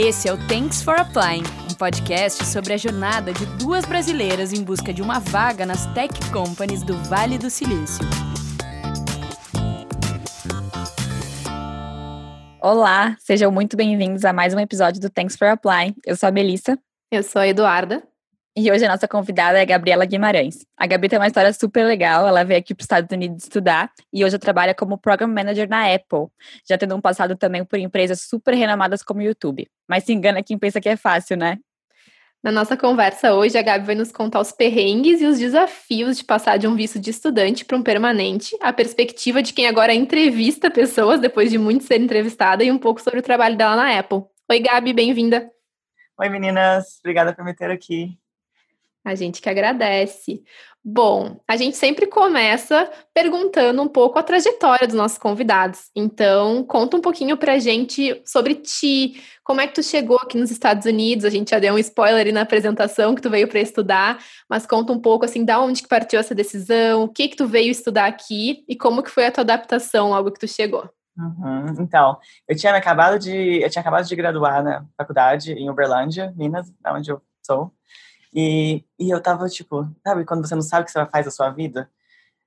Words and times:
Esse 0.00 0.28
é 0.28 0.32
o 0.32 0.36
Thanks 0.46 0.80
for 0.80 0.94
Applying, 0.94 1.42
um 1.68 1.74
podcast 1.74 2.46
sobre 2.46 2.72
a 2.72 2.76
jornada 2.76 3.32
de 3.32 3.44
duas 3.58 3.84
brasileiras 3.84 4.52
em 4.52 4.62
busca 4.62 4.94
de 4.94 5.02
uma 5.02 5.18
vaga 5.18 5.66
nas 5.66 5.92
tech 5.92 6.14
companies 6.30 6.84
do 6.84 6.96
Vale 7.08 7.36
do 7.36 7.50
Silício. 7.50 8.04
Olá, 12.62 13.16
sejam 13.18 13.50
muito 13.50 13.76
bem-vindos 13.76 14.24
a 14.24 14.32
mais 14.32 14.54
um 14.54 14.60
episódio 14.60 15.00
do 15.00 15.10
Thanks 15.10 15.34
for 15.34 15.48
Applying. 15.48 15.96
Eu 16.06 16.14
sou 16.14 16.28
a 16.28 16.30
Melissa. 16.30 16.78
Eu 17.10 17.24
sou 17.24 17.42
a 17.42 17.48
Eduarda. 17.48 18.00
E 18.60 18.72
hoje 18.72 18.84
a 18.84 18.88
nossa 18.88 19.06
convidada 19.06 19.56
é 19.56 19.62
a 19.62 19.64
Gabriela 19.64 20.04
Guimarães. 20.04 20.66
A 20.76 20.84
Gabi 20.84 21.08
tem 21.08 21.16
uma 21.16 21.28
história 21.28 21.52
super 21.52 21.84
legal. 21.84 22.26
Ela 22.26 22.42
veio 22.42 22.58
aqui 22.58 22.74
para 22.74 22.82
os 22.82 22.86
Estados 22.86 23.08
Unidos 23.12 23.44
estudar 23.44 23.88
e 24.12 24.24
hoje 24.24 24.36
trabalha 24.36 24.74
como 24.74 24.98
Program 24.98 25.28
Manager 25.28 25.68
na 25.68 25.94
Apple, 25.94 26.26
já 26.68 26.76
tendo 26.76 26.96
um 26.96 27.00
passado 27.00 27.36
também 27.36 27.64
por 27.64 27.78
empresas 27.78 28.22
super 28.22 28.54
renomadas 28.56 29.00
como 29.04 29.20
o 29.20 29.22
YouTube. 29.22 29.70
Mas 29.88 30.02
se 30.02 30.12
engana 30.12 30.42
quem 30.42 30.58
pensa 30.58 30.80
que 30.80 30.88
é 30.88 30.96
fácil, 30.96 31.36
né? 31.36 31.58
Na 32.42 32.50
nossa 32.50 32.76
conversa 32.76 33.32
hoje, 33.32 33.56
a 33.56 33.62
Gabi 33.62 33.86
vai 33.86 33.94
nos 33.94 34.10
contar 34.10 34.40
os 34.40 34.50
perrengues 34.50 35.20
e 35.20 35.26
os 35.26 35.38
desafios 35.38 36.18
de 36.18 36.24
passar 36.24 36.56
de 36.56 36.66
um 36.66 36.74
visto 36.74 36.98
de 36.98 37.10
estudante 37.10 37.64
para 37.64 37.76
um 37.76 37.82
permanente, 37.82 38.56
a 38.60 38.72
perspectiva 38.72 39.40
de 39.40 39.52
quem 39.52 39.68
agora 39.68 39.94
entrevista 39.94 40.68
pessoas 40.68 41.20
depois 41.20 41.48
de 41.48 41.58
muito 41.58 41.84
ser 41.84 42.00
entrevistada 42.00 42.64
e 42.64 42.72
um 42.72 42.78
pouco 42.78 43.00
sobre 43.00 43.20
o 43.20 43.22
trabalho 43.22 43.56
dela 43.56 43.76
na 43.76 43.96
Apple. 43.96 44.24
Oi, 44.50 44.58
Gabi, 44.58 44.92
bem-vinda. 44.92 45.48
Oi, 46.18 46.28
meninas. 46.28 46.98
Obrigada 46.98 47.32
por 47.32 47.44
me 47.44 47.54
ter 47.54 47.70
aqui. 47.70 48.18
A 49.08 49.14
gente 49.14 49.40
que 49.40 49.48
agradece. 49.48 50.42
Bom, 50.84 51.40
a 51.48 51.56
gente 51.56 51.76
sempre 51.76 52.06
começa 52.06 52.90
perguntando 53.12 53.82
um 53.82 53.88
pouco 53.88 54.18
a 54.18 54.22
trajetória 54.22 54.86
dos 54.86 54.96
nossos 54.96 55.18
convidados. 55.18 55.90
Então, 55.94 56.62
conta 56.62 56.96
um 56.96 57.00
pouquinho 57.00 57.36
pra 57.36 57.58
gente 57.58 58.22
sobre 58.24 58.54
ti, 58.54 59.22
como 59.42 59.60
é 59.62 59.66
que 59.66 59.74
tu 59.74 59.82
chegou 59.82 60.16
aqui 60.16 60.38
nos 60.38 60.50
Estados 60.50 60.86
Unidos? 60.86 61.24
A 61.24 61.30
gente 61.30 61.50
já 61.50 61.58
deu 61.58 61.74
um 61.74 61.78
spoiler 61.78 62.32
na 62.32 62.42
apresentação 62.42 63.14
que 63.14 63.22
tu 63.22 63.30
veio 63.30 63.48
para 63.48 63.60
estudar, 63.60 64.18
mas 64.48 64.66
conta 64.66 64.92
um 64.92 65.00
pouco 65.00 65.24
assim, 65.24 65.44
da 65.44 65.58
onde 65.58 65.82
que 65.82 65.88
partiu 65.88 66.20
essa 66.20 66.34
decisão, 66.34 67.04
o 67.04 67.08
que 67.08 67.28
que 67.28 67.36
tu 67.36 67.46
veio 67.46 67.70
estudar 67.70 68.06
aqui 68.06 68.62
e 68.68 68.76
como 68.76 69.02
que 69.02 69.10
foi 69.10 69.26
a 69.26 69.32
tua 69.32 69.42
adaptação 69.42 70.10
logo 70.10 70.32
que 70.32 70.40
tu 70.40 70.46
chegou. 70.46 70.88
Uhum. 71.18 71.74
Então, 71.80 72.16
eu 72.46 72.56
tinha 72.56 72.74
acabado 72.76 73.18
de 73.18 73.62
eu 73.62 73.68
tinha 73.68 73.80
acabado 73.80 74.06
de 74.06 74.14
graduar 74.14 74.62
na 74.62 74.86
faculdade 74.96 75.52
em 75.52 75.68
Uberlândia, 75.68 76.32
Minas, 76.36 76.72
onde 76.86 77.10
eu 77.10 77.20
sou. 77.44 77.72
E, 78.34 78.84
e 78.98 79.10
eu 79.10 79.20
tava, 79.22 79.48
tipo, 79.48 79.88
sabe, 80.06 80.24
quando 80.24 80.46
você 80.46 80.54
não 80.54 80.62
sabe 80.62 80.82
o 80.82 80.84
que 80.86 80.92
você 80.92 81.06
faz 81.06 81.24
da 81.24 81.30
sua 81.30 81.50
vida? 81.50 81.90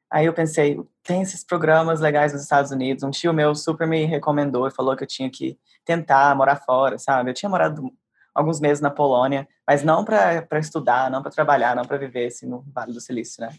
Aí 0.10 0.26
eu 0.26 0.34
pensei, 0.34 0.80
tem 1.04 1.22
esses 1.22 1.44
programas 1.44 2.02
legais 2.02 2.34
nos 2.34 2.42
Estados 2.42 2.72
Unidos. 2.72 3.04
Um 3.04 3.12
tio 3.12 3.34
meu 3.34 3.56
super 3.56 3.88
me 3.88 4.06
recomendou 4.06 4.68
e 4.68 4.72
falou 4.72 4.96
que 4.96 5.04
eu 5.04 5.08
tinha 5.08 5.30
que 5.30 5.58
tentar 5.86 6.36
morar 6.36 6.58
fora, 6.58 6.98
sabe? 7.00 7.30
Eu 7.30 7.34
tinha 7.34 7.50
morado 7.50 7.92
alguns 8.34 8.60
meses 8.60 8.82
na 8.82 8.90
Polônia, 8.90 9.48
mas 9.68 9.84
não 9.84 10.04
para 10.04 10.60
estudar, 10.60 11.10
não 11.10 11.22
para 11.22 11.32
trabalhar, 11.32 11.76
não 11.76 11.86
para 11.86 11.98
viver 11.98 12.28
assim, 12.28 12.46
no 12.46 12.64
Vale 12.74 12.94
do 12.94 13.02
Silício, 13.02 13.42
né? 13.42 13.54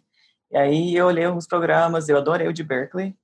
E 0.50 0.56
aí 0.56 0.94
eu 0.94 1.06
olhei 1.06 1.24
alguns 1.24 1.46
programas, 1.46 2.08
eu 2.08 2.18
adorei 2.18 2.46
o 2.48 2.52
de 2.52 2.62
Berkeley, 2.62 3.16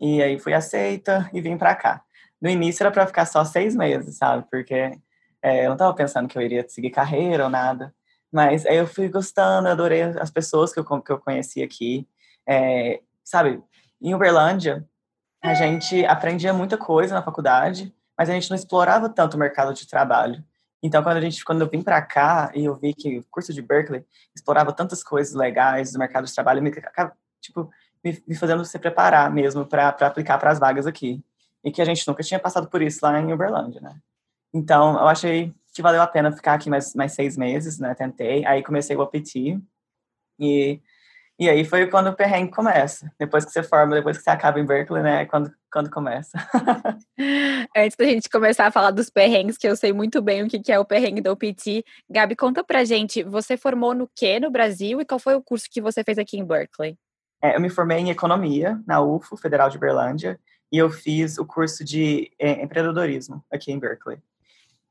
e 0.00 0.22
aí 0.22 0.38
fui 0.38 0.52
aceita 0.54 1.28
e 1.32 1.40
vim 1.40 1.58
para 1.58 1.74
cá. 1.74 2.02
No 2.40 2.48
início 2.48 2.82
era 2.82 2.90
para 2.92 3.06
ficar 3.06 3.26
só 3.26 3.44
seis 3.44 3.74
meses, 3.74 4.16
sabe? 4.16 4.46
Porque 4.50 4.92
é, 5.42 5.62
eu 5.62 5.66
não 5.66 5.72
estava 5.72 5.94
pensando 5.94 6.28
que 6.28 6.38
eu 6.38 6.42
iria 6.42 6.64
seguir 6.68 6.90
carreira 6.90 7.44
ou 7.44 7.50
nada. 7.50 7.94
Mas 8.32 8.66
aí 8.66 8.76
eu 8.76 8.86
fui 8.86 9.08
gostando, 9.08 9.68
adorei 9.68 10.02
as 10.02 10.30
pessoas 10.30 10.72
que 10.72 10.80
eu, 10.80 10.84
que 10.84 11.12
eu 11.12 11.18
conheci 11.18 11.62
aqui. 11.62 12.06
É, 12.46 13.00
sabe, 13.24 13.62
em 14.00 14.14
Uberlândia, 14.14 14.86
a 15.42 15.54
gente 15.54 16.04
aprendia 16.06 16.52
muita 16.52 16.76
coisa 16.76 17.14
na 17.14 17.22
faculdade, 17.22 17.94
mas 18.18 18.28
a 18.28 18.32
gente 18.32 18.50
não 18.50 18.56
explorava 18.56 19.08
tanto 19.08 19.34
o 19.34 19.38
mercado 19.38 19.72
de 19.72 19.86
trabalho. 19.86 20.44
Então, 20.82 21.02
quando 21.02 21.16
a 21.16 21.20
gente, 21.20 21.44
quando 21.44 21.62
eu 21.62 21.68
vim 21.68 21.82
para 21.82 22.00
cá 22.02 22.50
e 22.54 22.64
eu 22.64 22.74
vi 22.74 22.94
que 22.94 23.18
o 23.18 23.24
curso 23.30 23.52
de 23.52 23.62
Berkeley 23.62 24.04
explorava 24.34 24.72
tantas 24.72 25.02
coisas 25.02 25.34
legais 25.34 25.92
do 25.92 25.98
mercado 25.98 26.26
de 26.26 26.34
trabalho, 26.34 26.62
me, 26.62 26.70
tipo, 27.40 27.70
me, 28.04 28.22
me 28.26 28.34
fazendo 28.34 28.64
se 28.64 28.78
preparar 28.78 29.30
mesmo 29.30 29.64
para 29.66 29.88
aplicar 29.88 30.38
para 30.38 30.50
as 30.50 30.58
vagas 30.58 30.86
aqui. 30.86 31.22
E 31.64 31.72
que 31.72 31.82
a 31.82 31.84
gente 31.84 32.06
nunca 32.06 32.22
tinha 32.22 32.38
passado 32.38 32.68
por 32.68 32.80
isso 32.82 33.00
lá 33.02 33.18
em 33.18 33.32
Uberlândia, 33.32 33.80
né? 33.80 33.96
Então, 34.54 34.94
eu 34.94 35.08
achei 35.08 35.52
que 35.76 35.82
valeu 35.82 36.00
a 36.00 36.06
pena 36.06 36.32
ficar 36.32 36.54
aqui 36.54 36.70
mais, 36.70 36.94
mais 36.94 37.12
seis 37.12 37.36
meses, 37.36 37.78
né? 37.78 37.94
Tentei. 37.94 38.46
Aí 38.46 38.62
comecei 38.62 38.96
o 38.96 39.00
OPT. 39.00 39.60
E, 40.40 40.80
e 41.38 41.50
aí 41.50 41.66
foi 41.66 41.86
quando 41.86 42.08
o 42.08 42.16
perrengue 42.16 42.50
começa. 42.50 43.12
Depois 43.20 43.44
que 43.44 43.50
você 43.50 43.62
forma, 43.62 43.94
depois 43.94 44.16
que 44.16 44.24
você 44.24 44.30
acaba 44.30 44.58
em 44.58 44.64
Berkeley, 44.64 45.02
né? 45.02 45.22
É 45.22 45.26
quando, 45.26 45.52
quando 45.70 45.90
começa. 45.90 46.38
Antes 47.76 47.94
da 47.94 48.06
gente 48.06 48.30
começar 48.30 48.66
a 48.66 48.70
falar 48.70 48.90
dos 48.90 49.10
perrengues, 49.10 49.58
que 49.58 49.68
eu 49.68 49.76
sei 49.76 49.92
muito 49.92 50.22
bem 50.22 50.44
o 50.44 50.48
que 50.48 50.72
é 50.72 50.78
o 50.78 50.84
perrengue 50.84 51.20
do 51.20 51.30
OPT, 51.30 51.84
Gabi, 52.08 52.34
conta 52.34 52.64
pra 52.64 52.82
gente, 52.82 53.22
você 53.22 53.58
formou 53.58 53.94
no 53.94 54.08
que 54.16 54.40
no 54.40 54.50
Brasil 54.50 54.98
e 54.98 55.04
qual 55.04 55.20
foi 55.20 55.34
o 55.34 55.42
curso 55.42 55.66
que 55.70 55.82
você 55.82 56.02
fez 56.02 56.16
aqui 56.16 56.38
em 56.38 56.44
Berkeley? 56.44 56.96
É, 57.42 57.54
eu 57.54 57.60
me 57.60 57.68
formei 57.68 57.98
em 57.98 58.08
Economia 58.08 58.80
na 58.86 59.02
UFO, 59.02 59.36
Federal 59.36 59.68
de 59.68 59.76
Berlândia, 59.76 60.40
e 60.72 60.78
eu 60.78 60.88
fiz 60.88 61.36
o 61.36 61.44
curso 61.44 61.84
de 61.84 62.30
é, 62.38 62.62
empreendedorismo 62.62 63.44
aqui 63.52 63.70
em 63.70 63.78
Berkeley. 63.78 64.18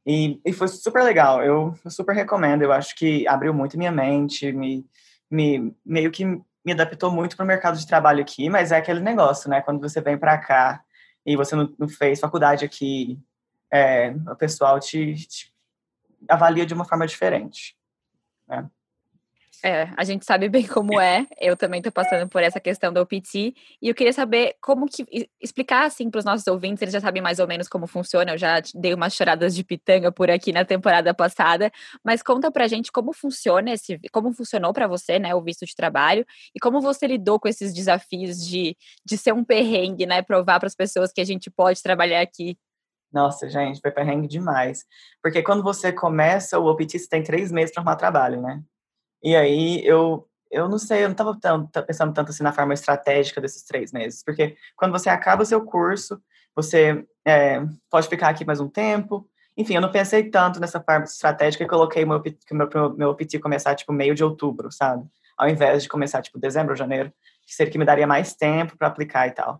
E, 0.05 0.39
e 0.45 0.53
foi 0.53 0.67
super 0.67 1.03
legal, 1.03 1.43
eu, 1.43 1.73
super 1.89 2.13
recomendo, 2.13 2.61
eu 2.61 2.71
acho 2.71 2.95
que 2.95 3.27
abriu 3.27 3.53
muito 3.53 3.77
minha 3.77 3.91
mente, 3.91 4.51
me, 4.51 4.85
me 5.31 5.75
meio 5.83 6.11
que 6.11 6.23
me 6.25 6.71
adaptou 6.71 7.11
muito 7.11 7.35
para 7.35 7.43
o 7.43 7.47
mercado 7.47 7.77
de 7.77 7.87
trabalho 7.87 8.21
aqui, 8.21 8.49
mas 8.49 8.71
é 8.71 8.77
aquele 8.77 8.99
negócio, 8.99 9.49
né? 9.49 9.61
Quando 9.61 9.79
você 9.79 10.01
vem 10.01 10.17
para 10.17 10.37
cá 10.37 10.83
e 11.25 11.35
você 11.35 11.55
não, 11.55 11.73
não, 11.77 11.87
fez 11.87 12.19
faculdade 12.19 12.63
aqui, 12.63 13.19
é, 13.71 14.11
o 14.31 14.35
pessoal 14.35 14.79
te, 14.79 15.15
te, 15.27 15.53
avalia 16.29 16.65
de 16.65 16.73
uma 16.73 16.85
forma 16.85 17.07
diferente, 17.07 17.75
né? 18.47 18.69
É, 19.65 19.89
a 19.97 20.03
gente 20.03 20.23
sabe 20.23 20.47
bem 20.47 20.67
como 20.67 21.01
é. 21.01 21.25
Eu 21.41 21.57
também 21.57 21.79
estou 21.79 21.91
passando 21.91 22.29
por 22.29 22.43
essa 22.43 22.59
questão 22.59 22.93
do 22.93 22.99
OPT 22.99 23.55
e 23.81 23.89
eu 23.89 23.95
queria 23.95 24.13
saber 24.13 24.55
como 24.61 24.85
que 24.85 25.03
explicar 25.41 25.87
assim 25.87 26.07
para 26.07 26.19
os 26.19 26.25
nossos 26.25 26.45
ouvintes, 26.45 26.83
eles 26.83 26.93
já 26.93 27.01
sabem 27.01 27.19
mais 27.19 27.39
ou 27.39 27.47
menos 27.47 27.67
como 27.67 27.87
funciona. 27.87 28.33
Eu 28.33 28.37
já 28.37 28.61
dei 28.75 28.93
umas 28.93 29.15
choradas 29.15 29.55
de 29.55 29.63
pitanga 29.63 30.11
por 30.11 30.29
aqui 30.29 30.53
na 30.53 30.63
temporada 30.63 31.15
passada, 31.15 31.71
mas 32.03 32.21
conta 32.21 32.51
pra 32.51 32.67
gente 32.67 32.91
como 32.91 33.11
funciona 33.11 33.71
esse, 33.71 33.99
como 34.11 34.31
funcionou 34.33 34.71
para 34.71 34.85
você, 34.85 35.17
né, 35.17 35.33
o 35.33 35.41
visto 35.41 35.65
de 35.65 35.75
trabalho 35.75 36.23
e 36.53 36.59
como 36.59 36.79
você 36.79 37.07
lidou 37.07 37.39
com 37.39 37.47
esses 37.47 37.73
desafios 37.73 38.45
de, 38.45 38.77
de 39.03 39.17
ser 39.17 39.33
um 39.33 39.43
perrengue, 39.43 40.05
né, 40.05 40.21
provar 40.21 40.59
para 40.59 40.67
as 40.67 40.75
pessoas 40.75 41.11
que 41.11 41.21
a 41.21 41.25
gente 41.25 41.49
pode 41.49 41.81
trabalhar 41.81 42.21
aqui. 42.21 42.55
Nossa, 43.11 43.49
gente, 43.49 43.81
foi 43.81 43.89
perrengue 43.89 44.27
demais. 44.27 44.85
Porque 45.23 45.41
quando 45.41 45.63
você 45.63 45.91
começa 45.91 46.59
o 46.59 46.67
OPT, 46.67 46.99
você 46.99 47.09
tem 47.09 47.23
três 47.23 47.51
meses 47.51 47.73
para 47.73 47.81
arrumar 47.81 47.95
trabalho, 47.95 48.39
né? 48.43 48.61
E 49.25 49.35
aí 49.35 49.81
eu, 49.83 50.29
eu 50.51 50.69
não 50.69 50.77
sei, 50.77 50.99
eu 51.03 51.09
não 51.09 51.13
estava 51.13 51.35
pensando 51.83 52.13
tanto 52.13 52.29
assim 52.29 52.43
na 52.43 52.53
forma 52.53 52.75
estratégica 52.75 53.41
desses 53.41 53.63
três 53.63 53.91
meses, 53.91 54.23
porque 54.23 54.55
quando 54.75 54.91
você 54.91 55.09
acaba 55.09 55.41
o 55.41 55.45
seu 55.45 55.65
curso, 55.65 56.21
você 56.55 57.03
é, 57.25 57.59
pode 57.89 58.07
ficar 58.07 58.29
aqui 58.29 58.45
mais 58.45 58.59
um 58.59 58.69
tempo. 58.69 59.27
Enfim, 59.57 59.73
eu 59.73 59.81
não 59.81 59.91
pensei 59.91 60.29
tanto 60.29 60.59
nessa 60.59 60.79
forma 60.79 61.05
estratégica 61.05 61.63
e 61.63 61.67
coloquei 61.67 62.05
meu, 62.05 62.21
meu, 62.51 62.95
meu 62.95 63.09
OPT 63.09 63.39
começar, 63.39 63.73
tipo, 63.73 63.91
meio 63.91 64.13
de 64.13 64.23
outubro, 64.23 64.71
sabe? 64.71 65.03
Ao 65.35 65.49
invés 65.49 65.81
de 65.81 65.89
começar, 65.89 66.21
tipo, 66.21 66.37
dezembro 66.37 66.73
ou 66.73 66.77
janeiro, 66.77 67.11
que 67.47 67.55
seria 67.55 67.71
que 67.71 67.79
me 67.79 67.85
daria 67.85 68.05
mais 68.05 68.35
tempo 68.35 68.77
para 68.77 68.89
aplicar 68.89 69.27
e 69.27 69.31
tal. 69.31 69.59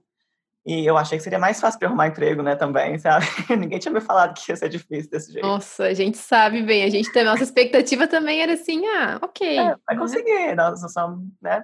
E 0.66 0.84
eu 0.84 0.98
achei 0.98 1.18
que 1.18 1.24
seria 1.24 1.38
mais 1.38 1.62
fácil 1.62 1.78
para 1.78 1.88
arrumar 1.88 2.08
emprego, 2.08 2.42
né, 2.42 2.56
também, 2.56 2.98
sabe? 2.98 3.26
Ninguém 3.56 3.78
tinha 3.78 3.94
me 3.94 4.02
falado 4.02 4.34
que 4.34 4.52
ia 4.52 4.56
ser 4.56 4.68
difícil 4.68 5.12
desse 5.12 5.32
jeito. 5.32 5.46
Nossa, 5.46 5.84
a 5.84 5.94
gente 5.94 6.18
sabe 6.18 6.64
bem. 6.64 6.84
A 6.84 6.90
gente 6.90 7.12
tem 7.12 7.22
a 7.22 7.26
nossa 7.26 7.44
expectativa 7.44 8.08
também 8.08 8.42
era 8.42 8.54
assim, 8.54 8.84
ah, 8.88 9.20
ok. 9.22 9.60
É, 9.60 9.76
vai 9.86 9.96
conseguir, 9.96 10.56
nós 10.56 10.80
somos, 10.92 11.24
né? 11.40 11.64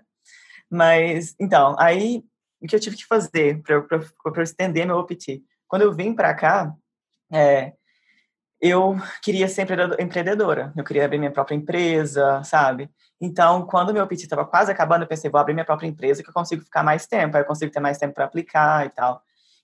Mas, 0.69 1.35
então, 1.39 1.75
aí, 1.79 2.23
o 2.61 2.67
que 2.67 2.75
eu 2.75 2.79
tive 2.79 2.95
que 2.95 3.05
fazer 3.05 3.61
para 3.63 3.83
eu 4.37 4.43
estender 4.43 4.85
meu 4.85 4.97
OPT? 4.97 5.41
Quando 5.67 5.81
eu 5.81 5.93
vim 5.93 6.13
para 6.13 6.33
cá, 6.35 6.71
é, 7.33 7.73
eu 8.61 8.95
queria 9.23 9.47
ser 9.47 9.67
empreendedora. 9.99 10.71
Eu 10.77 10.83
queria 10.83 11.03
abrir 11.03 11.17
minha 11.17 11.31
própria 11.31 11.55
empresa, 11.55 12.43
sabe? 12.43 12.89
Então, 13.19 13.65
quando 13.65 13.93
meu 13.93 14.05
PT 14.07 14.23
estava 14.23 14.45
quase 14.45 14.71
acabando, 14.71 15.03
eu 15.03 15.07
pensei, 15.07 15.29
vou 15.29 15.39
abrir 15.39 15.53
minha 15.53 15.65
própria 15.65 15.87
empresa 15.87 16.21
que 16.21 16.29
eu 16.29 16.33
consigo 16.33 16.63
ficar 16.63 16.83
mais 16.83 17.07
tempo, 17.07 17.35
aí 17.35 17.43
eu 17.43 17.47
consigo 17.47 17.71
ter 17.71 17.79
mais 17.79 17.97
tempo 17.97 18.13
para 18.13 18.25
aplicar 18.25 18.85
e 18.85 18.89
tal. 18.89 19.21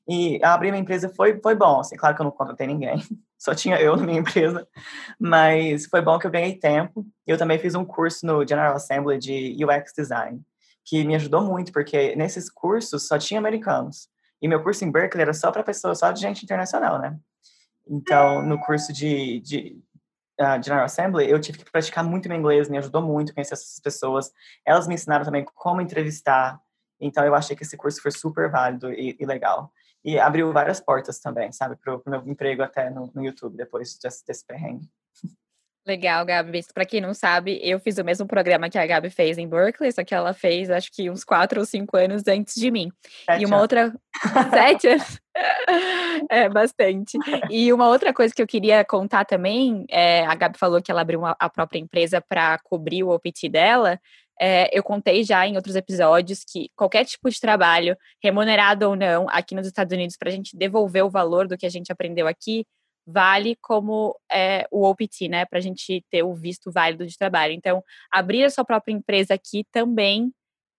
E 0.08 0.40
abrir 0.44 0.72
minha 0.72 0.82
empresa 0.82 1.10
foi, 1.10 1.40
foi 1.42 1.54
bom, 1.54 1.80
assim, 1.80 1.96
claro 1.98 2.16
que 2.16 2.22
eu 2.22 2.24
não 2.24 2.32
contratei 2.32 2.66
ninguém, 2.66 3.04
só 3.38 3.54
tinha 3.54 3.80
eu 3.80 3.98
na 3.98 4.04
minha 4.04 4.20
empresa, 4.20 4.66
mas 5.20 5.86
foi 5.86 6.02
bom 6.02 6.18
que 6.18 6.26
eu 6.26 6.32
ganhei 6.32 6.56
tempo. 6.58 7.06
Eu 7.26 7.38
também 7.38 7.60
fiz 7.60 7.76
um 7.76 7.84
curso 7.84 8.26
no 8.26 8.48
General 8.48 8.76
Assembly 8.76 9.18
de 9.18 9.58
UX 9.64 9.92
Design, 9.96 10.42
que 10.86 11.04
me 11.04 11.16
ajudou 11.16 11.42
muito, 11.42 11.72
porque 11.72 12.16
nesses 12.16 12.50
cursos 12.50 13.08
só 13.08 13.18
tinha 13.18 13.40
americanos. 13.40 14.08
E 14.42 14.48
meu 14.48 14.62
curso 14.64 14.86
em 14.86 14.92
Berkeley 14.92 15.24
era 15.24 15.34
só 15.34 15.52
para 15.52 15.64
pessoas, 15.64 16.00
só 16.00 16.12
de 16.12 16.22
gente 16.22 16.44
internacional, 16.44 17.00
né? 17.00 17.18
Então, 17.90 18.42
no 18.44 18.60
curso 18.60 18.92
de, 18.92 19.40
de 19.40 19.82
uh, 20.40 20.62
General 20.64 20.86
Assembly, 20.86 21.30
eu 21.30 21.40
tive 21.40 21.60
que 21.60 21.72
praticar 21.72 22.04
muito 22.04 22.28
meu 22.28 22.38
inglês, 22.38 22.70
me 22.70 22.78
ajudou 22.78 23.02
muito 23.02 23.34
conhecer 23.34 23.54
essas 23.54 23.80
pessoas. 23.80 24.32
Elas 24.66 24.88
me 24.88 24.96
ensinaram 24.96 25.26
também 25.26 25.46
como 25.56 25.82
entrevistar. 25.82 26.60
Então, 27.00 27.24
eu 27.26 27.36
achei 27.36 27.56
que 27.56 27.64
esse 27.64 27.78
curso 27.78 28.02
foi 28.02 28.12
super 28.12 28.50
válido 28.50 28.92
e, 28.92 29.16
e 29.20 29.26
legal. 29.26 29.72
E 30.04 30.20
abriu 30.20 30.52
várias 30.54 30.80
portas 30.80 31.20
também, 31.20 31.52
sabe, 31.52 31.76
para 31.76 31.96
o 31.96 32.02
meu 32.06 32.26
emprego 32.28 32.64
até 32.64 32.90
no, 32.90 33.12
no 33.14 33.24
YouTube, 33.24 33.58
depois 33.58 33.98
desse, 33.98 34.26
desse 34.26 34.46
perrengue. 34.46 34.90
Legal, 35.88 36.26
Gabi. 36.26 36.60
Para 36.74 36.86
quem 36.86 37.00
não 37.00 37.14
sabe, 37.14 37.62
eu 37.64 37.80
fiz 37.80 37.98
o 37.98 38.04
mesmo 38.04 38.28
programa 38.28 38.70
que 38.70 38.78
a 38.78 38.86
Gabi 38.86 39.10
fez 39.10 39.38
em 39.38 39.48
Berkeley, 39.48 39.90
só 39.90 40.04
que 40.04 40.14
ela 40.14 40.34
fez 40.34 40.70
acho 40.70 40.92
que 40.92 41.10
uns 41.10 41.24
quatro 41.24 41.62
ou 41.62 41.66
cinco 41.66 41.96
anos 41.96 42.28
antes 42.28 42.56
de 42.56 42.70
mim. 42.70 42.92
Sete 43.26 43.42
e 43.42 43.46
uma 43.46 43.56
anos. 43.56 43.62
outra. 43.62 43.94
Sete 44.52 44.88
anos? 44.90 45.20
é, 46.30 46.50
bastante. 46.50 47.18
E 47.50 47.72
uma 47.72 47.88
outra 47.88 48.14
coisa 48.14 48.36
que 48.36 48.42
eu 48.42 48.48
queria 48.48 48.84
contar 48.84 49.24
também, 49.24 49.86
é, 49.90 50.26
a 50.26 50.36
Gabi 50.36 50.58
falou 50.58 50.82
que 50.82 50.92
ela 50.92 51.00
abriu 51.00 51.20
uma, 51.20 51.38
a 51.40 51.50
própria 51.50 51.80
empresa 51.80 52.22
para 52.22 52.60
cobrir 52.60 53.04
o 53.04 53.10
OPT 53.10 53.48
dela. 53.48 53.98
É, 54.40 54.70
eu 54.78 54.84
contei 54.84 55.24
já 55.24 55.48
em 55.48 55.56
outros 55.56 55.78
episódios 55.78 56.44
que 56.44 56.70
qualquer 56.76 57.06
tipo 57.06 57.30
de 57.30 57.40
trabalho, 57.40 57.98
remunerado 58.22 58.90
ou 58.90 58.96
não, 58.96 59.26
aqui 59.30 59.56
nos 59.56 59.66
Estados 59.66 59.94
Unidos, 59.94 60.18
para 60.18 60.30
a 60.30 60.34
gente 60.34 60.56
devolver 60.56 61.04
o 61.04 61.10
valor 61.10 61.48
do 61.48 61.58
que 61.58 61.66
a 61.66 61.70
gente 61.70 61.92
aprendeu 61.92 62.28
aqui, 62.28 62.66
vale 63.08 63.56
como 63.62 64.20
é, 64.30 64.68
o 64.70 64.86
OPT, 64.86 65.30
né? 65.30 65.46
Para 65.46 65.60
a 65.60 65.62
gente 65.62 66.04
ter 66.12 66.24
o 66.24 66.34
visto 66.36 66.70
válido 66.70 67.08
de 67.08 67.18
trabalho. 67.18 67.54
Então, 67.54 67.82
abrir 68.12 68.44
a 68.44 68.50
sua 68.50 68.66
própria 68.66 68.94
empresa 68.94 69.34
aqui 69.34 69.66
também 69.72 70.32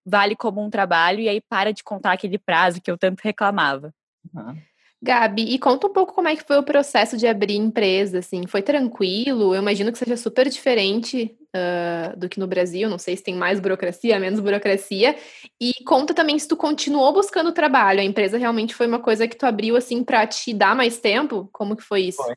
vale 0.07 0.37
como 0.37 0.63
um 0.63 0.71
trabalho 0.71 1.21
e 1.21 1.29
aí 1.29 1.41
para 1.41 1.73
de 1.73 1.83
contar 1.83 2.13
aquele 2.13 2.39
prazo 2.39 2.81
que 2.81 2.91
eu 2.91 2.99
tanto 2.99 3.21
reclamava. 3.23 3.93
Uhum. 4.35 4.61
Gabi, 5.01 5.55
e 5.55 5.59
conta 5.61 5.87
um 5.87 5.93
pouco 5.93 6.13
como 6.13 6.27
é 6.27 6.35
que 6.35 6.43
foi 6.43 6.59
o 6.59 6.63
processo 6.63 7.17
de 7.17 7.27
abrir 7.27 7.55
empresa, 7.55 8.19
assim, 8.19 8.47
foi 8.49 8.63
tranquilo? 8.63 9.55
Eu 9.55 9.63
imagino 9.63 9.93
que 9.93 9.99
seja 9.99 10.17
super 10.17 10.49
diferente 10.49 11.39
uh, 11.55 12.19
do 12.19 12.29
que 12.29 12.41
no 12.41 12.49
Brasil, 12.49 12.91
não 12.91 12.99
sei 12.99 13.17
se 13.17 13.23
tem 13.23 13.37
mais 13.37 13.61
burocracia, 13.61 14.19
menos 14.19 14.41
burocracia, 14.41 15.17
e 15.61 15.73
conta 15.85 16.13
também 16.13 16.37
se 16.37 16.49
tu 16.49 16.57
continuou 16.57 17.13
buscando 17.13 17.53
trabalho, 17.53 18.01
a 18.01 18.05
empresa 18.05 18.37
realmente 18.37 18.75
foi 18.75 18.89
uma 18.89 18.99
coisa 18.99 19.29
que 19.29 19.37
tu 19.37 19.47
abriu, 19.47 19.77
assim, 19.77 20.03
para 20.03 20.27
te 20.27 20.53
dar 20.53 20.75
mais 20.75 20.99
tempo? 20.99 21.49
Como 21.53 21.77
que 21.77 21.83
foi 21.83 22.03
isso? 22.03 22.23
Foi. 22.23 22.35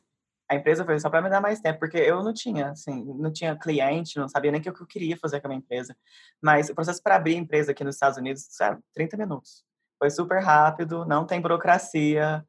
A 0.48 0.54
empresa 0.54 0.84
foi 0.84 1.00
só 1.00 1.08
para 1.08 1.22
me 1.22 1.30
dar 1.30 1.40
mais 1.40 1.60
tempo, 1.60 1.80
porque 1.80 1.96
eu 1.96 2.22
não 2.22 2.32
tinha, 2.32 2.70
assim, 2.70 3.02
não 3.18 3.32
tinha 3.32 3.56
cliente, 3.56 4.18
não 4.18 4.28
sabia 4.28 4.52
nem 4.52 4.60
o 4.60 4.62
que 4.62 4.68
eu 4.68 4.86
queria 4.86 5.16
fazer 5.16 5.40
com 5.40 5.46
a 5.46 5.48
minha 5.48 5.58
empresa. 5.60 5.96
Mas 6.40 6.68
o 6.68 6.74
processo 6.74 7.02
para 7.02 7.16
abrir 7.16 7.36
empresa 7.36 7.72
aqui 7.72 7.82
nos 7.82 7.96
Estados 7.96 8.18
Unidos, 8.18 8.46
sabe, 8.50 8.80
30 8.94 9.16
minutos. 9.16 9.64
Foi 9.98 10.10
super 10.10 10.42
rápido, 10.42 11.06
não 11.06 11.24
tem 11.24 11.40
burocracia, 11.40 12.44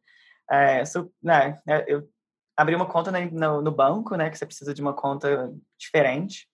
é, 0.52 0.84
né, 1.22 1.60
é, 1.68 1.86
eu 1.88 2.08
abri 2.56 2.76
uma 2.76 2.86
conta 2.86 3.12
no, 3.12 3.62
no, 3.62 3.72
banco, 3.72 4.16
né, 4.16 4.30
que 4.30 4.38
você 4.38 4.46
precisa 4.46 4.74
de 4.74 4.82
uma 4.82 4.94
conta 4.94 5.52
diferente, 5.78 6.48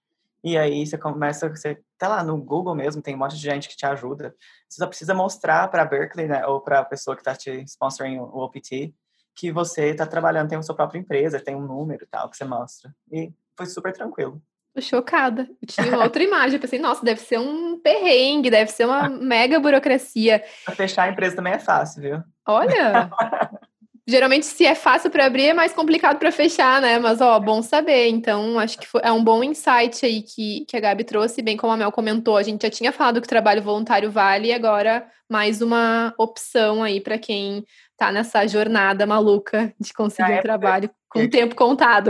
e 0.43 0.57
aí 0.57 0.85
você 0.85 0.97
começa, 0.97 1.49
você 1.49 1.81
tá 1.97 2.07
lá 2.07 2.23
no 2.23 2.37
Google 2.37 2.73
mesmo, 2.73 3.01
tem 3.01 3.15
um 3.15 3.17
monte 3.17 3.35
de 3.35 3.41
gente 3.41 3.67
que 3.67 3.75
te 3.75 3.85
ajuda. 3.85 4.33
Você 4.69 4.77
só 4.77 4.87
precisa 4.87 5.13
mostrar 5.13 5.67
para 5.67 5.83
Berkeley, 5.83 6.27
né, 6.27 6.45
ou 6.45 6.61
para 6.61 6.79
a 6.79 6.85
pessoa 6.85 7.15
que 7.15 7.21
está 7.21 7.35
te 7.35 7.63
sponsoring 7.63 8.19
o 8.19 8.37
OPT, 8.37 8.93
que 9.35 9.51
você 9.51 9.91
está 9.91 10.05
trabalhando, 10.05 10.49
tem 10.49 10.57
a 10.57 10.61
sua 10.61 10.75
própria 10.75 10.99
empresa, 10.99 11.39
tem 11.39 11.55
um 11.55 11.65
número 11.65 12.03
e 12.03 12.07
tal 12.07 12.29
que 12.29 12.37
você 12.37 12.45
mostra. 12.45 12.93
E 13.11 13.33
foi 13.57 13.65
super 13.65 13.91
tranquilo. 13.93 14.41
Tô 14.73 14.81
chocada. 14.81 15.49
Eu 15.61 15.67
tinha 15.67 15.97
outra 15.99 16.23
imagem. 16.23 16.55
Eu 16.55 16.61
pensei, 16.61 16.79
nossa, 16.79 17.03
deve 17.03 17.21
ser 17.21 17.39
um 17.39 17.79
perrengue, 17.79 18.49
deve 18.49 18.71
ser 18.71 18.85
uma 18.85 19.07
mega 19.09 19.59
burocracia. 19.59 20.43
Pra 20.65 20.75
fechar 20.75 21.03
a 21.03 21.09
empresa 21.09 21.35
também 21.35 21.53
é 21.53 21.59
fácil, 21.59 22.01
viu? 22.01 22.23
Olha! 22.47 23.09
Geralmente, 24.09 24.47
se 24.47 24.65
é 24.65 24.73
fácil 24.73 25.11
para 25.11 25.27
abrir, 25.27 25.49
é 25.49 25.53
mais 25.53 25.71
complicado 25.71 26.17
para 26.17 26.31
fechar, 26.31 26.81
né? 26.81 26.97
Mas, 26.97 27.21
ó, 27.21 27.39
bom 27.39 27.61
saber. 27.61 28.07
Então, 28.07 28.57
acho 28.57 28.79
que 28.79 28.87
foi, 28.87 29.01
é 29.03 29.11
um 29.11 29.23
bom 29.23 29.43
insight 29.43 30.03
aí 30.03 30.23
que, 30.23 30.65
que 30.65 30.75
a 30.75 30.79
Gabi 30.79 31.03
trouxe, 31.03 31.43
bem 31.43 31.55
como 31.55 31.71
a 31.73 31.77
Mel 31.77 31.91
comentou. 31.91 32.35
A 32.35 32.41
gente 32.41 32.63
já 32.63 32.71
tinha 32.71 32.91
falado 32.91 33.21
que 33.21 33.27
o 33.27 33.29
trabalho 33.29 33.61
voluntário 33.61 34.09
vale, 34.09 34.47
e 34.47 34.53
agora 34.53 35.07
mais 35.29 35.61
uma 35.61 36.11
opção 36.17 36.81
aí 36.81 36.99
para 36.99 37.19
quem 37.19 37.63
tá 37.95 38.11
nessa 38.11 38.47
jornada 38.47 39.05
maluca 39.05 39.71
de 39.79 39.93
conseguir 39.93 40.39
um 40.39 40.41
trabalho 40.41 40.89
com 41.07 41.19
eu, 41.19 41.29
tempo 41.29 41.53
contado. 41.53 42.09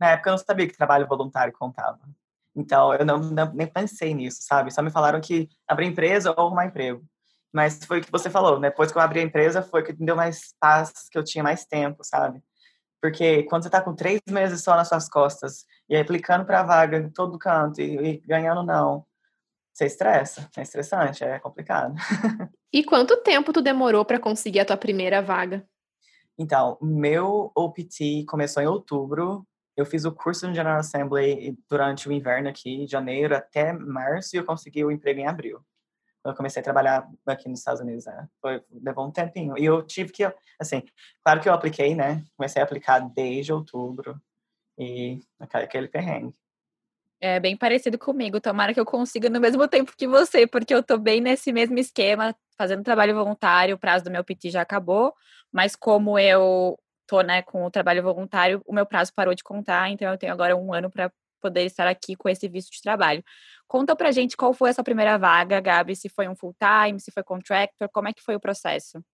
Na 0.00 0.10
época, 0.10 0.30
eu 0.30 0.32
não 0.32 0.38
sabia 0.38 0.66
que 0.66 0.76
trabalho 0.76 1.06
voluntário 1.06 1.52
contava. 1.52 2.00
Então, 2.56 2.92
eu 2.94 3.04
não, 3.04 3.18
não, 3.18 3.52
nem 3.54 3.68
pensei 3.68 4.12
nisso, 4.12 4.38
sabe? 4.42 4.72
Só 4.72 4.82
me 4.82 4.90
falaram 4.90 5.20
que 5.20 5.48
abrir 5.68 5.86
empresa 5.86 6.34
ou 6.36 6.46
arrumar 6.46 6.66
emprego. 6.66 7.00
Mas 7.52 7.80
foi 7.84 8.00
o 8.00 8.02
que 8.02 8.12
você 8.12 8.28
falou, 8.28 8.60
né? 8.60 8.70
Depois 8.70 8.92
que 8.92 8.98
eu 8.98 9.02
abri 9.02 9.20
a 9.20 9.22
empresa, 9.22 9.62
foi 9.62 9.82
que 9.82 9.92
me 9.92 10.04
deu 10.04 10.16
mais 10.16 10.54
paz, 10.60 10.92
que 11.10 11.18
eu 11.18 11.24
tinha 11.24 11.42
mais 11.42 11.64
tempo, 11.64 12.04
sabe? 12.04 12.42
Porque 13.00 13.44
quando 13.44 13.62
você 13.62 13.70
tá 13.70 13.80
com 13.80 13.94
três 13.94 14.20
meses 14.28 14.62
só 14.62 14.74
nas 14.76 14.88
suas 14.88 15.08
costas, 15.08 15.64
e 15.88 15.96
aplicando 15.96 16.44
para 16.44 16.62
vaga 16.62 16.98
em 16.98 17.10
todo 17.10 17.38
canto, 17.38 17.80
e, 17.80 17.96
e 17.96 18.18
ganhando 18.20 18.62
não, 18.62 19.06
você 19.72 19.86
estressa, 19.86 20.48
é 20.56 20.62
estressante, 20.62 21.24
é 21.24 21.38
complicado. 21.38 21.94
E 22.70 22.84
quanto 22.84 23.16
tempo 23.22 23.50
tu 23.50 23.62
demorou 23.62 24.04
para 24.04 24.20
conseguir 24.20 24.60
a 24.60 24.64
tua 24.66 24.76
primeira 24.76 25.22
vaga? 25.22 25.66
Então, 26.36 26.76
meu 26.82 27.50
OPT 27.56 28.26
começou 28.28 28.62
em 28.62 28.66
outubro. 28.66 29.42
Eu 29.74 29.86
fiz 29.86 30.04
o 30.04 30.12
curso 30.12 30.46
no 30.46 30.54
General 30.54 30.78
Assembly 30.78 31.56
durante 31.66 32.06
o 32.06 32.12
inverno 32.12 32.46
aqui, 32.46 32.84
de 32.84 32.92
janeiro 32.92 33.34
até 33.34 33.72
março, 33.72 34.36
e 34.36 34.38
eu 34.38 34.44
consegui 34.44 34.84
o 34.84 34.90
emprego 34.90 35.20
em 35.20 35.26
abril 35.26 35.64
eu 36.30 36.36
comecei 36.36 36.60
a 36.60 36.64
trabalhar 36.64 37.08
aqui 37.26 37.48
nos 37.48 37.60
Estados 37.60 37.80
Unidos, 37.80 38.06
né? 38.06 38.28
Foi, 38.40 38.62
levou 38.82 39.06
um 39.06 39.10
tempinho. 39.10 39.56
E 39.58 39.64
eu 39.64 39.82
tive 39.82 40.12
que, 40.12 40.24
assim, 40.58 40.82
claro 41.24 41.40
que 41.40 41.48
eu 41.48 41.52
apliquei, 41.52 41.94
né? 41.94 42.24
Comecei 42.36 42.60
a 42.60 42.64
aplicar 42.64 43.00
desde 43.00 43.52
outubro 43.52 44.20
e 44.78 45.20
aquele 45.40 45.88
perrengue. 45.88 46.34
É 47.20 47.40
bem 47.40 47.56
parecido 47.56 47.98
comigo. 47.98 48.40
Tomara 48.40 48.72
que 48.72 48.78
eu 48.78 48.84
consiga 48.84 49.28
no 49.28 49.40
mesmo 49.40 49.66
tempo 49.66 49.92
que 49.96 50.06
você, 50.06 50.46
porque 50.46 50.72
eu 50.72 50.82
tô 50.82 50.96
bem 50.96 51.20
nesse 51.20 51.52
mesmo 51.52 51.78
esquema, 51.78 52.34
fazendo 52.56 52.84
trabalho 52.84 53.14
voluntário, 53.14 53.74
o 53.74 53.78
prazo 53.78 54.04
do 54.04 54.10
meu 54.10 54.22
PT 54.22 54.50
já 54.50 54.62
acabou, 54.62 55.12
mas 55.52 55.74
como 55.74 56.18
eu 56.18 56.78
tô, 57.06 57.22
né, 57.22 57.42
com 57.42 57.64
o 57.64 57.70
trabalho 57.70 58.02
voluntário, 58.02 58.62
o 58.66 58.72
meu 58.72 58.86
prazo 58.86 59.12
parou 59.14 59.34
de 59.34 59.42
contar, 59.42 59.90
então 59.90 60.10
eu 60.10 60.18
tenho 60.18 60.32
agora 60.32 60.56
um 60.56 60.72
ano 60.72 60.90
para 60.90 61.10
poder 61.40 61.64
estar 61.64 61.88
aqui 61.88 62.14
com 62.14 62.28
esse 62.28 62.46
visto 62.48 62.70
de 62.70 62.82
trabalho. 62.82 63.24
Conta 63.68 63.94
pra 63.94 64.10
gente 64.10 64.34
qual 64.34 64.54
foi 64.54 64.70
essa 64.70 64.82
primeira 64.82 65.18
vaga, 65.18 65.60
Gabi, 65.60 65.94
se 65.94 66.08
foi 66.08 66.26
um 66.26 66.34
full 66.34 66.54
time, 66.58 66.98
se 66.98 67.10
foi 67.10 67.22
contractor, 67.22 67.88
como 67.92 68.08
é 68.08 68.14
que 68.14 68.22
foi 68.22 68.34
o 68.34 68.40
processo? 68.40 69.04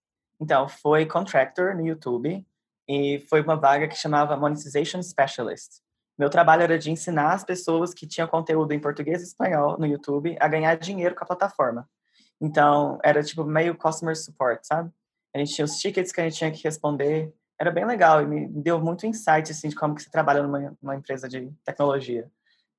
Então, 0.41 0.69
foi 0.69 1.05
contractor 1.07 1.75
no 1.75 1.85
YouTube 1.85 2.47
e 2.89 3.19
foi 3.29 3.41
uma 3.41 3.57
vaga 3.57 3.89
que 3.89 3.97
chamava 3.97 4.37
Monetization 4.37 5.03
Specialist. 5.03 5.81
Meu 6.17 6.31
trabalho 6.31 6.63
era 6.63 6.79
de 6.79 6.89
ensinar 6.89 7.33
as 7.33 7.43
pessoas 7.43 7.93
que 7.93 8.07
tinham 8.07 8.29
conteúdo 8.29 8.73
em 8.73 8.79
português 8.79 9.21
e 9.21 9.25
espanhol 9.25 9.77
no 9.77 9.87
YouTube 9.87 10.37
a 10.39 10.47
ganhar 10.47 10.77
dinheiro 10.77 11.17
com 11.17 11.25
a 11.25 11.27
plataforma. 11.27 11.89
Então, 12.41 12.99
era 13.03 13.25
tipo 13.25 13.43
meio 13.45 13.77
customer 13.77 14.17
support, 14.17 14.61
sabe? 14.63 14.89
A 15.35 15.39
gente 15.39 15.53
tinha 15.53 15.65
os 15.65 15.79
tickets 15.79 16.13
que 16.13 16.21
a 16.21 16.25
gente 16.25 16.37
tinha 16.37 16.53
que 16.53 16.63
responder, 16.63 17.35
era 17.59 17.73
bem 17.73 17.85
legal 17.85 18.23
e 18.23 18.27
me 18.27 18.47
deu 18.47 18.81
muito 18.81 19.05
insight 19.05 19.51
assim 19.51 19.69
de 19.69 19.75
como 19.75 19.97
que 19.97 20.03
se 20.03 20.11
trabalha 20.11 20.43
numa, 20.45 20.77
numa 20.81 20.95
empresa 20.95 21.29
de 21.29 21.53
tecnologia. 21.65 22.31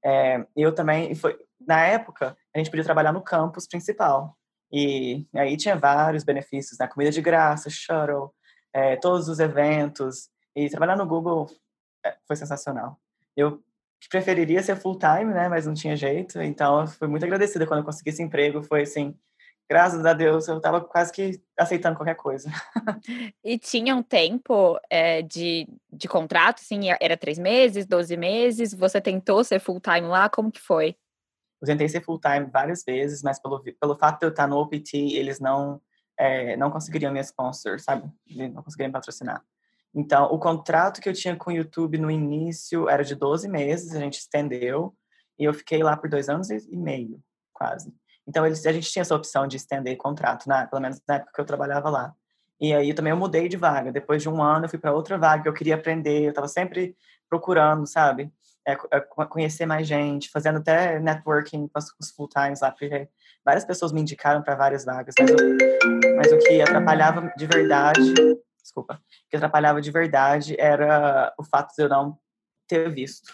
É, 0.03 0.45
eu 0.55 0.73
também 0.73 1.13
foi 1.15 1.37
na 1.59 1.85
época 1.85 2.37
a 2.53 2.57
gente 2.57 2.69
podia 2.69 2.83
trabalhar 2.83 3.11
no 3.11 3.21
campus 3.21 3.67
principal 3.67 4.37
e 4.71 5.25
aí 5.33 5.55
tinha 5.57 5.75
vários 5.75 6.23
benefícios, 6.23 6.77
né? 6.79 6.87
comida 6.87 7.11
de 7.11 7.21
graça, 7.21 7.69
shuttle, 7.69 8.31
é, 8.73 8.95
todos 8.95 9.29
os 9.29 9.39
eventos 9.39 10.29
e 10.55 10.69
trabalhar 10.69 10.97
no 10.97 11.05
Google 11.05 11.47
é, 12.05 12.15
foi 12.27 12.35
sensacional. 12.35 12.99
Eu 13.35 13.63
preferiria 14.09 14.61
ser 14.61 14.75
full 14.75 14.99
time, 14.99 15.33
né, 15.33 15.49
mas 15.49 15.65
não 15.65 15.73
tinha 15.73 15.95
jeito. 15.95 16.41
Então, 16.41 16.81
eu 16.81 16.87
fui 16.87 17.07
muito 17.07 17.23
agradecida 17.23 17.65
quando 17.65 17.79
eu 17.79 17.85
consegui 17.85 18.09
esse 18.09 18.21
emprego. 18.21 18.61
Foi 18.63 18.81
assim, 18.83 19.17
graças 19.69 20.05
a 20.05 20.13
Deus, 20.13 20.47
eu 20.47 20.57
estava 20.57 20.81
quase 20.81 21.11
que 21.11 21.41
aceitando 21.57 21.97
qualquer 21.97 22.15
coisa. 22.15 22.49
E 23.43 23.57
tinha 23.57 23.95
um 23.95 24.03
tempo 24.03 24.79
é, 24.89 25.21
de, 25.21 25.67
de 25.91 26.07
contrato, 26.07 26.59
assim, 26.59 26.89
era 26.99 27.15
três 27.15 27.37
meses, 27.37 27.85
doze 27.85 28.17
meses? 28.17 28.73
Você 28.73 28.99
tentou 28.99 29.43
ser 29.43 29.59
full-time 29.59 30.07
lá? 30.07 30.29
Como 30.29 30.51
que 30.51 30.59
foi? 30.59 30.95
Eu 31.61 31.67
tentei 31.67 31.87
ser 31.87 32.03
full-time 32.03 32.49
várias 32.51 32.83
vezes, 32.83 33.21
mas 33.23 33.39
pelo, 33.39 33.63
pelo 33.79 33.95
fato 33.95 34.19
de 34.19 34.25
eu 34.25 34.29
estar 34.29 34.47
no 34.47 34.57
OPT, 34.57 34.97
eles 35.15 35.39
não, 35.39 35.81
é, 36.17 36.55
não 36.57 36.69
conseguiriam 36.69 37.11
me 37.11 37.19
sponsor, 37.21 37.79
sabe? 37.79 38.09
Não 38.29 38.61
conseguiriam 38.63 38.91
patrocinar. 38.91 39.43
Então, 39.93 40.25
o 40.25 40.37
contrato 40.37 40.99
que 40.99 41.07
eu 41.07 41.13
tinha 41.13 41.35
com 41.35 41.49
o 41.49 41.53
YouTube 41.53 41.97
no 41.97 42.11
início 42.11 42.89
era 42.89 43.03
de 43.03 43.15
12 43.15 43.47
meses, 43.47 43.95
a 43.95 43.99
gente 43.99 44.19
estendeu, 44.19 44.93
e 45.39 45.45
eu 45.45 45.53
fiquei 45.53 45.81
lá 45.81 45.95
por 45.95 46.09
dois 46.09 46.27
anos 46.27 46.49
e 46.49 46.75
meio, 46.75 47.21
quase. 47.53 47.93
Então, 48.27 48.45
eles, 48.45 48.65
a 48.65 48.73
gente 48.73 48.91
tinha 48.91 49.01
essa 49.01 49.15
opção 49.15 49.47
de 49.47 49.55
estender 49.55 49.95
contrato, 49.95 50.49
né? 50.49 50.67
pelo 50.67 50.81
menos 50.81 51.01
na 51.07 51.15
época 51.15 51.31
que 51.33 51.41
eu 51.41 51.45
trabalhava 51.45 51.89
lá. 51.89 52.13
E 52.59 52.73
aí 52.73 52.93
também 52.93 53.11
eu 53.11 53.17
mudei 53.17 53.47
de 53.47 53.57
vaga. 53.57 53.91
Depois 53.91 54.21
de 54.21 54.29
um 54.29 54.41
ano, 54.41 54.65
eu 54.65 54.69
fui 54.69 54.79
para 54.79 54.93
outra 54.93 55.17
vaga 55.17 55.47
eu 55.47 55.53
queria 55.53 55.75
aprender. 55.75 56.23
Eu 56.23 56.29
estava 56.29 56.47
sempre 56.47 56.95
procurando, 57.29 57.85
sabe? 57.85 58.31
É, 58.67 58.73
é, 58.73 58.99
conhecer 58.99 59.65
mais 59.65 59.87
gente, 59.87 60.29
fazendo 60.31 60.57
até 60.57 60.99
networking 60.99 61.67
com 61.67 61.79
os 61.99 62.09
full 62.09 62.27
times 62.27 62.61
lá, 62.61 62.71
porque 62.71 63.07
várias 63.45 63.63
pessoas 63.63 63.91
me 63.91 64.01
indicaram 64.01 64.41
para 64.41 64.55
várias 64.55 64.83
vagas. 64.83 65.13
Mas, 65.19 65.31
mas 66.15 66.31
o 66.31 66.39
que 66.39 66.61
atrapalhava 66.61 67.31
de 67.37 67.45
verdade, 67.45 68.13
desculpa, 68.59 68.95
o 68.95 69.29
que 69.29 69.37
atrapalhava 69.37 69.79
de 69.79 69.91
verdade 69.91 70.55
era 70.59 71.31
o 71.37 71.43
fato 71.43 71.75
de 71.75 71.83
eu 71.83 71.89
não 71.89 72.17
ter 72.67 72.91
visto. 72.91 73.33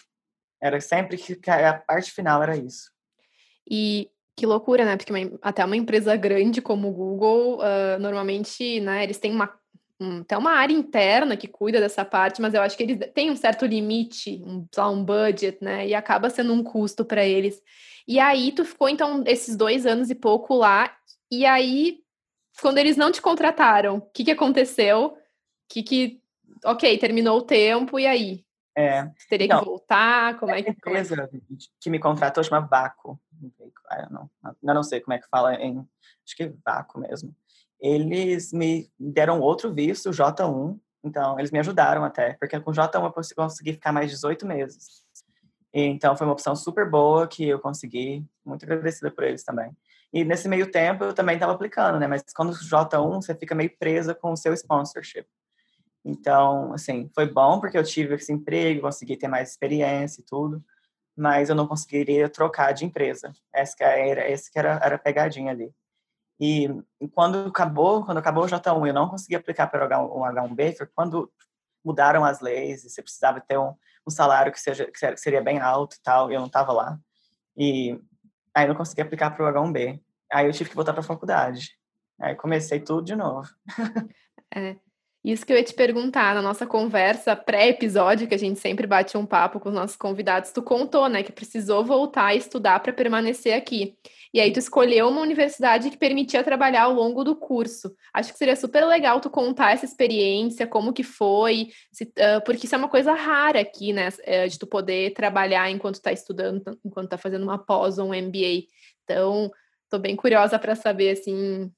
Era 0.61 0.81
sempre 0.81 1.17
que 1.17 1.49
a 1.49 1.73
parte 1.79 2.11
final 2.11 2.43
era 2.43 2.57
isso. 2.57 2.91
E 3.69 4.11
que 4.35 4.45
loucura, 4.45 4.85
né? 4.85 4.97
Porque 4.97 5.13
uma, 5.13 5.39
até 5.41 5.63
uma 5.63 5.77
empresa 5.77 6.15
grande 6.15 6.61
como 6.61 6.89
o 6.89 6.93
Google, 6.93 7.59
uh, 7.59 7.99
normalmente, 7.99 8.79
né, 8.79 9.03
eles 9.03 9.17
têm 9.17 9.31
uma, 9.31 9.53
um, 10.01 10.23
tem 10.23 10.35
uma 10.35 10.53
área 10.53 10.73
interna 10.73 11.37
que 11.37 11.47
cuida 11.47 11.79
dessa 11.79 12.03
parte, 12.03 12.41
mas 12.41 12.55
eu 12.55 12.61
acho 12.63 12.75
que 12.75 12.81
eles 12.81 12.99
têm 13.13 13.29
um 13.29 13.35
certo 13.35 13.67
limite, 13.67 14.41
um, 14.43 14.65
um 14.89 15.05
budget, 15.05 15.63
né? 15.63 15.87
E 15.87 15.93
acaba 15.93 16.29
sendo 16.29 16.51
um 16.53 16.63
custo 16.63 17.05
para 17.05 17.23
eles. 17.23 17.61
E 18.07 18.19
aí 18.19 18.51
tu 18.51 18.65
ficou 18.65 18.89
então 18.89 19.23
esses 19.27 19.55
dois 19.55 19.85
anos 19.85 20.09
e 20.09 20.15
pouco 20.15 20.55
lá, 20.55 20.91
e 21.31 21.45
aí 21.45 21.99
quando 22.59 22.79
eles 22.79 22.97
não 22.97 23.11
te 23.11 23.21
contrataram, 23.21 23.97
o 23.97 24.01
que, 24.01 24.23
que 24.23 24.31
aconteceu? 24.31 25.15
Que 25.69 25.83
que 25.83 26.21
ok, 26.65 26.97
terminou 26.97 27.37
o 27.37 27.43
tempo 27.43 27.99
e 27.99 28.07
aí? 28.07 28.43
É, 28.75 29.03
Você 29.03 29.27
teria 29.29 29.45
então, 29.45 29.59
que 29.59 29.65
voltar? 29.65 30.39
Como 30.39 30.51
é 30.51 30.63
que 30.63 30.69
a 30.69 30.71
empresa 30.71 31.29
que 31.79 31.89
me 31.89 31.99
contratou 31.99 32.43
chama 32.43 32.65
Vaco. 32.65 33.21
Eu 33.41 34.09
não, 34.09 34.31
eu 34.43 34.73
não 34.73 34.83
sei 34.83 34.99
como 34.99 35.13
é 35.13 35.19
que 35.19 35.27
fala 35.27 35.55
em. 35.55 35.77
Acho 36.25 36.35
que 36.35 36.43
é 36.43 36.53
Vaco 36.65 36.99
mesmo. 36.99 37.35
Eles 37.81 38.53
me 38.53 38.89
deram 38.99 39.39
outro 39.39 39.73
visto, 39.73 40.11
J1. 40.11 40.79
Então, 41.03 41.39
eles 41.39 41.51
me 41.51 41.59
ajudaram 41.59 42.03
até, 42.03 42.33
porque 42.33 42.59
com 42.59 42.71
J1 42.71 43.03
eu 43.03 43.35
consegui 43.35 43.73
ficar 43.73 43.91
mais 43.91 44.11
18 44.11 44.45
meses. 44.45 45.03
Então, 45.73 46.15
foi 46.15 46.27
uma 46.27 46.33
opção 46.33 46.55
super 46.55 46.89
boa 46.89 47.27
que 47.27 47.47
eu 47.47 47.59
consegui. 47.59 48.25
Muito 48.45 48.63
agradecida 48.65 49.09
por 49.09 49.23
eles 49.23 49.43
também. 49.43 49.75
E 50.13 50.25
nesse 50.25 50.47
meio 50.49 50.69
tempo, 50.69 51.05
eu 51.05 51.13
também 51.13 51.35
estava 51.35 51.53
aplicando, 51.53 51.97
né? 51.97 52.05
Mas 52.05 52.23
quando 52.35 52.51
J1, 52.51 53.21
você 53.21 53.33
fica 53.33 53.55
meio 53.55 53.75
presa 53.77 54.13
com 54.13 54.33
o 54.33 54.37
seu 54.37 54.53
sponsorship. 54.53 55.25
Então, 56.03 56.73
assim, 56.73 57.09
foi 57.15 57.25
bom 57.27 57.59
porque 57.59 57.77
eu 57.77 57.83
tive 57.83 58.15
esse 58.15 58.31
emprego, 58.33 58.81
consegui 58.81 59.15
ter 59.15 59.27
mais 59.27 59.51
experiência 59.51 60.21
e 60.21 60.25
tudo, 60.25 60.63
mas 61.15 61.49
eu 61.49 61.55
não 61.55 61.67
conseguiria 61.67 62.27
trocar 62.27 62.73
de 62.73 62.85
empresa. 62.85 63.31
Essa 63.53 63.75
que 63.77 63.83
era, 63.83 64.21
essa 64.21 64.49
que 64.51 64.59
era, 64.59 64.79
era 64.83 64.95
a 64.95 64.99
pegadinha 64.99 65.51
ali. 65.51 65.71
E, 66.41 66.67
quando 67.13 67.49
acabou, 67.49 68.03
quando 68.03 68.17
acabou 68.17 68.43
o 68.43 68.47
J1, 68.47 68.87
eu 68.87 68.93
não 68.93 69.07
consegui 69.07 69.35
aplicar 69.35 69.67
para 69.67 69.85
o 69.85 70.21
H1B, 70.21 70.75
foi 70.75 70.87
quando 70.87 71.31
mudaram 71.85 72.25
as 72.25 72.41
leis 72.41 72.83
e 72.83 72.89
você 72.89 73.03
precisava 73.03 73.39
ter 73.39 73.59
um, 73.59 73.75
um 74.07 74.09
salário 74.09 74.51
que, 74.51 74.59
seja, 74.59 74.89
que 74.89 75.17
seria 75.17 75.41
bem 75.41 75.59
alto 75.59 75.95
e 75.95 76.01
tal, 76.01 76.31
e 76.31 76.33
eu 76.33 76.39
não 76.39 76.47
estava 76.47 76.73
lá. 76.73 76.97
E 77.55 77.95
aí 78.55 78.67
não 78.67 78.73
consegui 78.73 79.01
aplicar 79.01 79.29
para 79.29 79.45
o 79.45 79.53
H1B. 79.53 80.01
Aí 80.31 80.47
eu 80.47 80.51
tive 80.51 80.71
que 80.71 80.75
voltar 80.75 80.93
para 80.93 81.01
a 81.01 81.05
faculdade. 81.05 81.77
Aí 82.19 82.35
comecei 82.35 82.79
tudo 82.79 83.03
de 83.03 83.15
novo. 83.15 83.47
é. 84.55 84.77
Isso 85.23 85.45
que 85.45 85.53
eu 85.53 85.57
ia 85.57 85.63
te 85.63 85.73
perguntar 85.73 86.33
na 86.33 86.41
nossa 86.41 86.65
conversa 86.65 87.35
pré-episódio, 87.35 88.27
que 88.27 88.33
a 88.33 88.39
gente 88.39 88.59
sempre 88.59 88.87
bate 88.87 89.15
um 89.15 89.25
papo 89.25 89.59
com 89.59 89.69
os 89.69 89.75
nossos 89.75 89.95
convidados, 89.95 90.51
tu 90.51 90.63
contou, 90.63 91.07
né, 91.07 91.21
que 91.21 91.31
precisou 91.31 91.85
voltar 91.85 92.25
a 92.25 92.35
estudar 92.35 92.79
para 92.79 92.91
permanecer 92.91 93.53
aqui. 93.53 93.95
E 94.33 94.39
aí 94.39 94.51
tu 94.51 94.57
escolheu 94.57 95.09
uma 95.09 95.21
universidade 95.21 95.91
que 95.91 95.97
permitia 95.97 96.43
trabalhar 96.43 96.83
ao 96.83 96.93
longo 96.93 97.23
do 97.23 97.35
curso. 97.35 97.93
Acho 98.11 98.31
que 98.31 98.39
seria 98.39 98.55
super 98.55 98.83
legal 98.85 99.19
tu 99.21 99.29
contar 99.29 99.73
essa 99.73 99.85
experiência, 99.85 100.65
como 100.65 100.91
que 100.93 101.03
foi, 101.03 101.69
se, 101.91 102.05
uh, 102.05 102.43
porque 102.43 102.65
isso 102.65 102.73
é 102.73 102.77
uma 102.77 102.89
coisa 102.89 103.13
rara 103.13 103.59
aqui, 103.59 103.93
né, 103.93 104.09
eh, 104.23 104.47
de 104.47 104.57
tu 104.57 104.65
poder 104.65 105.13
trabalhar 105.13 105.69
enquanto 105.69 105.95
está 105.95 106.11
estudando, 106.11 106.63
enquanto 106.83 107.05
está 107.05 107.17
fazendo 107.17 107.43
uma 107.43 107.59
pós 107.59 107.99
ou 107.99 108.09
um 108.09 108.13
MBA. 108.15 108.63
Então, 109.03 109.51
estou 109.83 109.99
bem 109.99 110.15
curiosa 110.15 110.57
para 110.57 110.75
saber, 110.75 111.11
assim, 111.11 111.71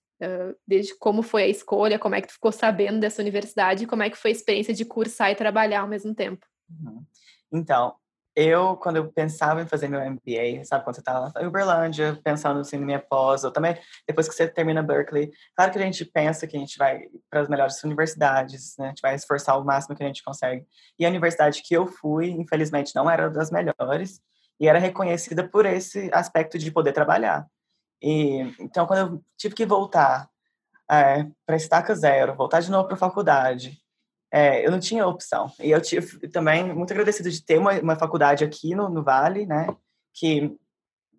desde 0.68 0.98
como 0.98 1.22
foi 1.22 1.44
a 1.44 1.48
escolha, 1.48 2.00
como 2.00 2.16
é 2.16 2.22
que 2.22 2.28
tu 2.28 2.34
ficou 2.34 2.52
sabendo 2.52 3.00
dessa 3.00 3.22
universidade 3.22 3.88
como 3.88 4.04
é 4.04 4.10
que 4.10 4.18
foi 4.18 4.32
a 4.32 4.34
experiência 4.34 4.74
de 4.74 4.86
cursar 4.86 5.32
e 5.32 5.36
trabalhar 5.36 5.82
ao 5.82 5.88
mesmo 5.88 6.14
tempo. 6.16 6.46
Uhum. 6.70 7.04
Então, 7.52 7.96
eu, 8.36 8.76
quando 8.78 8.96
eu 8.96 9.12
pensava 9.12 9.62
em 9.62 9.68
fazer 9.68 9.88
meu 9.88 10.00
MBA, 10.00 10.64
sabe, 10.64 10.84
quando 10.84 10.96
você 10.96 11.02
estava 11.02 11.32
em 11.40 11.46
Uberlândia, 11.46 12.20
pensando 12.24 12.62
assim 12.62 12.78
na 12.78 12.86
minha 12.86 13.00
pós, 13.00 13.44
ou 13.44 13.52
também 13.52 13.78
depois 14.08 14.28
que 14.28 14.34
você 14.34 14.48
termina 14.48 14.82
Berkeley, 14.82 15.32
claro 15.56 15.72
que 15.72 15.78
a 15.78 15.82
gente 15.82 16.04
pensa 16.06 16.48
que 16.48 16.58
a 16.58 16.60
gente 16.60 16.78
vai 16.78 17.02
para 17.30 17.42
as 17.42 17.48
melhores 17.48 17.84
universidades, 17.84 18.76
né, 18.80 18.86
a 18.86 18.90
gente 18.90 19.02
vai 19.02 19.14
esforçar 19.14 19.60
o 19.60 19.64
máximo 19.64 19.96
que 19.96 20.04
a 20.04 20.08
gente 20.08 20.24
consegue. 20.24 20.66
E 20.98 21.06
a 21.06 21.10
universidade 21.10 21.62
que 21.62 21.76
eu 21.76 21.86
fui, 21.86 22.30
infelizmente, 22.30 22.96
não 22.96 23.10
era 23.10 23.30
das 23.30 23.52
melhores, 23.52 24.20
e 24.60 24.68
era 24.68 24.80
reconhecida 24.80 25.48
por 25.48 25.66
esse 25.66 26.10
aspecto 26.14 26.58
de 26.58 26.72
poder 26.72 26.94
trabalhar. 26.94 27.46
E, 28.04 28.54
então, 28.60 28.86
quando 28.86 29.14
eu 29.14 29.24
tive 29.38 29.56
que 29.56 29.66
voltar 29.66 30.30
é, 30.92 31.26
para 31.46 31.56
estaca 31.56 31.96
zero, 31.96 32.36
voltar 32.36 32.60
de 32.60 32.70
novo 32.70 32.86
para 32.86 32.96
a 32.96 33.00
faculdade, 33.00 33.82
é, 34.30 34.66
eu 34.66 34.72
não 34.72 34.80
tinha 34.80 35.08
opção. 35.08 35.50
E 35.58 35.72
eu 35.72 35.82
tive 35.82 36.28
também 36.28 36.74
muito 36.74 36.92
agradecido 36.92 37.32
de 37.32 37.42
ter 37.42 37.58
uma, 37.58 37.72
uma 37.80 37.96
faculdade 37.96 38.44
aqui 38.44 38.76
no, 38.76 38.90
no 38.90 39.02
Vale, 39.02 39.46
né, 39.46 39.68
que, 40.14 40.54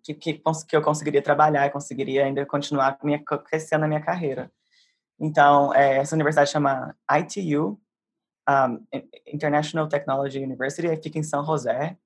que, 0.03 0.13
que, 0.13 0.33
que 0.67 0.75
eu 0.75 0.81
conseguiria 0.83 1.23
trabalhar 1.23 1.71
conseguiria 1.71 2.25
ainda 2.25 2.45
continuar 2.45 2.99
minha, 3.03 3.19
crescendo 3.23 3.85
a 3.85 3.87
minha 3.87 4.01
carreira. 4.01 4.51
Então, 5.19 5.73
é, 5.73 5.97
essa 5.97 6.13
universidade 6.13 6.51
chama 6.51 6.95
ITU, 7.09 7.79
um, 8.47 8.85
International 9.25 9.87
Technology 9.87 10.37
University, 10.39 10.95
fica 11.01 11.17
em 11.17 11.23
São 11.23 11.43
José. 11.43 11.97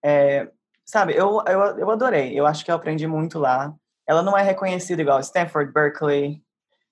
É, 0.00 0.48
sabe, 0.84 1.14
eu, 1.16 1.42
eu, 1.44 1.60
eu 1.78 1.90
adorei, 1.90 2.38
eu 2.38 2.46
acho 2.46 2.64
que 2.64 2.70
eu 2.70 2.76
aprendi 2.76 3.06
muito 3.06 3.40
lá 3.40 3.74
ela 4.08 4.22
não 4.22 4.36
é 4.36 4.42
reconhecida 4.42 5.02
igual 5.02 5.20
Stanford, 5.20 5.70
Berkeley, 5.70 6.42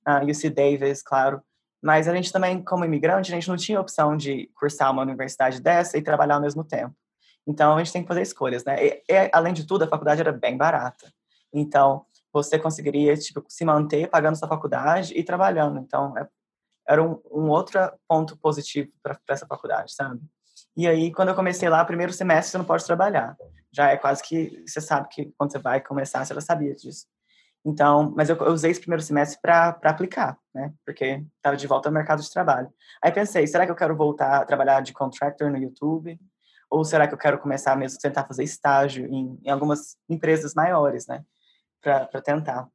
uh, 0.07 0.21
ah, 0.21 0.23
UC 0.23 0.51
Davis, 0.51 1.03
claro. 1.03 1.43
Mas 1.83 2.07
a 2.09 2.15
gente 2.15 2.31
também, 2.31 2.63
como 2.63 2.85
imigrante, 2.85 3.33
a 3.33 3.35
gente 3.35 3.49
não 3.49 3.57
tinha 3.57 3.81
opção 3.81 4.17
de 4.17 4.51
cursar 4.55 4.93
uma 4.93 5.03
universidade 5.03 5.61
dessa 5.61 5.97
e 5.97 6.03
trabalhar 6.03 6.35
ao 6.35 6.41
mesmo 6.41 6.63
tempo. 6.63 6.95
Então, 7.47 7.75
a 7.75 7.79
gente 7.79 7.93
tem 7.93 8.03
que 8.03 8.09
fazer 8.09 8.23
escolhas, 8.23 8.65
né? 8.65 8.85
E, 8.85 9.03
e, 9.09 9.31
além 9.33 9.55
de 9.55 9.67
tudo, 9.67 9.85
a 9.85 9.89
faculdade 9.89 10.21
era 10.21 10.33
bem 10.33 10.57
barata. 10.57 11.11
Então, 11.53 12.05
você 12.33 12.59
conseguiria, 12.59 13.17
tipo, 13.17 13.43
se 13.49 13.65
manter 13.65 14.09
pagando 14.11 14.37
sua 14.37 14.49
faculdade 14.49 15.15
e 15.17 15.23
trabalhando. 15.23 15.79
Então, 15.79 16.17
é, 16.19 16.29
era 16.87 17.03
um, 17.03 17.21
um, 17.31 17.49
outro 17.49 17.81
ponto 18.07 18.37
positivo 18.37 18.91
para 19.03 19.19
essa 19.29 19.47
faculdade, 19.47 19.95
sabe? 19.95 20.21
E 20.77 20.87
aí, 20.87 21.13
quando 21.13 21.31
eu 21.31 21.35
comecei 21.35 21.69
lá, 21.69 21.85
primeiro 21.85 22.13
semestre 22.13 22.51
você 22.53 22.59
não 22.59 22.65
pode 22.65 22.85
trabalhar 22.85 23.37
já 23.77 23.91
é 23.91 23.97
quase 23.99 24.23
que 24.23 24.65
você 24.67 24.81
sabe 24.81 25.07
que 25.11 25.33
quando 25.37 25.53
você 25.53 25.59
vai 25.59 25.83
começar, 25.83 26.25
você 26.25 26.33
já 26.33 26.41
sabia 26.41 26.75
disso. 26.75 27.07
Então, 27.63 28.11
mas 28.17 28.31
eu, 28.31 28.37
eu 28.37 28.53
usei 28.53 28.71
esse 28.71 28.81
primeiro 28.81 29.03
semestre 29.03 29.39
para 29.43 29.77
aplicar, 29.83 30.39
né? 30.55 30.73
Porque 30.85 31.23
estava 31.37 31.57
de 31.57 31.67
volta 31.67 31.89
ao 31.89 31.93
mercado 31.93 32.23
de 32.23 32.31
trabalho. 32.31 32.73
Aí 33.03 33.13
pensei, 33.13 33.47
será 33.47 33.67
que 33.67 33.73
eu 33.73 33.77
quero 33.77 33.95
voltar 33.95 34.41
a 34.41 34.45
trabalhar 34.47 34.81
de 34.81 34.95
contractor 34.95 35.51
no 35.51 35.59
YouTube? 35.59 36.19
Ou 36.71 36.85
será 36.85 37.07
que 37.07 37.13
eu 37.13 37.19
quero 37.19 37.39
começar 37.39 37.77
mesmo 37.77 37.99
tentar 37.99 38.25
fazer 38.25 38.45
estágio 38.45 39.07
em, 39.07 39.39
em 39.45 39.51
algumas 39.51 39.99
empresas 40.09 40.55
maiores, 40.55 41.07
né? 41.07 41.23
Para 41.83 42.23
tentar. 42.23 42.67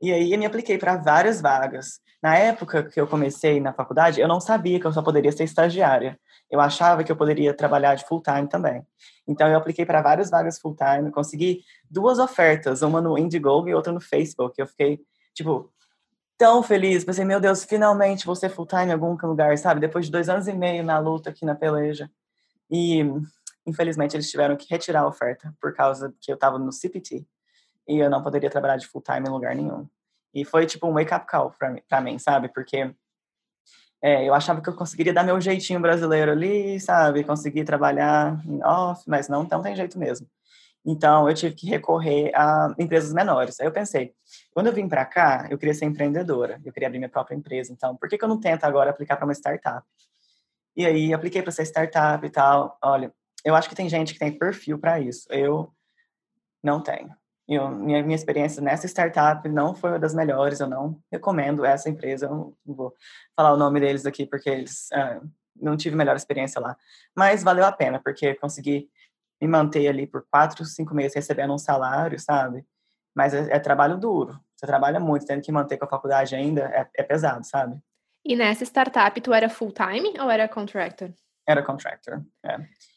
E 0.00 0.12
aí 0.12 0.32
eu 0.32 0.38
me 0.38 0.44
apliquei 0.44 0.76
para 0.76 0.96
várias 0.96 1.40
vagas. 1.40 2.00
Na 2.22 2.36
época 2.36 2.82
que 2.84 3.00
eu 3.00 3.06
comecei 3.06 3.60
na 3.60 3.72
faculdade, 3.72 4.20
eu 4.20 4.28
não 4.28 4.40
sabia 4.40 4.78
que 4.78 4.86
eu 4.86 4.92
só 4.92 5.00
poderia 5.00 5.32
ser 5.32 5.44
estagiária. 5.44 6.20
Eu 6.52 6.60
achava 6.60 7.02
que 7.02 7.10
eu 7.10 7.16
poderia 7.16 7.54
trabalhar 7.54 7.94
de 7.94 8.04
full 8.04 8.22
time 8.22 8.46
também. 8.46 8.86
Então 9.26 9.48
eu 9.48 9.56
apliquei 9.56 9.86
para 9.86 10.02
várias 10.02 10.28
vagas 10.28 10.58
full 10.60 10.76
time, 10.76 11.10
consegui 11.10 11.64
duas 11.90 12.18
ofertas, 12.18 12.82
uma 12.82 13.00
no 13.00 13.16
Indiegogo 13.16 13.70
e 13.70 13.74
outra 13.74 13.90
no 13.90 14.00
Facebook. 14.02 14.60
Eu 14.60 14.66
fiquei 14.66 15.00
tipo 15.32 15.72
tão 16.36 16.62
feliz, 16.62 17.04
pensei, 17.04 17.24
meu 17.24 17.40
Deus, 17.40 17.64
finalmente 17.64 18.26
vou 18.26 18.36
ser 18.36 18.50
full 18.50 18.66
time 18.66 18.88
em 18.88 18.92
algum 18.92 19.16
lugar, 19.26 19.56
sabe? 19.56 19.80
Depois 19.80 20.04
de 20.04 20.12
dois 20.12 20.28
anos 20.28 20.46
e 20.46 20.52
meio 20.52 20.84
na 20.84 20.98
luta 20.98 21.30
aqui 21.30 21.46
na 21.46 21.54
peleja. 21.54 22.10
E 22.70 23.00
infelizmente 23.66 24.14
eles 24.14 24.30
tiveram 24.30 24.54
que 24.54 24.66
retirar 24.68 25.00
a 25.00 25.08
oferta 25.08 25.54
por 25.58 25.72
causa 25.72 26.14
que 26.20 26.30
eu 26.30 26.34
estava 26.34 26.58
no 26.58 26.70
CPT 26.70 27.24
e 27.88 27.98
eu 27.98 28.10
não 28.10 28.22
poderia 28.22 28.50
trabalhar 28.50 28.76
de 28.76 28.86
full 28.86 29.00
time 29.00 29.26
em 29.26 29.32
lugar 29.32 29.56
nenhum. 29.56 29.88
E 30.34 30.44
foi 30.44 30.66
tipo 30.66 30.86
um 30.86 30.92
wake 30.92 31.14
up 31.14 31.26
call 31.26 31.54
para 31.88 32.00
mim, 32.02 32.18
sabe? 32.18 32.48
Porque 32.48 32.94
é, 34.02 34.28
eu 34.28 34.34
achava 34.34 34.60
que 34.60 34.68
eu 34.68 34.74
conseguiria 34.74 35.12
dar 35.12 35.22
meu 35.22 35.40
jeitinho 35.40 35.80
brasileiro 35.80 36.32
ali, 36.32 36.80
sabe? 36.80 37.22
Conseguir 37.22 37.64
trabalhar 37.64 38.42
em 38.44 38.60
off, 38.64 39.04
mas 39.06 39.28
não, 39.28 39.44
não 39.44 39.62
tem 39.62 39.76
jeito 39.76 39.96
mesmo. 39.96 40.26
Então, 40.84 41.28
eu 41.28 41.34
tive 41.34 41.54
que 41.54 41.68
recorrer 41.68 42.32
a 42.34 42.74
empresas 42.76 43.12
menores. 43.12 43.60
Aí 43.60 43.66
eu 43.66 43.72
pensei, 43.72 44.12
quando 44.52 44.66
eu 44.66 44.72
vim 44.72 44.88
para 44.88 45.04
cá, 45.04 45.46
eu 45.48 45.56
queria 45.56 45.72
ser 45.72 45.84
empreendedora, 45.84 46.60
eu 46.64 46.72
queria 46.72 46.88
abrir 46.88 46.98
minha 46.98 47.08
própria 47.08 47.36
empresa. 47.36 47.72
Então, 47.72 47.96
por 47.96 48.08
que, 48.08 48.18
que 48.18 48.24
eu 48.24 48.28
não 48.28 48.40
tento 48.40 48.64
agora 48.64 48.90
aplicar 48.90 49.16
para 49.16 49.24
uma 49.24 49.34
startup? 49.34 49.86
E 50.76 50.84
aí, 50.84 51.14
apliquei 51.14 51.40
para 51.40 51.50
essa 51.50 51.62
startup 51.62 52.26
e 52.26 52.30
tal. 52.30 52.76
Olha, 52.82 53.12
eu 53.44 53.54
acho 53.54 53.68
que 53.68 53.76
tem 53.76 53.88
gente 53.88 54.14
que 54.14 54.18
tem 54.18 54.36
perfil 54.36 54.78
para 54.78 54.98
isso. 54.98 55.28
Eu 55.30 55.72
não 56.60 56.82
tenho. 56.82 57.14
Eu, 57.52 57.68
minha, 57.68 58.02
minha 58.02 58.16
experiência 58.16 58.62
nessa 58.62 58.86
startup 58.86 59.46
não 59.48 59.74
foi 59.74 59.90
uma 59.90 59.98
das 59.98 60.14
melhores, 60.14 60.60
eu 60.60 60.66
não 60.66 60.98
recomendo 61.10 61.64
essa 61.64 61.90
empresa, 61.90 62.26
eu 62.26 62.30
não 62.30 62.56
vou 62.64 62.94
falar 63.36 63.52
o 63.52 63.58
nome 63.58 63.78
deles 63.78 64.06
aqui 64.06 64.24
porque 64.24 64.48
eles 64.48 64.88
uh, 64.92 65.28
não 65.54 65.76
tive 65.76 65.94
melhor 65.94 66.16
experiência 66.16 66.60
lá. 66.60 66.76
Mas 67.14 67.42
valeu 67.42 67.66
a 67.66 67.72
pena, 67.72 68.00
porque 68.02 68.34
consegui 68.36 68.88
me 69.40 69.46
manter 69.46 69.86
ali 69.86 70.06
por 70.06 70.24
quatro, 70.30 70.64
cinco 70.64 70.94
meses 70.94 71.14
recebendo 71.14 71.52
um 71.52 71.58
salário, 71.58 72.18
sabe? 72.18 72.64
Mas 73.14 73.34
é, 73.34 73.54
é 73.54 73.58
trabalho 73.58 73.98
duro, 73.98 74.40
você 74.56 74.66
trabalha 74.66 74.98
muito, 74.98 75.26
tendo 75.26 75.42
que 75.42 75.52
manter 75.52 75.76
com 75.76 75.84
a 75.84 75.90
faculdade 75.90 76.34
ainda, 76.34 76.62
é, 76.62 76.88
é 76.96 77.02
pesado, 77.02 77.44
sabe? 77.44 77.78
E 78.24 78.34
nessa 78.34 78.64
startup, 78.64 79.20
tu 79.20 79.32
era 79.32 79.50
full-time 79.50 80.14
ou 80.20 80.30
era 80.30 80.48
contractor? 80.48 81.12
Era 81.46 81.62
contractor, 81.62 82.22
é. 82.44 82.56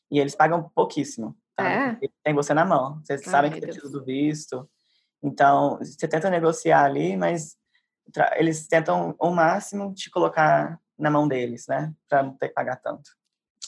E 0.10 0.20
eles 0.20 0.36
pagam 0.36 0.70
pouquíssimo. 0.76 1.36
Tá? 1.56 1.70
É. 1.70 2.00
Tem 2.24 2.34
você 2.34 2.54
na 2.54 2.66
mão. 2.66 3.02
Vocês 3.04 3.22
Ai, 3.26 3.32
sabem 3.32 3.52
que 3.52 3.62
precisa 3.62 3.90
do 3.90 4.04
visto. 4.04 4.70
Então, 5.24 5.78
você 5.78 6.08
tenta 6.08 6.30
negociar 6.30 6.84
ali, 6.84 7.16
mas 7.16 7.56
eles 8.36 8.68
tentam 8.68 9.16
ao 9.20 9.34
máximo 9.34 9.94
te 9.94 10.10
colocar 10.10 10.80
na 10.98 11.10
mão 11.10 11.28
deles, 11.28 11.66
né? 11.68 11.94
Para 12.08 12.24
não 12.24 12.38
ter 12.38 12.50
que 12.50 12.54
pagar 12.54 12.78
tanto. 12.78 13.10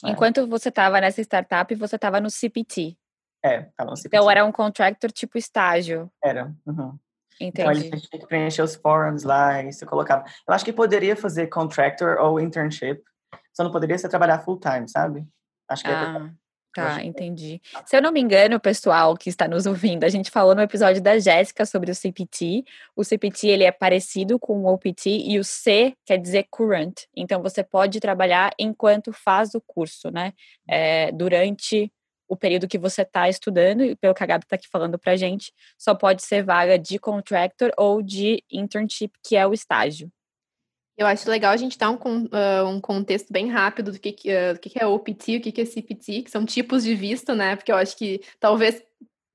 É. 0.04 0.10
Enquanto 0.10 0.46
você 0.46 0.68
estava 0.68 1.00
nessa 1.00 1.20
startup, 1.20 1.74
você 1.74 1.96
estava 1.96 2.20
no 2.20 2.30
CPT. 2.30 2.96
É, 3.44 3.62
estava 3.62 3.90
no 3.90 3.96
CPT. 3.96 4.16
Então 4.16 4.30
era 4.30 4.44
um 4.44 4.52
contractor 4.52 5.10
tipo 5.10 5.38
estágio. 5.38 6.10
Era. 6.22 6.54
Uhum. 6.66 6.98
Entendi. 7.40 7.62
Então 7.62 7.70
ele 7.70 7.90
tinha 7.90 8.20
que 8.20 8.26
preencher 8.26 8.62
os 8.62 8.74
forms 8.74 9.22
lá 9.22 9.62
e 9.62 9.72
você 9.72 9.86
colocava. 9.86 10.24
Eu 10.46 10.54
acho 10.54 10.64
que 10.64 10.72
poderia 10.72 11.16
fazer 11.16 11.46
contractor 11.48 12.18
ou 12.20 12.40
internship, 12.40 13.02
só 13.52 13.62
não 13.62 13.70
poderia 13.70 13.98
ser 13.98 14.08
trabalhar 14.08 14.40
full 14.40 14.58
time, 14.58 14.88
sabe? 14.88 15.26
Acho 15.68 15.84
que 15.84 15.90
é 15.90 15.94
ah. 15.94 16.30
Tá, 16.78 17.04
entendi. 17.04 17.60
Se 17.84 17.96
eu 17.96 18.02
não 18.02 18.12
me 18.12 18.20
engano, 18.20 18.58
pessoal 18.60 19.16
que 19.16 19.28
está 19.28 19.46
nos 19.48 19.66
ouvindo, 19.66 20.04
a 20.04 20.08
gente 20.08 20.30
falou 20.30 20.54
no 20.54 20.62
episódio 20.62 21.02
da 21.02 21.18
Jéssica 21.18 21.66
sobre 21.66 21.90
o 21.90 21.94
CPT. 21.94 22.64
O 22.94 23.04
CPT 23.04 23.48
ele 23.48 23.64
é 23.64 23.72
parecido 23.72 24.38
com 24.38 24.62
o 24.62 24.72
OPT 24.72 25.10
e 25.10 25.38
o 25.38 25.44
C 25.44 25.94
quer 26.04 26.18
dizer 26.18 26.46
current. 26.50 27.06
Então 27.16 27.42
você 27.42 27.62
pode 27.62 28.00
trabalhar 28.00 28.52
enquanto 28.58 29.12
faz 29.12 29.54
o 29.54 29.60
curso, 29.60 30.10
né? 30.10 30.32
É, 30.68 31.10
durante 31.12 31.92
o 32.28 32.36
período 32.36 32.68
que 32.68 32.78
você 32.78 33.02
está 33.02 33.28
estudando, 33.28 33.82
e 33.82 33.96
pelo 33.96 34.14
que 34.14 34.22
a 34.22 34.26
Gabi 34.26 34.44
está 34.44 34.56
aqui 34.56 34.68
falando 34.70 34.98
para 34.98 35.16
gente, 35.16 35.52
só 35.78 35.94
pode 35.94 36.22
ser 36.22 36.44
vaga 36.44 36.78
de 36.78 36.98
contractor 36.98 37.70
ou 37.76 38.02
de 38.02 38.44
internship, 38.52 39.12
que 39.26 39.34
é 39.34 39.46
o 39.46 39.54
estágio. 39.54 40.12
Eu 40.98 41.06
acho 41.06 41.30
legal 41.30 41.52
a 41.52 41.56
gente 41.56 41.78
dar 41.78 41.90
um, 41.90 41.94
uh, 41.94 42.66
um 42.66 42.80
contexto 42.80 43.32
bem 43.32 43.48
rápido 43.48 43.92
do 43.92 44.00
que, 44.00 44.10
uh, 44.10 44.54
do 44.54 44.58
que 44.58 44.82
é 44.82 44.84
OPT, 44.84 45.36
o 45.36 45.40
que 45.40 45.60
é 45.60 45.64
CPT, 45.64 46.22
que 46.22 46.30
são 46.30 46.44
tipos 46.44 46.82
de 46.82 46.92
visto, 46.96 47.36
né? 47.36 47.54
Porque 47.54 47.70
eu 47.70 47.76
acho 47.76 47.96
que 47.96 48.20
talvez 48.40 48.82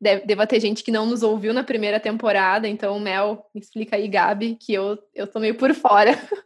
deve, 0.04 0.26
deva 0.26 0.46
ter 0.46 0.60
gente 0.60 0.84
que 0.84 0.92
não 0.92 1.06
nos 1.06 1.24
ouviu 1.24 1.54
na 1.54 1.64
primeira 1.64 2.02
temporada, 2.02 2.68
então, 2.68 3.00
Mel, 3.00 3.46
me 3.56 3.62
explica 3.62 3.96
aí, 3.96 4.10
Gabi, 4.10 4.58
que 4.60 4.74
eu, 4.74 5.00
eu 5.16 5.26
tô 5.26 5.40
meio 5.40 5.56
por 5.56 5.74
fora. 5.74 6.12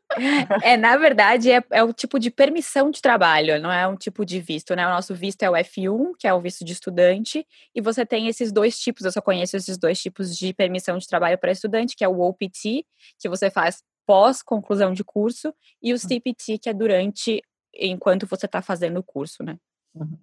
É, 0.63 0.75
na 0.75 0.97
verdade, 0.97 1.51
é, 1.51 1.63
é 1.69 1.83
o 1.83 1.93
tipo 1.93 2.17
de 2.17 2.31
permissão 2.31 2.89
de 2.89 3.03
trabalho, 3.03 3.61
não 3.61 3.71
é 3.71 3.87
um 3.87 3.95
tipo 3.95 4.25
de 4.25 4.39
visto, 4.39 4.75
né? 4.75 4.87
O 4.87 4.89
nosso 4.89 5.13
visto 5.13 5.43
é 5.43 5.49
o 5.49 5.53
F1, 5.53 6.13
que 6.17 6.27
é 6.27 6.33
o 6.33 6.41
visto 6.41 6.65
de 6.65 6.73
estudante, 6.73 7.45
e 7.75 7.81
você 7.81 8.03
tem 8.03 8.27
esses 8.27 8.51
dois 8.51 8.79
tipos, 8.79 9.05
eu 9.05 9.11
só 9.11 9.21
conheço 9.21 9.55
esses 9.55 9.77
dois 9.77 10.01
tipos 10.01 10.35
de 10.35 10.55
permissão 10.55 10.97
de 10.97 11.07
trabalho 11.07 11.37
para 11.37 11.51
estudante, 11.51 11.95
que 11.95 12.03
é 12.03 12.07
o 12.07 12.19
OPT, 12.19 12.83
que 13.19 13.29
você 13.29 13.51
faz 13.51 13.83
pós-conclusão 14.07 14.93
de 14.93 15.03
curso, 15.03 15.53
e 15.83 15.93
o 15.93 15.99
CPT, 15.99 16.53
hum. 16.53 16.57
que 16.59 16.69
é 16.69 16.73
durante, 16.73 17.43
enquanto 17.75 18.25
você 18.25 18.47
está 18.47 18.61
fazendo 18.61 18.99
o 18.99 19.03
curso, 19.03 19.43
né? 19.43 19.57
Uhum. 19.93 20.17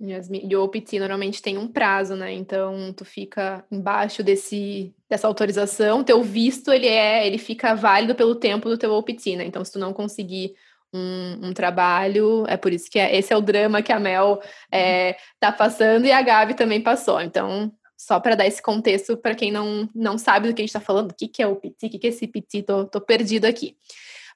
E 0.00 0.56
o 0.56 0.64
OPT 0.64 0.98
normalmente 0.98 1.40
tem 1.40 1.56
um 1.56 1.68
prazo, 1.68 2.16
né? 2.16 2.32
Então 2.32 2.92
tu 2.92 3.04
fica 3.04 3.64
embaixo 3.70 4.20
desse 4.20 4.92
dessa 5.08 5.28
autorização, 5.28 6.02
teu 6.02 6.24
visto 6.24 6.72
ele 6.72 6.88
é, 6.88 7.24
ele 7.24 7.38
fica 7.38 7.76
válido 7.76 8.12
pelo 8.12 8.34
tempo 8.34 8.68
do 8.68 8.76
teu 8.76 8.92
OPT, 8.94 9.36
né? 9.36 9.44
Então 9.44 9.64
se 9.64 9.70
tu 9.70 9.78
não 9.78 9.92
conseguir 9.92 10.54
um, 10.92 11.48
um 11.48 11.52
trabalho, 11.52 12.44
é 12.48 12.56
por 12.56 12.72
isso 12.72 12.90
que 12.90 12.98
é, 12.98 13.16
esse 13.16 13.32
é 13.32 13.36
o 13.36 13.40
drama 13.40 13.80
que 13.80 13.92
a 13.92 14.00
Mel 14.00 14.42
é, 14.72 15.16
tá 15.38 15.52
passando 15.52 16.04
e 16.04 16.10
a 16.10 16.20
Gabi 16.20 16.54
também 16.54 16.80
passou. 16.80 17.20
Então 17.20 17.72
só 18.06 18.18
para 18.18 18.34
dar 18.34 18.46
esse 18.46 18.60
contexto 18.60 19.16
para 19.16 19.34
quem 19.34 19.52
não, 19.52 19.88
não 19.94 20.18
sabe 20.18 20.48
do 20.48 20.54
que 20.54 20.60
a 20.60 20.64
gente 20.64 20.70
está 20.70 20.80
falando, 20.80 21.12
o 21.12 21.14
que, 21.14 21.28
que 21.28 21.42
é 21.42 21.46
o 21.46 21.56
PT, 21.56 21.86
o 21.86 21.90
que, 21.90 21.98
que 21.98 22.06
é 22.06 22.10
esse 22.10 22.26
PT, 22.26 22.62
tô, 22.62 22.84
tô 22.84 23.00
perdido 23.00 23.44
aqui. 23.44 23.76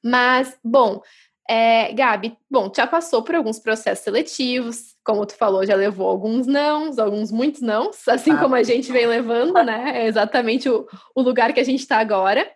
Mas, 0.02 0.56
bom, 0.62 1.00
é, 1.48 1.92
Gabi, 1.92 2.36
bom, 2.48 2.70
já 2.74 2.86
passou 2.86 3.22
por 3.22 3.34
alguns 3.34 3.58
processos 3.58 4.04
seletivos, 4.04 4.94
como 5.04 5.26
tu 5.26 5.34
falou, 5.36 5.66
já 5.66 5.74
levou 5.74 6.08
alguns 6.08 6.46
nãos, 6.46 6.98
alguns 6.98 7.32
muitos 7.32 7.60
nãos, 7.60 8.06
assim 8.08 8.32
ah. 8.32 8.38
como 8.38 8.54
a 8.54 8.62
gente 8.62 8.92
vem 8.92 9.06
levando, 9.06 9.52
né? 9.64 10.02
É 10.02 10.06
exatamente 10.06 10.68
o, 10.68 10.86
o 11.14 11.22
lugar 11.22 11.52
que 11.52 11.60
a 11.60 11.64
gente 11.64 11.80
está 11.80 11.98
agora. 11.98 12.48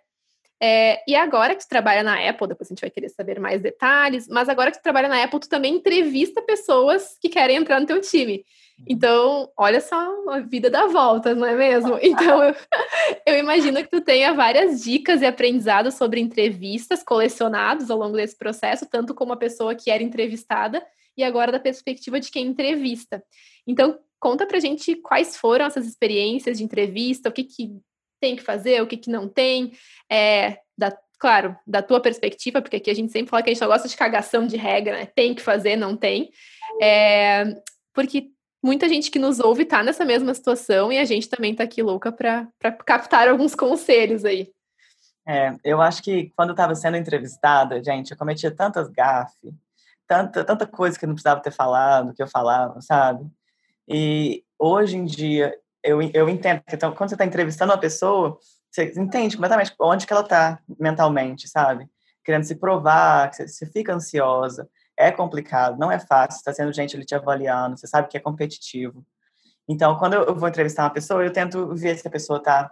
É, 0.62 1.02
e 1.11 1.14
agora 1.14 1.55
que 1.55 1.64
tu 1.64 1.69
trabalha 1.69 2.02
na 2.02 2.29
Apple, 2.29 2.49
depois 2.49 2.69
a 2.69 2.75
gente 2.75 2.83
vai 2.83 2.90
querer 2.90 3.09
saber 3.09 3.40
mais 3.40 3.62
detalhes, 3.62 4.29
mas 4.29 4.49
agora 4.49 4.71
que 4.71 4.79
tu 4.79 4.83
trabalha 4.83 5.09
na 5.09 5.25
Apple, 5.25 5.40
tu 5.40 5.49
também 5.49 5.75
entrevista 5.75 6.43
pessoas 6.43 7.17
que 7.19 7.31
querem 7.31 7.57
entrar 7.57 7.81
no 7.81 7.87
teu 7.87 8.00
time. 8.00 8.44
Então, 8.87 9.51
olha 9.57 9.81
só, 9.81 9.96
a 10.31 10.40
vida 10.40 10.70
dá 10.70 10.87
voltas, 10.87 11.37
não 11.37 11.46
é 11.46 11.55
mesmo? 11.55 11.99
Então, 12.03 12.42
eu, 12.42 12.55
eu, 13.27 13.38
imagino 13.38 13.83
que 13.83 13.90
tu 13.90 14.01
tenha 14.01 14.33
várias 14.35 14.83
dicas 14.83 15.23
e 15.23 15.27
aprendizados 15.27 15.94
sobre 15.94 16.20
entrevistas 16.20 17.03
colecionados 17.03 17.90
ao 17.90 17.99
longo 17.99 18.16
desse 18.16 18.37
processo, 18.37 18.87
tanto 18.88 19.14
como 19.14 19.33
a 19.33 19.37
pessoa 19.37 19.75
que 19.75 19.90
era 19.90 20.03
entrevistada 20.03 20.85
e 21.16 21.23
agora 21.23 21.53
da 21.53 21.61
perspectiva 21.61 22.20
de 22.20 22.31
quem 22.31 22.46
entrevista. 22.46 23.23
Então, 23.66 23.99
conta 24.18 24.46
pra 24.46 24.61
gente 24.61 24.94
quais 24.96 25.37
foram 25.37 25.66
essas 25.66 25.87
experiências 25.87 26.59
de 26.59 26.64
entrevista, 26.64 27.29
o 27.29 27.33
que, 27.33 27.44
que 27.44 27.81
tem 28.20 28.37
que 28.37 28.42
fazer, 28.42 28.83
o 28.83 28.87
que, 28.87 28.96
que 28.96 29.11
não 29.11 29.28
tem, 29.28 29.72
é, 30.11 30.59
da, 30.76 30.96
claro, 31.18 31.56
da 31.66 31.83
tua 31.83 32.00
perspectiva, 32.00 32.62
porque 32.62 32.76
aqui 32.76 32.90
a 32.90 32.94
gente 32.94 33.12
sempre 33.12 33.30
fala 33.30 33.42
que 33.42 33.50
a 33.50 33.52
gente 33.52 33.59
só 33.59 33.66
gosta 33.66 33.88
de 33.88 33.96
cagação 33.96 34.46
de 34.46 34.56
regra, 34.56 34.98
né? 34.98 35.06
Tem 35.06 35.35
que 35.35 35.42
fazer, 35.42 35.76
não 35.76 35.96
tem. 35.96 36.30
É, 36.80 37.44
porque 37.94 38.30
muita 38.62 38.88
gente 38.88 39.11
que 39.11 39.18
nos 39.18 39.40
ouve 39.40 39.62
está 39.62 39.83
nessa 39.83 40.04
mesma 40.04 40.35
situação 40.35 40.92
e 40.92 40.98
a 40.98 41.04
gente 41.04 41.28
também 41.28 41.52
está 41.52 41.64
aqui 41.64 41.83
louca 41.83 42.12
para 42.12 42.46
captar 42.85 43.28
alguns 43.28 43.54
conselhos 43.54 44.24
aí. 44.24 44.50
É, 45.26 45.54
eu 45.62 45.80
acho 45.80 46.02
que 46.02 46.33
quando 46.37 46.50
eu 46.50 46.54
estava 46.54 46.74
sendo 46.74 46.96
entrevistada, 46.96 47.83
gente, 47.83 48.11
eu 48.11 48.16
cometia 48.16 48.50
tantas 48.50 48.88
gafes, 48.88 49.52
tanta, 50.06 50.44
tanta 50.44 50.66
coisa 50.66 50.98
que 50.98 51.04
eu 51.04 51.09
não 51.09 51.14
precisava 51.14 51.40
ter 51.40 51.52
falado, 51.52 52.14
que 52.14 52.22
eu 52.22 52.26
falava, 52.26 52.80
sabe? 52.80 53.26
E 53.87 54.42
hoje 54.59 54.96
em 54.96 55.04
dia, 55.04 55.56
eu, 55.83 56.03
eu 56.03 56.29
entendo 56.29 56.62
então, 56.73 56.93
quando 56.95 57.11
você 57.11 57.14
está 57.14 57.25
entrevistando 57.25 57.73
uma 57.73 57.79
pessoa, 57.79 58.38
você 58.71 58.93
entende 58.97 59.37
completamente 59.37 59.75
onde 59.81 60.07
que 60.07 60.12
ela 60.12 60.23
está 60.23 60.61
mentalmente, 60.79 61.49
sabe? 61.49 61.88
Querendo 62.25 62.45
se 62.45 62.55
provar, 62.55 63.31
que 63.31 63.49
você 63.49 63.66
fica 63.66 63.95
ansiosa 63.95 64.69
é 65.01 65.11
complicado, 65.11 65.79
não 65.79 65.90
é 65.90 65.99
fácil, 65.99 66.37
está 66.37 66.53
sendo 66.53 66.73
gente 66.75 66.95
ali 66.95 67.07
te 67.07 67.14
avaliando, 67.14 67.79
você 67.79 67.87
sabe 67.87 68.09
que 68.09 68.19
é 68.19 68.21
competitivo. 68.21 69.05
Então, 69.66 69.97
quando 69.97 70.14
eu 70.14 70.35
vou 70.37 70.49
entrevistar 70.49 70.85
uma 70.85 70.90
pessoa, 70.90 71.25
eu 71.25 71.33
tento 71.33 71.75
ver 71.75 71.97
se 71.97 72.07
a 72.07 72.11
pessoa 72.11 72.38
está 72.38 72.71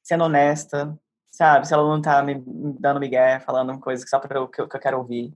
sendo 0.00 0.24
honesta, 0.24 0.96
sabe? 1.32 1.66
Se 1.66 1.74
ela 1.74 1.82
não 1.82 1.98
está 1.98 2.22
me 2.22 2.40
dando 2.78 3.00
migué, 3.00 3.40
falando 3.40 3.78
coisas 3.80 4.08
só 4.08 4.20
para 4.20 4.40
o 4.40 4.46
que 4.46 4.60
eu 4.60 4.68
quero 4.68 4.98
ouvir. 4.98 5.34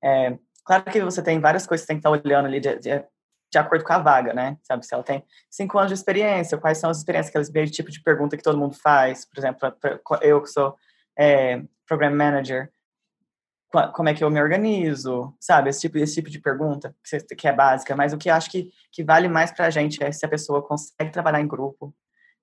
É, 0.00 0.38
claro 0.64 0.84
que 0.84 1.00
você 1.00 1.20
tem 1.20 1.40
várias 1.40 1.66
coisas 1.66 1.84
que 1.84 1.86
você 1.86 1.94
tem 1.94 2.00
que 2.00 2.06
estar 2.06 2.16
tá 2.16 2.28
olhando 2.28 2.46
ali 2.46 2.60
de, 2.60 2.78
de, 2.78 3.04
de, 3.52 3.58
acordo 3.58 3.84
com 3.84 3.92
a 3.92 3.98
vaga, 3.98 4.32
né? 4.32 4.56
Sabe? 4.62 4.86
Se 4.86 4.94
ela 4.94 5.02
tem 5.02 5.22
cinco 5.50 5.78
anos 5.78 5.90
de 5.90 5.94
experiência, 5.94 6.56
quais 6.56 6.78
são 6.78 6.88
as 6.88 6.98
experiências, 6.98 7.50
aqueles 7.50 7.70
tipo 7.70 7.90
de 7.90 8.02
pergunta 8.02 8.36
que 8.36 8.42
todo 8.42 8.58
mundo 8.58 8.74
faz. 8.74 9.26
Por 9.26 9.38
exemplo, 9.38 9.72
eu 10.22 10.40
que 10.40 10.48
sou 10.48 10.74
é, 11.18 11.62
Program 11.86 12.14
Manager, 12.14 12.72
como 13.94 14.08
é 14.08 14.14
que 14.14 14.22
eu 14.24 14.30
me 14.30 14.40
organizo, 14.40 15.34
sabe? 15.40 15.70
Esse 15.70 15.82
tipo, 15.82 15.98
esse 15.98 16.14
tipo 16.14 16.30
de 16.30 16.38
pergunta 16.38 16.94
que 17.38 17.48
é 17.48 17.52
básica, 17.52 17.94
mas 17.96 18.12
o 18.12 18.18
que 18.18 18.30
eu 18.30 18.34
acho 18.34 18.50
que, 18.50 18.70
que 18.90 19.04
vale 19.04 19.28
mais 19.28 19.50
para 19.50 19.66
a 19.66 19.70
gente 19.70 20.02
é 20.02 20.10
se 20.12 20.24
a 20.24 20.28
pessoa 20.28 20.66
consegue 20.66 21.10
trabalhar 21.10 21.40
em 21.40 21.48
grupo, 21.48 21.94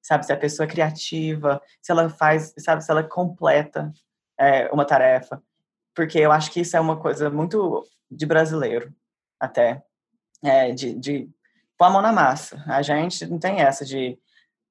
sabe? 0.01 0.25
Se 0.25 0.33
a 0.33 0.37
pessoa 0.37 0.65
é 0.65 0.69
criativa, 0.69 1.61
se 1.81 1.91
ela 1.91 2.09
faz, 2.09 2.53
sabe? 2.57 2.83
Se 2.83 2.91
ela 2.91 3.03
completa 3.03 3.91
é, 4.39 4.69
uma 4.71 4.85
tarefa. 4.85 5.41
Porque 5.95 6.19
eu 6.19 6.31
acho 6.31 6.51
que 6.51 6.61
isso 6.61 6.77
é 6.77 6.79
uma 6.79 6.99
coisa 6.99 7.29
muito 7.29 7.83
de 8.09 8.25
brasileiro, 8.25 8.93
até, 9.39 9.83
é, 10.43 10.71
de, 10.71 10.93
de 10.93 11.29
pôr 11.77 11.85
a 11.85 11.89
mão 11.89 12.01
na 12.01 12.11
massa. 12.11 12.63
A 12.67 12.81
gente 12.81 13.25
não 13.25 13.39
tem 13.39 13.61
essa 13.61 13.85
de 13.85 14.17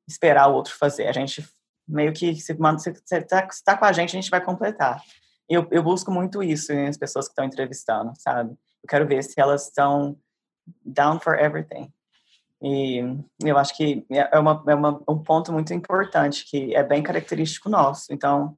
esperar 0.06 0.48
o 0.48 0.54
outro 0.54 0.74
fazer. 0.74 1.06
A 1.06 1.12
gente 1.12 1.46
meio 1.86 2.12
que, 2.12 2.34
se 2.36 2.52
está 2.52 3.48
tá 3.64 3.76
com 3.76 3.84
a 3.84 3.92
gente, 3.92 4.10
a 4.10 4.20
gente 4.20 4.30
vai 4.30 4.44
completar 4.44 5.02
eu, 5.48 5.66
eu 5.70 5.82
busco 5.82 6.10
muito 6.10 6.42
isso 6.42 6.74
nas 6.74 6.98
pessoas 6.98 7.26
que 7.26 7.32
estão 7.32 7.44
entrevistando, 7.44 8.12
sabe? 8.18 8.50
Eu 8.50 8.88
quero 8.88 9.06
ver 9.06 9.24
se 9.24 9.40
elas 9.40 9.64
estão 9.64 10.16
down 10.84 11.18
for 11.18 11.38
everything. 11.38 11.90
E 12.60 12.98
eu 13.42 13.56
acho 13.56 13.74
que 13.74 14.04
é, 14.10 14.36
é, 14.36 14.38
uma, 14.38 14.62
é 14.66 14.74
uma, 14.74 15.02
um 15.08 15.22
ponto 15.22 15.52
muito 15.52 15.72
importante, 15.72 16.44
que 16.44 16.74
é 16.74 16.82
bem 16.82 17.02
característico 17.02 17.70
nosso. 17.70 18.12
Então, 18.12 18.56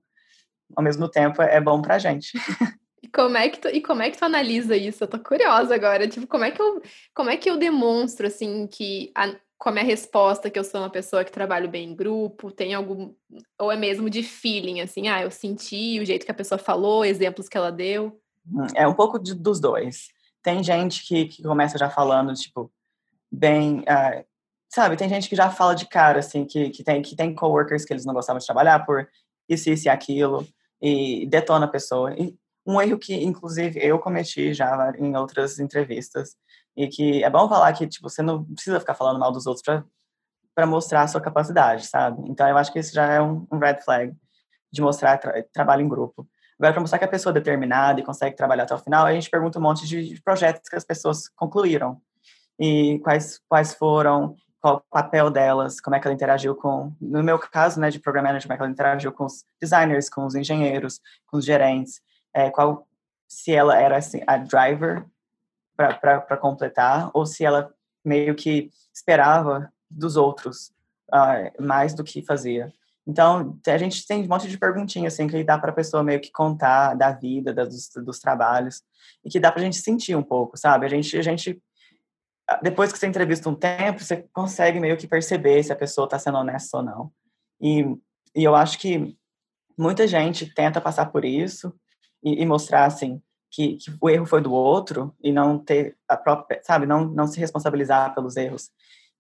ao 0.74 0.82
mesmo 0.82 1.08
tempo, 1.08 1.40
é 1.42 1.60
bom 1.60 1.80
pra 1.80 1.98
gente. 1.98 2.32
E 3.02 3.08
como 3.08 3.36
é 3.36 3.48
que 3.48 3.58
tu, 3.58 3.68
e 3.68 3.80
como 3.80 4.02
é 4.02 4.10
que 4.10 4.18
tu 4.18 4.24
analisa 4.24 4.76
isso? 4.76 5.04
Eu 5.04 5.08
tô 5.08 5.18
curiosa 5.18 5.74
agora. 5.74 6.06
Tipo, 6.06 6.26
como 6.26 6.44
é 6.44 6.50
que 6.50 6.60
eu, 6.60 6.82
como 7.14 7.30
é 7.30 7.36
que 7.36 7.48
eu 7.48 7.56
demonstro, 7.56 8.26
assim, 8.26 8.66
que 8.66 9.10
a, 9.14 9.34
com 9.60 9.68
a 9.68 9.72
minha 9.72 9.84
resposta 9.84 10.50
que 10.50 10.58
eu 10.58 10.64
sou 10.64 10.80
uma 10.80 10.90
pessoa 10.90 11.22
que 11.22 11.30
trabalho 11.30 11.68
bem 11.68 11.90
em 11.90 11.94
grupo, 11.94 12.50
tem 12.50 12.72
algum 12.72 13.14
ou 13.58 13.70
é 13.70 13.76
mesmo 13.76 14.08
de 14.08 14.22
feeling 14.22 14.80
assim, 14.80 15.08
ah, 15.08 15.22
eu 15.22 15.30
senti 15.30 16.00
o 16.00 16.04
jeito 16.04 16.24
que 16.24 16.32
a 16.32 16.34
pessoa 16.34 16.58
falou, 16.58 17.04
exemplos 17.04 17.46
que 17.46 17.58
ela 17.58 17.70
deu. 17.70 18.18
Hum, 18.50 18.66
é 18.74 18.88
um 18.88 18.94
pouco 18.94 19.18
de, 19.18 19.34
dos 19.34 19.60
dois. 19.60 20.08
Tem 20.42 20.64
gente 20.64 21.06
que, 21.06 21.26
que 21.26 21.42
começa 21.42 21.76
já 21.76 21.90
falando 21.90 22.32
tipo 22.32 22.72
bem, 23.30 23.80
uh, 23.80 24.24
sabe? 24.70 24.96
Tem 24.96 25.10
gente 25.10 25.28
que 25.28 25.36
já 25.36 25.50
fala 25.50 25.74
de 25.74 25.86
cara 25.86 26.20
assim, 26.20 26.46
que, 26.46 26.70
que 26.70 26.82
tem 26.82 27.02
que 27.02 27.14
tem 27.14 27.34
coworkers 27.34 27.84
que 27.84 27.92
eles 27.92 28.06
não 28.06 28.14
gostavam 28.14 28.40
de 28.40 28.46
trabalhar 28.46 28.86
por 28.86 29.06
isso, 29.46 29.68
isso 29.68 29.88
e 29.88 29.90
aquilo 29.90 30.46
e 30.80 31.26
detona 31.26 31.66
a 31.66 31.68
pessoa. 31.68 32.14
E 32.14 32.34
um 32.66 32.80
erro 32.80 32.98
que 32.98 33.14
inclusive 33.14 33.80
eu 33.82 33.98
cometi 33.98 34.52
já 34.52 34.92
em 34.98 35.16
outras 35.16 35.58
entrevistas 35.58 36.36
e 36.76 36.88
que 36.88 37.22
é 37.24 37.30
bom 37.30 37.48
falar 37.48 37.72
que, 37.72 37.86
tipo, 37.86 38.08
você 38.08 38.22
não 38.22 38.44
precisa 38.44 38.80
ficar 38.80 38.94
falando 38.94 39.18
mal 39.18 39.32
dos 39.32 39.46
outros 39.46 39.84
para 40.54 40.66
mostrar 40.66 41.02
a 41.02 41.08
sua 41.08 41.20
capacidade, 41.20 41.86
sabe? 41.86 42.22
Então, 42.28 42.48
eu 42.48 42.56
acho 42.56 42.72
que 42.72 42.78
isso 42.78 42.94
já 42.94 43.06
é 43.06 43.20
um, 43.20 43.46
um 43.50 43.58
red 43.58 43.80
flag 43.82 44.14
de 44.72 44.80
mostrar 44.80 45.18
tra 45.18 45.42
trabalho 45.52 45.82
em 45.82 45.88
grupo. 45.88 46.28
Agora, 46.58 46.72
para 46.72 46.80
mostrar 46.80 46.98
que 46.98 47.04
a 47.04 47.08
pessoa 47.08 47.32
é 47.32 47.34
determinada 47.34 48.00
e 48.00 48.04
consegue 48.04 48.36
trabalhar 48.36 48.64
até 48.64 48.74
o 48.74 48.78
final, 48.78 49.06
a 49.06 49.12
gente 49.12 49.30
pergunta 49.30 49.58
um 49.58 49.62
monte 49.62 49.86
de 49.86 50.20
projetos 50.22 50.68
que 50.68 50.76
as 50.76 50.84
pessoas 50.84 51.28
concluíram. 51.28 52.00
E 52.58 52.98
quais, 53.02 53.40
quais 53.48 53.74
foram, 53.74 54.36
qual 54.60 54.76
o 54.76 54.82
papel 54.90 55.30
delas, 55.30 55.80
como 55.80 55.96
é 55.96 56.00
que 56.00 56.06
ela 56.06 56.14
interagiu 56.14 56.54
com, 56.54 56.94
no 57.00 57.22
meu 57.22 57.38
caso, 57.38 57.80
né, 57.80 57.88
de 57.88 57.98
program 57.98 58.22
manager, 58.22 58.42
como 58.42 58.52
é 58.52 58.56
que 58.58 58.62
ela 58.62 58.72
interagiu 58.72 59.10
com 59.10 59.24
os 59.24 59.44
designers, 59.60 60.10
com 60.10 60.26
os 60.26 60.34
engenheiros, 60.34 61.00
com 61.26 61.38
os 61.38 61.44
gerentes, 61.46 62.02
é, 62.34 62.50
qual, 62.50 62.86
se 63.28 63.52
ela 63.52 63.78
era 63.78 63.96
assim, 63.96 64.20
a 64.26 64.36
driver 64.36 65.04
para 65.76 66.36
completar, 66.36 67.10
ou 67.14 67.24
se 67.24 67.44
ela 67.44 67.72
meio 68.04 68.34
que 68.34 68.70
esperava 68.92 69.72
dos 69.90 70.16
outros 70.16 70.72
uh, 71.12 71.62
mais 71.62 71.94
do 71.94 72.04
que 72.04 72.22
fazia. 72.22 72.72
Então, 73.06 73.58
a 73.66 73.78
gente 73.78 74.06
tem 74.06 74.22
um 74.22 74.28
monte 74.28 74.46
de 74.46 74.58
perguntinhas, 74.58 75.14
assim, 75.14 75.26
que 75.26 75.42
dá 75.42 75.58
para 75.58 75.70
a 75.70 75.74
pessoa 75.74 76.02
meio 76.02 76.20
que 76.20 76.30
contar 76.30 76.94
da 76.94 77.10
vida, 77.10 77.52
dos, 77.52 77.88
dos 78.04 78.18
trabalhos, 78.18 78.82
e 79.24 79.30
que 79.30 79.40
dá 79.40 79.50
para 79.50 79.62
a 79.62 79.64
gente 79.64 79.78
sentir 79.78 80.14
um 80.14 80.22
pouco, 80.22 80.56
sabe? 80.56 80.86
A 80.86 80.88
gente, 80.88 81.16
a 81.16 81.22
gente, 81.22 81.60
depois 82.62 82.92
que 82.92 82.98
você 82.98 83.06
entrevista 83.06 83.48
um 83.48 83.54
tempo, 83.54 84.02
você 84.02 84.28
consegue 84.32 84.78
meio 84.78 84.96
que 84.96 85.08
perceber 85.08 85.62
se 85.62 85.72
a 85.72 85.76
pessoa 85.76 86.04
está 86.04 86.18
sendo 86.18 86.38
honesta 86.38 86.76
ou 86.76 86.82
não. 86.82 87.12
E, 87.60 87.82
e 88.34 88.44
eu 88.44 88.54
acho 88.54 88.78
que 88.78 89.16
muita 89.76 90.06
gente 90.06 90.52
tenta 90.54 90.80
passar 90.80 91.06
por 91.06 91.24
isso 91.24 91.74
e, 92.22 92.42
e 92.42 92.46
mostrar, 92.46 92.84
assim, 92.84 93.20
que, 93.50 93.76
que, 93.76 93.92
o 94.00 94.08
erro 94.08 94.26
foi 94.26 94.40
do 94.40 94.52
outro 94.52 95.14
e 95.22 95.32
não 95.32 95.58
ter 95.58 95.96
a 96.08 96.16
própria, 96.16 96.60
sabe, 96.62 96.86
não, 96.86 97.04
não 97.04 97.26
se 97.26 97.38
responsabilizar 97.40 98.14
pelos 98.14 98.36
erros 98.36 98.70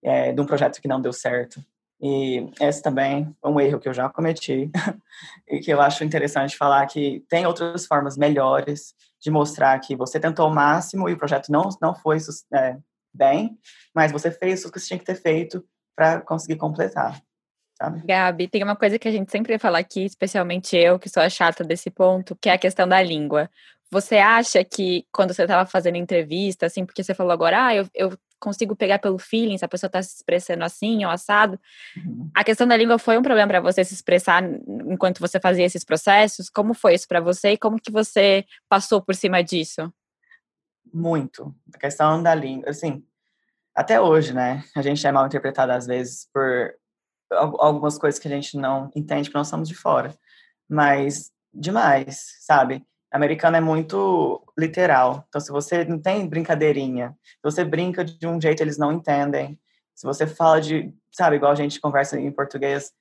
é, 0.02 0.32
de 0.32 0.40
um 0.40 0.46
projeto 0.46 0.80
que 0.80 0.88
não 0.88 1.00
deu 1.00 1.12
certo. 1.12 1.60
E 2.00 2.50
esse 2.60 2.82
também 2.82 3.36
é 3.44 3.48
um 3.48 3.60
erro 3.60 3.78
que 3.78 3.88
eu 3.88 3.92
já 3.92 4.08
cometi 4.08 4.70
e 5.46 5.58
que 5.58 5.70
eu 5.70 5.80
acho 5.80 6.02
interessante 6.02 6.56
falar 6.56 6.86
que 6.86 7.22
tem 7.28 7.44
outras 7.44 7.84
formas 7.86 8.16
melhores 8.16 8.94
de 9.20 9.30
mostrar 9.30 9.78
que 9.80 9.94
você 9.94 10.18
tentou 10.18 10.48
o 10.48 10.54
máximo 10.54 11.08
e 11.08 11.12
o 11.12 11.18
projeto 11.18 11.52
não, 11.52 11.68
não 11.82 11.94
foi 11.94 12.16
é, 12.54 12.78
bem, 13.12 13.58
mas 13.94 14.12
você 14.12 14.30
fez 14.30 14.64
o 14.64 14.72
que 14.72 14.80
você 14.80 14.86
tinha 14.86 14.98
que 14.98 15.04
ter 15.04 15.16
feito 15.16 15.62
para 15.94 16.22
conseguir 16.22 16.56
completar. 16.56 17.20
Sabe? 17.80 18.02
Gabi, 18.04 18.46
tem 18.46 18.62
uma 18.62 18.76
coisa 18.76 18.98
que 18.98 19.08
a 19.08 19.10
gente 19.10 19.32
sempre 19.32 19.58
fala 19.58 19.78
aqui, 19.78 20.04
especialmente 20.04 20.76
eu, 20.76 20.98
que 20.98 21.08
sou 21.08 21.22
a 21.22 21.30
chata 21.30 21.64
desse 21.64 21.90
ponto, 21.90 22.36
que 22.36 22.50
é 22.50 22.52
a 22.52 22.58
questão 22.58 22.86
da 22.86 23.02
língua. 23.02 23.48
Você 23.90 24.18
acha 24.18 24.62
que 24.62 25.06
quando 25.10 25.32
você 25.32 25.42
estava 25.42 25.68
fazendo 25.68 25.96
entrevista, 25.96 26.66
assim, 26.66 26.84
porque 26.84 27.02
você 27.02 27.14
falou 27.14 27.32
agora, 27.32 27.66
ah, 27.66 27.74
eu, 27.74 27.88
eu 27.94 28.18
consigo 28.38 28.76
pegar 28.76 28.98
pelo 28.98 29.18
feeling 29.18 29.56
se 29.56 29.64
a 29.64 29.68
pessoa 29.68 29.88
está 29.88 30.02
se 30.02 30.14
expressando 30.14 30.62
assim 30.62 31.04
ou 31.06 31.10
assado. 31.10 31.58
Uhum. 31.96 32.30
A 32.34 32.44
questão 32.44 32.66
da 32.68 32.76
língua 32.76 32.98
foi 32.98 33.16
um 33.16 33.22
problema 33.22 33.48
para 33.48 33.60
você 33.60 33.82
se 33.82 33.94
expressar 33.94 34.42
enquanto 34.86 35.18
você 35.18 35.40
fazia 35.40 35.64
esses 35.64 35.82
processos? 35.82 36.50
Como 36.50 36.74
foi 36.74 36.94
isso 36.94 37.08
para 37.08 37.20
você 37.20 37.52
e 37.52 37.58
como 37.58 37.80
que 37.80 37.90
você 37.90 38.44
passou 38.68 39.00
por 39.00 39.14
cima 39.14 39.42
disso? 39.42 39.90
Muito. 40.92 41.54
A 41.74 41.78
questão 41.78 42.22
da 42.22 42.34
língua, 42.34 42.70
assim, 42.70 43.02
até 43.74 44.00
hoje, 44.00 44.34
né? 44.34 44.62
A 44.76 44.82
gente 44.82 45.06
é 45.06 45.10
mal 45.10 45.26
interpretado 45.26 45.72
às 45.72 45.86
vezes 45.86 46.28
por 46.32 46.74
algumas 47.32 47.98
coisas 47.98 48.18
que 48.18 48.28
a 48.28 48.30
gente 48.30 48.56
não 48.56 48.90
entende 48.94 49.28
porque 49.28 49.38
nós 49.38 49.48
somos 49.48 49.68
de 49.68 49.74
fora. 49.74 50.14
Mas 50.68 51.30
demais, 51.52 52.36
sabe? 52.40 52.84
americano 53.10 53.56
é 53.56 53.60
muito 53.60 54.42
literal. 54.56 55.24
Então, 55.28 55.40
se 55.40 55.50
você 55.50 55.84
não 55.84 55.98
tem 55.98 56.26
brincadeirinha, 56.28 57.16
se 57.24 57.42
você 57.42 57.64
brinca 57.64 58.04
de 58.04 58.26
um 58.26 58.40
jeito, 58.40 58.62
eles 58.62 58.78
não 58.78 58.92
entendem. 58.92 59.58
Se 59.94 60.06
você 60.06 60.26
fala 60.26 60.60
de, 60.60 60.94
sabe, 61.12 61.36
igual 61.36 61.52
a 61.52 61.56
gente 61.56 61.80
conversa 61.80 62.18
em 62.18 62.30
português, 62.30 62.92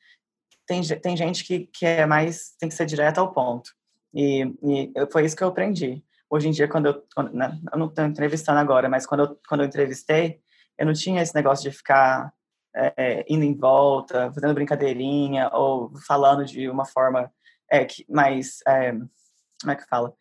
tem, 0.65 0.81
tem 0.81 1.15
gente 1.15 1.43
que, 1.43 1.67
que 1.67 1.85
é 1.85 2.05
mais, 2.05 2.55
tem 2.59 2.69
que 2.69 2.75
ser 2.75 2.85
direto 2.85 3.19
ao 3.19 3.31
ponto. 3.31 3.71
E, 4.13 4.43
e 4.63 4.93
foi 5.11 5.25
isso 5.25 5.35
que 5.35 5.43
eu 5.43 5.49
aprendi. 5.49 6.03
Hoje 6.29 6.47
em 6.47 6.51
dia, 6.51 6.67
quando 6.67 6.87
eu, 6.87 7.03
quando, 7.13 7.31
né, 7.33 7.59
eu 7.71 7.77
não 7.77 7.87
estou 7.87 8.05
entrevistando 8.05 8.59
agora, 8.59 8.89
mas 8.89 9.05
quando 9.05 9.21
eu, 9.21 9.39
quando 9.47 9.61
eu 9.61 9.67
entrevistei, 9.67 10.41
eu 10.77 10.85
não 10.85 10.93
tinha 10.93 11.21
esse 11.21 11.35
negócio 11.35 11.69
de 11.69 11.75
ficar 11.75 12.33
é, 12.75 13.25
indo 13.27 13.43
em 13.43 13.55
volta, 13.55 14.31
fazendo 14.33 14.53
brincadeirinha, 14.53 15.49
ou 15.53 15.91
falando 16.05 16.45
de 16.45 16.69
uma 16.69 16.85
forma 16.85 17.31
é, 17.71 17.85
que, 17.85 18.05
mais 18.09 18.59
é, 18.67 18.91
como 18.91 19.71
é 19.71 19.75
que 19.75 19.87
fala? 19.87 20.13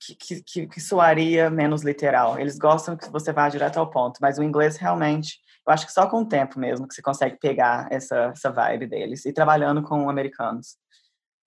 Que, 0.00 0.42
que, 0.42 0.66
que, 0.68 0.80
soaria 0.80 1.50
menos 1.50 1.82
literal. 1.82 2.38
Eles 2.38 2.58
gostam 2.58 2.96
que 2.96 3.10
você 3.10 3.32
vá 3.32 3.48
direto 3.48 3.78
ao 3.78 3.90
ponto, 3.90 4.18
mas 4.20 4.38
o 4.38 4.42
inglês 4.42 4.76
realmente, 4.76 5.40
eu 5.66 5.72
acho 5.72 5.86
que 5.86 5.92
só 5.92 6.08
com 6.08 6.22
o 6.22 6.28
tempo 6.28 6.60
mesmo 6.60 6.86
que 6.86 6.94
você 6.94 7.02
consegue 7.02 7.38
pegar 7.38 7.88
essa, 7.90 8.26
essa 8.26 8.50
vibe 8.50 8.86
deles 8.86 9.24
e 9.24 9.32
trabalhando 9.32 9.82
com 9.82 10.08
americanos. 10.08 10.76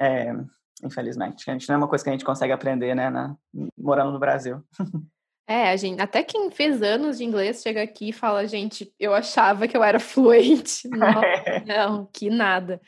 É, 0.02 0.34
infelizmente, 0.84 1.50
a 1.50 1.54
gente 1.54 1.70
não 1.70 1.76
é 1.76 1.78
uma 1.78 1.88
coisa 1.88 2.04
que 2.04 2.10
a 2.10 2.14
gente 2.14 2.26
consegue 2.26 2.52
aprender, 2.52 2.96
né, 2.96 3.10
na, 3.10 3.36
morando 3.78 4.12
no 4.12 4.20
Brasil. 4.20 4.62
É, 5.50 5.72
a 5.72 5.76
gente, 5.76 6.00
até 6.00 6.22
quem 6.22 6.52
fez 6.52 6.80
anos 6.84 7.18
de 7.18 7.24
inglês 7.24 7.64
chega 7.64 7.82
aqui 7.82 8.10
e 8.10 8.14
fala, 8.14 8.46
gente, 8.46 8.94
eu 9.00 9.16
achava 9.16 9.68
que 9.68 9.76
eu 9.76 9.84
era 9.84 9.98
fluente. 10.00 10.88
Não, 10.94 11.22
não 11.66 12.06
que 12.14 12.30
nada. 12.30 12.80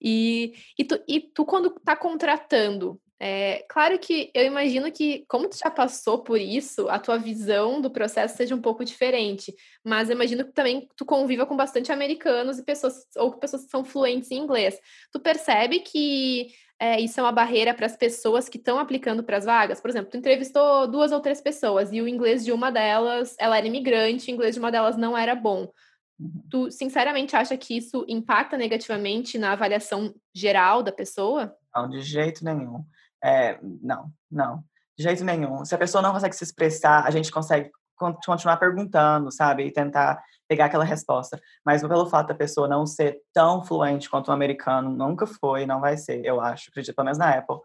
E, 0.00 0.54
e, 0.78 0.84
tu, 0.84 1.02
e 1.08 1.18
tu, 1.18 1.44
quando 1.44 1.70
tá 1.70 1.96
contratando, 1.96 3.00
é, 3.18 3.64
claro 3.68 3.98
que 3.98 4.30
eu 4.32 4.44
imagino 4.44 4.92
que, 4.92 5.24
como 5.26 5.48
tu 5.48 5.56
já 5.56 5.70
passou 5.70 6.22
por 6.22 6.38
isso, 6.38 6.88
a 6.88 7.00
tua 7.00 7.18
visão 7.18 7.80
do 7.80 7.90
processo 7.90 8.36
seja 8.36 8.54
um 8.54 8.60
pouco 8.60 8.84
diferente. 8.84 9.52
Mas 9.82 10.08
eu 10.08 10.14
imagino 10.14 10.44
que 10.44 10.52
também 10.52 10.88
tu 10.96 11.04
conviva 11.04 11.44
com 11.46 11.56
bastante 11.56 11.90
americanos 11.90 12.58
e 12.58 12.64
pessoas, 12.64 12.94
ou 13.16 13.32
pessoas 13.32 13.64
que 13.64 13.70
são 13.70 13.84
fluentes 13.84 14.30
em 14.30 14.38
inglês. 14.38 14.78
Tu 15.10 15.18
percebe 15.18 15.80
que 15.80 16.48
é, 16.84 17.00
isso 17.00 17.18
é 17.18 17.22
uma 17.22 17.32
barreira 17.32 17.72
para 17.72 17.86
as 17.86 17.96
pessoas 17.96 18.46
que 18.46 18.58
estão 18.58 18.78
aplicando 18.78 19.24
para 19.24 19.38
as 19.38 19.46
vagas? 19.46 19.80
Por 19.80 19.88
exemplo, 19.88 20.10
tu 20.10 20.18
entrevistou 20.18 20.86
duas 20.86 21.12
ou 21.12 21.20
três 21.20 21.40
pessoas 21.40 21.90
e 21.90 22.02
o 22.02 22.06
inglês 22.06 22.44
de 22.44 22.52
uma 22.52 22.70
delas, 22.70 23.34
ela 23.38 23.56
era 23.56 23.66
imigrante, 23.66 24.30
o 24.30 24.34
inglês 24.34 24.54
de 24.54 24.60
uma 24.60 24.70
delas 24.70 24.94
não 24.94 25.16
era 25.16 25.34
bom. 25.34 25.72
Uhum. 26.20 26.42
Tu, 26.50 26.70
sinceramente, 26.70 27.34
acha 27.34 27.56
que 27.56 27.78
isso 27.78 28.04
impacta 28.06 28.58
negativamente 28.58 29.38
na 29.38 29.52
avaliação 29.52 30.14
geral 30.34 30.82
da 30.82 30.92
pessoa? 30.92 31.56
Não, 31.74 31.88
de 31.88 32.02
jeito 32.02 32.44
nenhum. 32.44 32.84
É, 33.22 33.58
não, 33.62 34.12
não, 34.30 34.62
de 34.94 35.04
jeito 35.04 35.24
nenhum. 35.24 35.64
Se 35.64 35.74
a 35.74 35.78
pessoa 35.78 36.02
não 36.02 36.12
consegue 36.12 36.36
se 36.36 36.44
expressar, 36.44 37.06
a 37.06 37.10
gente 37.10 37.32
consegue 37.32 37.70
continuar 37.96 38.56
perguntando, 38.56 39.30
sabe? 39.30 39.64
E 39.64 39.72
tentar 39.72 40.22
pegar 40.48 40.66
aquela 40.66 40.84
resposta. 40.84 41.40
Mas 41.64 41.82
pelo 41.82 42.06
fato 42.06 42.28
da 42.28 42.34
pessoa 42.34 42.68
não 42.68 42.86
ser 42.86 43.20
tão 43.32 43.64
fluente 43.64 44.08
quanto 44.08 44.30
um 44.30 44.34
americano, 44.34 44.90
nunca 44.90 45.26
foi, 45.26 45.66
não 45.66 45.80
vai 45.80 45.96
ser, 45.96 46.24
eu 46.24 46.40
acho, 46.40 46.70
acredito, 46.70 46.94
pelo 46.94 47.06
menos 47.06 47.18
na 47.18 47.30
Apple, 47.30 47.58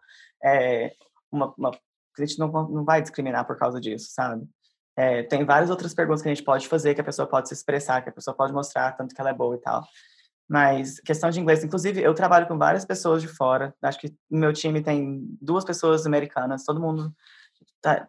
é 0.44 0.92
uma, 1.32 1.54
uma, 1.58 1.72
a 1.72 2.26
gente 2.26 2.40
não, 2.40 2.48
não 2.70 2.86
vai 2.86 3.02
discriminar 3.02 3.46
por 3.46 3.58
causa 3.58 3.80
disso, 3.80 4.08
sabe? 4.12 4.48
É, 4.98 5.24
tem 5.24 5.46
várias 5.46 5.70
outras 5.70 5.94
perguntas 5.94 6.22
que 6.22 6.28
a 6.30 6.34
gente 6.34 6.44
pode 6.44 6.68
fazer, 6.68 6.94
que 6.94 7.02
a 7.02 7.06
pessoa 7.06 7.28
pode 7.28 7.48
se 7.48 7.54
expressar, 7.54 8.02
que 8.02 8.10
a 8.10 8.12
pessoa 8.12 8.36
pode 8.36 8.52
mostrar 8.52 8.92
tanto 8.94 9.16
que 9.16 9.22
ela 9.22 9.30
é 9.30 9.34
boa 9.34 9.56
e 9.56 9.60
tal. 9.60 9.84
Mas 10.50 11.00
questão 11.00 11.30
de 11.30 11.40
inglês, 11.40 11.64
inclusive 11.64 12.02
eu 12.02 12.14
trabalho 12.14 12.48
com 12.48 12.58
várias 12.58 12.84
pessoas 12.84 13.22
de 13.22 13.28
fora. 13.28 13.74
Acho 13.82 14.00
que 14.00 14.14
no 14.30 14.40
meu 14.40 14.52
time 14.52 14.82
tem 14.82 15.26
duas 15.40 15.64
pessoas 15.64 16.06
americanas, 16.06 16.66
todo 16.66 16.82
mundo 16.82 17.14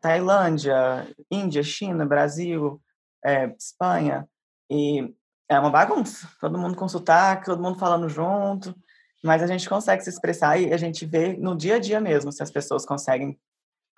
Tailândia, 0.00 1.06
Índia, 1.30 1.62
China, 1.62 2.04
Brasil, 2.04 2.80
é, 3.24 3.46
Espanha. 3.58 4.28
E 4.70 5.14
é 5.48 5.58
uma 5.58 5.70
bagunça. 5.70 6.28
Todo 6.40 6.58
mundo 6.58 6.76
com 6.76 6.88
sotaque, 6.88 7.46
todo 7.46 7.62
mundo 7.62 7.78
falando 7.78 8.08
junto. 8.08 8.74
Mas 9.22 9.42
a 9.42 9.46
gente 9.46 9.68
consegue 9.68 10.02
se 10.02 10.10
expressar 10.10 10.58
e 10.58 10.72
a 10.72 10.76
gente 10.76 11.04
vê 11.04 11.36
no 11.36 11.56
dia 11.56 11.76
a 11.76 11.78
dia 11.78 12.00
mesmo 12.00 12.32
se 12.32 12.42
as 12.42 12.50
pessoas 12.50 12.86
conseguem 12.86 13.38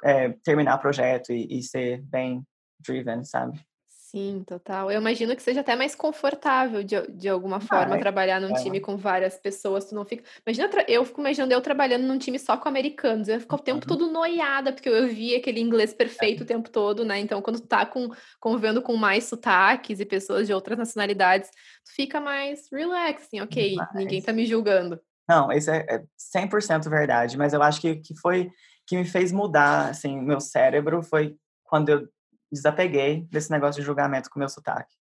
é, 0.03 0.31
terminar 0.45 0.77
o 0.77 0.81
projeto 0.81 1.33
e, 1.33 1.59
e 1.59 1.63
ser 1.63 2.03
bem 2.03 2.45
driven, 2.81 3.23
sabe? 3.25 3.65
Sim, 4.13 4.45
total. 4.47 4.91
Eu 4.91 5.01
imagino 5.01 5.35
que 5.35 5.43
seja 5.43 5.63
até 5.63 5.75
mais 5.75 5.95
confortável 5.95 6.83
de, 6.85 7.01
de 7.13 7.31
alguma 7.31 7.61
forma 7.61 7.99
trabalhar 7.99 8.43
num 8.43 8.55
é. 8.55 8.63
time 8.63 8.79
com 8.79 8.95
várias 8.95 9.39
pessoas. 9.39 9.87
Tu 9.87 9.95
não 9.95 10.05
fica. 10.05 10.23
Imagina, 10.47 10.69
eu 10.87 11.03
fico 11.07 11.23
imaginando 11.23 11.55
eu 11.55 11.63
trabalhando 11.63 12.03
num 12.03 12.19
time 12.19 12.39
só 12.39 12.59
com 12.59 12.69
americanos. 12.69 13.27
Eu 13.29 13.41
fico 13.41 13.57
o 13.57 13.59
tempo 13.59 13.79
uhum. 13.79 13.87
todo 13.87 14.13
noiada, 14.13 14.71
porque 14.71 14.87
eu 14.87 15.09
via 15.09 15.39
aquele 15.39 15.61
inglês 15.61 15.95
perfeito 15.95 16.43
é. 16.43 16.45
o 16.45 16.47
tempo 16.47 16.69
todo, 16.69 17.07
né? 17.07 17.21
Então, 17.21 17.41
quando 17.41 17.59
tu 17.59 17.67
tá 17.67 17.87
com, 17.87 18.11
convivendo 18.39 18.83
com 18.83 18.95
mais 18.99 19.25
sotaques 19.25 19.99
e 19.99 20.05
pessoas 20.05 20.47
de 20.47 20.53
outras 20.53 20.77
nacionalidades, 20.77 21.49
tu 21.83 21.95
fica 21.97 22.21
mais 22.21 22.69
relax, 22.71 23.23
assim, 23.23 23.41
ok, 23.41 23.77
mas... 23.77 23.95
ninguém 23.95 24.21
tá 24.21 24.31
me 24.31 24.45
julgando. 24.45 25.01
Não, 25.27 25.51
isso 25.51 25.71
é, 25.71 25.87
é 25.89 26.03
100% 26.37 26.87
verdade, 26.91 27.39
mas 27.39 27.55
eu 27.55 27.63
acho 27.63 27.81
que, 27.81 27.97
que 27.97 28.15
foi 28.21 28.51
que 28.87 28.95
me 28.95 29.07
fez 29.07 29.33
mudar, 29.33 29.89
assim, 29.89 30.21
meu 30.21 30.39
cérebro 30.39 31.03
foi 31.03 31.35
quando 31.65 31.89
eu 31.89 32.09
desapeguei 32.53 33.27
desse 33.31 33.51
negócio 33.51 33.81
de 33.81 33.87
julgamento 33.87 34.31
com 34.31 34.39
meu 34.39 34.49
sotaque. 34.49 34.95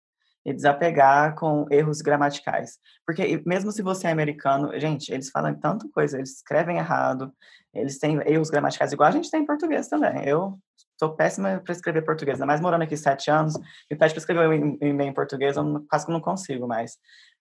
E 0.44 0.54
desapegar 0.54 1.34
com 1.34 1.66
erros 1.70 2.00
gramaticais. 2.00 2.78
Porque 3.04 3.42
mesmo 3.44 3.70
se 3.70 3.82
você 3.82 4.06
é 4.06 4.10
americano, 4.10 4.78
gente, 4.80 5.12
eles 5.12 5.28
falam 5.28 5.54
tanta 5.54 5.86
coisa, 5.92 6.16
eles 6.16 6.36
escrevem 6.36 6.78
errado, 6.78 7.30
eles 7.74 7.98
têm 7.98 8.16
erros 8.26 8.48
gramaticais, 8.48 8.92
igual 8.92 9.08
a 9.08 9.12
gente 9.12 9.30
tem 9.30 9.42
em 9.42 9.46
português 9.46 9.88
também. 9.88 10.24
Eu 10.26 10.58
sou 10.98 11.14
péssima 11.14 11.60
para 11.62 11.72
escrever 11.72 12.02
português, 12.02 12.36
ainda 12.36 12.46
mais 12.46 12.60
morando 12.60 12.82
aqui 12.82 12.96
sete 12.96 13.30
anos, 13.30 13.54
me 13.90 13.96
pede 13.96 14.14
para 14.14 14.18
escrever 14.18 14.48
um 14.48 14.78
e-mail 14.80 15.10
em 15.10 15.14
português, 15.14 15.56
eu 15.56 15.84
quase 15.88 16.06
que 16.06 16.12
não 16.12 16.20
consigo 16.20 16.66
mais. 16.66 16.96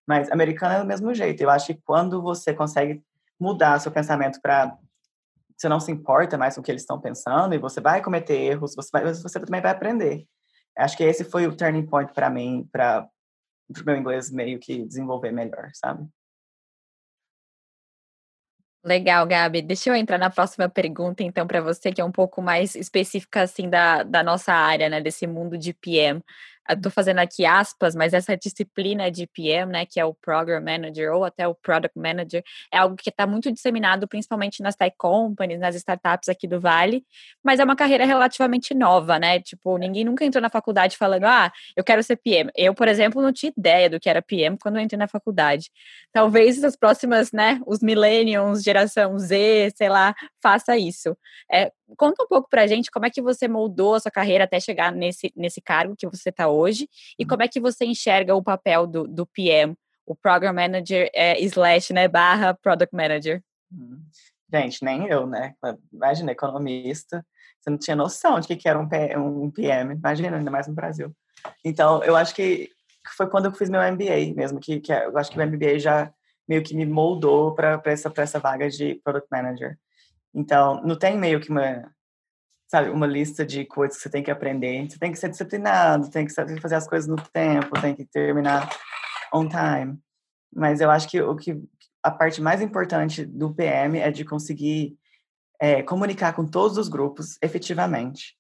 Mas 0.07 0.31
americano 0.31 0.75
é 0.75 0.79
do 0.79 0.87
mesmo 0.87 1.13
jeito. 1.13 1.41
Eu 1.41 1.49
acho 1.49 1.67
que 1.67 1.81
quando 1.85 2.21
você 2.21 2.53
consegue 2.53 3.01
mudar 3.39 3.79
seu 3.79 3.91
pensamento 3.91 4.41
para 4.41 4.75
você 5.59 5.67
não 5.67 5.79
se 5.79 5.91
importa 5.91 6.37
mais 6.37 6.55
com 6.55 6.61
o 6.61 6.63
que 6.63 6.71
eles 6.71 6.83
estão 6.83 6.99
pensando 6.99 7.53
e 7.53 7.57
você 7.57 7.81
vai 7.81 8.01
cometer 8.01 8.35
erros, 8.35 8.73
você, 8.75 8.89
vai, 8.93 9.13
você 9.13 9.39
também 9.39 9.61
vai 9.61 9.71
aprender. 9.71 10.25
Acho 10.77 10.95
que 10.95 11.03
esse 11.03 11.25
foi 11.25 11.45
o 11.47 11.55
turning 11.55 11.85
point 11.85 12.13
para 12.13 12.29
mim, 12.29 12.67
para 12.71 13.05
o 13.69 13.85
meu 13.85 13.97
inglês 13.97 14.31
meio 14.31 14.57
que 14.57 14.85
desenvolver 14.85 15.31
melhor, 15.31 15.69
sabe? 15.73 16.07
Legal, 18.81 19.27
Gabi. 19.27 19.61
Deixa 19.61 19.89
eu 19.89 19.95
entrar 19.95 20.17
na 20.17 20.29
próxima 20.29 20.69
pergunta, 20.69 21.21
então, 21.21 21.45
para 21.45 21.59
você, 21.59 21.91
que 21.91 21.99
é 21.99 22.05
um 22.05 22.11
pouco 22.13 22.41
mais 22.41 22.75
específica, 22.75 23.41
assim, 23.41 23.69
da, 23.69 24.03
da 24.03 24.23
nossa 24.23 24.53
área, 24.53 24.87
né, 24.87 25.01
desse 25.01 25.27
mundo 25.27 25.57
de 25.57 25.73
PM 25.73 26.23
estou 26.73 26.91
fazendo 26.91 27.19
aqui 27.19 27.45
aspas, 27.45 27.95
mas 27.95 28.13
essa 28.13 28.35
disciplina 28.37 29.09
de 29.11 29.27
PM, 29.27 29.71
né, 29.71 29.85
que 29.85 29.99
é 29.99 30.05
o 30.05 30.13
Program 30.13 30.61
Manager 30.61 31.13
ou 31.13 31.23
até 31.25 31.47
o 31.47 31.55
Product 31.55 31.97
Manager, 31.97 32.43
é 32.71 32.77
algo 32.77 32.95
que 32.95 33.09
está 33.09 33.25
muito 33.25 33.51
disseminado, 33.51 34.07
principalmente 34.07 34.61
nas 34.61 34.75
tech 34.75 34.95
companies, 34.97 35.59
nas 35.59 35.75
startups 35.75 36.29
aqui 36.29 36.47
do 36.47 36.59
Vale, 36.59 37.03
mas 37.43 37.59
é 37.59 37.63
uma 37.63 37.75
carreira 37.75 38.05
relativamente 38.05 38.73
nova, 38.73 39.19
né? 39.19 39.39
Tipo, 39.39 39.77
ninguém 39.77 40.03
nunca 40.05 40.25
entrou 40.25 40.41
na 40.41 40.49
faculdade 40.49 40.97
falando, 40.97 41.25
ah, 41.25 41.51
eu 41.75 41.83
quero 41.83 42.03
ser 42.03 42.17
PM. 42.17 42.51
Eu, 42.55 42.73
por 42.73 42.87
exemplo, 42.87 43.21
não 43.21 43.33
tinha 43.33 43.51
ideia 43.55 43.89
do 43.89 43.99
que 43.99 44.09
era 44.09 44.21
PM 44.21 44.57
quando 44.57 44.77
eu 44.77 44.81
entrei 44.81 44.97
na 44.97 45.07
faculdade. 45.07 45.71
Talvez 46.11 46.63
as 46.63 46.75
próximas, 46.75 47.31
né, 47.31 47.59
os 47.65 47.79
millennials, 47.81 48.63
geração 48.63 49.17
Z, 49.17 49.71
sei 49.75 49.89
lá, 49.89 50.13
faça 50.41 50.77
isso. 50.77 51.17
É, 51.51 51.71
conta 51.97 52.23
um 52.23 52.27
pouco 52.27 52.49
pra 52.49 52.67
gente 52.67 52.91
como 52.91 53.05
é 53.05 53.09
que 53.09 53.21
você 53.21 53.47
moldou 53.47 53.95
a 53.95 53.99
sua 53.99 54.11
carreira 54.11 54.43
até 54.43 54.59
chegar 54.59 54.91
nesse, 54.91 55.31
nesse 55.35 55.61
cargo 55.61 55.95
que 55.97 56.07
você 56.07 56.29
está 56.29 56.47
hoje 56.47 56.87
e 57.17 57.23
uhum. 57.23 57.29
como 57.29 57.43
é 57.43 57.47
que 57.47 57.59
você 57.59 57.85
enxerga 57.85 58.35
o 58.35 58.43
papel 58.43 58.85
do, 58.87 59.07
do 59.07 59.25
PM, 59.25 59.75
o 60.05 60.15
Program 60.15 60.53
Manager 60.53 61.09
é, 61.13 61.39
slash, 61.41 61.93
né, 61.93 62.07
barra 62.07 62.53
Product 62.53 62.95
Manager. 62.95 63.43
Uhum. 63.71 64.01
Gente, 64.51 64.83
nem 64.83 65.07
eu, 65.07 65.27
né? 65.27 65.53
Imagina, 65.93 66.31
economista, 66.31 67.23
você 67.59 67.69
não 67.69 67.77
tinha 67.77 67.95
noção 67.95 68.39
de 68.39 68.55
que 68.55 68.67
era 68.67 68.79
um 68.79 69.51
PM, 69.51 69.93
imagina, 69.93 70.37
ainda 70.37 70.49
mais 70.49 70.67
no 70.67 70.73
Brasil. 70.73 71.13
Então, 71.63 72.03
eu 72.03 72.15
acho 72.15 72.33
que 72.33 72.69
foi 73.15 73.29
quando 73.29 73.45
eu 73.45 73.51
fiz 73.51 73.69
meu 73.69 73.81
MBA 73.81 74.33
mesmo, 74.35 74.59
que, 74.59 74.79
que 74.79 74.91
eu 74.91 75.17
acho 75.17 75.31
que 75.31 75.39
o 75.39 75.45
MBA 75.45 75.79
já 75.79 76.11
meio 76.47 76.63
que 76.63 76.75
me 76.75 76.85
moldou 76.85 77.53
para 77.53 77.79
essa, 77.85 78.11
essa 78.17 78.39
vaga 78.39 78.69
de 78.69 78.95
Product 79.03 79.27
Manager. 79.31 79.77
Então, 80.33 80.81
não 80.83 80.97
tem 80.97 81.17
meio 81.17 81.39
que 81.39 81.49
uma, 81.49 81.91
sabe, 82.67 82.89
uma 82.89 83.07
lista 83.07 83.45
de 83.45 83.65
coisas 83.65 83.97
que 83.97 84.03
você 84.03 84.09
tem 84.09 84.23
que 84.23 84.31
aprender. 84.31 84.89
Você 84.89 84.99
tem 84.99 85.11
que 85.11 85.17
ser 85.17 85.29
disciplinado, 85.29 86.09
tem 86.09 86.25
que 86.25 86.33
saber 86.33 86.61
fazer 86.61 86.75
as 86.75 86.87
coisas 86.87 87.09
no 87.09 87.15
tempo, 87.15 87.81
tem 87.81 87.95
que 87.95 88.05
terminar 88.05 88.69
on 89.33 89.47
time. 89.47 89.99
Mas 90.53 90.81
eu 90.81 90.89
acho 90.89 91.07
que 91.07 91.21
o 91.21 91.35
que 91.35 91.61
a 92.03 92.11
parte 92.11 92.41
mais 92.41 92.61
importante 92.61 93.25
do 93.25 93.53
PM 93.53 93.97
é 93.99 94.11
de 94.11 94.23
conseguir 94.23 94.97
é, 95.59 95.83
comunicar 95.83 96.33
com 96.33 96.45
todos 96.45 96.77
os 96.77 96.87
grupos 96.87 97.37
efetivamente. 97.41 98.35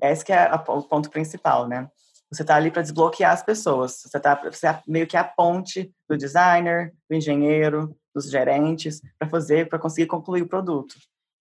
Esse 0.00 0.24
que 0.24 0.32
é 0.32 0.46
a, 0.46 0.56
o 0.68 0.82
ponto 0.82 1.10
principal, 1.10 1.68
né? 1.68 1.88
Você 2.30 2.42
está 2.42 2.56
ali 2.56 2.70
para 2.70 2.80
desbloquear 2.80 3.32
as 3.32 3.42
pessoas. 3.42 4.00
Você 4.00 4.16
está 4.16 4.40
é 4.64 4.82
meio 4.86 5.06
que 5.06 5.18
a 5.18 5.24
ponte 5.24 5.92
do 6.08 6.16
designer, 6.16 6.94
do 7.08 7.14
engenheiro, 7.14 7.94
dos 8.14 8.30
gerentes 8.30 9.02
para 9.18 9.28
fazer, 9.28 9.68
para 9.68 9.78
conseguir 9.78 10.06
concluir 10.06 10.42
o 10.42 10.48
produto. 10.48 10.94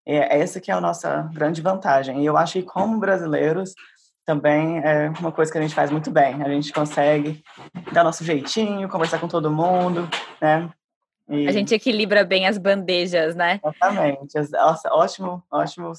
É, 0.06 0.40
essa 0.40 0.60
que 0.60 0.72
é 0.72 0.74
a 0.74 0.82
nossa 0.82 1.30
grande 1.34 1.62
vantagem. 1.62 2.22
E 2.22 2.26
eu 2.26 2.36
acho 2.38 2.54
que 2.54 2.64
como 2.64 3.00
brasileiros 3.00 3.74
também 4.26 4.80
é 4.80 5.10
uma 5.20 5.32
coisa 5.32 5.52
que 5.52 5.58
a 5.58 5.62
gente 5.62 5.76
faz 5.76 5.92
muito 5.92 6.10
bem. 6.12 6.42
A 6.42 6.50
gente 6.50 6.72
consegue 6.72 7.44
dar 7.92 8.04
nosso 8.04 8.24
jeitinho, 8.24 8.90
conversar 8.90 9.20
com 9.20 9.28
todo 9.28 9.52
mundo, 9.52 10.10
né? 10.40 10.70
E... 11.30 11.48
A 11.48 11.52
gente 11.52 11.74
equilibra 11.74 12.24
bem 12.24 12.48
as 12.48 12.58
bandejas, 12.58 13.36
né? 13.36 13.60
Exatamente. 13.64 14.34
Nossa, 14.52 14.94
ótimo, 14.94 15.44
ótimo. 15.52 15.92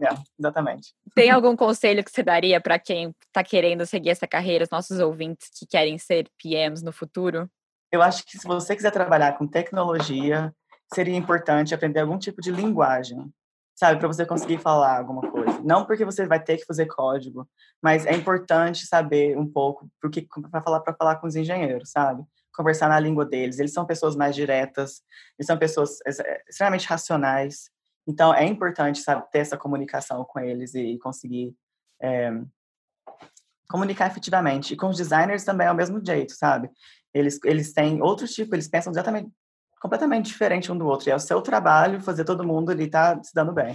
É, 0.00 0.08
exatamente. 0.38 0.94
Tem 1.14 1.30
algum 1.30 1.54
conselho 1.54 2.02
que 2.02 2.10
você 2.10 2.22
daria 2.22 2.60
para 2.60 2.78
quem 2.78 3.14
está 3.26 3.44
querendo 3.44 3.84
seguir 3.84 4.10
essa 4.10 4.26
carreira, 4.26 4.64
os 4.64 4.70
nossos 4.70 4.98
ouvintes 4.98 5.50
que 5.56 5.66
querem 5.66 5.98
ser 5.98 6.28
PMs 6.42 6.82
no 6.82 6.92
futuro? 6.92 7.48
Eu 7.90 8.00
acho 8.00 8.24
que 8.24 8.38
se 8.38 8.46
você 8.46 8.74
quiser 8.74 8.90
trabalhar 8.90 9.36
com 9.36 9.46
tecnologia, 9.46 10.52
seria 10.94 11.14
importante 11.14 11.74
aprender 11.74 12.00
algum 12.00 12.18
tipo 12.18 12.40
de 12.40 12.50
linguagem 12.50 13.30
sabe, 13.82 13.98
para 13.98 14.06
você 14.06 14.24
conseguir 14.24 14.58
falar 14.58 14.96
alguma 14.96 15.28
coisa. 15.28 15.60
Não 15.64 15.84
porque 15.84 16.04
você 16.04 16.24
vai 16.24 16.40
ter 16.40 16.56
que 16.56 16.64
fazer 16.64 16.86
código, 16.86 17.48
mas 17.82 18.06
é 18.06 18.14
importante 18.14 18.86
saber 18.86 19.36
um 19.36 19.44
pouco 19.44 19.90
porque 20.00 20.24
para 20.52 20.62
falar 20.62 20.80
para 20.80 20.94
falar 20.94 21.16
com 21.16 21.26
os 21.26 21.34
engenheiros, 21.34 21.90
sabe? 21.90 22.22
Conversar 22.54 22.88
na 22.88 23.00
língua 23.00 23.26
deles. 23.26 23.58
Eles 23.58 23.72
são 23.72 23.84
pessoas 23.84 24.14
mais 24.14 24.36
diretas, 24.36 25.02
eles 25.36 25.48
são 25.48 25.58
pessoas 25.58 25.98
extremamente 26.48 26.86
racionais. 26.86 27.70
Então 28.06 28.32
é 28.32 28.44
importante 28.46 29.00
sabe, 29.00 29.28
ter 29.32 29.40
essa 29.40 29.56
comunicação 29.56 30.24
com 30.24 30.38
eles 30.38 30.76
e 30.76 30.96
conseguir 30.98 31.52
é, 32.00 32.30
comunicar 33.68 34.06
efetivamente. 34.06 34.74
E 34.74 34.76
com 34.76 34.90
os 34.90 34.96
designers 34.96 35.42
também 35.42 35.66
é 35.66 35.72
o 35.72 35.76
mesmo 35.76 36.00
jeito, 36.06 36.34
sabe? 36.34 36.70
Eles, 37.12 37.40
eles 37.44 37.72
têm 37.72 38.00
outros 38.00 38.30
tipos, 38.32 38.52
eles 38.52 38.68
pensam 38.68 38.92
exatamente 38.92 39.28
completamente 39.82 40.26
diferente 40.26 40.70
um 40.70 40.78
do 40.78 40.86
outro. 40.86 41.08
E 41.08 41.12
é 41.12 41.16
o 41.16 41.18
seu 41.18 41.42
trabalho 41.42 42.00
fazer 42.00 42.24
todo 42.24 42.46
mundo 42.46 42.70
ali 42.70 42.84
estar 42.84 43.16
tá 43.16 43.24
se 43.24 43.34
dando 43.34 43.52
bem. 43.52 43.74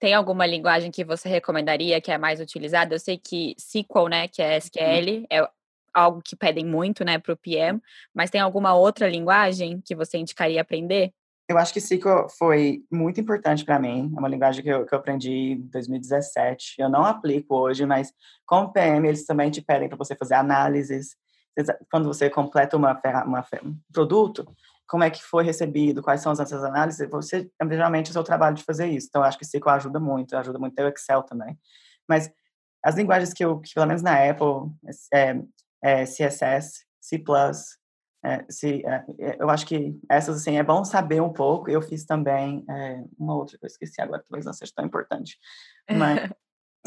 Tem 0.00 0.12
alguma 0.12 0.44
linguagem 0.44 0.90
que 0.90 1.04
você 1.04 1.28
recomendaria 1.28 2.00
que 2.00 2.10
é 2.10 2.18
mais 2.18 2.40
utilizada? 2.40 2.94
Eu 2.94 2.98
sei 2.98 3.16
que 3.16 3.54
SQL, 3.56 4.08
né, 4.08 4.26
que 4.26 4.42
é 4.42 4.56
SQL, 4.56 5.20
uhum. 5.20 5.26
é 5.30 5.48
algo 5.94 6.20
que 6.20 6.34
pedem 6.34 6.66
muito, 6.66 7.04
né, 7.04 7.18
para 7.18 7.32
o 7.32 7.36
PM, 7.36 7.80
mas 8.12 8.30
tem 8.30 8.40
alguma 8.40 8.74
outra 8.74 9.08
linguagem 9.08 9.80
que 9.84 9.94
você 9.94 10.18
indicaria 10.18 10.60
aprender? 10.60 11.12
Eu 11.48 11.58
acho 11.58 11.72
que 11.72 11.80
SQL 11.80 12.28
foi 12.36 12.82
muito 12.90 13.20
importante 13.20 13.64
para 13.64 13.78
mim. 13.78 14.12
É 14.16 14.18
uma 14.18 14.28
linguagem 14.28 14.62
que 14.64 14.68
eu, 14.68 14.86
que 14.86 14.94
eu 14.94 14.98
aprendi 14.98 15.52
em 15.52 15.68
2017. 15.68 16.76
Eu 16.78 16.88
não 16.88 17.04
aplico 17.04 17.56
hoje, 17.56 17.84
mas 17.84 18.12
como 18.46 18.72
PM, 18.72 19.06
eles 19.06 19.26
também 19.26 19.50
te 19.50 19.60
pedem 19.60 19.88
para 19.88 19.98
você 19.98 20.16
fazer 20.16 20.34
análises. 20.34 21.16
Quando 21.90 22.06
você 22.06 22.30
completa 22.30 22.76
uma, 22.76 23.00
uma, 23.26 23.44
um 23.64 23.76
produto, 23.92 24.46
como 24.90 25.04
é 25.04 25.10
que 25.10 25.22
foi 25.22 25.44
recebido, 25.44 26.02
quais 26.02 26.20
são 26.20 26.32
as 26.32 26.40
nossas 26.40 26.64
análises, 26.64 27.08
você, 27.08 27.48
geralmente, 27.70 28.08
é 28.08 28.10
o 28.10 28.12
seu 28.12 28.24
trabalho 28.24 28.56
de 28.56 28.64
fazer 28.64 28.88
isso. 28.88 29.06
Então, 29.08 29.22
eu 29.22 29.26
acho 29.26 29.38
que 29.38 29.44
SQL 29.44 29.70
ajuda 29.70 30.00
muito, 30.00 30.36
ajuda 30.36 30.58
muito 30.58 30.76
o 30.82 30.88
Excel 30.88 31.22
também. 31.22 31.56
Mas 32.08 32.28
as 32.84 32.96
linguagens 32.96 33.32
que 33.32 33.44
eu, 33.44 33.60
que, 33.60 33.72
pelo 33.72 33.86
menos 33.86 34.02
na 34.02 34.28
Apple, 34.28 34.68
é, 35.14 35.40
é 35.80 36.04
CSS, 36.04 36.84
C++, 37.00 37.22
é, 38.24 38.44
C, 38.50 38.82
é, 38.84 39.04
é, 39.20 39.36
eu 39.38 39.48
acho 39.48 39.64
que 39.64 39.96
essas, 40.10 40.38
assim, 40.38 40.56
é 40.56 40.62
bom 40.64 40.84
saber 40.84 41.22
um 41.22 41.32
pouco. 41.32 41.70
Eu 41.70 41.80
fiz 41.80 42.04
também 42.04 42.64
é, 42.68 43.04
uma 43.16 43.36
outra 43.36 43.56
que 43.58 43.64
eu 43.64 43.68
esqueci 43.68 44.00
agora, 44.00 44.24
talvez 44.28 44.44
não 44.44 44.52
seja 44.52 44.72
tão 44.74 44.84
importante. 44.84 45.38
Mas 45.88 46.18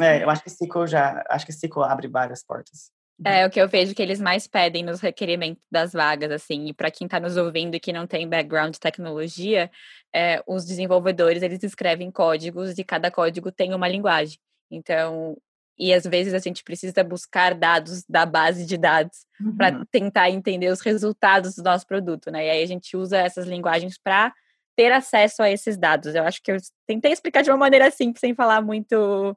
é, 0.02 0.26
eu 0.26 0.30
acho 0.30 0.44
que 0.44 0.50
SQL 0.50 0.88
já, 0.88 1.24
acho 1.30 1.46
que 1.46 1.54
SQL 1.54 1.84
abre 1.84 2.10
várias 2.10 2.44
portas. 2.44 2.92
É 3.26 3.46
o 3.46 3.50
que 3.50 3.60
eu 3.62 3.68
vejo 3.68 3.94
que 3.94 4.02
eles 4.02 4.20
mais 4.20 4.48
pedem 4.48 4.84
nos 4.84 5.00
requerimentos 5.00 5.64
das 5.72 5.94
vagas, 5.94 6.32
assim. 6.32 6.68
E 6.68 6.74
para 6.74 6.92
quem 6.92 7.06
está 7.06 7.20
nos 7.20 7.38
ouvindo 7.38 7.76
e 7.76 7.80
que 7.80 7.94
não 7.94 8.08
tem 8.08 8.28
background 8.28 8.74
de 8.74 8.80
tecnologia, 8.80 9.70
é, 10.14 10.44
os 10.48 10.66
desenvolvedores 10.66 11.42
eles 11.42 11.64
escrevem 11.64 12.12
códigos 12.12 12.78
e 12.78 12.84
cada 12.84 13.10
código 13.10 13.52
tem 13.52 13.74
uma 13.74 13.88
linguagem. 13.88 14.38
Então, 14.70 15.38
e 15.78 15.94
às 15.94 16.04
vezes 16.04 16.34
a 16.34 16.40
gente 16.40 16.64
precisa 16.64 17.04
buscar 17.04 17.54
dados 17.54 18.04
da 18.08 18.26
base 18.26 18.66
de 18.66 18.78
dados 18.78 19.26
uhum. 19.42 19.56
para 19.56 19.86
tentar 19.92 20.30
entender 20.30 20.70
os 20.70 20.82
resultados 20.82 21.56
do 21.56 21.64
nosso 21.64 21.88
produto, 21.88 22.32
né? 22.32 22.46
E 22.46 22.50
aí 22.50 22.64
a 22.64 22.68
gente 22.68 22.96
usa 22.96 23.18
essas 23.18 23.48
linguagens 23.48 23.98
para 23.98 24.34
ter 24.76 24.92
acesso 24.92 25.42
a 25.44 25.50
esses 25.50 25.78
dados. 25.78 26.16
Eu 26.16 26.24
acho 26.24 26.42
que 26.42 26.52
eu 26.52 26.58
tentei 26.88 27.12
explicar 27.12 27.42
de 27.42 27.50
uma 27.50 27.58
maneira 27.58 27.90
simples, 27.92 28.20
sem 28.20 28.34
falar 28.34 28.62
muito, 28.62 29.36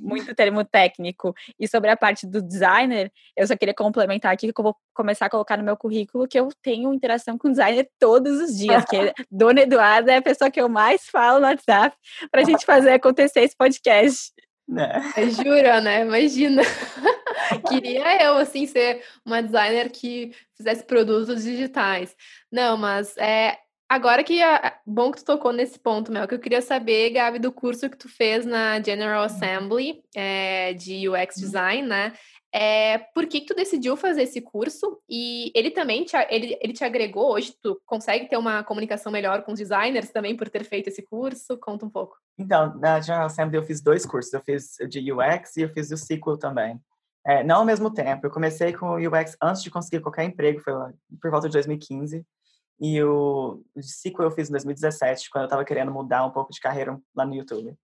muito 0.00 0.34
termo 0.34 0.64
técnico. 0.64 1.34
E 1.58 1.66
sobre 1.68 1.90
a 1.90 1.96
parte 1.96 2.26
do 2.26 2.42
designer, 2.42 3.10
eu 3.36 3.46
só 3.46 3.56
queria 3.56 3.74
complementar 3.74 4.32
aqui 4.32 4.52
que 4.52 4.60
eu 4.60 4.64
vou 4.64 4.76
começar 4.92 5.26
a 5.26 5.30
colocar 5.30 5.56
no 5.56 5.64
meu 5.64 5.76
currículo 5.76 6.28
que 6.28 6.38
eu 6.38 6.48
tenho 6.62 6.92
interação 6.92 7.38
com 7.38 7.50
designer 7.50 7.88
todos 7.98 8.40
os 8.40 8.56
dias, 8.56 8.84
que 8.84 8.96
Dona 9.30 9.62
Eduarda 9.62 10.12
é 10.12 10.16
a 10.16 10.22
pessoa 10.22 10.50
que 10.50 10.60
eu 10.60 10.68
mais 10.68 11.06
falo 11.06 11.40
no 11.40 11.46
WhatsApp 11.46 11.96
para 12.30 12.42
a 12.42 12.44
gente 12.44 12.64
fazer 12.64 12.92
acontecer 12.92 13.40
esse 13.40 13.56
podcast. 13.56 14.32
É. 15.16 15.28
Jura, 15.30 15.80
né? 15.80 16.02
Imagina. 16.02 16.62
Queria 17.68 18.22
eu, 18.24 18.36
assim, 18.36 18.66
ser 18.66 19.02
uma 19.24 19.42
designer 19.42 19.90
que 19.90 20.32
fizesse 20.56 20.84
produtos 20.84 21.44
digitais. 21.44 22.16
Não, 22.50 22.76
mas 22.76 23.16
é, 23.18 23.58
Agora 23.88 24.24
que 24.24 24.42
é 24.42 24.74
bom 24.86 25.12
que 25.12 25.18
tu 25.18 25.24
tocou 25.24 25.52
nesse 25.52 25.78
ponto, 25.78 26.10
Mel, 26.10 26.26
que 26.26 26.34
eu 26.34 26.38
queria 26.38 26.62
saber, 26.62 27.10
Gabi, 27.10 27.38
do 27.38 27.52
curso 27.52 27.88
que 27.90 27.98
tu 27.98 28.08
fez 28.08 28.46
na 28.46 28.80
General 28.80 29.20
uhum. 29.20 29.26
Assembly 29.26 30.02
é, 30.14 30.72
de 30.72 31.08
UX 31.08 31.36
uhum. 31.36 31.42
Design, 31.42 31.88
né? 31.88 32.12
É, 32.56 32.98
por 33.12 33.26
que, 33.26 33.40
que 33.40 33.46
tu 33.46 33.54
decidiu 33.54 33.96
fazer 33.96 34.22
esse 34.22 34.40
curso? 34.40 35.00
E 35.10 35.50
ele 35.56 35.72
também 35.72 36.04
te, 36.04 36.16
ele, 36.30 36.56
ele 36.62 36.72
te 36.72 36.84
agregou 36.84 37.32
hoje? 37.32 37.52
Tu 37.60 37.80
consegue 37.84 38.28
ter 38.28 38.36
uma 38.36 38.62
comunicação 38.62 39.10
melhor 39.10 39.42
com 39.42 39.52
os 39.52 39.58
designers 39.58 40.10
também 40.10 40.36
por 40.36 40.48
ter 40.48 40.62
feito 40.62 40.86
esse 40.86 41.02
curso? 41.02 41.58
Conta 41.58 41.84
um 41.84 41.90
pouco. 41.90 42.16
Então, 42.38 42.78
na 42.78 43.00
General 43.00 43.26
Assembly 43.26 43.56
eu 43.56 43.64
fiz 43.64 43.82
dois 43.82 44.06
cursos. 44.06 44.32
Eu 44.32 44.40
fiz 44.40 44.76
de 44.88 45.12
UX 45.12 45.56
e 45.56 45.62
eu 45.62 45.68
fiz 45.68 45.90
o 45.90 45.94
SQL 45.94 46.38
também. 46.38 46.80
É, 47.26 47.42
não 47.42 47.56
ao 47.56 47.64
mesmo 47.64 47.92
tempo. 47.92 48.24
Eu 48.24 48.30
comecei 48.30 48.72
com 48.72 48.86
o 48.86 48.98
UX 48.98 49.36
antes 49.42 49.60
de 49.60 49.70
conseguir 49.70 50.00
qualquer 50.00 50.22
emprego, 50.22 50.60
foi 50.60 50.74
lá, 50.74 50.92
por 51.20 51.32
volta 51.32 51.48
de 51.48 51.54
2015. 51.54 52.24
E 52.80 53.02
o, 53.02 53.62
o 53.74 53.82
sequel 53.82 54.26
eu 54.26 54.30
fiz 54.30 54.48
em 54.48 54.52
2017, 54.52 55.30
quando 55.30 55.42
eu 55.42 55.46
estava 55.46 55.64
querendo 55.64 55.92
mudar 55.92 56.24
um 56.24 56.30
pouco 56.30 56.52
de 56.52 56.60
carreira 56.60 56.98
lá 57.14 57.24
no 57.24 57.34
YouTube. 57.34 57.74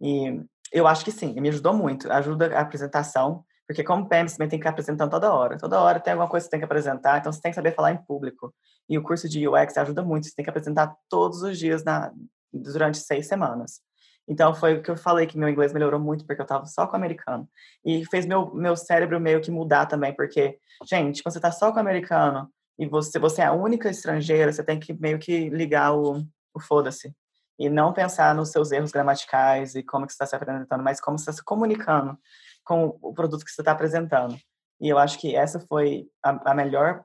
E 0.00 0.42
eu 0.72 0.86
acho 0.86 1.04
que 1.04 1.10
sim, 1.10 1.38
me 1.40 1.48
ajudou 1.48 1.74
muito. 1.74 2.10
Ajuda 2.12 2.56
a 2.56 2.60
apresentação, 2.60 3.44
porque 3.66 3.82
como 3.82 4.08
PM 4.08 4.28
você 4.28 4.36
tem 4.38 4.48
que 4.48 4.56
ficar 4.56 4.70
apresentando 4.70 5.10
toda 5.10 5.32
hora. 5.32 5.58
Toda 5.58 5.80
hora 5.80 6.00
tem 6.00 6.12
alguma 6.12 6.28
coisa 6.28 6.44
que 6.44 6.48
você 6.48 6.50
tem 6.50 6.60
que 6.60 6.64
apresentar, 6.64 7.18
então 7.18 7.32
você 7.32 7.40
tem 7.40 7.50
que 7.50 7.56
saber 7.56 7.74
falar 7.74 7.92
em 7.92 8.04
público. 8.04 8.54
E 8.88 8.98
o 8.98 9.02
curso 9.02 9.28
de 9.28 9.46
UX 9.46 9.76
ajuda 9.76 10.02
muito, 10.02 10.26
você 10.26 10.34
tem 10.34 10.44
que 10.44 10.50
apresentar 10.50 10.94
todos 11.08 11.42
os 11.42 11.58
dias 11.58 11.84
na, 11.84 12.12
durante 12.52 12.98
seis 12.98 13.26
semanas. 13.26 13.80
Então 14.26 14.54
foi 14.54 14.74
o 14.74 14.82
que 14.82 14.90
eu 14.90 14.96
falei 14.96 15.26
que 15.26 15.38
meu 15.38 15.48
inglês 15.48 15.72
melhorou 15.72 15.98
muito 15.98 16.26
porque 16.26 16.40
eu 16.40 16.44
estava 16.44 16.66
só 16.66 16.86
com 16.86 16.96
americano. 16.96 17.48
E 17.84 18.04
fez 18.06 18.26
meu, 18.26 18.54
meu 18.54 18.76
cérebro 18.76 19.18
meio 19.18 19.40
que 19.40 19.50
mudar 19.50 19.86
também, 19.86 20.14
porque, 20.14 20.58
gente, 20.84 21.22
quando 21.22 21.32
você 21.32 21.38
está 21.38 21.50
só 21.50 21.72
com 21.72 21.78
americano 21.78 22.50
e 22.78 22.86
você, 22.86 23.18
você 23.18 23.42
é 23.42 23.46
a 23.46 23.52
única 23.52 23.90
estrangeira, 23.90 24.52
você 24.52 24.62
tem 24.62 24.78
que 24.78 24.92
meio 24.92 25.18
que 25.18 25.50
ligar 25.50 25.94
o, 25.94 26.24
o 26.54 26.60
foda-se. 26.60 27.12
E 27.58 27.68
não 27.68 27.92
pensar 27.92 28.34
nos 28.36 28.52
seus 28.52 28.70
erros 28.70 28.92
gramaticais 28.92 29.74
e 29.74 29.82
como 29.82 30.06
que 30.06 30.12
você 30.12 30.22
está 30.22 30.26
se 30.26 30.36
apresentando, 30.36 30.84
mas 30.84 31.00
como 31.00 31.18
você 31.18 31.22
está 31.22 31.32
se 31.32 31.44
comunicando 31.44 32.16
com 32.64 32.96
o 33.02 33.12
produto 33.12 33.44
que 33.44 33.50
você 33.50 33.60
está 33.60 33.72
apresentando. 33.72 34.38
E 34.80 34.88
eu 34.88 34.96
acho 34.96 35.18
que 35.18 35.34
essa 35.34 35.58
foi 35.58 36.06
a, 36.22 36.52
a 36.52 36.54
melhor 36.54 37.02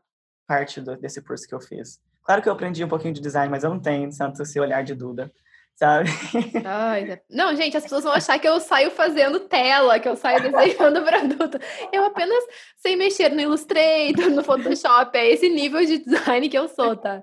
parte 0.48 0.80
do, 0.80 0.96
desse 0.96 1.22
curso 1.24 1.48
que 1.48 1.56
eu 1.56 1.60
fiz. 1.60 2.00
Claro 2.24 2.42
que 2.42 2.48
eu 2.48 2.54
aprendi 2.54 2.84
um 2.84 2.88
pouquinho 2.88 3.16
de 3.16 3.22
design, 3.22 3.50
mas 3.50 3.64
eu 3.64 3.72
não 3.72 3.80
tenho 3.80 4.08
tanto 4.16 4.44
esse 4.44 4.60
olhar 4.60 4.84
de 4.84 4.94
Duda, 4.94 5.32
sabe? 5.76 6.10
Ai, 6.66 7.22
não, 7.30 7.56
gente, 7.56 7.76
as 7.76 7.84
pessoas 7.84 8.04
vão 8.04 8.14
achar 8.14 8.40
que 8.40 8.48
eu 8.48 8.60
saio 8.60 8.92
fazendo 8.92 9.40
tela, 9.42 10.00
que 10.00 10.08
eu 10.08 10.16
saio 10.16 10.42
desenhando 10.52 11.04
produto. 11.04 11.60
Eu 11.92 12.06
apenas 12.06 12.44
sei 12.78 12.96
mexer 12.96 13.30
no 13.30 13.42
Illustrator, 13.42 14.30
no 14.30 14.44
Photoshop, 14.44 15.18
é 15.18 15.30
esse 15.30 15.50
nível 15.50 15.86
de 15.86 16.00
design 16.00 16.48
que 16.50 16.58
eu 16.58 16.68
sou, 16.68 16.96
tá? 16.96 17.22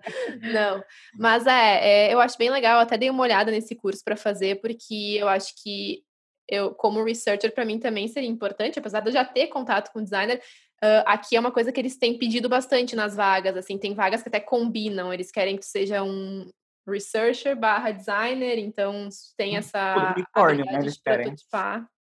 Não, 0.53 0.83
mas 1.19 1.47
é, 1.47 2.09
é 2.09 2.15
eu 2.15 2.21
acho 2.21 2.37
bem 2.37 2.51
legal, 2.51 2.77
eu 2.77 2.83
até 2.83 2.97
dei 2.97 3.11
uma 3.11 3.23
olhada 3.23 3.51
nesse 3.51 3.75
curso 3.75 4.03
para 4.05 4.17
fazer, 4.17 4.61
porque 4.61 5.17
eu 5.19 5.29
acho 5.29 5.55
que 5.63 6.03
eu, 6.49 6.75
como 6.75 7.05
researcher, 7.05 7.55
para 7.55 7.65
mim 7.65 7.79
também 7.79 8.09
seria 8.09 8.29
importante, 8.29 8.79
apesar 8.79 9.01
de 9.01 9.09
eu 9.09 9.13
já 9.13 9.25
ter 9.25 9.47
contato 9.47 9.93
com 9.93 10.03
designer, 10.03 10.43
uh, 10.83 11.05
aqui 11.07 11.37
é 11.37 11.41
uma 11.41 11.53
coisa 11.53 11.71
que 11.71 11.81
eles 11.81 11.97
têm 11.97 12.19
pedido 12.19 12.49
bastante 12.49 12.97
nas 12.97 13.15
vagas, 13.15 13.57
assim, 13.57 13.79
tem 13.79 13.95
vagas 13.95 14.21
que 14.21 14.29
até 14.29 14.41
combinam, 14.41 15.15
eles 15.15 15.31
querem 15.31 15.57
que 15.57 15.65
seja 15.65 16.03
um 16.03 16.51
researcher 16.87 17.57
barra 17.57 17.91
designer, 17.91 18.59
então 18.59 19.09
tem 19.37 19.57
essa 19.57 20.15
unicórnio, 20.17 20.65
né, 20.65 20.79
eles 20.81 21.01
querem. 21.01 21.35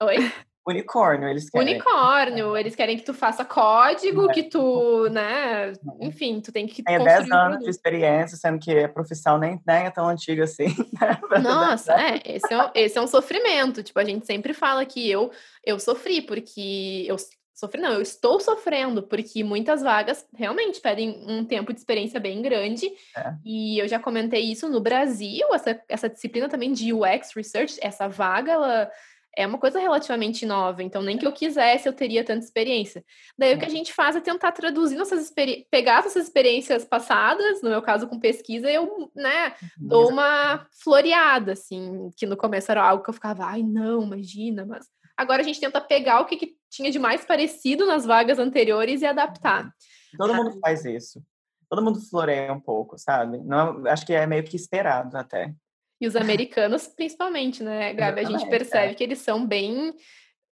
Oi? 0.02 0.16
Unicórnio, 0.68 1.28
eles 1.28 1.48
querem. 1.48 1.74
Unicórnio, 1.74 2.56
eles 2.56 2.74
querem 2.74 2.96
que 2.96 3.04
tu 3.04 3.14
faça 3.14 3.44
código, 3.44 4.28
é. 4.28 4.34
que 4.34 4.42
tu, 4.42 5.08
né, 5.10 5.72
enfim, 6.00 6.40
tu 6.40 6.50
tem 6.50 6.66
que 6.66 6.82
Tem 6.82 6.98
10 6.98 7.30
anos 7.30 7.60
de 7.60 7.70
experiência, 7.70 8.36
sendo 8.36 8.58
que 8.58 8.76
a 8.76 8.88
profissão 8.88 9.38
nem, 9.38 9.60
nem 9.64 9.86
é 9.86 9.90
tão 9.90 10.08
antiga 10.08 10.42
assim. 10.42 10.66
Né? 11.30 11.38
Nossa, 11.38 11.92
é, 11.92 12.20
esse 12.24 12.52
é, 12.52 12.70
esse 12.74 12.98
é 12.98 13.00
um 13.00 13.06
sofrimento, 13.06 13.80
tipo, 13.80 14.00
a 14.00 14.04
gente 14.04 14.26
sempre 14.26 14.52
fala 14.52 14.84
que 14.84 15.08
eu, 15.08 15.30
eu 15.64 15.78
sofri, 15.78 16.20
porque 16.20 17.04
eu 17.06 17.16
sofri 17.56 17.80
não, 17.80 17.94
eu 17.94 18.02
estou 18.02 18.38
sofrendo, 18.38 19.02
porque 19.02 19.42
muitas 19.42 19.82
vagas 19.82 20.26
realmente 20.34 20.78
pedem 20.78 21.24
um 21.26 21.42
tempo 21.42 21.72
de 21.72 21.80
experiência 21.80 22.20
bem 22.20 22.42
grande. 22.42 22.86
É. 23.16 23.34
E 23.44 23.78
eu 23.78 23.88
já 23.88 23.98
comentei 23.98 24.42
isso 24.42 24.68
no 24.68 24.78
Brasil, 24.78 25.46
essa, 25.54 25.82
essa 25.88 26.08
disciplina 26.08 26.50
também 26.50 26.72
de 26.72 26.92
UX 26.92 27.32
Research, 27.34 27.78
essa 27.80 28.06
vaga, 28.08 28.52
ela 28.52 28.90
é 29.34 29.46
uma 29.46 29.58
coisa 29.58 29.78
relativamente 29.78 30.46
nova, 30.46 30.82
então 30.82 31.02
nem 31.02 31.18
que 31.18 31.26
eu 31.26 31.32
quisesse 31.32 31.86
eu 31.86 31.92
teria 31.92 32.24
tanta 32.24 32.44
experiência. 32.44 33.04
Daí 33.38 33.54
o 33.54 33.58
que 33.58 33.66
a 33.66 33.70
gente 33.70 33.92
faz 33.92 34.16
é 34.16 34.20
tentar 34.20 34.52
traduzir 34.52 34.96
nossas 34.96 35.30
pegar 35.70 35.98
essas 35.98 36.24
experiências 36.24 36.84
passadas, 36.84 37.62
no 37.62 37.68
meu 37.68 37.82
caso 37.82 38.06
com 38.06 38.18
pesquisa, 38.18 38.70
eu, 38.70 39.10
né, 39.14 39.54
dou 39.76 40.10
uma 40.10 40.66
floreada, 40.82 41.52
assim, 41.52 42.10
que 42.16 42.26
no 42.26 42.36
começo 42.36 42.70
era 42.70 42.82
algo 42.82 43.04
que 43.04 43.10
eu 43.10 43.14
ficava, 43.14 43.44
ai, 43.44 43.62
não, 43.62 44.02
imagina, 44.02 44.64
mas 44.64 44.86
agora 45.16 45.42
a 45.42 45.44
gente 45.44 45.60
tenta 45.60 45.80
pegar 45.80 46.20
o 46.20 46.24
que, 46.24 46.36
que 46.36 46.55
tinha 46.70 46.90
de 46.90 46.98
mais 46.98 47.24
parecido 47.24 47.86
nas 47.86 48.04
vagas 48.04 48.38
anteriores 48.38 49.02
e 49.02 49.06
adaptar. 49.06 49.70
Todo 50.16 50.34
mundo 50.34 50.58
faz 50.60 50.84
isso. 50.84 51.22
Todo 51.68 51.82
mundo 51.82 52.00
floreia 52.00 52.52
um 52.52 52.60
pouco, 52.60 52.96
sabe? 52.98 53.38
Não, 53.38 53.86
acho 53.86 54.06
que 54.06 54.12
é 54.12 54.26
meio 54.26 54.44
que 54.44 54.56
esperado 54.56 55.16
até. 55.16 55.52
E 56.00 56.06
os 56.06 56.14
americanos, 56.14 56.86
principalmente, 56.86 57.62
né, 57.62 57.92
Gabi? 57.94 58.20
A 58.20 58.24
gente 58.24 58.48
percebe 58.48 58.92
é. 58.92 58.94
que 58.94 59.02
eles 59.02 59.18
são 59.18 59.46
bem. 59.46 59.94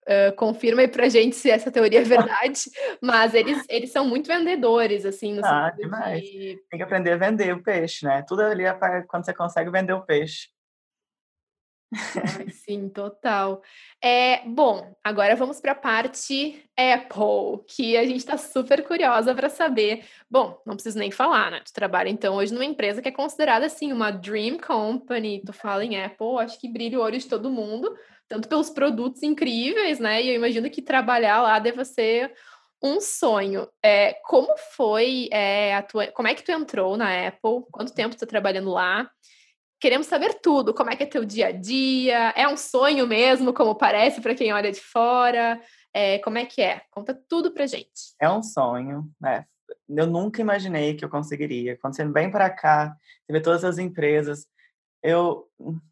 Uh, 0.06 0.36
confirma 0.36 0.82
aí 0.82 0.88
pra 0.88 1.08
gente 1.08 1.34
se 1.34 1.50
essa 1.50 1.70
teoria 1.70 2.00
é 2.00 2.04
verdade, 2.04 2.60
mas 3.00 3.32
eles, 3.32 3.64
eles 3.70 3.90
são 3.90 4.06
muito 4.06 4.26
vendedores, 4.26 5.06
assim, 5.06 5.32
no 5.32 5.42
ah, 5.42 5.70
demais. 5.74 6.20
De... 6.20 6.58
Tem 6.68 6.76
que 6.76 6.82
aprender 6.82 7.12
a 7.12 7.16
vender 7.16 7.54
o 7.54 7.62
peixe, 7.62 8.04
né? 8.04 8.22
Tudo 8.28 8.42
ali 8.42 8.64
é 8.64 8.72
para 8.74 9.02
quando 9.04 9.24
você 9.24 9.32
consegue 9.32 9.70
vender 9.70 9.94
o 9.94 10.04
peixe. 10.04 10.48
Sim, 12.52 12.88
total. 12.88 13.62
É, 14.02 14.46
bom, 14.46 14.94
agora 15.02 15.36
vamos 15.36 15.60
para 15.60 15.72
a 15.72 15.76
parte 15.76 16.64
Apple, 16.76 17.64
que 17.68 17.96
a 17.96 18.04
gente 18.04 18.18
está 18.18 18.36
super 18.36 18.82
curiosa 18.84 19.34
para 19.34 19.48
saber. 19.48 20.04
Bom, 20.30 20.60
não 20.66 20.74
preciso 20.74 20.98
nem 20.98 21.10
falar, 21.10 21.50
né? 21.50 21.60
Tu 21.64 21.72
trabalha 21.72 22.08
então 22.08 22.34
hoje 22.34 22.52
numa 22.52 22.64
empresa 22.64 23.00
que 23.00 23.08
é 23.08 23.12
considerada 23.12 23.66
assim 23.66 23.92
uma 23.92 24.10
dream 24.10 24.58
company. 24.58 25.42
Tu 25.44 25.52
fala 25.52 25.84
em 25.84 26.02
Apple, 26.02 26.38
acho 26.40 26.60
que 26.60 26.68
brilha 26.68 26.98
o 26.98 27.02
olho 27.02 27.18
de 27.18 27.28
todo 27.28 27.50
mundo, 27.50 27.94
tanto 28.28 28.48
pelos 28.48 28.70
produtos 28.70 29.22
incríveis, 29.22 29.98
né? 29.98 30.22
E 30.22 30.28
eu 30.28 30.34
imagino 30.34 30.70
que 30.70 30.82
trabalhar 30.82 31.42
lá 31.42 31.58
deve 31.58 31.84
ser 31.84 32.32
um 32.82 33.00
sonho. 33.00 33.68
É, 33.82 34.14
como 34.24 34.54
foi 34.76 35.28
é, 35.32 35.74
a 35.74 35.82
tua. 35.82 36.08
Como 36.08 36.28
é 36.28 36.34
que 36.34 36.42
tu 36.42 36.50
entrou 36.52 36.96
na 36.96 37.28
Apple? 37.28 37.64
Quanto 37.70 37.94
tempo 37.94 38.10
tu 38.10 38.14
está 38.14 38.26
trabalhando 38.26 38.70
lá? 38.70 39.08
Queremos 39.84 40.06
saber 40.06 40.40
tudo, 40.40 40.72
como 40.72 40.88
é 40.88 40.96
que 40.96 41.02
é 41.02 41.06
teu 41.06 41.26
dia 41.26 41.48
a 41.48 41.52
dia, 41.52 42.32
é 42.34 42.48
um 42.48 42.56
sonho 42.56 43.06
mesmo, 43.06 43.52
como 43.52 43.74
parece 43.74 44.18
para 44.18 44.34
quem 44.34 44.50
olha 44.50 44.72
de 44.72 44.80
fora, 44.80 45.60
é, 45.92 46.18
como 46.20 46.38
é 46.38 46.46
que 46.46 46.62
é? 46.62 46.80
Conta 46.90 47.14
tudo 47.28 47.52
pra 47.52 47.66
gente. 47.66 48.14
É 48.18 48.30
um 48.30 48.42
sonho, 48.42 49.06
né? 49.20 49.44
Eu 49.86 50.06
nunca 50.06 50.40
imaginei 50.40 50.94
que 50.94 51.04
eu 51.04 51.10
conseguiria. 51.10 51.78
Você 51.82 52.02
vem 52.06 52.30
para 52.30 52.48
cá, 52.48 52.96
vê 53.30 53.42
todas 53.42 53.62
as 53.62 53.76
empresas, 53.76 54.46
eu 55.02 55.50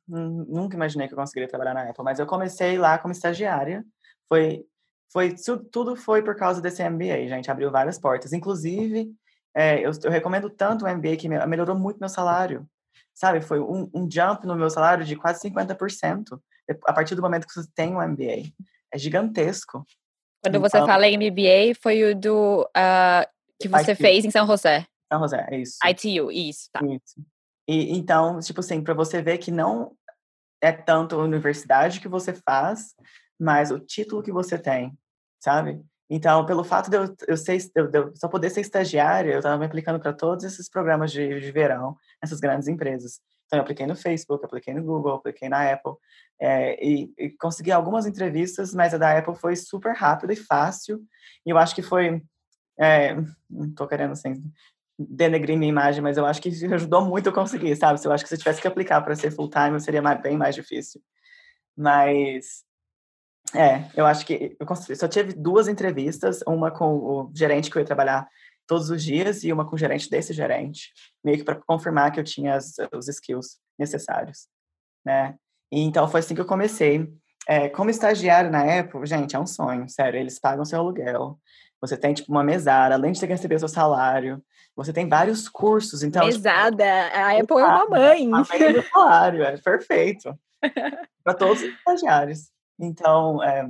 nunca 0.09 0.74
imaginei 0.74 1.07
que 1.07 1.12
eu 1.12 1.18
conseguiria 1.18 1.46
trabalhar 1.46 1.74
na 1.74 1.90
Apple, 1.90 2.02
mas 2.02 2.18
eu 2.18 2.26
comecei 2.26 2.78
lá 2.78 2.96
como 2.96 3.12
estagiária. 3.12 3.85
Foi, 4.26 4.64
foi 5.12 5.35
tudo 5.70 5.96
foi 5.96 6.22
por 6.22 6.35
causa 6.35 6.62
desse 6.62 6.83
MBA, 6.83 7.28
gente. 7.28 7.50
Abriu 7.50 7.70
várias 7.70 7.98
portas. 7.98 8.33
Inclusive, 8.33 9.12
é, 9.55 9.81
eu, 9.87 9.90
eu 10.02 10.11
recomendo 10.11 10.48
tanto 10.48 10.87
o 10.87 10.88
MBA 10.88 11.18
que 11.18 11.28
melhorou 11.28 11.78
muito 11.78 12.00
meu 12.00 12.09
salário 12.09 12.66
sabe? 13.14 13.40
Foi 13.40 13.61
um, 13.61 13.90
um 13.94 14.11
jump 14.11 14.46
no 14.46 14.57
meu 14.57 14.70
salário 14.70 15.05
de 15.05 15.16
quase 15.16 15.48
50% 15.48 16.40
a 16.87 16.92
partir 16.92 17.14
do 17.14 17.22
momento 17.22 17.46
que 17.46 17.55
você 17.55 17.68
tem 17.75 17.94
um 17.94 18.01
MBA. 18.01 18.53
É 18.92 18.98
gigantesco. 18.98 19.85
Quando 20.42 20.57
então, 20.57 20.61
você 20.61 20.79
fala 20.79 21.07
em 21.07 21.16
MBA, 21.16 21.79
foi 21.81 22.12
o 22.12 22.18
do 22.18 22.62
uh, 22.62 23.27
que 23.61 23.68
você 23.68 23.92
ITU. 23.92 24.03
fez 24.03 24.25
em 24.25 24.31
São 24.31 24.46
José. 24.46 24.87
São 25.12 25.20
José, 25.20 25.46
é 25.51 25.59
isso. 25.59 25.79
ITU, 25.87 26.31
isso, 26.31 26.68
tá. 26.72 26.81
Isso. 26.85 27.25
E, 27.68 27.96
então, 27.96 28.40
tipo 28.40 28.61
assim, 28.61 28.83
para 28.83 28.94
você 28.94 29.22
ver 29.22 29.38
que 29.38 29.51
não 29.51 29.92
é 30.61 30.72
tanto 30.72 31.14
a 31.14 31.22
universidade 31.22 32.01
que 32.01 32.09
você 32.09 32.33
faz, 32.33 32.94
mas 33.38 33.70
o 33.70 33.79
título 33.79 34.22
que 34.22 34.33
você 34.33 34.59
tem, 34.59 34.96
sabe? 35.40 35.83
Então, 36.14 36.44
pelo 36.44 36.62
fato 36.62 36.90
de 36.90 36.96
eu, 36.98 37.16
eu, 37.27 37.37
ser, 37.38 37.57
eu, 37.75 37.90
eu 37.90 38.12
só 38.14 38.29
poder 38.29 38.51
ser 38.51 38.61
estagiária, 38.61 39.33
eu 39.33 39.38
estava 39.38 39.57
me 39.57 39.64
aplicando 39.64 39.98
para 39.98 40.12
todos 40.12 40.44
esses 40.44 40.68
programas 40.68 41.11
de, 41.11 41.40
de 41.40 41.51
verão, 41.51 41.96
essas 42.20 42.38
grandes 42.38 42.68
empresas. 42.68 43.18
Então, 43.46 43.59
eu 43.59 43.62
apliquei 43.62 43.87
no 43.87 43.96
Facebook, 43.96 44.44
apliquei 44.44 44.75
no 44.75 44.83
Google, 44.85 45.14
apliquei 45.14 45.48
na 45.48 45.72
Apple, 45.72 45.94
é, 46.38 46.85
e, 46.87 47.11
e, 47.16 47.31
consegui 47.31 47.72
algumas 47.72 48.05
entrevistas, 48.05 48.75
mas 48.75 48.92
a 48.92 48.98
da 48.98 49.16
Apple 49.16 49.35
foi 49.35 49.57
super 49.57 49.94
rápida 49.94 50.35
e 50.35 50.37
fácil, 50.37 51.03
e 51.46 51.51
eu 51.51 51.57
acho 51.57 51.75
que 51.75 51.81
foi, 51.81 52.22
é, 52.79 53.14
não 53.48 53.68
estou 53.70 53.88
querendo, 53.88 54.12
assim, 54.12 54.35
denegrir 54.98 55.57
minha 55.57 55.70
imagem, 55.70 56.03
mas 56.03 56.18
eu 56.18 56.27
acho 56.27 56.42
que 56.42 56.51
ajudou 56.75 57.07
muito 57.07 57.31
a 57.31 57.33
conseguir, 57.33 57.75
sabe? 57.75 57.98
Eu 58.04 58.13
acho 58.13 58.23
que 58.23 58.29
se 58.29 58.35
eu 58.35 58.38
tivesse 58.38 58.60
que 58.60 58.69
aplicar 58.69 59.00
para 59.00 59.17
ser 59.17 59.31
full-time, 59.31 59.81
seria 59.81 60.02
mais, 60.02 60.21
bem 60.21 60.37
mais 60.37 60.54
difícil. 60.54 61.00
Mas 61.75 62.67
é, 63.55 63.90
eu 63.94 64.07
acho 64.07 64.25
que 64.25 64.57
eu 64.59 64.96
só 64.96 65.09
tive 65.09 65.33
duas 65.33 65.69
entrevistas, 65.69 66.40
uma 66.46 66.71
com 66.71 66.94
o 66.96 67.31
gerente 67.35 67.71
que 67.71 67.77
eu 67.77 67.81
ia 67.81 67.87
trabalhar 67.87 68.29
todos 68.67 68.90
os 68.90 69.03
dias 69.03 69.44
e 69.44 69.53
uma 69.53 69.67
com 69.69 69.75
o 69.75 69.79
gerente 69.79 70.09
desse 70.09 70.33
gerente, 70.33 70.92
meio 71.23 71.38
que 71.38 71.44
para 71.44 71.57
confirmar 71.57 72.13
que 72.13 72.21
eu 72.21 72.25
tinha 72.25 72.55
as, 72.55 72.75
os 72.94 73.09
skills 73.09 73.59
necessários, 73.79 74.46
né? 75.05 75.35
E, 75.71 75.81
então 75.81 76.09
foi 76.09 76.21
assim 76.21 76.35
que 76.35 76.40
eu 76.40 76.46
comecei. 76.46 77.13
É, 77.46 77.69
como 77.69 77.90
estagiário 77.90 78.50
na 78.50 78.81
Apple, 78.81 79.05
gente, 79.05 79.35
é 79.35 79.38
um 79.38 79.46
sonho, 79.46 79.88
sério, 79.88 80.19
eles 80.19 80.38
pagam 80.38 80.65
seu 80.65 80.79
aluguel. 80.79 81.38
Você 81.81 81.96
tem, 81.96 82.15
tipo, 82.15 82.31
uma 82.31 82.44
mesada, 82.44 82.94
além 82.94 83.11
de 83.11 83.19
ter 83.19 83.27
que 83.27 83.33
receber 83.33 83.59
seu 83.59 83.69
salário, 83.69 84.42
você 84.77 84.92
tem 84.92 85.09
vários 85.09 85.48
cursos, 85.48 86.05
então... 86.05 86.23
Tipo, 86.23 86.35
mesada, 86.35 87.05
tipo, 87.05 87.17
a 87.17 87.31
Apple 87.33 87.57
é 87.57 87.67
uma 87.67 87.88
mãe. 87.88 88.27
A 88.27 88.59
mãe 88.59 88.73
do 88.73 88.83
salário, 88.83 89.42
é 89.42 89.57
perfeito. 89.57 90.38
para 91.25 91.35
todos 91.35 91.63
os 91.63 91.69
estagiários. 91.69 92.52
Então, 92.79 93.42
é, 93.42 93.66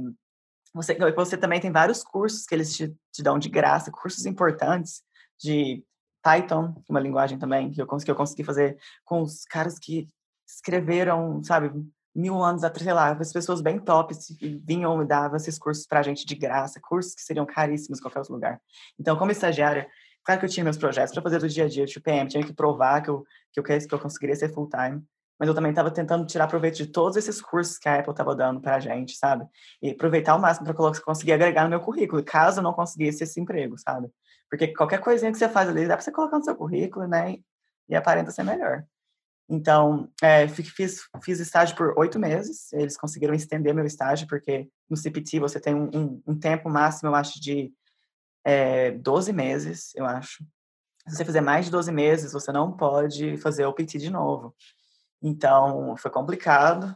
você, 0.75 0.97
você 1.13 1.37
também 1.37 1.61
tem 1.61 1.71
vários 1.71 2.03
cursos 2.03 2.47
que 2.47 2.55
eles 2.55 2.75
te, 2.75 2.95
te 3.13 3.23
dão 3.23 3.39
de 3.39 3.49
graça, 3.49 3.91
cursos 3.91 4.25
importantes 4.25 5.03
de 5.39 5.85
Python, 6.23 6.75
uma 6.89 7.01
linguagem 7.01 7.39
também 7.39 7.71
que 7.71 7.83
eu 7.83 7.87
que 7.87 8.11
eu 8.11 8.15
consegui 8.15 8.45
fazer 8.45 8.79
com 9.05 9.23
os 9.23 9.45
caras 9.45 9.79
que 9.79 10.09
escreveram, 10.47 11.43
sabe, 11.43 11.73
mil 12.15 12.43
anos 12.43 12.63
atrás, 12.63 12.85
sei 12.85 12.93
lá, 12.93 13.13
as 13.13 13.33
pessoas 13.33 13.61
bem 13.61 13.79
tops 13.79 14.37
vinham 14.65 15.03
e 15.03 15.07
davam 15.07 15.37
esses 15.37 15.59
cursos 15.59 15.87
pra 15.87 16.03
gente 16.03 16.27
de 16.27 16.35
graça, 16.35 16.81
cursos 16.81 17.15
que 17.15 17.23
seriam 17.23 17.47
caríssimos 17.47 17.99
em 17.99 18.03
qualquer 18.03 18.21
outro 18.21 18.35
lugar. 18.35 18.61
Então, 18.99 19.17
como 19.17 19.31
estagiária, 19.31 19.89
claro 20.25 20.41
que 20.41 20.47
eu 20.47 20.51
tinha 20.51 20.65
meus 20.65 20.77
projetos 20.77 21.13
para 21.13 21.23
fazer 21.23 21.39
do 21.39 21.49
dia 21.49 21.65
a 21.65 21.69
dia, 21.69 21.87
tipo 21.87 22.05
PM, 22.05 22.29
tinha 22.29 22.45
que 22.45 22.53
provar 22.53 23.03
que 23.03 23.11
eu, 23.11 23.25
que 23.53 23.61
eu, 23.61 23.65
que 23.65 23.95
eu 23.95 23.99
conseguiria 23.99 24.37
ser 24.37 24.53
full 24.53 24.69
time, 24.69 25.03
mas 25.43 25.49
eu 25.49 25.57
também 25.57 25.71
estava 25.71 25.91
tentando 25.91 26.25
tirar 26.25 26.47
proveito 26.47 26.77
de 26.77 26.87
todos 26.87 27.17
esses 27.17 27.43
cursos 27.43 27.77
que 27.77 27.89
a 27.89 27.99
Apple 27.99 28.13
estava 28.13 28.33
dando 28.33 28.61
para 28.61 28.77
a 28.77 28.79
gente, 28.79 29.17
sabe? 29.17 29.45
E 29.83 29.91
aproveitar 29.91 30.35
ao 30.35 30.39
máximo 30.39 30.73
para 30.73 31.01
conseguir 31.01 31.33
agregar 31.33 31.65
no 31.65 31.71
meu 31.71 31.81
currículo, 31.81 32.23
caso 32.23 32.61
eu 32.61 32.63
não 32.63 32.73
conseguisse 32.73 33.25
esse 33.25 33.41
emprego, 33.41 33.77
sabe? 33.77 34.09
Porque 34.49 34.69
qualquer 34.69 35.01
coisinha 35.01 35.33
que 35.33 35.39
você 35.39 35.49
faz 35.49 35.69
ali, 35.69 35.89
dá 35.89 35.97
para 35.97 36.05
você 36.05 36.13
colocar 36.13 36.39
no 36.39 36.45
seu 36.45 36.55
currículo, 36.55 37.09
né? 37.09 37.39
E 37.89 37.97
aparenta 37.97 38.31
ser 38.31 38.45
melhor. 38.45 38.85
Então, 39.49 40.09
é, 40.23 40.47
fiz, 40.47 41.01
fiz 41.21 41.41
estágio 41.41 41.75
por 41.75 41.99
oito 41.99 42.21
meses. 42.21 42.73
Eles 42.73 42.97
conseguiram 42.97 43.35
estender 43.35 43.75
meu 43.75 43.85
estágio, 43.85 44.29
porque 44.29 44.69
no 44.89 44.97
CPT 44.97 45.41
você 45.41 45.59
tem 45.59 45.75
um, 45.75 45.91
um, 45.93 46.23
um 46.25 46.39
tempo 46.39 46.71
máximo, 46.71 47.11
eu 47.11 47.17
acho, 47.17 47.41
de 47.41 47.73
é, 48.45 48.93
12 48.93 49.33
meses, 49.33 49.93
eu 49.97 50.07
acho. 50.07 50.45
Se 51.09 51.17
você 51.17 51.25
fizer 51.25 51.41
mais 51.41 51.65
de 51.65 51.73
12 51.73 51.91
meses, 51.91 52.33
você 52.33 52.53
não 52.53 52.77
pode 52.77 53.37
fazer 53.39 53.67
o 53.67 53.73
PT 53.73 53.99
de 53.99 54.09
novo. 54.09 54.55
Então, 55.23 55.97
foi 55.97 56.11
complicado, 56.11 56.95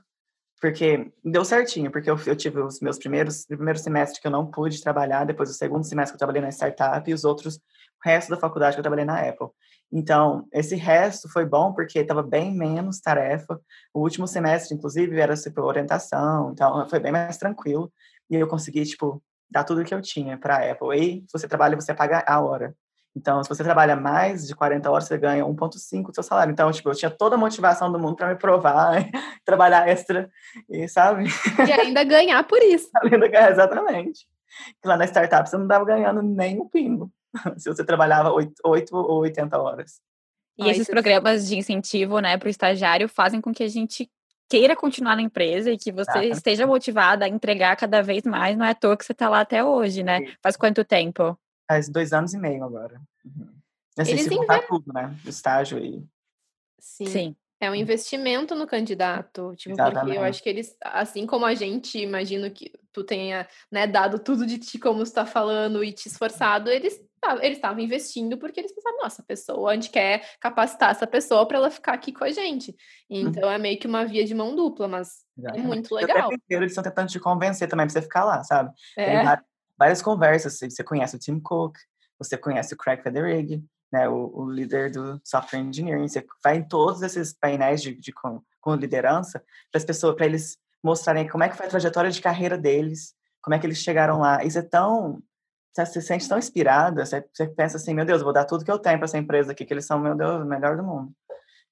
porque 0.61 1.13
deu 1.25 1.45
certinho, 1.45 1.91
porque 1.91 2.11
eu, 2.11 2.19
eu 2.27 2.35
tive 2.35 2.61
os 2.61 2.81
meus 2.81 2.99
primeiros, 2.99 3.47
primeiro 3.47 3.79
semestre 3.79 4.21
que 4.21 4.27
eu 4.27 4.31
não 4.31 4.51
pude 4.51 4.83
trabalhar, 4.83 5.25
depois 5.25 5.51
o 5.51 5.55
segundo 5.55 5.85
semestre 5.85 6.13
que 6.13 6.17
eu 6.17 6.19
trabalhei 6.19 6.43
na 6.43 6.49
startup 6.49 7.09
e 7.09 7.15
os 7.15 7.25
outros, 7.25 7.57
o 7.57 7.61
resto 8.05 8.31
da 8.31 8.37
faculdade 8.37 8.75
que 8.75 8.81
eu 8.81 8.83
trabalhei 8.83 9.05
na 9.05 9.21
Apple. 9.21 9.49
Então, 9.93 10.49
esse 10.53 10.75
resto 10.75 11.29
foi 11.29 11.47
bom 11.47 11.73
porque 11.73 12.01
estava 12.01 12.23
bem 12.23 12.53
menos 12.53 13.01
tarefa. 13.01 13.61
O 13.95 14.01
último 14.01 14.27
semestre, 14.27 14.75
inclusive, 14.75 15.19
era 15.21 15.37
tipo, 15.37 15.61
orientação, 15.63 16.51
então 16.53 16.89
foi 16.89 16.99
bem 16.99 17.13
mais 17.13 17.37
tranquilo. 17.37 17.93
E 18.29 18.35
eu 18.35 18.49
consegui, 18.49 18.85
tipo, 18.85 19.23
dar 19.51 19.63
tudo 19.63 19.83
o 19.83 19.85
que 19.85 19.95
eu 19.95 20.03
tinha 20.03 20.37
para 20.37 20.57
a 20.57 20.73
Apple. 20.73 20.99
E 20.99 21.21
se 21.23 21.33
você 21.33 21.47
trabalha, 21.47 21.77
você 21.77 21.95
paga 21.95 22.25
a 22.27 22.41
hora. 22.41 22.75
Então, 23.17 23.43
se 23.43 23.49
você 23.49 23.65
trabalha 23.65 23.97
mais 23.97 24.47
de 24.47 24.55
40 24.55 24.91
horas, 24.91 25.05
você 25.05 25.17
ganha 25.17 25.43
1,5 25.43 26.09
do 26.09 26.15
seu 26.15 26.23
salário. 26.23 26.53
Então, 26.53 26.71
tipo, 26.71 26.91
eu 26.91 26.95
tinha 26.95 27.11
toda 27.11 27.35
a 27.35 27.39
motivação 27.39 27.91
do 27.91 27.99
mundo 27.99 28.15
para 28.15 28.29
me 28.29 28.37
provar, 28.37 28.93
trabalhar 29.43 29.89
extra, 29.89 30.29
e 30.69 30.87
sabe? 30.87 31.25
E 31.67 31.73
ainda 31.73 32.05
ganhar 32.05 32.45
por 32.45 32.63
isso. 32.63 32.91
ainda 33.03 33.27
ganhar, 33.27 33.51
exatamente. 33.51 34.27
Lá 34.85 34.99
na 34.99 35.07
startup 35.07 35.49
você 35.49 35.57
não 35.57 35.65
estava 35.65 35.85
ganhando 35.87 36.23
nem 36.23 36.61
um 36.61 36.69
pingo, 36.69 37.11
se 37.57 37.71
você 37.71 37.83
trabalhava 37.83 38.31
8, 38.31 38.53
8 38.63 38.95
ou 38.95 39.21
80 39.21 39.59
horas. 39.59 40.01
E 40.59 40.69
esses 40.69 40.87
programas 40.87 41.49
de 41.49 41.57
incentivo, 41.57 42.19
né, 42.19 42.37
para 42.37 42.47
o 42.47 42.51
estagiário 42.51 43.09
fazem 43.09 43.41
com 43.41 43.53
que 43.53 43.63
a 43.63 43.69
gente 43.69 44.11
queira 44.49 44.77
continuar 44.77 45.17
na 45.17 45.23
empresa 45.23 45.71
e 45.71 45.79
que 45.79 45.91
você 45.91 46.27
esteja 46.27 46.67
motivada 46.67 47.25
a 47.25 47.29
entregar 47.29 47.77
cada 47.77 48.03
vez 48.03 48.25
mais. 48.25 48.57
Não 48.57 48.65
é 48.65 48.71
à 48.71 48.75
toa 48.75 48.97
que 48.97 49.05
você 49.05 49.13
está 49.13 49.29
lá 49.29 49.41
até 49.41 49.65
hoje, 49.65 50.03
né? 50.03 50.21
Sim. 50.21 50.33
Faz 50.43 50.57
quanto 50.57 50.85
tempo? 50.85 51.37
Faz 51.69 51.89
dois 51.89 52.13
anos 52.13 52.35
e 52.35 52.39
meio 52.39 52.65
agora. 52.65 53.01
Uhum. 53.25 53.55
Assim, 53.99 54.13
Eles 54.13 54.25
se 54.25 54.35
inver... 54.35 54.67
tudo, 54.67 54.93
né? 54.93 55.17
O 55.25 55.29
estágio 55.29 55.79
e... 55.79 56.05
Sim. 56.79 57.07
Sim. 57.07 57.37
É 57.59 57.71
um 57.71 57.75
investimento 57.75 58.55
no 58.55 58.67
candidato, 58.67 59.55
tipo, 59.57 59.75
Exatamente. 59.75 60.05
porque 60.05 60.19
eu 60.19 60.23
acho 60.25 60.43
que 60.43 60.49
eles, 60.49 60.77
assim 60.83 61.27
como 61.27 61.47
a 61.47 61.55
gente, 61.55 61.99
imagino 61.99 62.51
que 62.51 62.71
tu 62.93 63.03
tenha, 63.03 63.49
né, 63.73 63.87
dado 63.87 64.19
tudo 64.19 64.47
de 64.47 64.59
ti 64.59 64.79
como 64.79 65.03
está 65.03 65.25
falando 65.25 65.83
e 65.83 65.91
te 65.91 66.07
esforçado, 66.07 66.69
eles 66.69 67.01
eles 67.41 67.59
estavam 67.59 67.83
investindo 67.83 68.39
porque 68.39 68.61
eles 68.61 68.73
pensaram, 68.73 68.99
nossa, 68.99 69.23
pessoa, 69.23 69.71
a 69.71 69.75
gente 69.75 69.91
quer 69.91 70.25
capacitar 70.41 70.91
essa 70.91 71.07
pessoa 71.07 71.47
para 71.47 71.59
ela 71.59 71.71
ficar 71.71 71.95
aqui 71.95 72.13
com 72.13 72.25
a 72.25 72.31
gente. 72.31 72.71
Uhum. 73.11 73.29
Então 73.29 73.49
uhum. 73.49 73.55
é 73.55 73.59
meio 73.59 73.79
que 73.79 73.87
uma 73.87 74.05
via 74.05 74.25
de 74.25 74.35
mão 74.35 74.55
dupla, 74.55 74.87
mas 74.87 75.25
Exatamente. 75.37 75.65
é 75.65 75.67
muito 75.67 75.95
legal. 75.95 76.31
Eles 76.49 76.71
estão 76.71 76.85
tentando 76.85 77.09
te 77.09 77.19
convencer 77.19 77.69
também 77.69 77.87
para 77.87 77.93
você 77.93 78.03
ficar 78.03 78.25
lá, 78.25 78.45
sabe? 78.45 78.71
É. 78.97 79.07
Tem 79.07 79.45
várias 79.79 80.03
conversas. 80.03 80.59
Você 80.59 80.83
conhece 80.83 81.17
o 81.17 81.19
Tim 81.19 81.39
Cook, 81.41 81.77
você 82.19 82.37
conhece 82.37 82.75
o 82.75 82.77
Craig 82.77 83.03
Federighi, 83.03 83.65
né, 83.93 84.09
o, 84.09 84.31
o, 84.35 84.51
líder 84.51 84.91
do 84.91 85.21
software 85.25 85.61
engineering. 85.61 86.09
Você 86.09 86.25
vai 86.43 86.57
em 86.57 86.63
todos 86.67 87.03
esses 87.03 87.33
painéis 87.33 87.83
de, 87.83 87.95
de 87.95 88.13
com, 88.13 88.43
com, 88.61 88.75
liderança 88.75 89.43
para 89.71 89.79
as 89.79 89.85
pessoas, 89.85 90.17
para 90.17 90.27
eles 90.27 90.59
mostrarem 90.83 91.29
como 91.29 91.45
é 91.45 91.49
que 91.49 91.57
foi 91.57 91.67
a 91.67 91.71
trajetória 91.71 92.11
de 92.11 92.21
carreira 92.21 92.57
deles, 92.59 93.15
como 93.43 93.55
é 93.55 93.59
que 93.59 93.67
eles 93.67 93.79
chegaram 93.79 94.21
lá. 94.21 94.45
Isso 94.45 94.59
é 94.59 94.63
tão 94.63 95.23
você 95.85 96.01
se 96.01 96.03
sente 96.03 96.27
tão 96.27 96.39
inspirada, 96.39 97.05
você, 97.05 97.23
você 97.33 97.47
pensa 97.47 97.77
assim, 97.77 97.93
meu 97.93 98.07
Deus, 98.07 98.23
vou 98.23 98.33
dar 98.33 98.47
tudo 98.47 98.65
que 98.65 98.71
eu 98.71 98.79
tenho 98.79 98.97
para 98.97 99.05
essa 99.05 99.19
empresa 99.19 99.53
aqui, 99.53 99.65
que 99.65 99.75
eles 99.75 99.85
são, 99.85 99.99
meu 99.99 100.15
Deus, 100.15 100.43
o 100.43 100.47
melhor 100.47 100.75
do 100.75 100.83
mundo. 100.83 101.13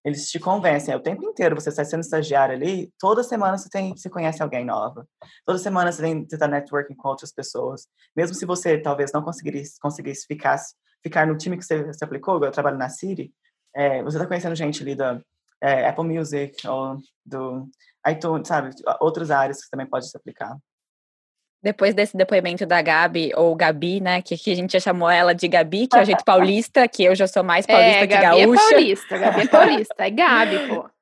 Eles 0.05 0.31
te 0.31 0.39
convencem, 0.39 0.93
é 0.93 0.97
o 0.97 1.01
tempo 1.01 1.25
inteiro 1.25 1.55
você 1.55 1.71
está 1.71 1.85
sendo 1.85 2.01
estagiário 2.01 2.55
ali, 2.55 2.93
toda 2.99 3.23
semana 3.23 3.57
você 3.57 3.71
tem, 3.71 3.97
você 3.97 4.11
conhece 4.11 4.43
alguém 4.43 4.65
nova. 4.65 5.09
Toda 5.47 5.59
semana 5.59 5.91
você 5.91 6.07
está 6.31 6.47
networking 6.47 6.95
com 6.95 7.09
outras 7.09 7.33
pessoas. 7.33 7.87
Mesmo 8.15 8.35
se 8.35 8.45
você 8.45 8.79
talvez 8.79 9.13
não 9.13 9.23
conseguisse, 9.23 9.79
conseguisse 9.81 10.27
ficar, 10.27 10.59
ficar 11.03 11.27
no 11.27 11.39
time 11.39 11.57
que 11.57 11.65
você, 11.65 11.85
você 11.85 12.05
aplicou, 12.05 12.45
eu 12.45 12.51
trabalho 12.51 12.77
na 12.77 12.89
City, 12.91 13.33
é, 13.75 14.03
você 14.03 14.17
está 14.19 14.27
conhecendo 14.27 14.55
gente 14.55 14.83
ali 14.83 14.95
da 14.95 15.21
é, 15.61 15.89
Apple 15.89 16.05
Music 16.05 16.67
ou 16.69 16.99
do 17.25 17.69
iTunes, 18.07 18.47
sabe? 18.47 18.71
Outras 19.01 19.31
áreas 19.31 19.65
que 19.65 19.71
também 19.71 19.87
pode 19.87 20.09
se 20.09 20.17
aplicar 20.17 20.55
depois 21.65 21.95
desse 21.95 22.15
depoimento 22.15 22.67
da 22.67 22.83
Gabi, 22.83 23.33
ou 23.35 23.57
Gabi, 23.57 23.99
né, 23.99 24.21
que, 24.21 24.37
que 24.37 24.53
a 24.53 24.55
gente 24.55 24.75
já 24.75 24.81
chamou 24.81 25.09
ela 25.09 25.35
de 25.35 25.49
Gabi, 25.49 25.87
que 25.87 25.97
é 25.97 26.03
o 26.03 26.05
jeito 26.05 26.23
paulista, 26.27 26.87
que 26.87 27.03
eu 27.03 27.15
já 27.15 27.27
sou 27.27 27.43
mais 27.43 27.65
paulista 27.65 28.01
é, 28.01 28.07
que 28.07 28.15
Gabi 28.15 28.25
é 28.27 28.47
gaúcha. 28.47 28.63
É 28.63 28.71
paulista, 28.71 29.19
Gabi 29.19 29.41
é 29.41 29.47
paulista, 29.47 29.95
é 29.99 30.11
Gabi, 30.11 30.69
pô. 30.69 30.85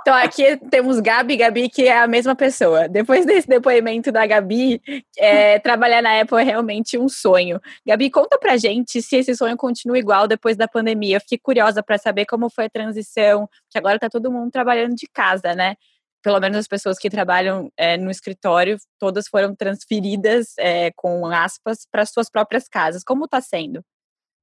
Então 0.00 0.12
aqui 0.12 0.56
temos 0.68 0.98
Gabi 0.98 1.34
e 1.34 1.36
Gabi, 1.36 1.68
que 1.68 1.84
é 1.86 1.96
a 1.96 2.08
mesma 2.08 2.34
pessoa. 2.34 2.88
Depois 2.88 3.24
desse 3.24 3.46
depoimento 3.46 4.10
da 4.10 4.26
Gabi, 4.26 4.82
é, 5.16 5.60
trabalhar 5.60 6.02
na 6.02 6.20
Apple 6.20 6.40
é 6.40 6.42
realmente 6.42 6.98
um 6.98 7.08
sonho. 7.08 7.60
Gabi, 7.86 8.10
conta 8.10 8.36
pra 8.36 8.56
gente 8.56 9.00
se 9.00 9.14
esse 9.14 9.32
sonho 9.36 9.56
continua 9.56 9.96
igual 9.96 10.26
depois 10.26 10.56
da 10.56 10.66
pandemia. 10.66 11.18
Eu 11.18 11.20
fiquei 11.20 11.38
curiosa 11.38 11.84
para 11.84 11.96
saber 11.98 12.26
como 12.26 12.50
foi 12.50 12.64
a 12.64 12.68
transição, 12.68 13.48
que 13.70 13.78
agora 13.78 13.96
tá 13.96 14.10
todo 14.10 14.30
mundo 14.30 14.50
trabalhando 14.50 14.96
de 14.96 15.06
casa, 15.06 15.54
né? 15.54 15.76
Pelo 16.24 16.40
menos 16.40 16.56
as 16.56 16.66
pessoas 16.66 16.98
que 16.98 17.10
trabalham 17.10 17.70
é, 17.76 17.98
no 17.98 18.10
escritório, 18.10 18.78
todas 18.98 19.28
foram 19.28 19.54
transferidas, 19.54 20.54
é, 20.58 20.90
com 20.96 21.26
aspas, 21.26 21.86
para 21.92 22.06
suas 22.06 22.30
próprias 22.30 22.66
casas. 22.66 23.04
Como 23.04 23.26
está 23.26 23.42
sendo? 23.42 23.84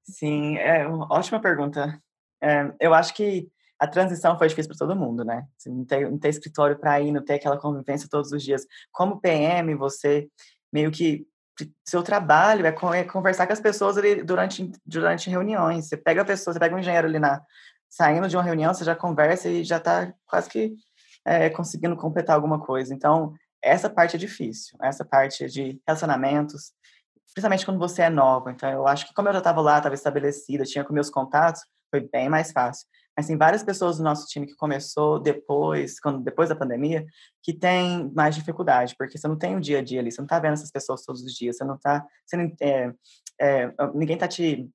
Sim, 0.03 0.57
é 0.57 0.88
ótima 0.88 1.41
pergunta. 1.41 1.99
É, 2.39 2.71
eu 2.79 2.93
acho 2.93 3.15
que 3.15 3.49
a 3.79 3.88
transição 3.88 4.38
foi 4.38 4.47
difícil 4.47 4.69
para 4.69 4.77
todo 4.77 4.95
mundo, 4.95 5.25
né? 5.25 5.47
Assim, 5.57 5.71
não 5.75 5.84
ter, 5.84 6.11
não 6.11 6.19
ter 6.19 6.29
escritório 6.29 6.77
para 6.77 7.01
ir, 7.01 7.11
não 7.11 7.25
ter 7.25 7.34
aquela 7.34 7.57
convivência 7.57 8.07
todos 8.07 8.32
os 8.32 8.43
dias. 8.43 8.63
Como 8.91 9.19
PM, 9.19 9.73
você 9.73 10.29
meio 10.71 10.91
que 10.91 11.25
seu 11.84 12.03
trabalho 12.03 12.63
é, 12.65 12.75
é 12.99 13.03
conversar 13.03 13.47
com 13.47 13.53
as 13.53 13.59
pessoas 13.59 13.97
ali 13.97 14.23
durante 14.23 14.71
durante 14.86 15.32
reuniões. 15.32 15.88
Você 15.88 15.97
pega 15.97 16.21
a 16.21 16.25
pessoa, 16.25 16.53
você 16.53 16.59
pega 16.59 16.75
um 16.75 16.79
engenheiro 16.79 17.07
ali 17.07 17.17
na 17.17 17.41
saindo 17.89 18.29
de 18.29 18.38
uma 18.38 18.43
reunião, 18.43 18.73
você 18.73 18.86
já 18.86 18.95
conversa 18.95 19.49
e 19.49 19.63
já 19.63 19.77
está 19.77 20.13
quase 20.25 20.49
que 20.49 20.73
é, 21.26 21.49
conseguindo 21.49 21.95
completar 21.95 22.36
alguma 22.36 22.59
coisa. 22.59 22.93
Então, 22.93 23.34
essa 23.61 23.89
parte 23.89 24.15
é 24.15 24.19
difícil, 24.19 24.78
essa 24.82 25.05
parte 25.05 25.47
de 25.47 25.80
relacionamentos, 25.88 26.74
principalmente 27.34 27.65
quando 27.65 27.80
você 27.80 28.03
é 28.03 28.09
nova. 28.09 28.51
Então, 28.51 28.69
eu 28.69 28.88
acho 28.88 29.07
que 29.07 29.13
como 29.13 29.30
eu 29.30 29.34
já 29.34 29.39
estava 29.39 29.61
lá, 29.61 29.78
estava 29.78 29.95
estabelecida, 29.95 30.63
tinha 30.63 30.84
com 30.84 30.93
meus 30.93 31.09
contatos, 31.09 31.61
foi 31.89 32.01
bem 32.11 32.30
mais 32.30 32.51
fácil. 32.51 32.88
Mas 33.15 33.28
tem 33.28 33.38
várias 33.38 33.61
pessoas 33.61 33.97
do 33.97 34.03
nosso 34.03 34.26
time 34.28 34.47
que 34.47 34.55
começou 34.55 35.19
depois, 35.19 35.99
quando, 35.99 36.24
depois 36.24 36.49
da 36.49 36.55
pandemia, 36.55 37.05
que 37.43 37.53
tem 37.53 38.09
mais 38.13 38.36
dificuldade, 38.36 38.95
porque 38.97 39.17
você 39.17 39.28
não 39.28 39.38
tem 39.38 39.55
o 39.55 39.61
dia 39.61 39.80
a 39.80 39.84
dia 39.84 39.99
ali, 39.99 40.11
você 40.11 40.22
não 40.22 40.26
está 40.26 40.39
vendo 40.39 40.53
essas 40.53 40.72
pessoas 40.72 41.03
todos 41.03 41.22
os 41.22 41.34
dias, 41.34 41.57
você 41.57 41.63
não 41.65 41.76
está, 41.76 42.05
é, 42.61 42.91
é, 43.39 43.74
ninguém 43.93 44.15
está 44.15 44.28
te 44.28 44.69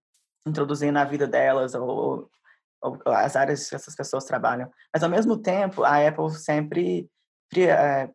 introduzindo 0.46 0.92
na 0.92 1.04
vida 1.04 1.26
delas 1.26 1.74
ou, 1.74 2.30
as 3.06 3.36
áreas 3.36 3.68
que 3.68 3.74
essas 3.74 3.94
pessoas 3.94 4.24
trabalham. 4.24 4.70
Mas, 4.92 5.02
ao 5.02 5.10
mesmo 5.10 5.36
tempo, 5.36 5.84
a 5.84 6.06
Apple 6.06 6.30
sempre, 6.30 7.08
é, 7.56 8.10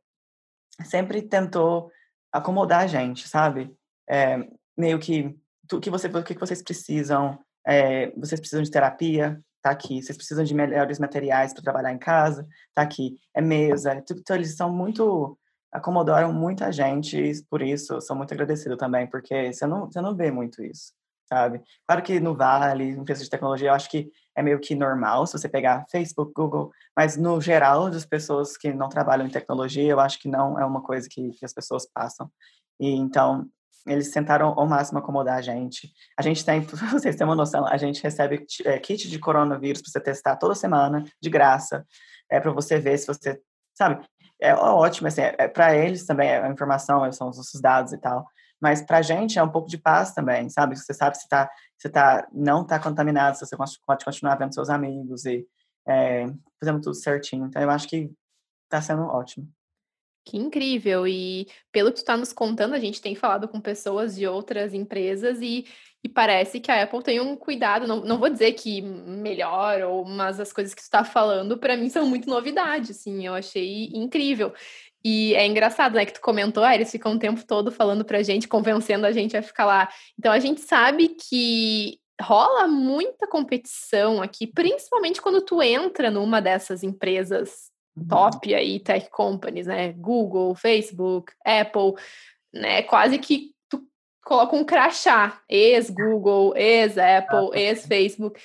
sempre 0.84 1.22
tentou 1.22 1.92
acomodar 2.32 2.84
a 2.84 2.88
gente, 2.88 3.28
sabe? 3.28 3.76
É, 4.10 4.38
meio 4.78 5.00
que 5.00 5.38
o 5.72 5.80
que, 5.80 5.90
você, 5.90 6.10
que 6.10 6.40
vocês 6.40 6.62
precisam, 6.62 7.40
é, 7.66 8.12
vocês 8.12 8.40
precisam 8.40 8.64
de 8.64 8.72
terapia, 8.72 9.42
tá 9.62 9.72
aqui. 9.72 10.02
Vocês 10.02 10.18
precisam 10.18 10.44
de 10.44 10.54
melhores 10.54 11.00
materiais 11.00 11.54
para 11.54 11.64
trabalhar 11.64 11.92
em 11.92 12.00
casa, 12.00 12.48
tá 12.74 12.82
aqui. 12.82 13.18
É 13.34 13.42
mesa. 13.42 13.96
Então, 13.96 14.36
eles 14.36 14.56
são 14.56 14.72
muito 14.72 15.38
acomodaram 15.72 16.34
muita 16.34 16.70
gente 16.70 17.32
por 17.50 17.62
isso 17.62 18.02
sou 18.02 18.14
muito 18.14 18.34
agradecido 18.34 18.76
também 18.76 19.08
porque 19.08 19.54
você 19.54 19.66
não 19.66 19.86
você 19.86 20.02
não 20.02 20.14
vê 20.14 20.30
muito 20.30 20.62
isso 20.62 20.92
sabe 21.26 21.62
claro 21.88 22.04
que 22.04 22.20
no 22.20 22.36
Vale 22.36 22.90
empresa 22.90 23.24
de 23.24 23.30
tecnologia 23.30 23.70
eu 23.70 23.74
acho 23.74 23.90
que 23.90 24.12
é 24.36 24.42
meio 24.42 24.60
que 24.60 24.76
normal 24.76 25.26
se 25.26 25.34
você 25.34 25.50
pegar 25.50 25.86
Facebook, 25.92 26.32
Google, 26.34 26.72
mas 26.96 27.18
no 27.18 27.40
geral 27.42 27.90
das 27.90 28.06
pessoas 28.06 28.58
que 28.58 28.74
não 28.74 28.90
trabalham 28.90 29.26
em 29.26 29.32
tecnologia, 29.32 29.92
eu 29.92 30.00
acho 30.00 30.20
que 30.20 30.30
não 30.30 30.60
é 30.60 30.66
uma 30.66 30.82
coisa 30.82 31.08
que, 31.10 31.32
que 31.32 31.46
as 31.46 31.54
pessoas 31.54 31.88
passam. 31.94 32.30
E 32.80 32.90
então 32.96 33.48
eles 33.88 34.12
tentaram 34.12 34.54
ao 34.58 34.68
máximo 34.68 35.00
acomodar 35.00 35.38
a 35.38 35.42
gente. 35.42 35.92
A 36.18 36.22
gente 36.22 36.46
tem, 36.46 36.62
vocês 36.92 37.16
terem 37.16 37.28
uma 37.28 37.36
noção, 37.36 37.66
a 37.66 37.78
gente 37.78 38.02
recebe 38.02 38.46
é, 38.66 38.78
kit 38.80 39.10
de 39.10 39.20
coronavírus 39.20 39.82
para 39.82 39.92
você 39.92 40.00
testar 40.00 40.36
toda 40.36 40.56
semana, 40.56 41.04
de 41.22 41.30
graça, 41.30 41.86
é 42.30 42.40
para 42.40 42.52
você 42.52 42.80
ver 42.80 42.98
se 42.98 43.08
você, 43.08 43.40
sabe? 43.74 44.06
É 44.40 44.56
ótimo, 44.56 45.08
assim, 45.08 45.22
é, 45.22 45.36
é 45.38 45.48
para 45.48 45.76
eles 45.76 46.06
também 46.06 46.30
é 46.30 46.42
a 46.42 46.50
informação, 46.50 47.12
são 47.12 47.30
os 47.30 47.38
nossos 47.38 47.62
dados 47.62 47.94
e 47.94 47.98
tal. 47.98 48.26
Mas 48.62 48.82
para 48.82 49.00
a 49.00 49.02
gente 49.02 49.40
é 49.40 49.44
um 49.44 49.50
pouco 49.50 49.68
de 49.68 49.78
paz 49.78 50.14
também, 50.14 50.48
sabe? 50.50 50.78
Você 50.78 50.94
sabe 50.94 51.18
se 51.18 51.28
tá, 51.28 51.50
você 51.78 51.90
tá, 51.90 52.28
não 52.32 52.62
está 52.62 52.80
contaminado, 52.80 53.36
se 53.36 53.46
você 53.46 53.58
pode 53.86 54.06
continuar 54.06 54.36
vendo 54.36 54.54
seus 54.54 54.70
amigos 54.70 55.26
e 55.26 55.48
é, 55.88 56.28
fazendo 56.60 56.82
tudo 56.82 56.94
certinho. 56.94 57.48
Então, 57.48 57.62
eu 57.62 57.70
acho 57.72 57.88
que 57.88 58.12
está 58.66 58.82
sendo 58.82 59.04
ótimo. 59.04 59.52
Que 60.24 60.38
incrível! 60.38 61.08
E 61.08 61.48
pelo 61.72 61.90
que 61.90 61.96
tu 61.96 62.04
está 62.04 62.16
nos 62.16 62.32
contando, 62.32 62.76
a 62.76 62.80
gente 62.80 63.02
tem 63.02 63.16
falado 63.16 63.48
com 63.48 63.60
pessoas 63.60 64.16
de 64.16 64.28
outras 64.28 64.72
empresas 64.72 65.42
e, 65.42 65.66
e 66.04 66.08
parece 66.08 66.60
que 66.60 66.72
a 66.72 66.84
Apple 66.84 67.02
tem 67.02 67.20
um 67.20 67.36
cuidado, 67.36 67.88
não, 67.88 68.02
não 68.02 68.20
vou 68.20 68.30
dizer 68.30 68.54
que 68.54 68.82
melhor, 68.82 69.82
ou, 69.82 70.06
mas 70.06 70.40
as 70.40 70.54
coisas 70.54 70.76
que 70.76 70.82
tu 70.82 70.84
está 70.84 71.04
falando, 71.04 71.58
para 71.58 71.76
mim, 71.76 71.90
são 71.90 72.06
muito 72.06 72.30
novidade, 72.30 72.92
assim, 72.92 73.26
eu 73.26 73.34
achei 73.34 73.88
incrível. 73.96 74.54
E 75.04 75.34
é 75.36 75.46
engraçado, 75.46 75.96
né, 75.96 76.06
que 76.06 76.14
tu 76.14 76.22
comentou, 76.22 76.64
ah, 76.64 76.76
eles 76.76 76.92
ficam 76.92 77.14
o 77.14 77.20
tempo 77.20 77.46
todo 77.46 77.72
falando 77.72 78.06
pra 78.06 78.22
gente, 78.22 78.48
convencendo 78.48 79.06
a 79.06 79.12
gente 79.12 79.36
a 79.36 79.42
ficar 79.42 79.66
lá. 79.66 79.90
Então 80.18 80.32
a 80.32 80.40
gente 80.40 80.62
sabe 80.62 81.10
que 81.10 82.00
rola 82.22 82.68
muita 82.68 83.28
competição 83.28 84.22
aqui, 84.22 84.46
principalmente 84.46 85.22
quando 85.22 85.42
tu 85.42 85.62
entra 85.62 86.12
numa 86.12 86.40
dessas 86.40 86.84
empresas 86.84 87.72
Uhum. 87.96 88.08
top 88.08 88.54
aí, 88.54 88.80
tech 88.80 89.10
companies, 89.10 89.68
né? 89.68 89.94
Google, 89.94 90.56
Facebook, 90.56 91.34
Apple, 91.46 91.94
né? 92.54 92.84
Quase 92.84 93.18
que 93.20 93.52
tu 93.70 93.84
coloca 94.24 94.56
um 94.56 94.64
crachá, 94.64 95.42
ex-Google, 95.50 96.56
ex-Apple, 96.56 97.50
ex-Facebook. 97.54 98.40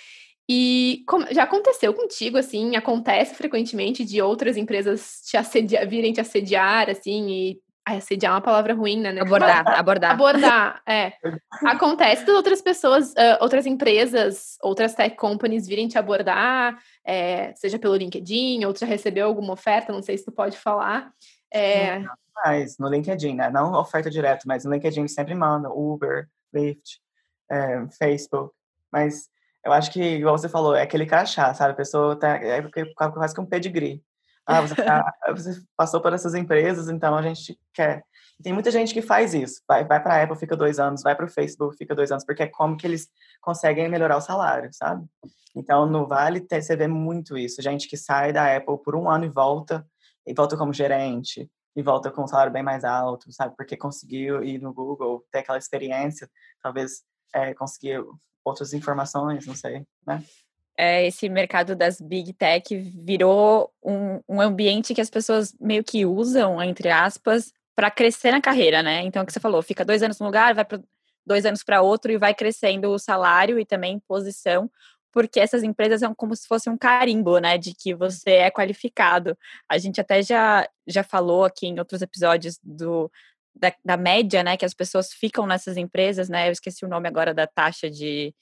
E 0.49 1.03
como, 1.09 1.26
já 1.32 1.42
aconteceu 1.42 1.92
contigo, 1.92 2.38
assim, 2.38 2.76
acontece 2.76 3.34
frequentemente 3.34 4.05
de 4.05 4.22
outras 4.22 4.57
empresas 4.57 5.22
te 5.24 5.36
assediar, 5.36 5.88
virem 5.88 6.12
te 6.12 6.20
assediar, 6.20 6.88
assim, 6.88 7.30
e 7.30 7.61
assediar 7.94 8.32
é 8.32 8.34
uma 8.34 8.40
palavra 8.40 8.74
ruim, 8.74 9.01
né? 9.01 9.20
Abordar, 9.20 9.66
abordar. 9.78 10.11
Abordar, 10.12 10.82
é. 10.86 11.12
Acontece 11.64 12.24
de 12.24 12.30
outras 12.32 12.61
pessoas, 12.61 13.12
uh, 13.12 13.38
outras 13.40 13.66
empresas, 13.66 14.57
outras 14.61 14.94
tech 14.94 15.16
companies 15.16 15.66
virem 15.66 15.86
te 15.86 15.97
abordar, 15.97 16.76
é, 17.05 17.55
seja 17.55 17.78
pelo 17.78 17.94
LinkedIn, 17.94 18.64
ou 18.64 18.72
tu 18.72 18.80
já 18.80 18.86
recebeu 18.86 19.26
alguma 19.26 19.53
oferta, 19.53 19.92
não 19.92 20.03
sei 20.03 20.18
se 20.18 20.24
tu 20.24 20.32
pode 20.32 20.57
falar. 20.59 21.12
É... 21.53 22.05
Mas 22.44 22.76
no 22.78 22.88
LinkedIn, 22.88 23.34
né? 23.34 23.51
Não 23.51 23.72
oferta 23.72 24.11
direto, 24.11 24.47
mas 24.47 24.64
no 24.64 24.72
LinkedIn 24.72 25.07
sempre 25.09 25.34
manda 25.34 25.70
Uber, 25.70 26.28
Lyft, 26.53 27.01
é, 27.51 27.86
Facebook. 27.99 28.53
Mas 28.92 29.28
eu 29.67 29.73
acho 29.73 29.91
que, 29.91 30.01
igual 30.01 30.39
você 30.39 30.49
falou, 30.49 30.77
é 30.77 30.83
aquele 30.83 31.05
crachá, 31.05 31.53
sabe? 31.53 31.73
A 31.73 31.77
pessoa 31.77 32.14
tá, 32.17 32.37
é 32.37 32.62
quase 32.95 33.35
que 33.35 33.41
um 33.41 33.47
pedigree. 33.47 34.01
Ah, 34.47 34.61
você, 34.61 34.77
tá, 34.77 35.12
você, 35.35 35.61
passou 35.77 36.01
por 36.01 36.12
essas 36.12 36.35
empresas, 36.35 36.89
então 36.89 37.17
a 37.17 37.23
gente 37.23 37.59
quer. 37.75 38.05
Tem 38.41 38.53
muita 38.53 38.71
gente 38.71 38.95
que 38.95 39.03
faz 39.03 39.35
isso. 39.35 39.61
Vai, 39.67 39.85
vai 39.85 40.01
para 40.01 40.14
a 40.14 40.23
Apple, 40.23 40.39
fica 40.39 40.57
dois 40.57 40.79
anos, 40.79 41.03
vai 41.03 41.17
para 41.17 41.27
o 41.27 41.29
Facebook, 41.29 41.77
fica 41.77 41.97
dois 41.97 42.12
anos, 42.12 42.25
porque 42.25 42.45
é 42.45 42.47
como 42.47 42.77
que 42.77 42.87
eles 42.87 43.09
conseguem 43.41 43.89
melhorar 43.89 44.19
o 44.19 44.21
salário, 44.21 44.71
sabe? 44.73 45.05
Então, 45.53 45.85
no 45.85 46.07
Vale, 46.07 46.47
você 46.49 46.77
vê 46.77 46.87
muito 46.87 47.37
isso. 47.37 47.61
Gente 47.61 47.89
que 47.89 47.97
sai 47.97 48.33
da 48.33 48.57
Apple 48.57 48.79
por 48.85 48.95
um 48.95 49.11
ano 49.11 49.25
e 49.25 49.29
volta, 49.29 49.85
e 50.25 50.33
volta 50.33 50.57
como 50.57 50.73
gerente, 50.73 51.51
e 51.75 51.83
volta 51.83 52.09
com 52.12 52.23
um 52.23 52.27
salário 52.29 52.53
bem 52.53 52.62
mais 52.62 52.85
alto, 52.85 53.33
sabe? 53.33 53.57
Porque 53.57 53.77
conseguiu 53.77 54.45
ir 54.45 54.61
no 54.61 54.73
Google, 54.73 55.25
ter 55.33 55.41
aquela 55.41 55.59
experiência, 55.59 56.31
talvez 56.62 57.03
é, 57.35 57.53
conseguir 57.53 58.05
outras 58.51 58.72
informações, 58.72 59.47
não 59.47 59.55
sei, 59.55 59.84
né? 60.07 60.22
é, 60.76 61.07
esse 61.07 61.28
mercado 61.28 61.74
das 61.74 62.01
big 62.01 62.32
tech 62.34 62.76
virou 62.76 63.72
um, 63.82 64.20
um 64.28 64.40
ambiente 64.40 64.94
que 64.94 65.01
as 65.01 65.11
pessoas 65.11 65.55
meio 65.59 65.82
que 65.82 66.05
usam, 66.05 66.62
entre 66.62 66.90
aspas, 66.90 67.53
para 67.74 67.90
crescer 67.90 68.30
na 68.30 68.40
carreira, 68.40 68.82
né? 68.82 69.03
Então, 69.03 69.22
o 69.22 69.26
que 69.26 69.32
você 69.32 69.40
falou, 69.40 69.62
fica 69.62 69.84
dois 69.84 70.03
anos 70.03 70.18
num 70.18 70.26
lugar, 70.26 70.55
vai 70.55 70.64
para 70.64 70.80
dois 71.24 71.44
anos 71.47 71.64
para 71.64 71.82
outro 71.82 72.12
e 72.12 72.18
vai 72.18 72.34
crescendo 72.34 72.90
o 72.90 72.99
salário 72.99 73.59
e 73.59 73.64
também 73.64 74.01
posição, 74.07 74.70
porque 75.12 75.40
essas 75.40 75.62
empresas 75.62 76.01
são 76.01 76.14
como 76.14 76.36
se 76.36 76.47
fosse 76.47 76.68
um 76.68 76.76
carimbo, 76.76 77.38
né, 77.38 77.59
de 77.59 77.74
que 77.74 77.94
você 77.94 78.32
é 78.32 78.51
qualificado. 78.51 79.36
A 79.68 79.78
gente 79.78 80.01
até 80.01 80.22
já, 80.22 80.68
já 80.86 81.03
falou 81.03 81.44
aqui 81.44 81.66
em 81.66 81.78
outros 81.78 82.03
episódios 82.03 82.59
do, 82.62 83.11
da, 83.57 83.72
da, 83.84 83.96
média, 83.96 84.42
né, 84.42 84.57
que 84.57 84.64
as 84.64 84.74
pessoas 84.74 85.12
ficam 85.12 85.46
nessas 85.46 85.76
empresas, 85.76 86.28
né, 86.28 86.48
eu 86.48 86.52
esqueci 86.52 86.84
o 86.84 86.88
nome 86.88 87.09
agora 87.09 87.32
da 87.32 87.46
taxa 87.46 87.90
de, 87.90 88.34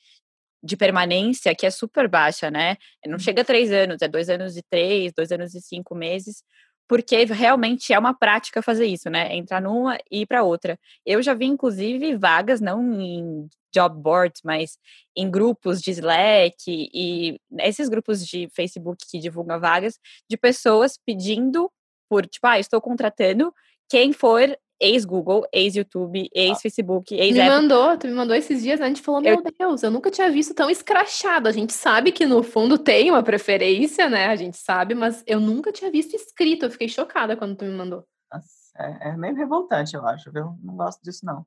de 0.62 0.76
permanência 0.76 1.54
que 1.54 1.66
é 1.66 1.70
super 1.70 2.08
baixa, 2.08 2.50
né? 2.50 2.76
Não 3.06 3.14
uhum. 3.14 3.18
chega 3.18 3.42
a 3.42 3.44
três 3.44 3.70
anos, 3.70 4.00
é 4.00 4.08
dois 4.08 4.30
anos 4.30 4.56
e 4.56 4.62
três, 4.62 5.12
dois 5.12 5.30
anos 5.30 5.54
e 5.54 5.60
cinco 5.60 5.94
meses, 5.94 6.42
porque 6.88 7.24
realmente 7.24 7.92
é 7.92 7.98
uma 7.98 8.14
prática 8.14 8.62
fazer 8.62 8.86
isso, 8.86 9.10
né? 9.10 9.34
Entrar 9.36 9.60
numa 9.60 9.98
e 10.10 10.22
ir 10.22 10.26
para 10.26 10.42
outra. 10.42 10.78
Eu 11.04 11.22
já 11.22 11.34
vi, 11.34 11.46
inclusive, 11.46 12.16
vagas, 12.16 12.60
não 12.60 12.82
em 13.00 13.48
job 13.74 14.00
boards, 14.00 14.40
mas 14.44 14.78
em 15.16 15.30
grupos 15.30 15.82
de 15.82 15.90
Slack 15.90 16.64
e 16.68 17.38
esses 17.58 17.88
grupos 17.88 18.26
de 18.26 18.48
Facebook 18.54 19.04
que 19.10 19.18
divulgam 19.18 19.60
vagas, 19.60 19.98
de 20.30 20.36
pessoas 20.36 20.98
pedindo 21.04 21.70
por, 22.08 22.26
tipo, 22.26 22.46
ah, 22.46 22.58
estou 22.58 22.80
contratando 22.80 23.52
quem 23.88 24.12
for 24.12 24.56
ex-Google, 24.80 25.46
ex-YouTube, 25.52 26.28
ex-Facebook, 26.34 27.14
ex 27.14 27.34
Me 27.36 27.48
mandou, 27.48 27.96
tu 27.96 28.06
me 28.06 28.12
mandou 28.12 28.34
esses 28.34 28.62
dias, 28.62 28.80
a 28.80 28.86
gente 28.86 29.00
falou, 29.00 29.20
meu 29.20 29.34
eu... 29.34 29.42
Deus, 29.58 29.82
eu 29.82 29.90
nunca 29.90 30.10
tinha 30.10 30.30
visto 30.30 30.54
tão 30.54 30.68
escrachado. 30.68 31.48
A 31.48 31.52
gente 31.52 31.72
sabe 31.72 32.12
que 32.12 32.26
no 32.26 32.42
fundo 32.42 32.76
tem 32.78 33.10
uma 33.10 33.22
preferência, 33.22 34.08
né? 34.08 34.26
A 34.26 34.36
gente 34.36 34.56
sabe, 34.56 34.94
mas 34.94 35.22
eu 35.26 35.40
nunca 35.40 35.72
tinha 35.72 35.90
visto 35.90 36.14
escrito. 36.14 36.66
Eu 36.66 36.70
fiquei 36.70 36.88
chocada 36.88 37.36
quando 37.36 37.56
tu 37.56 37.64
me 37.64 37.72
mandou. 37.72 38.04
Nossa, 38.32 38.48
é, 38.78 39.10
é 39.10 39.16
meio 39.16 39.34
revoltante, 39.34 39.94
eu 39.94 40.06
acho, 40.06 40.32
viu? 40.32 40.56
Não 40.62 40.76
gosto 40.76 41.02
disso, 41.02 41.24
não. 41.24 41.46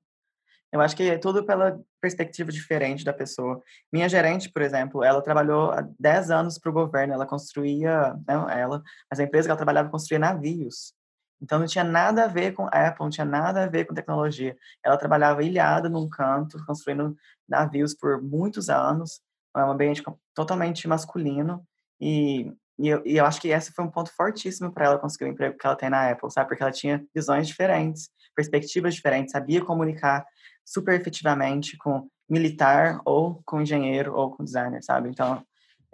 Eu 0.72 0.82
acho 0.82 0.96
que 0.96 1.04
é 1.04 1.18
tudo 1.18 1.46
pela 1.46 1.80
perspectiva 2.02 2.52
diferente 2.52 3.06
da 3.06 3.14
pessoa. 3.14 3.62
Minha 3.92 4.10
gerente, 4.10 4.50
por 4.50 4.62
exemplo, 4.62 5.04
ela 5.04 5.22
trabalhou 5.22 5.72
há 5.72 5.88
10 5.98 6.30
anos 6.30 6.60
para 6.60 6.70
o 6.70 6.74
governo, 6.74 7.14
ela 7.14 7.26
construía, 7.26 8.16
não 8.28 8.50
ela, 8.50 8.84
mas 9.10 9.20
a 9.20 9.24
empresa 9.24 9.48
que 9.48 9.52
ela 9.52 9.58
trabalhava 9.58 9.90
construía 9.90 10.20
navios. 10.20 10.94
Então 11.42 11.60
não 11.60 11.68
tinha 11.68 11.84
nada 11.84 12.24
a 12.24 12.28
ver 12.28 12.54
com 12.54 12.66
Apple, 12.66 13.04
não 13.04 13.10
tinha 13.10 13.26
nada 13.26 13.64
a 13.64 13.68
ver 13.68 13.86
com 13.86 13.94
tecnologia. 13.94 14.56
Ela 14.84 14.98
trabalhava 14.98 15.44
ilhada 15.44 15.88
num 15.88 16.10
canto, 16.10 16.64
construindo 16.66 17.16
navios 17.48 17.94
por 17.94 18.22
muitos 18.22 18.70
anos, 18.70 19.22
é 19.56 19.64
um 19.64 19.72
ambiente 19.72 20.04
totalmente 20.34 20.88
masculino 20.88 21.66
e, 22.00 22.52
e, 22.78 22.88
eu, 22.88 23.02
e 23.06 23.18
eu 23.18 23.26
acho 23.26 23.42
que 23.42 23.48
esse 23.50 23.72
foi 23.72 23.86
um 23.86 23.92
ponto 23.92 24.12
fortíssimo 24.16 24.72
para 24.72 24.86
ela 24.86 25.00
conseguir 25.00 25.26
o 25.26 25.28
emprego 25.28 25.58
que 25.58 25.66
ela 25.66 25.76
tem 25.76 25.90
na 25.90 26.12
Apple, 26.12 26.32
sabe? 26.32 26.50
Porque 26.50 26.62
ela 26.62 26.72
tinha 26.72 27.04
visões 27.14 27.48
diferentes, 27.48 28.10
perspectivas 28.36 28.94
diferentes, 28.94 29.32
sabia 29.32 29.64
comunicar 29.64 30.26
super 30.64 31.00
efetivamente 31.00 31.78
com 31.78 32.08
militar 32.30 33.00
ou 33.06 33.42
com 33.46 33.62
engenheiro 33.62 34.14
ou 34.14 34.32
com 34.32 34.44
designer, 34.44 34.84
sabe? 34.84 35.10
Então 35.10 35.44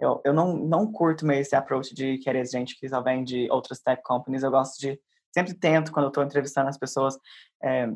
eu, 0.00 0.20
eu 0.24 0.34
não, 0.34 0.56
não 0.56 0.90
curto 0.90 1.24
meio 1.24 1.40
esse 1.40 1.54
approach 1.54 1.94
de 1.94 2.18
querer 2.18 2.46
gente 2.46 2.78
que 2.78 2.88
só 2.88 3.00
vem 3.00 3.24
de 3.24 3.48
outras 3.50 3.80
tech 3.80 4.02
companies, 4.02 4.42
eu 4.42 4.50
gosto 4.50 4.78
de 4.78 4.98
sempre 5.34 5.52
tento, 5.52 5.92
quando 5.92 6.04
eu 6.04 6.08
estou 6.08 6.22
entrevistando 6.22 6.68
as 6.68 6.78
pessoas, 6.78 7.18
é, 7.62 7.88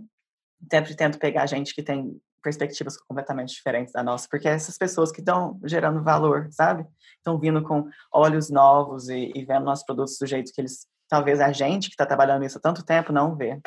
sempre 0.71 0.97
tento 0.97 1.19
pegar 1.19 1.47
gente 1.47 1.73
que 1.73 1.83
tem 1.83 2.21
perspectivas 2.43 2.97
completamente 2.97 3.55
diferentes 3.55 3.93
da 3.93 4.03
nossa, 4.03 4.27
porque 4.29 4.49
é 4.49 4.53
essas 4.53 4.77
pessoas 4.77 5.13
que 5.13 5.21
estão 5.21 5.59
gerando 5.65 6.03
valor, 6.03 6.49
sabe? 6.51 6.85
Estão 7.17 7.39
vindo 7.39 7.63
com 7.63 7.89
olhos 8.13 8.51
novos 8.51 9.09
e, 9.09 9.33
e, 9.35 9.45
vendo 9.45 9.65
nossos 9.65 9.85
produtos 9.85 10.19
do 10.19 10.27
jeito 10.27 10.53
que 10.53 10.61
eles, 10.61 10.87
talvez 11.09 11.41
a 11.41 11.53
gente 11.53 11.89
que 11.89 11.95
está 11.95 12.07
trabalhando 12.07 12.45
isso 12.45 12.59
há 12.59 12.61
tanto 12.61 12.85
tempo 12.85 13.13
não 13.13 13.37
vê. 13.37 13.61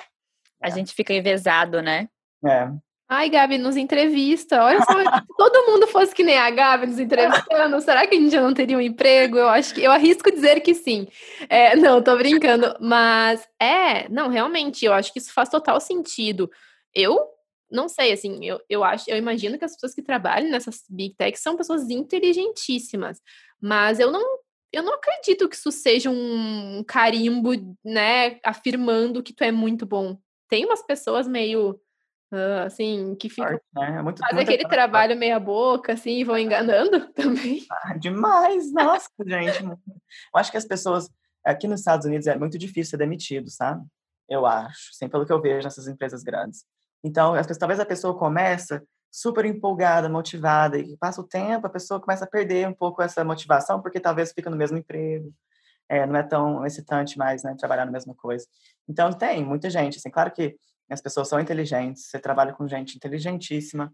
A 0.61 0.67
é. 0.67 0.71
gente 0.71 0.93
fica 0.93 1.13
envezado, 1.13 1.81
né? 1.81 2.07
É. 2.45 2.71
Ai, 3.13 3.29
Gabi, 3.29 3.57
nos 3.57 3.75
entrevista. 3.75 4.63
Olha 4.63 4.79
só, 4.85 4.93
se 4.93 5.25
todo 5.37 5.69
mundo 5.69 5.85
fosse 5.85 6.15
que 6.15 6.23
nem 6.23 6.37
a 6.37 6.49
Gabi 6.49 6.87
nos 6.87 6.97
entrevistando, 6.97 7.81
será 7.81 8.07
que 8.07 8.15
a 8.15 8.17
gente 8.17 8.31
já 8.31 8.41
não 8.41 8.53
teria 8.53 8.77
um 8.77 8.81
emprego? 8.81 9.37
Eu 9.37 9.49
acho 9.49 9.75
que 9.75 9.83
eu 9.83 9.91
arrisco 9.91 10.31
dizer 10.31 10.61
que 10.61 10.73
sim. 10.73 11.05
É, 11.49 11.75
não, 11.75 12.01
tô 12.01 12.15
brincando. 12.15 12.73
Mas 12.79 13.45
é, 13.59 14.07
não, 14.07 14.29
realmente, 14.29 14.85
eu 14.85 14.93
acho 14.93 15.11
que 15.11 15.19
isso 15.19 15.33
faz 15.33 15.49
total 15.49 15.81
sentido. 15.81 16.49
Eu 16.95 17.19
não 17.69 17.89
sei, 17.89 18.13
assim, 18.13 18.45
eu, 18.45 18.61
eu 18.69 18.81
acho, 18.81 19.09
eu 19.09 19.17
imagino 19.17 19.59
que 19.59 19.65
as 19.65 19.73
pessoas 19.73 19.93
que 19.93 20.01
trabalham 20.01 20.49
nessas 20.49 20.85
big 20.89 21.13
techs 21.17 21.43
são 21.43 21.57
pessoas 21.57 21.89
inteligentíssimas, 21.89 23.19
mas 23.61 23.99
eu 23.99 24.09
não 24.09 24.23
eu 24.71 24.83
não 24.83 24.93
acredito 24.93 25.49
que 25.49 25.55
isso 25.57 25.69
seja 25.69 26.09
um 26.09 26.81
carimbo, 26.87 27.51
né, 27.83 28.39
afirmando 28.41 29.21
que 29.21 29.33
tu 29.33 29.43
é 29.43 29.51
muito 29.51 29.85
bom. 29.85 30.17
Tem 30.47 30.63
umas 30.63 30.81
pessoas 30.81 31.27
meio 31.27 31.77
Assim, 32.65 33.13
que 33.15 33.29
ficam 33.29 33.59
né? 33.75 33.97
é 33.97 34.01
muito, 34.01 34.19
fazem 34.19 34.43
aquele 34.43 34.67
trabalho 34.67 35.17
meia 35.17 35.37
boca, 35.37 35.93
assim, 35.93 36.19
e 36.19 36.23
vão 36.23 36.37
enganando 36.37 37.07
também. 37.13 37.65
Ah, 37.69 37.97
demais, 37.97 38.71
nossa, 38.71 39.09
gente. 39.25 39.63
Eu 39.63 39.77
acho 40.35 40.49
que 40.49 40.57
as 40.57 40.65
pessoas, 40.65 41.09
aqui 41.45 41.67
nos 41.67 41.81
Estados 41.81 42.05
Unidos 42.05 42.27
é 42.27 42.37
muito 42.37 42.57
difícil 42.57 42.91
ser 42.91 42.97
demitido, 42.97 43.49
sabe? 43.49 43.85
Eu 44.29 44.45
acho, 44.45 44.93
sempre 44.93 45.11
pelo 45.11 45.25
que 45.25 45.33
eu 45.33 45.41
vejo 45.41 45.65
nessas 45.65 45.89
empresas 45.89 46.23
grandes. 46.23 46.63
Então, 47.03 47.33
talvez 47.59 47.81
a 47.81 47.85
pessoa 47.85 48.17
começa 48.17 48.81
super 49.11 49.43
empolgada, 49.43 50.07
motivada, 50.07 50.77
e 50.77 50.95
passa 50.95 51.19
o 51.19 51.27
tempo, 51.27 51.67
a 51.67 51.69
pessoa 51.69 51.99
começa 51.99 52.23
a 52.23 52.29
perder 52.29 52.65
um 52.65 52.73
pouco 52.73 53.01
essa 53.01 53.25
motivação, 53.25 53.81
porque 53.81 53.99
talvez 53.99 54.31
fica 54.31 54.49
no 54.49 54.55
mesmo 54.55 54.77
emprego, 54.77 55.33
é, 55.89 56.05
não 56.05 56.15
é 56.15 56.23
tão 56.23 56.65
excitante 56.65 57.17
mais, 57.17 57.43
né, 57.43 57.53
trabalhar 57.59 57.85
na 57.85 57.91
mesma 57.91 58.15
coisa. 58.15 58.47
Então, 58.87 59.11
tem 59.11 59.43
muita 59.43 59.69
gente, 59.69 59.97
assim, 59.97 60.09
claro 60.09 60.31
que 60.31 60.55
as 60.93 61.01
pessoas 61.01 61.27
são 61.27 61.39
inteligentes, 61.39 62.07
você 62.07 62.19
trabalha 62.19 62.53
com 62.53 62.67
gente 62.67 62.95
inteligentíssima, 62.95 63.93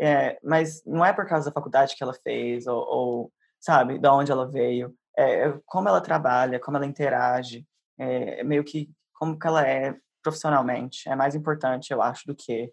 é, 0.00 0.38
mas 0.42 0.82
não 0.84 1.04
é 1.04 1.12
por 1.12 1.26
causa 1.26 1.46
da 1.46 1.52
faculdade 1.52 1.94
que 1.96 2.02
ela 2.02 2.14
fez, 2.14 2.66
ou, 2.66 2.84
ou 2.84 3.32
sabe, 3.60 3.98
de 3.98 4.08
onde 4.08 4.32
ela 4.32 4.50
veio, 4.50 4.94
é, 5.16 5.52
como 5.66 5.88
ela 5.88 6.00
trabalha, 6.00 6.58
como 6.58 6.76
ela 6.76 6.86
interage, 6.86 7.66
é, 7.98 8.42
meio 8.42 8.64
que 8.64 8.90
como 9.12 9.38
que 9.38 9.46
ela 9.46 9.66
é 9.66 9.94
profissionalmente, 10.22 11.08
é 11.08 11.14
mais 11.14 11.34
importante, 11.34 11.92
eu 11.92 12.02
acho, 12.02 12.26
do 12.26 12.34
que 12.34 12.72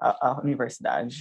a, 0.00 0.28
a 0.30 0.40
universidade. 0.40 1.16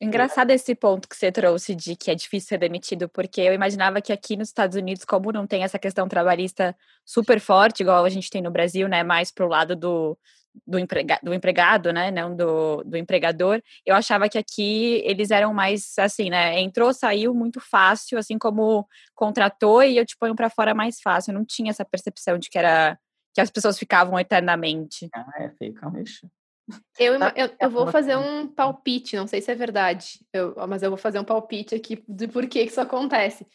Engraçado 0.00 0.50
esse 0.50 0.74
ponto 0.74 1.08
que 1.08 1.16
você 1.16 1.30
trouxe 1.30 1.76
de 1.76 1.94
que 1.94 2.10
é 2.10 2.14
difícil 2.14 2.48
ser 2.48 2.58
demitido, 2.58 3.08
porque 3.08 3.40
eu 3.40 3.54
imaginava 3.54 4.02
que 4.02 4.12
aqui 4.12 4.36
nos 4.36 4.48
Estados 4.48 4.76
Unidos, 4.76 5.04
como 5.04 5.30
não 5.30 5.46
tem 5.46 5.62
essa 5.62 5.78
questão 5.78 6.08
trabalhista 6.08 6.76
super 7.06 7.38
forte, 7.38 7.84
igual 7.84 8.04
a 8.04 8.08
gente 8.08 8.28
tem 8.28 8.42
no 8.42 8.50
Brasil, 8.50 8.88
né, 8.88 9.04
mais 9.04 9.30
pro 9.30 9.46
lado 9.46 9.76
do, 9.76 10.18
do, 10.66 10.78
emprega, 10.78 11.18
do 11.22 11.32
empregado, 11.32 11.92
né, 11.92 12.10
não 12.10 12.34
do, 12.34 12.82
do 12.84 12.96
empregador, 12.96 13.62
eu 13.84 13.94
achava 13.94 14.28
que 14.28 14.38
aqui 14.38 15.02
eles 15.04 15.30
eram 15.30 15.52
mais 15.52 15.98
assim, 15.98 16.30
né, 16.30 16.60
entrou, 16.60 16.92
saiu 16.92 17.34
muito 17.34 17.60
fácil, 17.60 18.18
assim 18.18 18.38
como 18.38 18.86
contratou 19.14 19.82
e 19.82 19.96
eu 19.96 20.06
te 20.06 20.16
ponho 20.16 20.34
para 20.34 20.50
fora 20.50 20.74
mais 20.74 21.00
fácil. 21.00 21.32
Eu 21.32 21.38
não 21.38 21.44
tinha 21.44 21.70
essa 21.70 21.84
percepção 21.84 22.38
de 22.38 22.50
que 22.50 22.58
era 22.58 22.98
que 23.34 23.40
as 23.40 23.50
pessoas 23.50 23.78
ficavam 23.78 24.18
eternamente. 24.18 25.08
Ah, 25.14 25.26
é, 25.38 25.50
ficam, 25.50 25.90
bicho. 25.90 26.26
Eu, 26.98 27.14
eu, 27.14 27.50
eu, 27.60 27.70
vou 27.70 27.88
fazer 27.88 28.16
um 28.16 28.46
palpite, 28.46 29.16
não 29.16 29.26
sei 29.26 29.40
se 29.40 29.50
é 29.50 29.54
verdade, 29.54 30.20
eu, 30.32 30.54
mas 30.68 30.82
eu 30.82 30.90
vou 30.90 30.96
fazer 30.96 31.18
um 31.18 31.24
palpite 31.24 31.74
aqui 31.74 32.02
de 32.06 32.28
por 32.28 32.46
que 32.46 32.62
isso 32.62 32.80
acontece. 32.80 33.46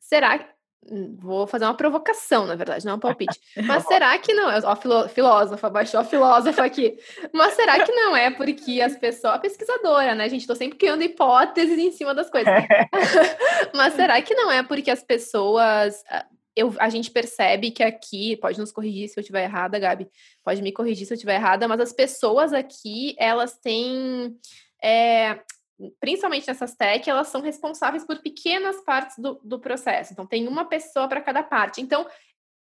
Será 0.00 0.38
que. 0.38 0.57
Hum, 0.90 1.16
vou 1.18 1.46
fazer 1.46 1.64
uma 1.64 1.74
provocação, 1.74 2.46
na 2.46 2.54
verdade, 2.54 2.84
não 2.84 2.92
é 2.92 2.96
um 2.96 3.00
palpite. 3.00 3.38
Mas 3.66 3.84
será 3.84 4.16
que 4.18 4.32
não? 4.32 4.48
Ó, 4.64 4.76
filó, 4.76 5.08
filósofa, 5.08 5.68
baixou 5.68 6.00
a 6.00 6.04
filósofa 6.04 6.64
aqui. 6.64 6.96
Mas 7.32 7.54
será 7.54 7.84
que 7.84 7.92
não 7.92 8.16
é 8.16 8.30
porque 8.30 8.80
as 8.80 8.96
pessoas. 8.96 9.34
A 9.34 9.38
pesquisadora, 9.38 10.14
né, 10.14 10.28
gente? 10.28 10.46
Tô 10.46 10.54
sempre 10.54 10.78
criando 10.78 11.02
hipóteses 11.02 11.78
em 11.78 11.92
cima 11.92 12.14
das 12.14 12.30
coisas. 12.30 12.52
Mas 13.74 13.94
será 13.94 14.20
que 14.22 14.34
não 14.34 14.50
é 14.50 14.62
porque 14.62 14.90
as 14.90 15.02
pessoas 15.02 16.02
eu, 16.58 16.74
a 16.80 16.88
gente 16.90 17.12
percebe 17.12 17.70
que 17.70 17.84
aqui, 17.84 18.36
pode 18.36 18.58
nos 18.58 18.72
corrigir 18.72 19.08
se 19.08 19.16
eu 19.16 19.20
estiver 19.20 19.44
errada, 19.44 19.78
Gabi, 19.78 20.08
pode 20.42 20.60
me 20.60 20.72
corrigir 20.72 21.06
se 21.06 21.12
eu 21.12 21.14
estiver 21.14 21.36
errada, 21.36 21.68
mas 21.68 21.78
as 21.78 21.92
pessoas 21.92 22.52
aqui, 22.52 23.14
elas 23.16 23.56
têm, 23.56 24.36
é, 24.82 25.38
principalmente 26.00 26.46
nessas 26.46 26.74
tech, 26.74 27.08
elas 27.08 27.28
são 27.28 27.40
responsáveis 27.40 28.04
por 28.04 28.20
pequenas 28.20 28.80
partes 28.84 29.16
do, 29.18 29.40
do 29.42 29.58
processo. 29.58 30.12
Então, 30.12 30.26
tem 30.26 30.48
uma 30.48 30.64
pessoa 30.64 31.08
para 31.08 31.20
cada 31.20 31.42
parte. 31.42 31.80
Então, 31.80 32.06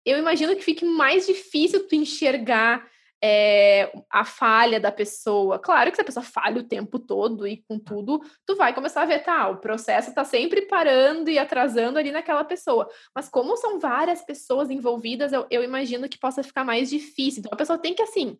eu 0.04 0.18
imagino 0.18 0.54
que 0.54 0.62
fique 0.62 0.84
mais 0.84 1.26
difícil 1.26 1.86
tu 1.86 1.94
enxergar 1.94 2.86
é, 3.26 3.90
a 4.10 4.22
falha 4.22 4.78
da 4.78 4.92
pessoa. 4.92 5.58
Claro 5.58 5.90
que 5.90 5.96
se 5.96 6.02
a 6.02 6.04
pessoa 6.04 6.22
falha 6.22 6.60
o 6.60 6.68
tempo 6.68 6.98
todo 6.98 7.46
e 7.46 7.64
com 7.66 7.78
tudo, 7.78 8.20
tu 8.44 8.54
vai 8.54 8.74
começar 8.74 9.00
a 9.00 9.06
ver, 9.06 9.20
tá, 9.20 9.48
o 9.48 9.56
processo 9.56 10.10
está 10.10 10.24
sempre 10.24 10.62
parando 10.66 11.30
e 11.30 11.38
atrasando 11.38 11.98
ali 11.98 12.12
naquela 12.12 12.44
pessoa. 12.44 12.86
Mas 13.14 13.26
como 13.30 13.56
são 13.56 13.80
várias 13.80 14.22
pessoas 14.22 14.70
envolvidas, 14.70 15.32
eu, 15.32 15.46
eu 15.50 15.64
imagino 15.64 16.06
que 16.06 16.18
possa 16.18 16.42
ficar 16.42 16.64
mais 16.64 16.90
difícil. 16.90 17.40
Então 17.40 17.52
a 17.54 17.56
pessoa 17.56 17.78
tem 17.78 17.94
que, 17.94 18.02
assim, 18.02 18.38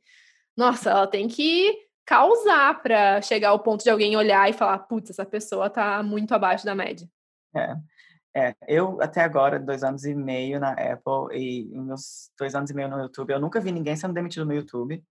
nossa, 0.55 0.91
ela 0.91 1.07
tem 1.07 1.29
que 1.29 1.75
causar 2.07 2.83
para 2.83 3.21
chegar 3.23 3.51
ao 3.51 3.61
ponto 3.61 3.83
de 3.83 3.91
alguém 3.91 4.17
olhar 4.17 4.49
e 4.49 4.53
falar, 4.53 4.79
putz, 4.81 5.11
essa 5.11 5.25
pessoa 5.25 5.71
tá 5.71 6.03
muito 6.03 6.35
abaixo 6.35 6.65
da 6.65 6.75
média. 6.75 7.09
É. 7.55 7.77
É, 8.37 8.53
eu 8.67 9.01
até 9.01 9.23
agora, 9.23 9.61
dois 9.61 9.85
anos 9.85 10.05
e 10.05 10.13
meio 10.13 10.59
na 10.59 10.73
Apple 10.73 11.39
e 11.39 11.79
meus 11.79 12.33
dois 12.37 12.53
anos 12.57 12.69
e 12.69 12.75
meio 12.75 12.89
no 12.89 12.99
YouTube, 12.99 13.31
eu 13.31 13.39
nunca 13.39 13.61
vi 13.61 13.71
ninguém 13.71 13.95
sendo 13.95 14.13
demitido 14.13 14.45
no 14.45 14.53
YouTube. 14.53 15.05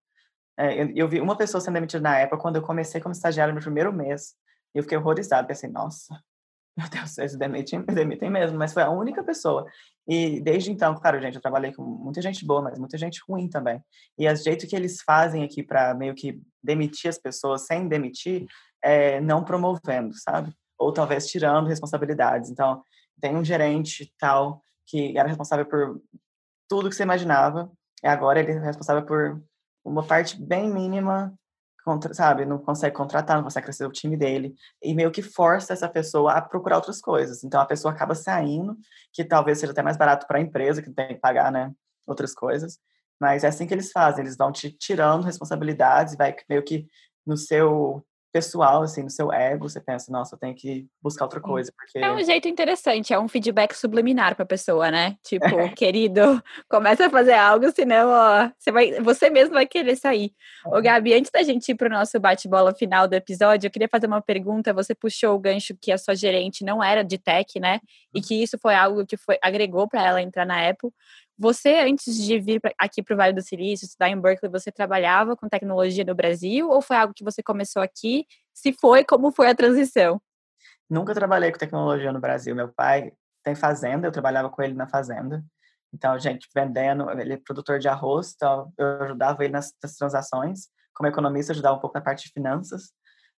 É, 0.57 0.83
eu, 0.83 0.89
eu, 0.93 1.07
vi 1.07 1.21
uma 1.21 1.37
pessoa 1.37 1.61
sendo 1.61 1.75
demitida 1.75 2.03
na 2.03 2.21
Apple 2.21 2.37
quando 2.37 2.57
eu 2.57 2.61
comecei 2.61 2.99
como 2.99 3.13
estagiário 3.13 3.53
no 3.53 3.61
primeiro 3.61 3.93
mês. 3.93 4.35
E 4.75 4.79
eu 4.79 4.83
fiquei 4.83 4.97
horrorizado, 4.97 5.47
pensei, 5.47 5.69
nossa, 5.69 6.21
meu 6.77 6.89
Deus, 6.89 7.17
eles 7.17 7.37
demitem, 7.37 7.81
demitem 7.87 8.29
mesmo, 8.29 8.57
mas 8.57 8.73
foi 8.73 8.83
a 8.83 8.89
única 8.89 9.23
pessoa. 9.23 9.65
E 10.07 10.41
desde 10.41 10.71
então, 10.71 10.95
claro, 10.95 11.21
gente, 11.21 11.35
eu 11.35 11.41
trabalhei 11.41 11.73
com 11.73 11.81
muita 11.83 12.21
gente 12.21 12.45
boa, 12.45 12.61
mas 12.61 12.77
muita 12.77 12.97
gente 12.97 13.21
ruim 13.27 13.49
também. 13.49 13.81
E 14.17 14.27
o 14.27 14.35
jeito 14.35 14.67
que 14.67 14.75
eles 14.75 15.01
fazem 15.01 15.43
aqui 15.43 15.63
para 15.63 15.93
meio 15.93 16.13
que 16.13 16.41
demitir 16.61 17.09
as 17.09 17.17
pessoas 17.17 17.65
sem 17.65 17.87
demitir, 17.87 18.45
é 18.83 19.21
não 19.21 19.43
promovendo, 19.43 20.13
sabe? 20.15 20.53
Ou 20.77 20.91
talvez 20.91 21.27
tirando 21.27 21.67
responsabilidades. 21.67 22.49
Então, 22.49 22.83
tem 23.21 23.35
um 23.35 23.45
gerente 23.45 24.13
tal 24.19 24.61
que 24.85 25.17
era 25.17 25.29
responsável 25.29 25.65
por 25.65 26.01
tudo 26.69 26.89
que 26.89 26.95
você 26.95 27.03
imaginava, 27.03 27.71
e 28.03 28.07
agora 28.07 28.39
ele 28.39 28.51
é 28.51 28.59
responsável 28.59 29.05
por 29.05 29.41
uma 29.85 30.03
parte 30.03 30.41
bem 30.41 30.69
mínima, 30.69 31.33
sabe? 32.13 32.45
Não 32.45 32.57
consegue 32.57 32.95
contratar, 32.95 33.37
não 33.37 33.43
consegue 33.43 33.65
crescer 33.65 33.85
o 33.85 33.91
time 33.91 34.17
dele, 34.17 34.55
e 34.81 34.93
meio 34.93 35.11
que 35.11 35.21
força 35.21 35.73
essa 35.73 35.89
pessoa 35.89 36.33
a 36.33 36.41
procurar 36.41 36.77
outras 36.77 37.01
coisas. 37.01 37.43
Então 37.43 37.59
a 37.61 37.65
pessoa 37.65 37.93
acaba 37.93 38.15
saindo, 38.15 38.77
que 39.11 39.23
talvez 39.23 39.59
seja 39.59 39.71
até 39.71 39.81
mais 39.81 39.97
barato 39.97 40.27
para 40.27 40.37
a 40.37 40.41
empresa, 40.41 40.81
que 40.81 40.89
tem 40.91 41.09
que 41.09 41.21
pagar, 41.21 41.51
né? 41.51 41.71
Outras 42.07 42.33
coisas. 42.33 42.79
Mas 43.19 43.43
é 43.43 43.47
assim 43.47 43.67
que 43.67 43.73
eles 43.73 43.91
fazem, 43.91 44.23
eles 44.23 44.37
vão 44.37 44.51
te 44.51 44.71
tirando 44.71 45.23
responsabilidades, 45.23 46.15
vai 46.15 46.35
meio 46.49 46.63
que 46.63 46.87
no 47.25 47.37
seu 47.37 48.05
pessoal, 48.33 48.81
assim, 48.81 49.03
no 49.03 49.11
seu 49.11 49.31
ego, 49.31 49.69
você 49.69 49.79
pensa, 49.79 50.11
nossa, 50.11 50.33
eu 50.33 50.39
tenho 50.39 50.55
que 50.55 50.87
buscar 50.99 51.25
outra 51.25 51.39
coisa, 51.39 51.71
porque... 51.77 51.99
É 51.99 52.11
um 52.11 52.23
jeito 52.23 52.47
interessante, 52.47 53.13
é 53.13 53.19
um 53.19 53.27
feedback 53.27 53.75
subliminar 53.75 54.35
pra 54.35 54.43
pessoa, 54.43 54.89
né? 54.89 55.15
Tipo, 55.23 55.45
querido, 55.77 56.43
começa 56.67 57.05
a 57.05 57.09
fazer 57.11 57.33
algo, 57.33 57.71
senão, 57.71 58.09
ó, 58.09 58.49
você, 58.57 58.71
vai, 58.71 58.99
você 59.01 59.29
mesmo 59.29 59.53
vai 59.53 59.67
querer 59.67 59.95
sair. 59.95 60.33
É. 60.65 60.75
Ô, 60.75 60.81
Gabi, 60.81 61.13
antes 61.13 61.29
da 61.29 61.43
gente 61.43 61.69
ir 61.69 61.75
pro 61.75 61.87
nosso 61.87 62.19
bate-bola 62.19 62.73
final 62.73 63.07
do 63.07 63.13
episódio, 63.13 63.67
eu 63.67 63.71
queria 63.71 63.87
fazer 63.87 64.07
uma 64.07 64.21
pergunta, 64.21 64.73
você 64.73 64.95
puxou 64.95 65.35
o 65.35 65.39
gancho 65.39 65.77
que 65.79 65.91
a 65.91 65.97
sua 65.99 66.15
gerente 66.15 66.65
não 66.65 66.83
era 66.83 67.03
de 67.03 67.19
tech, 67.19 67.59
né? 67.59 67.79
E 68.15 68.17
uhum. 68.17 68.25
que 68.25 68.41
isso 68.41 68.57
foi 68.59 68.73
algo 68.73 69.05
que 69.05 69.15
foi, 69.15 69.37
agregou 69.43 69.87
para 69.87 70.03
ela 70.03 70.21
entrar 70.23 70.45
na 70.45 70.67
Apple. 70.67 70.89
Você, 71.37 71.79
antes 71.79 72.15
de 72.15 72.39
vir 72.39 72.61
aqui 72.77 73.01
para 73.01 73.13
o 73.13 73.17
Vale 73.17 73.33
do 73.33 73.41
Silício, 73.41 73.85
estudar 73.85 74.09
em 74.09 74.19
Berkeley, 74.19 74.51
você 74.51 74.71
trabalhava 74.71 75.35
com 75.35 75.49
tecnologia 75.49 76.03
no 76.03 76.13
Brasil 76.13 76.69
ou 76.69 76.81
foi 76.81 76.95
algo 76.95 77.13
que 77.13 77.23
você 77.23 77.41
começou 77.41 77.81
aqui? 77.81 78.25
Se 78.53 78.71
foi, 78.71 79.03
como 79.03 79.31
foi 79.31 79.49
a 79.49 79.55
transição? 79.55 80.21
Nunca 80.89 81.13
trabalhei 81.13 81.51
com 81.51 81.57
tecnologia 81.57 82.11
no 82.11 82.19
Brasil. 82.19 82.55
Meu 82.55 82.71
pai 82.71 83.11
tem 83.43 83.55
fazenda, 83.55 84.07
eu 84.07 84.11
trabalhava 84.11 84.49
com 84.49 84.61
ele 84.61 84.75
na 84.75 84.87
fazenda. 84.87 85.43
Então, 85.93 86.17
gente, 86.19 86.47
vendendo, 86.55 87.09
ele 87.19 87.33
é 87.33 87.37
produtor 87.37 87.79
de 87.79 87.87
arroz, 87.87 88.33
então 88.35 88.71
eu 88.77 89.03
ajudava 89.03 89.43
ele 89.43 89.53
nas, 89.53 89.73
nas 89.81 89.95
transações. 89.95 90.67
Como 90.93 91.09
economista, 91.09 91.51
ajudava 91.51 91.77
um 91.77 91.79
pouco 91.79 91.97
na 91.97 92.03
parte 92.03 92.27
de 92.27 92.31
finanças. 92.31 92.91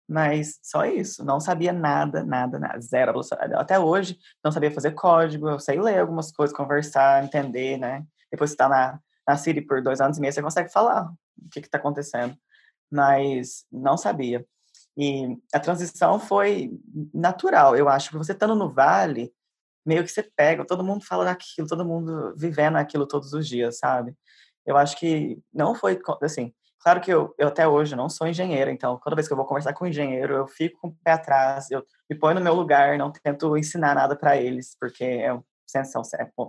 Mas 0.08 0.58
só 0.62 0.84
isso, 0.84 1.24
não 1.24 1.40
sabia 1.40 1.72
nada, 1.72 2.22
nada, 2.22 2.58
nada, 2.58 2.80
zero. 2.80 3.20
Até 3.54 3.78
hoje, 3.78 4.18
não 4.44 4.52
sabia 4.52 4.70
fazer 4.70 4.92
código, 4.92 5.48
eu 5.48 5.58
sei 5.58 5.80
ler 5.80 6.00
algumas 6.00 6.30
coisas, 6.30 6.54
conversar, 6.54 7.24
entender, 7.24 7.78
né? 7.78 8.04
Depois 8.30 8.50
você 8.50 8.54
está 8.54 8.68
na, 8.68 9.00
na 9.26 9.36
Siri 9.36 9.62
por 9.62 9.82
dois 9.82 10.00
anos 10.00 10.18
e 10.18 10.20
meio, 10.20 10.32
você 10.32 10.42
consegue 10.42 10.70
falar 10.70 11.10
o 11.10 11.48
que 11.50 11.60
está 11.60 11.78
acontecendo. 11.78 12.36
Mas 12.92 13.64
não 13.72 13.96
sabia. 13.96 14.44
E 14.96 15.36
a 15.52 15.58
transição 15.58 16.20
foi 16.20 16.70
natural, 17.12 17.74
eu 17.76 17.88
acho, 17.88 18.10
que 18.10 18.18
você 18.18 18.32
estando 18.32 18.54
no 18.54 18.68
Vale, 18.68 19.32
meio 19.84 20.04
que 20.04 20.10
você 20.10 20.22
pega, 20.22 20.66
todo 20.66 20.84
mundo 20.84 21.04
fala 21.04 21.24
daquilo, 21.24 21.66
todo 21.66 21.84
mundo 21.84 22.34
vivendo 22.36 22.76
aquilo 22.76 23.06
todos 23.06 23.32
os 23.32 23.48
dias, 23.48 23.78
sabe? 23.78 24.14
Eu 24.66 24.76
acho 24.76 24.96
que 24.98 25.38
não 25.52 25.74
foi, 25.74 25.98
assim, 26.22 26.52
Claro 26.84 27.00
que 27.00 27.10
eu, 27.10 27.34
eu 27.38 27.48
até 27.48 27.66
hoje 27.66 27.96
não 27.96 28.10
sou 28.10 28.26
engenheiro, 28.26 28.70
então 28.70 29.00
toda 29.02 29.16
vez 29.16 29.26
que 29.26 29.32
eu 29.32 29.38
vou 29.38 29.46
conversar 29.46 29.72
com 29.72 29.86
um 29.86 29.88
engenheiro, 29.88 30.34
eu 30.34 30.46
fico 30.46 30.78
com 30.82 30.88
o 30.88 30.96
pé 31.02 31.12
atrás, 31.12 31.70
eu 31.70 31.82
me 32.10 32.14
ponho 32.14 32.34
no 32.34 32.42
meu 32.42 32.52
lugar, 32.52 32.98
não 32.98 33.10
tento 33.10 33.56
ensinar 33.56 33.94
nada 33.94 34.14
para 34.14 34.36
eles, 34.36 34.76
porque 34.78 35.02
é 35.02 35.32
um, 35.32 35.42
é 35.74 35.82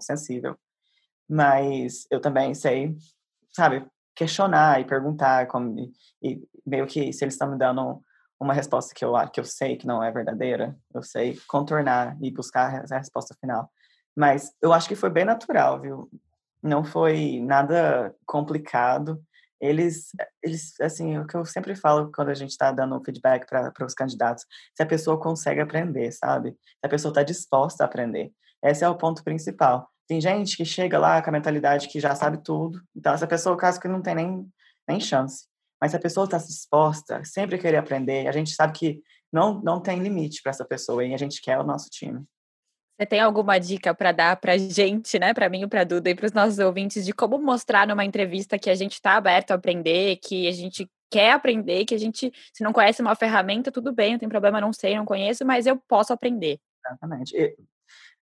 sensível. 0.02 0.58
Mas 1.28 2.06
eu 2.12 2.20
também 2.20 2.54
sei, 2.54 2.98
sabe, 3.54 3.88
questionar 4.14 4.82
e 4.82 4.86
perguntar, 4.86 5.48
como, 5.48 5.80
e, 5.80 5.94
e 6.22 6.48
meio 6.66 6.86
que 6.86 7.14
se 7.14 7.24
eles 7.24 7.36
estão 7.36 7.50
me 7.50 7.58
dando 7.58 8.02
uma 8.38 8.54
resposta 8.54 8.94
que 8.94 9.06
eu, 9.06 9.14
que 9.32 9.40
eu 9.40 9.46
sei 9.46 9.78
que 9.78 9.88
não 9.88 10.04
é 10.04 10.12
verdadeira, 10.12 10.78
eu 10.94 11.02
sei 11.02 11.40
contornar 11.48 12.18
e 12.22 12.30
buscar 12.30 12.84
a 12.92 12.98
resposta 12.98 13.34
final. 13.40 13.72
Mas 14.14 14.52
eu 14.62 14.74
acho 14.74 14.90
que 14.90 14.96
foi 14.96 15.10
bem 15.10 15.24
natural, 15.24 15.80
viu? 15.80 16.10
Não 16.62 16.84
foi 16.84 17.40
nada 17.40 18.14
complicado 18.26 19.24
eles, 19.60 20.10
eles, 20.44 20.80
assim, 20.82 21.18
o 21.18 21.26
que 21.26 21.36
eu 21.36 21.46
sempre 21.46 21.76
falo 21.76 22.12
quando 22.12 22.30
a 22.30 22.34
gente 22.34 22.52
está 22.52 22.72
dando 22.72 23.02
feedback 23.04 23.46
para 23.48 23.86
os 23.86 23.94
candidatos, 23.94 24.46
se 24.76 24.84
a 24.84 24.86
pessoa 24.86 25.20
consegue 25.20 25.62
aprender, 25.62 26.12
sabe? 26.12 26.52
Se 26.52 26.86
a 26.86 26.90
pessoa 26.90 27.12
está 27.12 27.24
disposta 27.24 27.84
a 27.84 27.88
aprender. 27.88 28.32
Esse 28.64 28.84
é 28.84 28.90
o 28.90 28.98
ponto 28.98 29.24
principal. 29.24 29.90
Tem 30.08 30.22
gente 30.22 30.58
que 30.58 30.66
chega 30.66 31.00
lá 31.00 31.22
com 31.22 31.30
a 31.30 31.34
mentalidade 31.34 31.88
que 31.88 32.00
já 32.00 32.16
sabe 32.16 32.44
tudo, 32.44 32.82
então 32.96 33.14
essa 33.14 33.28
pessoa, 33.28 33.58
caso 33.58 33.80
que 33.80 33.88
não 33.88 34.02
tem 34.02 34.16
nem, 34.16 34.48
nem 34.88 35.00
chance. 35.00 35.48
Mas 35.82 35.92
se 35.92 35.98
a 35.98 36.00
pessoa 36.00 36.26
está 36.26 36.38
disposta, 36.38 37.24
sempre 37.24 37.58
querer 37.58 37.78
aprender, 37.78 38.28
a 38.28 38.32
gente 38.32 38.52
sabe 38.52 38.74
que 38.74 39.02
não, 39.32 39.62
não 39.62 39.82
tem 39.82 40.00
limite 40.00 40.42
para 40.42 40.52
essa 40.52 40.66
pessoa 40.66 41.04
e 41.04 41.14
a 41.14 41.18
gente 41.18 41.42
quer 41.42 41.60
o 41.60 41.64
nosso 41.64 41.90
time. 41.90 42.24
Você 42.98 43.06
tem 43.06 43.20
alguma 43.20 43.60
dica 43.60 43.94
para 43.94 44.14
dar 44.14 44.38
para 44.38 44.58
gente, 44.58 45.20
né, 45.20 45.34
para 45.34 45.50
mim 45.50 45.68
para 45.68 45.84
Duda 45.84 46.10
e 46.10 46.16
para 46.16 46.28
os 46.28 46.32
nossos 46.32 46.60
ouvintes 46.60 47.06
de 47.06 47.12
como 47.12 47.38
mostrar 47.38 47.86
numa 47.86 48.06
entrevista 48.06 48.58
que 48.58 48.70
a 48.70 48.76
gente 48.76 48.94
está 48.94 49.18
aberto 49.18 49.52
a 49.52 49.56
aprender, 49.56 50.16
que 50.18 50.48
a 50.48 50.52
gente 50.52 50.90
quer 51.12 51.32
aprender, 51.32 51.84
que 51.86 51.94
a 51.94 51.98
gente, 51.98 52.32
se 52.54 52.64
não 52.64 52.72
conhece 52.72 53.02
uma 53.02 53.14
ferramenta, 53.14 53.72
tudo 53.72 53.94
bem, 53.94 54.14
não 54.14 54.20
tem 54.20 54.30
problema, 54.30 54.62
não 54.62 54.72
sei, 54.72 54.96
não 54.96 55.06
conheço, 55.06 55.46
mas 55.46 55.66
eu 55.66 55.78
posso 55.88 56.14
aprender. 56.14 56.58
Exatamente. 56.86 57.36
E, 57.36 57.56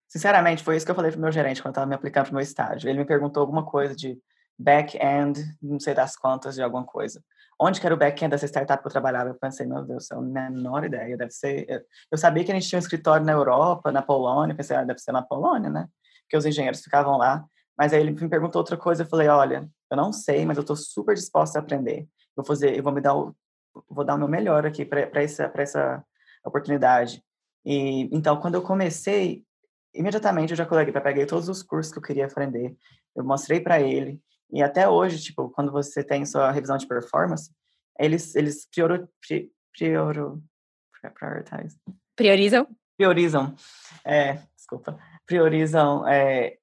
sinceramente, 0.06 0.62
foi 0.62 0.76
isso 0.76 0.84
que 0.84 0.92
eu 0.92 0.96
falei 0.96 1.10
para 1.10 1.18
o 1.18 1.22
meu 1.22 1.32
gerente 1.32 1.62
quando 1.62 1.72
estava 1.72 1.86
me 1.86 1.94
aplicando 1.94 2.24
para 2.24 2.32
o 2.32 2.34
meu 2.34 2.42
estágio. 2.42 2.88
Ele 2.88 2.98
me 2.98 3.06
perguntou 3.06 3.40
alguma 3.40 3.64
coisa 3.64 3.96
de 3.96 4.18
back-end, 4.58 5.42
não 5.62 5.80
sei 5.80 5.94
das 5.94 6.16
quantas, 6.16 6.54
de 6.54 6.62
alguma 6.62 6.84
coisa 6.84 7.22
onde 7.60 7.78
que 7.78 7.86
era 7.86 7.94
o 7.94 7.98
back-end 7.98 8.30
dessa 8.30 8.46
startup 8.46 8.82
que 8.82 8.88
eu 8.88 8.90
trabalhava. 8.90 9.30
Eu 9.30 9.34
pensei, 9.34 9.66
meu 9.66 9.84
Deus, 9.84 10.10
é 10.10 10.14
a 10.14 10.20
menor 10.20 10.84
ideia, 10.84 11.16
deve 11.16 11.30
ser... 11.30 11.84
Eu 12.10 12.16
sabia 12.16 12.42
que 12.42 12.50
a 12.50 12.54
gente 12.54 12.66
tinha 12.66 12.78
um 12.78 12.80
escritório 12.82 13.24
na 13.24 13.32
Europa, 13.32 13.92
na 13.92 14.00
Polônia, 14.00 14.54
pensei, 14.54 14.74
ah, 14.74 14.84
deve 14.84 14.98
ser 14.98 15.12
na 15.12 15.20
Polônia, 15.20 15.68
né? 15.68 15.86
Porque 16.22 16.38
os 16.38 16.46
engenheiros 16.46 16.80
ficavam 16.80 17.18
lá. 17.18 17.44
Mas 17.76 17.92
aí 17.92 18.00
ele 18.00 18.12
me 18.12 18.28
perguntou 18.28 18.60
outra 18.60 18.78
coisa, 18.78 19.02
eu 19.02 19.06
falei, 19.06 19.28
olha, 19.28 19.68
eu 19.90 19.96
não 19.96 20.10
sei, 20.10 20.46
mas 20.46 20.56
eu 20.56 20.62
estou 20.62 20.74
super 20.74 21.14
disposta 21.14 21.58
a 21.58 21.62
aprender. 21.62 22.00
Eu 22.00 22.36
vou 22.36 22.44
fazer, 22.46 22.76
eu 22.76 22.82
vou 22.82 22.92
me 22.92 23.00
dar 23.00 23.14
o, 23.14 23.36
vou 23.88 24.04
dar 24.04 24.14
o 24.14 24.18
meu 24.18 24.28
melhor 24.28 24.64
aqui 24.64 24.84
para 24.84 25.22
essa, 25.22 25.48
para 25.48 25.62
essa 25.62 26.04
oportunidade. 26.44 27.22
E 27.64 28.08
então, 28.14 28.40
quando 28.40 28.54
eu 28.54 28.62
comecei, 28.62 29.44
imediatamente 29.94 30.52
eu 30.52 30.56
já 30.56 30.64
coloquei, 30.64 30.92
peguei 30.92 31.26
todos 31.26 31.48
os 31.50 31.62
cursos 31.62 31.92
que 31.92 31.98
eu 31.98 32.02
queria 32.02 32.24
aprender, 32.24 32.74
eu 33.14 33.22
mostrei 33.22 33.60
para 33.60 33.80
ele, 33.80 34.18
e 34.52 34.62
até 34.62 34.88
hoje, 34.88 35.22
tipo, 35.22 35.50
quando 35.50 35.72
você 35.72 36.02
tem 36.02 36.24
sua 36.24 36.50
revisão 36.50 36.76
de 36.76 36.86
performance, 36.86 37.50
eles, 37.98 38.34
eles 38.34 38.66
prioro, 38.66 39.08
prioro, 39.76 40.42
prioritize. 41.14 41.76
priorizam? 42.16 42.66
Priorizam, 42.96 43.54
é, 44.04 44.40
desculpa, 44.54 44.98
priorizam 45.26 46.06
é, 46.06 46.58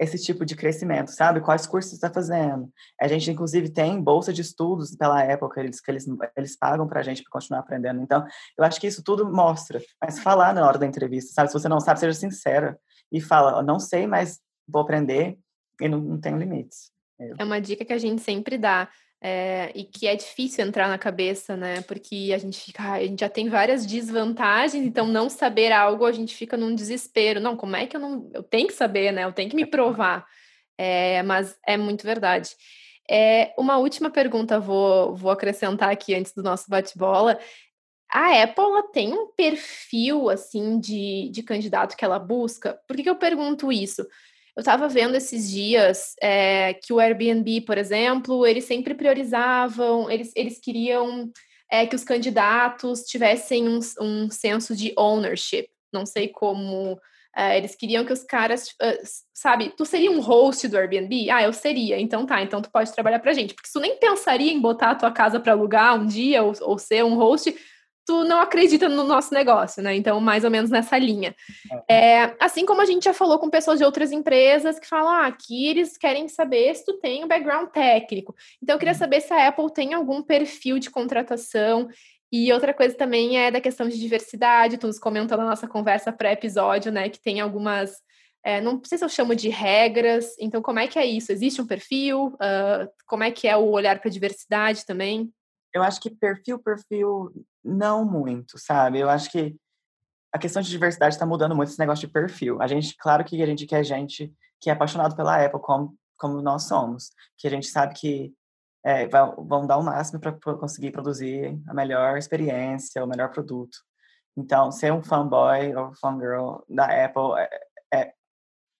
esse 0.00 0.18
tipo 0.18 0.44
de 0.44 0.56
crescimento, 0.56 1.12
sabe? 1.12 1.40
Quais 1.40 1.66
cursos 1.66 1.90
você 1.90 1.96
está 1.96 2.10
fazendo? 2.10 2.68
A 3.00 3.06
gente, 3.06 3.30
inclusive, 3.30 3.68
tem 3.68 4.02
bolsa 4.02 4.32
de 4.32 4.40
estudos 4.40 4.96
pela 4.96 5.22
época, 5.22 5.60
eles, 5.60 5.80
que 5.80 5.90
eles, 5.90 6.06
eles 6.36 6.58
pagam 6.58 6.88
para 6.88 7.00
a 7.00 7.02
gente 7.02 7.22
para 7.22 7.30
continuar 7.30 7.60
aprendendo. 7.60 8.00
Então, 8.00 8.26
eu 8.58 8.64
acho 8.64 8.80
que 8.80 8.86
isso 8.86 9.02
tudo 9.02 9.30
mostra. 9.30 9.80
Mas 10.02 10.18
falar 10.18 10.52
na 10.52 10.66
hora 10.66 10.78
da 10.78 10.86
entrevista, 10.86 11.32
sabe? 11.32 11.48
Se 11.48 11.54
você 11.54 11.68
não 11.68 11.80
sabe, 11.80 12.00
seja 12.00 12.18
sincera 12.18 12.78
e 13.12 13.20
fala, 13.20 13.62
não 13.62 13.78
sei, 13.78 14.06
mas 14.06 14.40
vou 14.66 14.82
aprender 14.82 15.38
e 15.80 15.88
não, 15.88 16.00
não 16.00 16.20
tenho 16.20 16.38
limites. 16.38 16.90
É 17.18 17.44
uma 17.44 17.60
dica 17.60 17.84
que 17.84 17.92
a 17.92 17.98
gente 17.98 18.22
sempre 18.22 18.58
dá. 18.58 18.88
É, 19.18 19.72
e 19.74 19.82
que 19.82 20.06
é 20.06 20.14
difícil 20.14 20.64
entrar 20.64 20.88
na 20.88 20.98
cabeça, 20.98 21.56
né? 21.56 21.80
Porque 21.82 22.32
a 22.34 22.38
gente 22.38 22.60
fica, 22.60 22.92
a 22.92 23.02
gente 23.02 23.20
já 23.20 23.28
tem 23.28 23.48
várias 23.48 23.86
desvantagens, 23.86 24.84
então 24.84 25.06
não 25.06 25.30
saber 25.30 25.72
algo 25.72 26.04
a 26.04 26.12
gente 26.12 26.34
fica 26.34 26.56
num 26.56 26.74
desespero. 26.74 27.40
Não, 27.40 27.56
como 27.56 27.76
é 27.76 27.86
que 27.86 27.96
eu 27.96 28.00
não. 28.00 28.30
Eu 28.34 28.42
tenho 28.42 28.66
que 28.66 28.74
saber, 28.74 29.12
né? 29.12 29.24
Eu 29.24 29.32
tenho 29.32 29.48
que 29.48 29.56
me 29.56 29.66
provar. 29.66 30.26
É, 30.78 31.22
mas 31.22 31.58
é 31.66 31.76
muito 31.76 32.04
verdade. 32.04 32.50
É, 33.08 33.54
uma 33.56 33.78
última 33.78 34.10
pergunta 34.10 34.60
vou, 34.60 35.14
vou 35.14 35.30
acrescentar 35.30 35.90
aqui 35.90 36.14
antes 36.14 36.32
do 36.32 36.42
nosso 36.42 36.68
bate-bola. 36.68 37.38
A 38.12 38.42
Apple 38.42 38.92
tem 38.92 39.12
um 39.12 39.28
perfil 39.28 40.28
assim 40.28 40.78
de, 40.78 41.30
de 41.32 41.42
candidato 41.42 41.96
que 41.96 42.04
ela 42.04 42.18
busca. 42.18 42.78
Por 42.86 42.96
que, 42.96 43.02
que 43.02 43.10
eu 43.10 43.16
pergunto 43.16 43.72
isso? 43.72 44.06
Eu 44.56 44.60
estava 44.60 44.88
vendo 44.88 45.14
esses 45.14 45.50
dias 45.50 46.14
é, 46.20 46.72
que 46.72 46.90
o 46.90 46.98
Airbnb, 46.98 47.60
por 47.60 47.76
exemplo, 47.76 48.46
eles 48.46 48.64
sempre 48.64 48.94
priorizavam, 48.94 50.10
eles, 50.10 50.32
eles 50.34 50.58
queriam 50.58 51.30
é, 51.70 51.86
que 51.86 51.94
os 51.94 52.02
candidatos 52.02 53.02
tivessem 53.02 53.68
um, 53.68 53.80
um 54.00 54.30
senso 54.30 54.74
de 54.74 54.94
ownership. 54.96 55.68
Não 55.92 56.06
sei 56.06 56.28
como. 56.28 56.98
É, 57.36 57.58
eles 57.58 57.74
queriam 57.74 58.02
que 58.02 58.14
os 58.14 58.24
caras, 58.24 58.68
uh, 58.82 58.98
sabe, 59.34 59.74
tu 59.76 59.84
seria 59.84 60.10
um 60.10 60.20
host 60.20 60.66
do 60.68 60.78
Airbnb? 60.78 61.30
Ah, 61.30 61.42
eu 61.42 61.52
seria. 61.52 62.00
Então 62.00 62.24
tá, 62.24 62.40
então 62.40 62.62
tu 62.62 62.70
pode 62.70 62.90
trabalhar 62.94 63.18
pra 63.18 63.34
gente. 63.34 63.52
Porque 63.52 63.68
tu 63.70 63.78
nem 63.78 63.98
pensaria 63.98 64.50
em 64.50 64.60
botar 64.60 64.92
a 64.92 64.94
tua 64.94 65.12
casa 65.12 65.38
para 65.38 65.52
alugar 65.52 66.00
um 66.00 66.06
dia 66.06 66.42
ou, 66.42 66.54
ou 66.62 66.78
ser 66.78 67.04
um 67.04 67.14
host, 67.14 67.54
tu 68.06 68.24
não 68.24 68.40
acredita 68.40 68.88
no 68.88 69.02
nosso 69.02 69.34
negócio, 69.34 69.82
né? 69.82 69.96
Então, 69.96 70.20
mais 70.20 70.44
ou 70.44 70.50
menos 70.50 70.70
nessa 70.70 70.96
linha. 70.96 71.34
É, 71.90 72.34
assim 72.38 72.64
como 72.64 72.80
a 72.80 72.84
gente 72.84 73.04
já 73.04 73.12
falou 73.12 73.38
com 73.38 73.50
pessoas 73.50 73.78
de 73.78 73.84
outras 73.84 74.12
empresas 74.12 74.78
que 74.78 74.86
falam, 74.86 75.08
ah, 75.08 75.26
aqui 75.26 75.66
eles 75.66 75.98
querem 75.98 76.28
saber 76.28 76.72
se 76.76 76.84
tu 76.84 76.94
tem 76.94 77.24
um 77.24 77.28
background 77.28 77.68
técnico. 77.70 78.34
Então, 78.62 78.76
eu 78.76 78.78
queria 78.78 78.94
uhum. 78.94 78.98
saber 78.98 79.20
se 79.20 79.32
a 79.32 79.48
Apple 79.48 79.72
tem 79.72 79.92
algum 79.92 80.22
perfil 80.22 80.78
de 80.78 80.88
contratação. 80.88 81.88
E 82.30 82.52
outra 82.52 82.72
coisa 82.72 82.94
também 82.94 83.38
é 83.38 83.50
da 83.50 83.60
questão 83.60 83.88
de 83.88 83.98
diversidade. 83.98 84.78
Tu 84.78 84.86
nos 84.86 84.98
comentou 84.98 85.36
na 85.36 85.44
nossa 85.44 85.66
conversa 85.66 86.12
pré-episódio, 86.12 86.92
né? 86.92 87.08
Que 87.08 87.20
tem 87.20 87.40
algumas. 87.40 87.96
É, 88.44 88.60
não 88.60 88.80
sei 88.84 88.98
se 88.98 89.04
eu 89.04 89.08
chamo 89.08 89.34
de 89.34 89.48
regras. 89.48 90.36
Então, 90.38 90.62
como 90.62 90.78
é 90.78 90.86
que 90.86 90.98
é 90.98 91.04
isso? 91.04 91.32
Existe 91.32 91.60
um 91.60 91.66
perfil? 91.66 92.26
Uh, 92.34 92.88
como 93.04 93.24
é 93.24 93.32
que 93.32 93.48
é 93.48 93.56
o 93.56 93.70
olhar 93.70 93.98
para 93.98 94.08
a 94.08 94.12
diversidade 94.12 94.86
também? 94.86 95.32
Eu 95.76 95.82
acho 95.82 96.00
que 96.00 96.08
perfil, 96.08 96.58
perfil, 96.58 97.30
não 97.62 98.02
muito, 98.02 98.58
sabe? 98.58 98.98
Eu 98.98 99.10
acho 99.10 99.30
que 99.30 99.54
a 100.32 100.38
questão 100.38 100.62
de 100.62 100.70
diversidade 100.70 101.14
está 101.14 101.26
mudando 101.26 101.54
muito 101.54 101.68
esse 101.68 101.78
negócio 101.78 102.06
de 102.06 102.12
perfil. 102.12 102.62
A 102.62 102.66
gente, 102.66 102.96
claro 102.96 103.22
que 103.22 103.42
a 103.42 103.46
gente 103.46 103.66
quer 103.66 103.84
gente 103.84 104.32
que 104.58 104.70
é 104.70 104.72
apaixonado 104.72 105.14
pela 105.14 105.44
Apple, 105.44 105.60
como, 105.60 105.94
como 106.16 106.40
nós 106.40 106.62
somos, 106.62 107.10
que 107.36 107.46
a 107.46 107.50
gente 107.50 107.66
sabe 107.66 107.92
que 107.94 108.32
é, 108.82 109.06
vão 109.06 109.66
dar 109.66 109.76
o 109.76 109.82
máximo 109.82 110.18
para 110.18 110.32
conseguir 110.56 110.92
produzir 110.92 111.60
a 111.68 111.74
melhor 111.74 112.16
experiência, 112.16 113.04
o 113.04 113.06
melhor 113.06 113.30
produto. 113.30 113.76
Então, 114.34 114.72
ser 114.72 114.94
um 114.94 115.02
fanboy 115.02 115.74
ou 115.74 115.94
fangirl 115.94 116.64
da 116.70 117.04
Apple 117.04 117.38
é, 117.38 117.50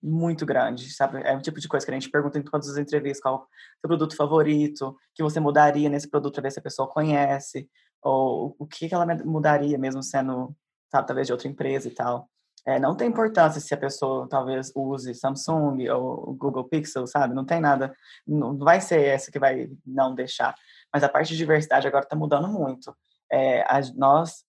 muito 0.06 0.46
grande, 0.46 0.94
sabe? 0.94 1.20
É 1.24 1.36
o 1.36 1.42
tipo 1.42 1.58
de 1.58 1.66
coisa 1.66 1.84
que 1.84 1.90
a 1.90 1.94
gente 1.94 2.10
pergunta 2.10 2.38
em 2.38 2.42
todas 2.42 2.68
as 2.68 2.76
entrevistas, 2.76 3.20
qual 3.20 3.48
seu 3.80 3.88
produto 3.88 4.14
favorito, 4.14 4.96
que 5.12 5.22
você 5.22 5.40
mudaria 5.40 5.88
nesse 5.88 6.08
produto 6.08 6.34
para 6.34 6.44
ver 6.44 6.52
se 6.52 6.60
a 6.60 6.62
pessoa 6.62 6.88
conhece, 6.88 7.68
ou 8.00 8.54
o 8.56 8.66
que, 8.66 8.88
que 8.88 8.94
ela 8.94 9.04
mudaria 9.24 9.76
mesmo 9.76 10.02
sendo, 10.02 10.56
sabe, 10.92 11.08
talvez 11.08 11.26
de 11.26 11.32
outra 11.32 11.48
empresa 11.48 11.88
e 11.88 11.90
tal. 11.90 12.30
É, 12.64 12.78
não 12.78 12.96
tem 12.96 13.08
importância 13.08 13.60
se 13.60 13.74
a 13.74 13.76
pessoa 13.76 14.28
talvez 14.28 14.72
use 14.74 15.14
Samsung 15.14 15.88
ou 15.88 16.34
Google 16.34 16.64
Pixel, 16.64 17.06
sabe? 17.06 17.34
Não 17.34 17.44
tem 17.44 17.60
nada, 17.60 17.92
não 18.26 18.56
vai 18.56 18.80
ser 18.80 19.04
essa 19.04 19.30
que 19.30 19.38
vai 19.38 19.68
não 19.84 20.14
deixar. 20.14 20.54
Mas 20.92 21.02
a 21.02 21.08
parte 21.08 21.28
de 21.28 21.36
diversidade 21.36 21.86
agora 21.86 22.04
está 22.04 22.16
mudando 22.16 22.48
muito. 22.48 22.96
É, 23.30 23.62
a, 23.62 23.80
nós, 23.96 24.44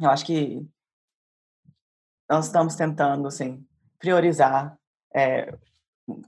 eu 0.00 0.10
acho 0.10 0.24
que 0.24 0.66
nós 2.28 2.46
estamos 2.46 2.74
tentando, 2.74 3.26
assim, 3.26 3.66
priorizar 3.98 4.78
é, 5.14 5.54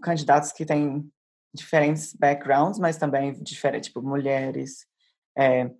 candidatos 0.03 0.53
que 0.53 0.65
têm 0.65 1.11
diferentes 1.55 2.15
backgrounds, 2.15 2.79
mas 2.79 2.97
também 2.97 3.33
diferentes, 3.43 3.89
tipo, 3.89 4.03
mulheres, 4.03 4.87
é, 5.37 5.71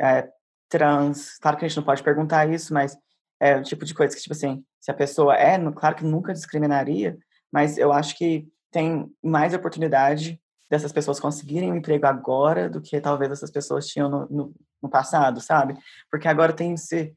é, 0.00 0.28
trans. 0.68 1.38
Claro 1.38 1.56
que 1.56 1.64
a 1.64 1.68
gente 1.68 1.76
não 1.76 1.84
pode 1.84 2.02
perguntar 2.02 2.48
isso, 2.48 2.72
mas 2.72 2.96
é 3.40 3.56
o 3.56 3.62
tipo 3.62 3.84
de 3.84 3.94
coisa 3.94 4.14
que, 4.14 4.22
tipo 4.22 4.34
assim, 4.34 4.64
se 4.80 4.90
a 4.90 4.94
pessoa 4.94 5.36
é, 5.36 5.58
claro 5.72 5.96
que 5.96 6.04
nunca 6.04 6.32
discriminaria, 6.32 7.18
mas 7.52 7.78
eu 7.78 7.92
acho 7.92 8.16
que 8.16 8.46
tem 8.70 9.10
mais 9.22 9.54
oportunidade 9.54 10.40
dessas 10.70 10.92
pessoas 10.92 11.20
conseguirem 11.20 11.72
um 11.72 11.76
emprego 11.76 12.06
agora 12.06 12.68
do 12.68 12.80
que 12.80 13.00
talvez 13.00 13.30
essas 13.30 13.50
pessoas 13.50 13.86
tinham 13.86 14.08
no, 14.08 14.26
no, 14.26 14.54
no 14.82 14.88
passado, 14.88 15.40
sabe? 15.40 15.76
Porque 16.10 16.26
agora 16.26 16.52
tem 16.52 16.74
esse, 16.74 17.14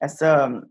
essa 0.00 0.62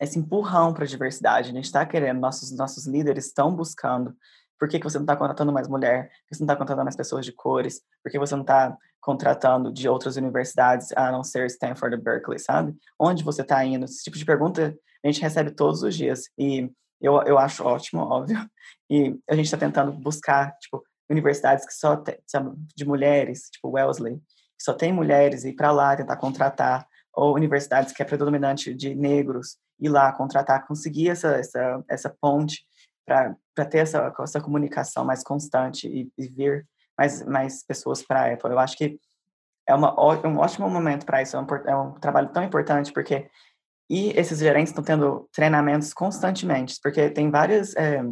esse 0.00 0.18
empurrão 0.18 0.72
para 0.72 0.84
a 0.84 0.86
diversidade. 0.88 1.50
A 1.50 1.54
gente 1.54 1.64
está 1.64 1.84
querendo, 1.84 2.20
nossos, 2.20 2.50
nossos 2.52 2.86
líderes 2.86 3.26
estão 3.26 3.54
buscando. 3.54 4.14
Por 4.58 4.68
que, 4.68 4.78
que 4.78 4.84
você 4.84 4.98
não 4.98 5.04
está 5.04 5.16
contratando 5.16 5.52
mais 5.52 5.68
mulher? 5.68 6.08
Por 6.08 6.28
que 6.28 6.34
você 6.34 6.42
não 6.42 6.46
está 6.46 6.56
contratando 6.56 6.84
mais 6.84 6.96
pessoas 6.96 7.24
de 7.24 7.32
cores? 7.32 7.80
Por 8.02 8.10
que 8.10 8.18
você 8.18 8.34
não 8.34 8.42
está 8.42 8.76
contratando 9.00 9.72
de 9.72 9.88
outras 9.88 10.16
universidades, 10.16 10.88
a 10.96 11.12
não 11.12 11.22
ser 11.22 11.46
Stanford 11.46 11.94
e 11.94 12.00
Berkeley, 12.00 12.38
sabe? 12.38 12.74
Onde 12.98 13.22
você 13.22 13.42
está 13.42 13.64
indo? 13.64 13.84
Esse 13.84 14.02
tipo 14.02 14.18
de 14.18 14.24
pergunta 14.24 14.76
a 15.04 15.06
gente 15.06 15.20
recebe 15.22 15.52
todos 15.52 15.82
os 15.82 15.94
dias. 15.94 16.24
E 16.36 16.68
eu, 17.00 17.22
eu 17.22 17.38
acho 17.38 17.64
ótimo, 17.64 18.02
óbvio. 18.02 18.38
E 18.90 19.16
a 19.28 19.34
gente 19.34 19.44
está 19.44 19.56
tentando 19.56 19.92
buscar, 19.92 20.56
tipo, 20.58 20.82
universidades 21.08 21.64
que 21.64 21.72
só 21.72 21.96
tem, 21.96 22.16
de 22.74 22.84
mulheres, 22.84 23.48
tipo 23.50 23.70
Wellesley, 23.70 24.16
que 24.16 24.64
só 24.64 24.72
tem 24.72 24.92
mulheres, 24.92 25.44
e 25.44 25.50
ir 25.50 25.54
para 25.54 25.70
lá 25.70 25.96
tentar 25.96 26.16
contratar, 26.16 26.86
ou 27.14 27.34
universidades 27.34 27.92
que 27.92 28.02
é 28.02 28.04
predominante 28.04 28.74
de 28.74 28.94
negros, 28.94 29.56
ir 29.78 29.88
lá 29.88 30.12
contratar, 30.12 30.66
conseguir 30.66 31.10
essa, 31.10 31.36
essa, 31.36 31.84
essa 31.88 32.16
ponte 32.20 32.64
para 33.04 33.36
ter 33.70 33.78
essa, 33.78 34.12
essa 34.20 34.40
comunicação 34.40 35.04
mais 35.04 35.22
constante 35.22 35.86
e, 35.88 36.10
e 36.18 36.28
vir 36.28 36.66
mais, 36.98 37.24
mais 37.24 37.64
pessoas 37.64 38.02
para 38.02 38.22
a 38.22 38.32
Apple. 38.32 38.50
Eu 38.50 38.58
acho 38.58 38.76
que 38.76 38.98
é 39.66 39.74
uma, 39.74 39.92
um 40.26 40.38
ótimo 40.38 40.68
momento 40.70 41.04
para 41.04 41.22
isso, 41.22 41.36
é 41.36 41.40
um, 41.40 41.46
é 41.66 41.76
um 41.76 41.92
trabalho 41.94 42.28
tão 42.28 42.42
importante, 42.42 42.92
porque 42.92 43.28
e 43.88 44.10
esses 44.18 44.38
gerentes 44.38 44.70
estão 44.70 44.82
tendo 44.82 45.28
treinamentos 45.32 45.94
constantemente, 45.94 46.78
porque 46.82 47.08
tem 47.08 47.30
várias 47.30 47.74
é, 47.76 48.02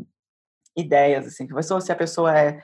ideias, 0.77 1.27
assim, 1.27 1.47
que 1.47 1.55
pessoa, 1.55 1.81
se 1.81 1.91
a 1.91 1.97
pessoa 1.97 2.39
é 2.39 2.61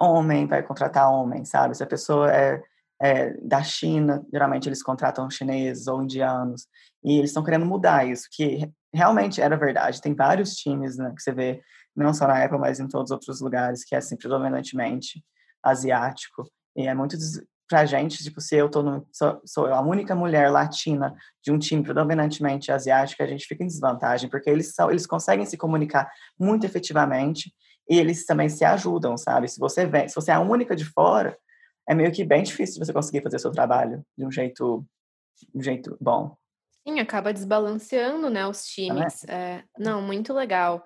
homem, 0.00 0.46
vai 0.46 0.62
contratar 0.62 1.10
homem, 1.10 1.44
sabe? 1.44 1.76
Se 1.76 1.82
a 1.82 1.86
pessoa 1.86 2.32
é 2.32 2.62
é, 3.00 3.34
da 3.42 3.62
China, 3.62 4.24
geralmente 4.32 4.68
eles 4.68 4.82
contratam 4.82 5.28
chineses 5.30 5.86
ou 5.86 6.02
indianos, 6.02 6.66
e 7.04 7.18
eles 7.18 7.30
estão 7.30 7.44
querendo 7.44 7.66
mudar 7.66 8.06
isso, 8.06 8.28
que 8.32 8.70
realmente 8.92 9.40
era 9.40 9.56
verdade. 9.56 10.00
Tem 10.00 10.14
vários 10.14 10.54
times 10.54 10.96
né, 10.96 11.12
que 11.14 11.22
você 11.22 11.32
vê, 11.32 11.62
não 11.94 12.12
só 12.12 12.26
na 12.26 12.42
Apple, 12.42 12.58
mas 12.58 12.80
em 12.80 12.88
todos 12.88 13.10
os 13.10 13.14
outros 13.14 13.40
lugares, 13.40 13.84
que 13.84 13.94
é 13.94 13.98
assim, 13.98 14.16
predominantemente 14.16 15.22
asiático. 15.62 16.48
E 16.74 16.86
é 16.86 16.94
muito 16.94 17.16
pra 17.68 17.84
gente, 17.84 18.22
tipo, 18.22 18.40
se 18.40 18.56
eu 18.56 18.68
tô 18.68 18.82
no, 18.82 19.06
sou, 19.12 19.40
sou 19.44 19.66
a 19.66 19.80
única 19.80 20.14
mulher 20.14 20.50
latina 20.50 21.14
de 21.42 21.50
um 21.50 21.58
time 21.58 21.82
predominantemente 21.82 22.70
asiático, 22.70 23.22
a 23.22 23.26
gente 23.26 23.46
fica 23.46 23.64
em 23.64 23.66
desvantagem, 23.66 24.30
porque 24.30 24.48
eles 24.48 24.74
são, 24.74 24.90
eles 24.90 25.06
conseguem 25.06 25.44
se 25.44 25.56
comunicar 25.56 26.08
muito 26.38 26.64
efetivamente 26.64 27.52
e 27.88 27.98
eles 27.98 28.24
também 28.24 28.48
se 28.48 28.64
ajudam, 28.64 29.16
sabe? 29.16 29.48
Se 29.48 29.58
você 29.58 29.86
vem, 29.86 30.08
se 30.08 30.14
você 30.14 30.30
é 30.30 30.34
a 30.34 30.40
única 30.40 30.76
de 30.76 30.84
fora, 30.84 31.36
é 31.88 31.94
meio 31.94 32.12
que 32.12 32.24
bem 32.24 32.42
difícil 32.42 32.84
você 32.84 32.92
conseguir 32.92 33.22
fazer 33.22 33.38
seu 33.38 33.52
trabalho 33.52 34.04
de 34.16 34.26
um 34.26 34.30
jeito, 34.30 34.84
de 35.52 35.58
um 35.58 35.62
jeito 35.62 35.96
bom. 36.00 36.36
Sim, 36.86 37.00
acaba 37.00 37.32
desbalanceando, 37.32 38.30
né, 38.30 38.46
os 38.46 38.64
times. 38.64 39.24
É, 39.24 39.64
não, 39.78 40.00
muito 40.00 40.32
legal. 40.32 40.84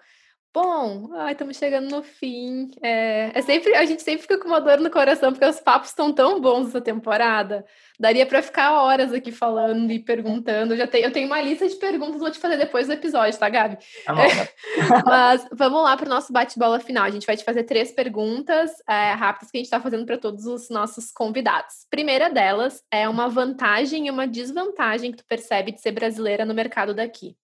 Bom, 0.52 1.10
ai, 1.14 1.30
estamos 1.30 1.56
chegando 1.56 1.88
no 1.88 2.02
fim. 2.02 2.72
É, 2.82 3.30
é, 3.32 3.42
sempre, 3.42 3.72
a 3.76 3.84
gente 3.84 4.02
sempre 4.02 4.22
fica 4.22 4.36
com 4.36 4.48
uma 4.48 4.60
dor 4.60 4.80
no 4.80 4.90
coração, 4.90 5.30
porque 5.30 5.46
os 5.46 5.60
papos 5.60 5.90
estão 5.90 6.12
tão 6.12 6.40
bons 6.40 6.68
essa 6.68 6.80
temporada. 6.80 7.64
Daria 8.00 8.26
para 8.26 8.42
ficar 8.42 8.82
horas 8.82 9.12
aqui 9.12 9.30
falando 9.30 9.92
e 9.92 10.00
perguntando. 10.00 10.74
Eu, 10.74 10.78
já 10.78 10.88
tenho, 10.88 11.04
eu 11.04 11.12
tenho 11.12 11.28
uma 11.28 11.40
lista 11.40 11.68
de 11.68 11.76
perguntas, 11.76 12.18
vou 12.18 12.32
te 12.32 12.40
fazer 12.40 12.56
depois 12.56 12.88
do 12.88 12.94
episódio, 12.94 13.38
tá, 13.38 13.48
Gabi? 13.48 13.78
Tá 14.04 14.12
bom. 14.12 14.22
É, 14.22 14.48
mas 15.06 15.46
vamos 15.52 15.84
lá 15.84 15.96
para 15.96 16.06
o 16.06 16.10
nosso 16.10 16.32
bate-bola 16.32 16.80
final. 16.80 17.04
A 17.04 17.10
gente 17.10 17.26
vai 17.26 17.36
te 17.36 17.44
fazer 17.44 17.62
três 17.62 17.92
perguntas 17.92 18.72
é, 18.88 19.12
rápidas 19.12 19.52
que 19.52 19.56
a 19.56 19.60
gente 19.60 19.66
está 19.66 19.78
fazendo 19.78 20.04
para 20.04 20.18
todos 20.18 20.46
os 20.46 20.68
nossos 20.68 21.12
convidados. 21.12 21.86
Primeira 21.88 22.28
delas 22.28 22.82
é 22.90 23.08
uma 23.08 23.28
vantagem 23.28 24.08
e 24.08 24.10
uma 24.10 24.26
desvantagem 24.26 25.12
que 25.12 25.18
tu 25.18 25.24
percebe 25.26 25.70
de 25.70 25.80
ser 25.80 25.92
brasileira 25.92 26.44
no 26.44 26.54
mercado 26.54 26.92
daqui. 26.92 27.36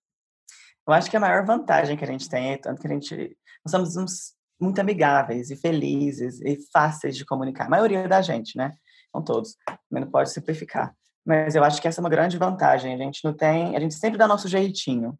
Eu 0.86 0.92
acho 0.92 1.10
que 1.10 1.16
a 1.16 1.20
maior 1.20 1.44
vantagem 1.44 1.96
que 1.96 2.04
a 2.04 2.06
gente 2.06 2.28
tem 2.28 2.52
é 2.52 2.58
tanto 2.58 2.80
que 2.80 2.86
a 2.86 2.90
gente 2.90 3.36
nós 3.64 3.72
somos 3.72 3.96
uns, 3.96 4.36
muito 4.60 4.80
amigáveis 4.80 5.50
e 5.50 5.56
felizes 5.56 6.40
e 6.40 6.58
fáceis 6.72 7.16
de 7.16 7.24
comunicar. 7.24 7.66
A 7.66 7.70
maioria 7.70 8.08
da 8.08 8.22
gente, 8.22 8.56
né? 8.56 8.74
Não 9.12 9.22
todos. 9.22 9.56
Não 9.90 10.08
pode 10.10 10.30
simplificar. 10.30 10.94
Mas 11.24 11.54
eu 11.54 11.64
acho 11.64 11.80
que 11.82 11.88
essa 11.88 12.00
é 12.00 12.02
uma 12.02 12.08
grande 12.08 12.38
vantagem. 12.38 12.94
A 12.94 12.96
gente 12.96 13.24
não 13.24 13.34
tem, 13.34 13.76
a 13.76 13.80
gente 13.80 13.94
sempre 13.94 14.16
dá 14.16 14.28
nosso 14.28 14.48
jeitinho, 14.48 15.18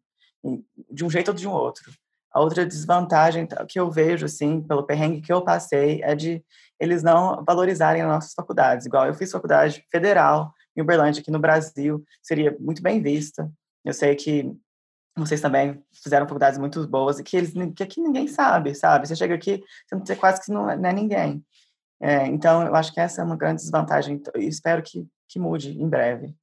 de 0.89 1.03
um 1.03 1.09
jeito 1.09 1.29
ou 1.29 1.33
de 1.33 1.47
um 1.47 1.51
outro. 1.51 1.91
A 2.31 2.39
outra 2.39 2.65
desvantagem 2.65 3.47
que 3.67 3.79
eu 3.79 3.91
vejo, 3.91 4.25
assim, 4.25 4.61
pelo 4.61 4.85
perrengue 4.85 5.21
que 5.21 5.33
eu 5.33 5.43
passei, 5.43 6.01
é 6.03 6.15
de 6.15 6.43
eles 6.79 7.03
não 7.03 7.43
valorizarem 7.43 8.01
as 8.01 8.07
nossas 8.07 8.33
faculdades. 8.33 8.85
Igual 8.85 9.07
eu 9.07 9.13
fiz 9.13 9.31
faculdade 9.31 9.83
federal 9.91 10.53
em 10.75 10.81
Uberlândia, 10.81 11.21
aqui 11.21 11.31
no 11.31 11.39
Brasil, 11.39 12.03
seria 12.21 12.55
muito 12.59 12.81
bem 12.81 13.01
vista. 13.01 13.51
Eu 13.83 13.93
sei 13.93 14.15
que 14.15 14.55
vocês 15.25 15.41
também 15.41 15.83
fizeram 15.91 16.27
faculdades 16.27 16.59
muito 16.59 16.85
boas 16.87 17.19
e 17.19 17.23
que 17.23 17.35
eles 17.37 17.53
que 17.75 17.83
aqui 17.83 18.01
ninguém 18.01 18.27
sabe, 18.27 18.75
sabe? 18.75 19.07
Você 19.07 19.15
chega 19.15 19.35
aqui, 19.35 19.63
você 19.91 20.15
quase 20.15 20.43
que 20.43 20.51
não, 20.51 20.69
é, 20.69 20.77
não 20.77 20.89
é 20.89 20.93
ninguém. 20.93 21.43
É, 21.99 22.27
então, 22.27 22.65
eu 22.65 22.75
acho 22.75 22.93
que 22.93 22.99
essa 22.99 23.21
é 23.21 23.23
uma 23.23 23.35
grande 23.35 23.61
desvantagem 23.61 24.21
e 24.35 24.47
espero 24.47 24.83
que, 24.83 25.07
que 25.27 25.39
mude 25.39 25.71
em 25.71 25.89
breve. 25.89 26.35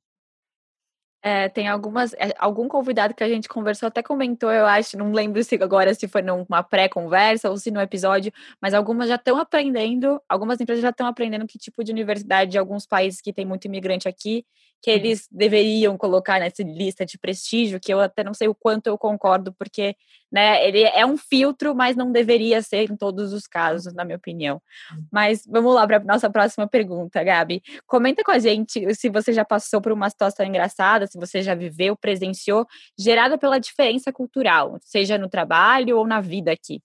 É, 1.27 1.49
tem 1.49 1.67
algumas, 1.67 2.13
é, 2.15 2.35
algum 2.39 2.69
convidado 2.69 3.15
que 3.15 3.25
a 3.25 3.29
gente 3.29 3.49
conversou 3.49 3.87
até 3.87 4.03
comentou, 4.03 4.53
eu 4.53 4.67
acho, 4.67 4.99
não 4.99 5.11
lembro 5.11 5.43
se 5.43 5.55
agora 5.55 5.95
se 5.95 6.07
foi 6.07 6.21
numa 6.21 6.63
pré-conversa 6.63 7.49
ou 7.49 7.57
se 7.57 7.71
no 7.71 7.81
episódio, 7.81 8.31
mas 8.61 8.75
algumas 8.75 9.09
já 9.09 9.15
estão 9.15 9.39
aprendendo, 9.39 10.21
algumas 10.29 10.61
empresas 10.61 10.83
já 10.83 10.91
estão 10.91 11.07
aprendendo 11.07 11.47
que 11.47 11.59
tipo 11.59 11.83
de 11.83 11.93
universidade 11.93 12.51
de 12.51 12.59
alguns 12.59 12.87
países 12.87 13.23
que 13.23 13.33
tem 13.33 13.47
muito 13.47 13.65
imigrante 13.65 14.07
aqui 14.07 14.45
que 14.85 14.91
uhum. 14.91 14.97
eles 14.97 15.27
deveriam 15.33 15.97
colocar 15.97 16.39
nessa 16.39 16.63
lista 16.63 17.07
de 17.07 17.17
prestígio, 17.17 17.81
que 17.81 17.91
eu 17.91 18.01
até 18.01 18.23
não 18.23 18.35
sei 18.35 18.49
o 18.49 18.55
quanto 18.55 18.87
eu 18.87 18.99
concordo, 18.99 19.51
porque 19.55 19.97
né, 20.35 20.67
ele 20.67 20.83
é 20.83 21.07
um 21.07 21.17
filtro, 21.17 21.77
mas 21.77 21.95
não 21.95 22.11
deveria 22.11 22.61
ser 22.61 22.91
em 22.91 22.97
todos 22.97 23.33
os 23.33 23.47
casos, 23.47 23.95
na 23.95 24.05
minha 24.05 24.17
opinião. 24.17 24.61
Uhum. 24.91 25.07
Mas 25.13 25.47
vamos 25.47 25.73
lá 25.73 25.87
para 25.87 25.99
a 25.99 26.01
nossa 26.01 26.29
próxima 26.29 26.67
pergunta, 26.67 27.23
Gabi. 27.23 27.63
Comenta 27.87 28.25
com 28.25 28.33
a 28.33 28.39
gente 28.41 28.93
se 28.97 29.09
você 29.09 29.33
já 29.33 29.45
passou 29.45 29.81
por 29.81 29.93
uma 29.93 30.11
situação 30.11 30.45
engraçada, 30.45 31.07
se 31.07 31.17
você 31.17 31.41
já 31.41 31.55
viveu, 31.55 31.97
presenciou, 31.97 32.67
gerada 32.99 33.39
pela 33.39 33.61
diferença 33.61 34.13
cultural, 34.13 34.77
seja 34.81 35.17
no 35.17 35.29
trabalho 35.29 35.99
ou 35.99 36.05
na 36.05 36.21
vida 36.21 36.51
aqui. 36.51 36.83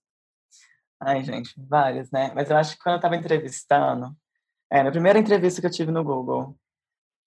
Ai, 1.01 1.23
gente, 1.23 1.55
várias, 1.57 2.11
né? 2.11 2.31
Mas 2.35 2.51
eu 2.51 2.57
acho 2.57 2.77
que 2.77 2.83
quando 2.83 2.93
eu 2.93 2.97
estava 2.97 3.15
entrevistando, 3.15 4.15
é, 4.71 4.83
na 4.83 4.91
primeira 4.91 5.17
entrevista 5.17 5.59
que 5.59 5.65
eu 5.65 5.71
tive 5.71 5.91
no 5.91 6.03
Google, 6.03 6.55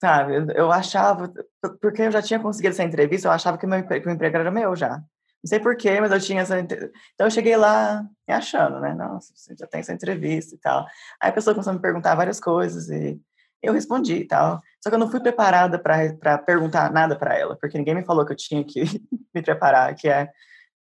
Sabe, 0.01 0.35
eu 0.57 0.73
achava, 0.73 1.33
porque 1.81 2.03
eu 2.03 2.11
já 2.11 2.21
tinha 2.21 2.41
conseguido 2.41 2.75
essa 2.75 2.83
entrevista, 2.83 3.29
eu 3.29 3.33
achava 3.33 3.57
que, 3.57 3.65
meu, 3.69 3.87
que 3.87 4.09
o 4.09 4.11
emprego 4.11 4.37
era 4.37 4.51
meu 4.51 4.75
já. 4.75 5.01
Não 5.43 5.49
sei 5.49 5.59
porquê, 5.59 6.01
mas 6.01 6.13
eu 6.13 6.21
tinha 6.21 6.43
essa. 6.43 6.59
Então 6.59 7.27
eu 7.27 7.31
cheguei 7.31 7.57
lá 7.57 8.03
me 8.29 8.35
achando, 8.35 8.81
né? 8.81 8.95
Nossa, 8.95 9.33
já 9.59 9.67
tem 9.67 9.81
essa 9.81 9.93
entrevista 9.93 10.55
e 10.55 10.59
tal. 10.59 10.87
Aí 11.21 11.31
a 11.31 11.33
pessoa 11.33 11.55
começou 11.55 11.73
a 11.73 11.75
me 11.75 11.83
perguntar 11.83 12.15
várias 12.15 12.39
coisas 12.39 12.89
e 12.89 13.21
eu 13.63 13.73
respondi 13.73 14.15
e 14.15 14.27
tal. 14.27 14.61
Só 14.83 14.89
que 14.89 14.95
eu 14.95 14.99
não 14.99 15.11
fui 15.11 15.21
preparada 15.21 15.79
para 15.79 16.39
perguntar 16.39 16.93
nada 16.93 17.17
para 17.17 17.37
ela, 17.37 17.57
porque 17.57 17.79
ninguém 17.79 17.95
me 17.95 18.05
falou 18.05 18.25
que 18.25 18.33
eu 18.33 18.37
tinha 18.37 18.65
que 18.65 18.83
me 19.35 19.43
preparar, 19.43 19.95
que 19.95 20.09
é, 20.09 20.31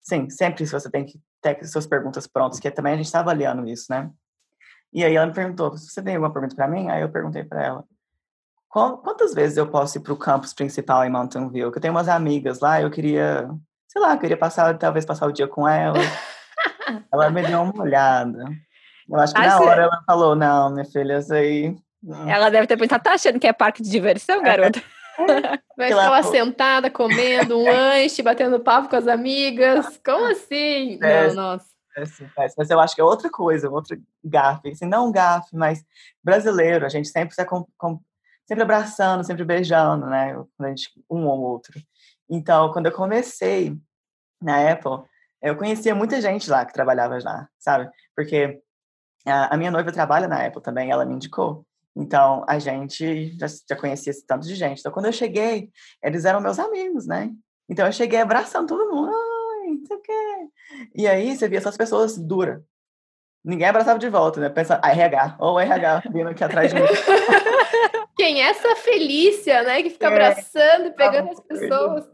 sim, 0.02 0.30
sempre 0.30 0.66
você 0.66 0.90
tem 0.90 1.06
que 1.06 1.20
ter 1.42 1.66
suas 1.66 1.88
perguntas 1.88 2.28
prontas, 2.28 2.60
que 2.60 2.70
também 2.72 2.94
a 2.94 2.98
gente 2.98 3.06
está 3.06 3.20
avaliando 3.20 3.68
isso, 3.68 3.86
né? 3.90 4.10
E 4.92 5.04
aí 5.04 5.16
ela 5.16 5.28
me 5.28 5.34
perguntou: 5.34 5.72
você 5.72 6.02
tem 6.02 6.16
alguma 6.16 6.34
pergunta 6.34 6.56
para 6.56 6.68
mim? 6.68 6.90
Aí 6.90 7.02
eu 7.02 7.10
perguntei 7.10 7.44
para 7.44 7.64
ela. 7.64 7.86
Quantas 8.70 9.34
vezes 9.34 9.58
eu 9.58 9.68
posso 9.68 9.98
ir 9.98 10.02
para 10.02 10.14
o 10.14 10.18
campus 10.18 10.54
principal 10.54 11.04
em 11.04 11.10
Mountain 11.10 11.50
View? 11.50 11.72
Que 11.72 11.80
eu 11.80 11.82
tenho 11.82 11.94
umas 11.94 12.08
amigas 12.08 12.60
lá, 12.60 12.80
eu 12.80 12.92
queria, 12.92 13.50
sei 13.90 14.02
lá, 14.02 14.16
queria 14.18 14.38
passar, 14.38 14.78
talvez 14.78 15.04
passar 15.04 15.28
o 15.28 15.32
dia 15.32 15.48
com 15.48 15.68
ela. 15.68 15.98
ela 17.12 17.30
me 17.30 17.42
deu 17.42 17.62
uma 17.62 17.84
olhada. 17.84 18.46
Eu 19.10 19.20
acho 19.20 19.34
que 19.34 19.42
ah, 19.42 19.48
na 19.48 19.60
hora 19.62 19.82
ela 19.84 20.04
falou, 20.06 20.36
não, 20.36 20.70
minha 20.70 20.86
filha, 20.86 21.18
isso 21.18 21.34
aí. 21.34 21.76
Ela 22.28 22.50
deve 22.50 22.68
ter 22.68 22.78
pensado, 22.78 23.04
tá 23.04 23.14
achando 23.14 23.40
que 23.40 23.48
é 23.48 23.52
parque 23.52 23.82
de 23.82 23.90
diversão, 23.90 24.42
garota? 24.44 24.82
Vai 25.76 25.90
ficar 25.90 26.10
lá 26.10 26.24
sentada, 26.24 26.90
comendo 26.90 27.58
um 27.58 27.66
lanche, 27.66 28.22
batendo 28.22 28.60
papo 28.60 28.88
com 28.88 28.96
as 28.96 29.08
amigas. 29.08 30.00
Como 30.06 30.26
assim? 30.32 31.00
É, 31.02 31.28
não, 31.28 31.54
nossa. 31.54 31.66
É, 31.98 32.48
mas 32.58 32.70
eu 32.70 32.80
acho 32.80 32.96
que 32.96 33.02
é 33.02 33.04
outra 33.04 33.30
coisa, 33.30 33.70
outra 33.70 33.98
gafe. 34.24 34.70
Assim, 34.70 34.86
não 34.86 35.08
um 35.08 35.12
gafe, 35.12 35.54
mas 35.54 35.84
brasileiro. 36.24 36.86
A 36.86 36.90
gente 36.90 37.10
sempre 37.10 37.34
se 37.36 37.46
sempre 38.46 38.64
abraçando, 38.64 39.24
sempre 39.24 39.44
beijando, 39.44 40.06
né? 40.06 40.36
Um 41.10 41.28
ou 41.28 41.42
outro. 41.42 41.74
Então, 42.30 42.72
quando 42.72 42.86
eu 42.86 42.92
comecei 42.92 43.76
na 44.42 44.72
Apple, 44.72 45.04
eu 45.42 45.56
conhecia 45.56 45.96
muita 45.96 46.22
gente 46.22 46.50
lá 46.50 46.66
que 46.66 46.74
trabalhava 46.74 47.18
lá, 47.24 47.48
sabe? 47.58 47.90
Porque 48.16 48.62
a, 49.26 49.56
minha 49.58 49.72
noiva 49.72 49.92
trabalha 49.92 50.28
na 50.28 50.46
Apple 50.46 50.62
também, 50.62 50.92
ela 50.92 51.06
me 51.06 51.16
indicou. 51.16 51.66
Então, 51.96 52.46
a 52.48 52.60
gente 52.60 53.38
já, 53.38 53.48
já 53.48 53.76
conhecia 53.76 54.12
esse 54.12 54.26
tanto 54.26 54.48
de 54.48 54.56
gente. 54.56 54.80
Então, 54.80 54.92
quando 54.92 55.08
eu 55.08 55.14
cheguei, 55.14 55.70
eles 56.04 56.24
eram 56.26 56.40
meus 56.40 56.60
amigos, 56.60 57.08
né? 57.08 57.32
Então, 57.68 57.86
eu 57.86 57.92
cheguei 57.92 58.20
abraçando 58.20 58.68
todo 58.68 58.90
mundo. 58.90 59.10
Ai, 59.10 59.70
não 59.72 59.86
sei 59.86 59.98
o 59.98 60.02
quê. 60.02 60.48
E 60.96 61.08
aí, 61.08 61.36
você 61.36 61.48
via 61.48 61.58
essas 61.58 61.78
pessoas 61.78 62.18
duras. 62.18 62.62
Ninguém 63.44 63.68
abraçava 63.68 64.00
de 64.00 64.10
volta, 64.10 64.40
né? 64.40 64.50
Pensa, 64.50 64.80
RH, 64.84 65.38
ou 65.40 65.60
RH 65.60 66.04
vindo 66.12 66.30
aqui 66.30 66.44
atrás 66.44 66.72
de 66.72 66.80
mim. 66.80 66.88
Quem 68.20 68.42
é 68.42 68.50
essa 68.50 68.76
Felícia, 68.76 69.64
né? 69.64 69.82
Que 69.82 69.92
fica 69.92 70.08
é, 70.08 70.10
abraçando 70.10 70.88
e 70.88 70.92
pegando 70.92 71.30
as 71.32 71.40
pessoas. 71.40 72.06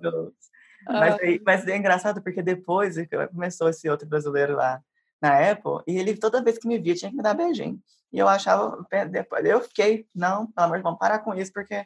Mas, 0.87 1.15
ah. 1.15 1.17
mas 1.43 1.67
é 1.67 1.75
engraçado 1.75 2.21
porque 2.21 2.43
depois 2.43 2.95
começou 3.31 3.67
esse 3.69 3.89
outro 3.89 4.07
brasileiro 4.07 4.55
lá 4.55 4.79
na 5.19 5.49
Apple 5.49 5.81
e 5.87 5.97
ele 5.97 6.15
toda 6.15 6.43
vez 6.43 6.59
que 6.59 6.67
me 6.67 6.77
via 6.77 6.93
tinha 6.93 7.09
que 7.09 7.17
me 7.17 7.23
dar 7.23 7.33
beijinho. 7.33 7.79
E 8.13 8.19
eu 8.19 8.27
achava, 8.27 8.85
depois 9.09 9.43
eu 9.45 9.59
fiquei, 9.61 10.05
não, 10.13 10.45
pelo 10.51 10.67
amor 10.67 10.77
de 10.77 10.83
Deus, 10.83 10.97
parar 10.99 11.19
com 11.19 11.33
isso 11.33 11.51
porque 11.51 11.83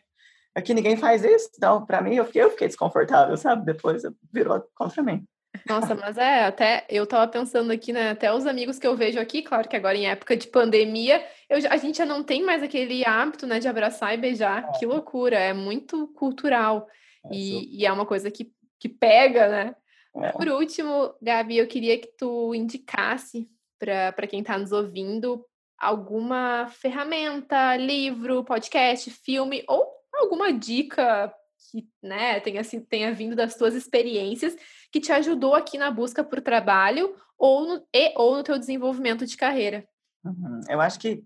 aqui 0.53 0.73
ninguém 0.73 0.97
faz 0.97 1.23
isso. 1.23 1.49
Então, 1.55 1.85
para 1.85 2.01
mim, 2.01 2.15
eu 2.15 2.25
fiquei, 2.25 2.43
eu 2.43 2.51
fiquei 2.51 2.67
desconfortável, 2.67 3.37
sabe? 3.37 3.63
Depois 3.63 4.03
virou 4.33 4.61
contra 4.75 5.01
mim. 5.01 5.25
Nossa, 5.67 5.95
mas 5.95 6.17
é, 6.17 6.45
até 6.45 6.85
eu 6.89 7.05
tava 7.05 7.27
pensando 7.31 7.71
aqui, 7.71 7.91
né? 7.91 8.11
Até 8.11 8.33
os 8.33 8.45
amigos 8.45 8.77
que 8.77 8.87
eu 8.87 8.95
vejo 8.95 9.19
aqui, 9.19 9.41
claro 9.41 9.67
que 9.67 9.75
agora 9.75 9.97
em 9.97 10.07
época 10.07 10.35
de 10.35 10.47
pandemia, 10.47 11.25
eu, 11.49 11.57
a 11.69 11.77
gente 11.77 11.97
já 11.97 12.05
não 12.05 12.23
tem 12.23 12.43
mais 12.43 12.61
aquele 12.61 13.05
hábito, 13.05 13.47
né, 13.47 13.59
de 13.59 13.67
abraçar 13.67 14.13
e 14.13 14.17
beijar. 14.17 14.63
É. 14.63 14.79
Que 14.79 14.85
loucura, 14.85 15.37
é 15.37 15.53
muito 15.53 16.07
cultural. 16.09 16.87
É, 17.25 17.29
e, 17.33 17.81
e, 17.81 17.85
é 17.85 17.91
uma 17.91 18.05
coisa 18.05 18.29
que, 18.29 18.51
que 18.79 18.89
pega, 18.89 19.47
né? 19.47 19.75
É. 20.15 20.31
Por 20.31 20.47
último, 20.47 21.13
Gabi, 21.21 21.57
eu 21.57 21.67
queria 21.67 21.97
que 21.97 22.09
tu 22.17 22.53
indicasse 22.53 23.47
para 23.77 24.27
quem 24.27 24.41
está 24.41 24.57
nos 24.57 24.71
ouvindo 24.71 25.45
alguma 25.77 26.67
ferramenta, 26.67 27.77
livro, 27.77 28.43
podcast, 28.43 29.09
filme 29.09 29.63
ou 29.67 29.87
alguma 30.13 30.51
dica 30.51 31.33
que 31.71 31.87
né, 32.01 32.39
tenha, 32.39 32.61
tenha 32.89 33.13
vindo 33.13 33.35
das 33.35 33.55
tuas 33.55 33.75
experiências 33.75 34.55
que 34.91 34.99
te 34.99 35.11
ajudou 35.11 35.53
aqui 35.53 35.77
na 35.77 35.91
busca 35.91 36.23
por 36.23 36.41
trabalho 36.41 37.15
ou 37.37 37.67
no, 37.67 37.87
e 37.93 38.13
ou 38.17 38.35
no 38.35 38.43
teu 38.43 38.57
desenvolvimento 38.57 39.25
de 39.25 39.37
carreira? 39.37 39.87
Uhum. 40.23 40.61
Eu 40.69 40.81
acho 40.81 40.99
que 40.99 41.23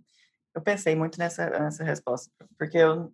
eu 0.54 0.62
pensei 0.62 0.96
muito 0.96 1.18
nessa, 1.18 1.50
nessa 1.50 1.84
resposta, 1.84 2.30
porque 2.58 2.78
eu 2.78 3.12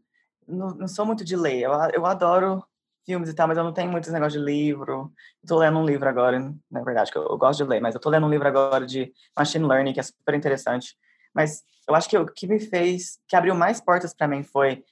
não, 0.48 0.70
não 0.70 0.88
sou 0.88 1.06
muito 1.06 1.24
de 1.24 1.36
ler. 1.36 1.62
Eu, 1.62 1.72
eu 1.94 2.06
adoro 2.06 2.64
filmes 3.06 3.30
e 3.30 3.34
tal, 3.34 3.48
mas 3.48 3.58
eu 3.58 3.64
não 3.64 3.74
tenho 3.74 3.92
muito 3.92 4.12
negócio 4.12 4.40
de 4.40 4.46
livro. 4.46 5.12
Estou 5.42 5.58
lendo 5.58 5.80
um 5.80 5.86
livro 5.86 6.08
agora, 6.08 6.40
na 6.70 6.84
verdade, 6.84 7.12
que 7.12 7.18
eu, 7.18 7.24
eu, 7.24 7.38
gosto 7.38 7.64
de 7.64 7.70
ler, 7.70 7.82
mas 7.82 7.96
eu 7.96 8.00
estou 8.00 8.12
lendo 8.12 8.26
um 8.26 8.30
livro 8.30 8.48
agora 8.48 8.86
de 8.86 9.12
machine 9.38 9.66
learning, 9.66 9.94
que 9.94 10.00
é 10.00 10.04
super 10.04 10.36
interessante. 10.36 10.96
Mas 11.34 11.64
eu 11.88 11.96
acho 11.96 12.10
que 12.10 12.18
o 12.18 12.26
que 12.26 12.48
me 12.48 12.60
fez, 12.60 13.20
que 13.28 13.36
abriu 13.36 13.56
mais 13.56 13.80
portas 13.80 14.14
para 14.14 14.28
mim 14.28 14.44
foi 14.44 14.84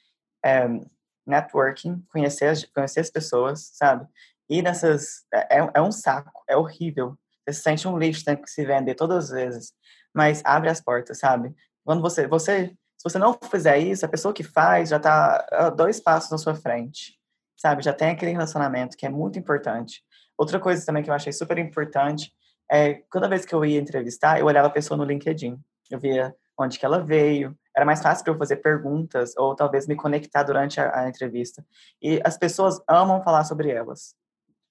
é, 0.44 0.68
networking, 1.30 2.04
conhecer 2.12 2.46
as, 2.46 2.64
conhecer 2.66 3.02
as 3.02 3.10
pessoas, 3.10 3.72
sabe? 3.74 4.08
E 4.50 4.62
nessas. 4.62 5.26
É, 5.34 5.60
é, 5.60 5.72
é 5.76 5.82
um 5.82 5.92
saco, 5.92 6.44
é 6.48 6.56
horrível. 6.56 7.18
Você 7.46 7.54
se 7.54 7.62
sente 7.62 7.88
um 7.88 7.98
lixo, 7.98 8.26
tem 8.26 8.36
que 8.36 8.50
se 8.50 8.66
vender 8.66 8.96
todas 8.96 9.26
as 9.26 9.30
vezes. 9.32 9.74
Mas 10.14 10.42
abre 10.46 10.70
as 10.70 10.82
portas, 10.82 11.20
sabe? 11.20 11.54
Quando 11.84 12.02
você, 12.02 12.28
você 12.28 12.76
se 12.98 13.04
você 13.04 13.20
não 13.20 13.38
fizer 13.50 13.78
isso, 13.78 14.06
a 14.06 14.10
pessoa 14.10 14.34
que 14.34 14.44
faz 14.44 14.90
já 14.90 14.98
está 14.98 15.72
dois 15.76 16.00
passos 16.00 16.32
na 16.32 16.38
sua 16.38 16.56
frente, 16.56 17.16
sabe? 17.56 17.84
Já 17.84 17.94
tem 17.94 18.10
aquele 18.10 18.32
relacionamento 18.32 18.98
que 18.98 19.06
é 19.06 19.10
muito 19.10 19.38
importante. 19.38 20.04
Outra 20.36 20.60
coisa 20.60 20.84
também 20.84 21.04
que 21.04 21.10
eu 21.10 21.14
achei 21.14 21.32
super 21.32 21.60
importante 21.60 22.34
é 22.72 22.96
toda 23.12 23.30
vez 23.30 23.46
que 23.46 23.54
eu 23.54 23.64
ia 23.64 23.80
entrevistar, 23.80 24.40
eu 24.40 24.48
olhava 24.48 24.68
a 24.68 24.72
pessoa 24.72 24.98
no 24.98 25.06
LinkedIn. 25.06 25.60
Eu 25.92 26.00
via 26.00 26.36
onde 26.60 26.80
que 26.80 26.86
ela 26.86 27.00
veio. 27.00 27.58
Era 27.78 27.86
mais 27.86 28.02
fácil 28.02 28.24
para 28.24 28.34
eu 28.34 28.38
fazer 28.40 28.56
perguntas 28.56 29.38
ou 29.38 29.56
talvez 29.56 29.86
me 29.86 29.96
conectar 29.96 30.42
durante 30.42 30.82
a, 30.82 31.02
a 31.02 31.08
entrevista. 31.08 31.64
E 32.02 32.20
as 32.26 32.36
pessoas 32.36 32.82
amam 32.90 33.22
falar 33.22 33.44
sobre 33.44 33.70
elas. 33.70 34.16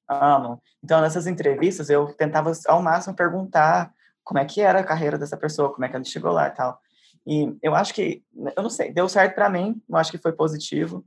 Amam. 0.08 0.60
Então, 0.82 1.00
nessas 1.00 1.28
entrevistas, 1.28 1.88
eu 1.88 2.12
tentava 2.14 2.50
ao 2.66 2.82
máximo 2.82 3.14
perguntar 3.14 3.94
como 4.24 4.40
é 4.40 4.44
que 4.44 4.60
era 4.60 4.80
a 4.80 4.84
carreira 4.84 5.16
dessa 5.16 5.36
pessoa, 5.36 5.72
como 5.72 5.84
é 5.84 5.88
que 5.88 5.94
ela 5.94 6.04
chegou 6.04 6.32
lá 6.32 6.48
e 6.48 6.50
tal. 6.50 6.80
E 7.24 7.56
eu 7.62 7.76
acho 7.76 7.94
que, 7.94 8.24
eu 8.56 8.62
não 8.64 8.70
sei, 8.70 8.92
deu 8.92 9.08
certo 9.08 9.36
para 9.36 9.48
mim, 9.48 9.80
eu 9.88 9.96
acho 9.96 10.10
que 10.10 10.18
foi 10.18 10.32
positivo, 10.32 11.06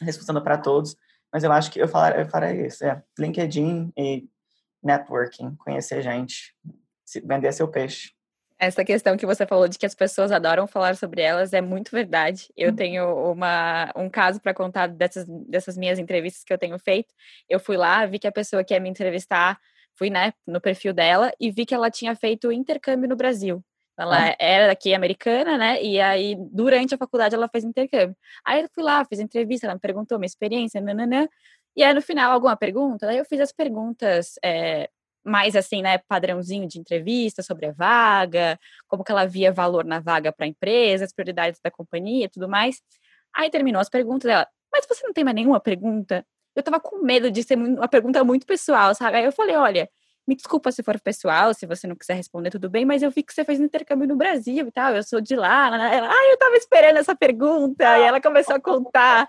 respondendo 0.00 0.42
para 0.42 0.56
todos, 0.56 0.96
mas 1.30 1.44
eu 1.44 1.52
acho 1.52 1.70
que 1.70 1.78
eu 1.78 1.86
falar, 1.86 2.18
eu 2.18 2.26
farei 2.26 2.66
isso, 2.66 2.82
é 2.86 3.02
LinkedIn 3.18 3.92
e 3.98 4.26
networking, 4.82 5.54
conhecer 5.56 6.00
gente, 6.00 6.54
vender 7.22 7.52
seu 7.52 7.68
peixe. 7.68 8.13
Essa 8.64 8.84
questão 8.84 9.16
que 9.16 9.26
você 9.26 9.46
falou 9.46 9.68
de 9.68 9.78
que 9.78 9.86
as 9.86 9.94
pessoas 9.94 10.32
adoram 10.32 10.66
falar 10.66 10.96
sobre 10.96 11.20
elas 11.22 11.52
é 11.52 11.60
muito 11.60 11.90
verdade. 11.90 12.48
Eu 12.56 12.70
uhum. 12.70 12.76
tenho 12.76 13.32
uma, 13.32 13.92
um 13.96 14.08
caso 14.08 14.40
para 14.40 14.54
contar 14.54 14.88
dessas, 14.88 15.26
dessas 15.48 15.76
minhas 15.76 15.98
entrevistas 15.98 16.44
que 16.44 16.52
eu 16.52 16.58
tenho 16.58 16.78
feito. 16.78 17.12
Eu 17.48 17.60
fui 17.60 17.76
lá, 17.76 18.04
vi 18.06 18.18
que 18.18 18.26
a 18.26 18.32
pessoa 18.32 18.64
que 18.64 18.74
ia 18.74 18.80
me 18.80 18.88
entrevistar, 18.88 19.58
fui 19.96 20.10
né, 20.10 20.32
no 20.46 20.60
perfil 20.60 20.92
dela 20.92 21.32
e 21.38 21.50
vi 21.50 21.66
que 21.66 21.74
ela 21.74 21.90
tinha 21.90 22.16
feito 22.16 22.50
intercâmbio 22.50 23.08
no 23.08 23.16
Brasil. 23.16 23.62
Ela 23.96 24.30
ah. 24.30 24.36
era 24.38 24.66
daqui 24.66 24.92
americana, 24.92 25.56
né? 25.56 25.82
E 25.82 26.00
aí, 26.00 26.36
durante 26.50 26.94
a 26.94 26.98
faculdade, 26.98 27.34
ela 27.34 27.48
fez 27.48 27.64
intercâmbio. 27.64 28.16
Aí 28.44 28.62
eu 28.62 28.68
fui 28.74 28.82
lá, 28.82 29.04
fiz 29.04 29.20
entrevista, 29.20 29.66
ela 29.66 29.74
me 29.74 29.80
perguntou 29.80 30.18
minha 30.18 30.26
experiência, 30.26 30.80
nananã. 30.80 31.28
E 31.76 31.82
aí, 31.82 31.94
no 31.94 32.02
final, 32.02 32.32
alguma 32.32 32.56
pergunta? 32.56 33.06
Daí 33.06 33.18
eu 33.18 33.24
fiz 33.24 33.40
as 33.40 33.52
perguntas 33.52 34.34
é, 34.44 34.88
mais 35.24 35.56
assim, 35.56 35.82
né? 35.82 35.98
Padrãozinho 35.98 36.68
de 36.68 36.78
entrevista 36.78 37.42
sobre 37.42 37.66
a 37.66 37.72
vaga, 37.72 38.58
como 38.86 39.04
que 39.04 39.12
ela 39.12 39.26
via 39.26 39.52
valor 39.52 39.84
na 39.84 40.00
vaga 40.00 40.32
para 40.32 40.46
a 40.46 40.48
empresa, 40.48 41.04
as 41.04 41.12
prioridades 41.12 41.60
da 41.62 41.70
companhia 41.70 42.26
e 42.26 42.28
tudo 42.28 42.48
mais. 42.48 42.80
Aí 43.34 43.50
terminou 43.50 43.80
as 43.80 43.88
perguntas 43.88 44.28
dela. 44.28 44.46
Mas 44.72 44.86
você 44.86 45.06
não 45.06 45.12
tem 45.12 45.24
mais 45.24 45.34
nenhuma 45.34 45.60
pergunta? 45.60 46.26
Eu 46.54 46.62
tava 46.62 46.80
com 46.80 46.98
medo 47.02 47.30
de 47.30 47.42
ser 47.42 47.56
uma 47.56 47.88
pergunta 47.88 48.22
muito 48.24 48.46
pessoal, 48.46 48.94
sabe? 48.94 49.16
Aí 49.18 49.24
eu 49.24 49.32
falei, 49.32 49.56
olha, 49.56 49.88
me 50.26 50.34
desculpa 50.34 50.72
se 50.72 50.82
for 50.82 50.98
pessoal, 51.00 51.52
se 51.52 51.66
você 51.66 51.86
não 51.86 51.94
quiser 51.94 52.14
responder, 52.14 52.50
tudo 52.50 52.70
bem, 52.70 52.84
mas 52.84 53.02
eu 53.02 53.10
vi 53.10 53.22
que 53.22 53.32
você 53.32 53.44
fez 53.44 53.60
um 53.60 53.64
intercâmbio 53.64 54.08
no 54.08 54.16
Brasil 54.16 54.66
e 54.66 54.72
tal, 54.72 54.94
eu 54.94 55.02
sou 55.02 55.20
de 55.20 55.36
lá. 55.36 55.66
Ela, 55.66 56.08
ah, 56.10 56.30
eu 56.30 56.38
tava 56.38 56.56
esperando 56.56 56.96
essa 56.96 57.14
pergunta, 57.14 57.84
e 57.98 58.02
ela 58.02 58.20
começou 58.20 58.56
a 58.56 58.60
contar. 58.60 59.28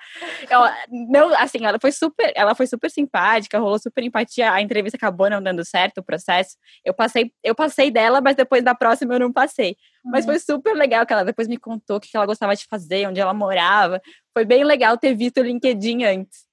Ela, 0.49 0.73
não, 0.89 1.33
assim, 1.35 1.65
ela 1.65 1.77
foi 1.79 1.91
super, 1.91 2.31
ela 2.35 2.55
foi 2.55 2.67
super 2.67 2.89
simpática, 2.89 3.59
rolou 3.59 3.77
super 3.79 4.03
empatia, 4.03 4.51
a 4.51 4.61
entrevista 4.61 4.97
acabou 4.97 5.29
não 5.29 5.41
dando 5.41 5.65
certo, 5.65 5.99
o 5.99 6.03
processo. 6.03 6.55
Eu 6.83 6.93
passei, 6.93 7.31
eu 7.43 7.53
passei 7.53 7.91
dela, 7.91 8.21
mas 8.21 8.35
depois 8.35 8.63
da 8.63 8.73
próxima 8.73 9.15
eu 9.15 9.19
não 9.19 9.33
passei. 9.33 9.75
Mas 10.03 10.25
uhum. 10.25 10.31
foi 10.31 10.39
super 10.39 10.75
legal 10.75 11.05
que 11.05 11.11
ela 11.11 11.25
depois 11.25 11.47
me 11.47 11.57
contou 11.57 11.97
o 11.97 11.99
que 11.99 12.15
ela 12.15 12.25
gostava 12.25 12.55
de 12.55 12.65
fazer, 12.69 13.07
onde 13.07 13.19
ela 13.19 13.33
morava. 13.33 14.01
Foi 14.33 14.45
bem 14.45 14.63
legal 14.63 14.97
ter 14.97 15.13
visto 15.13 15.39
o 15.39 15.43
LinkedIn 15.43 16.03
antes. 16.03 16.45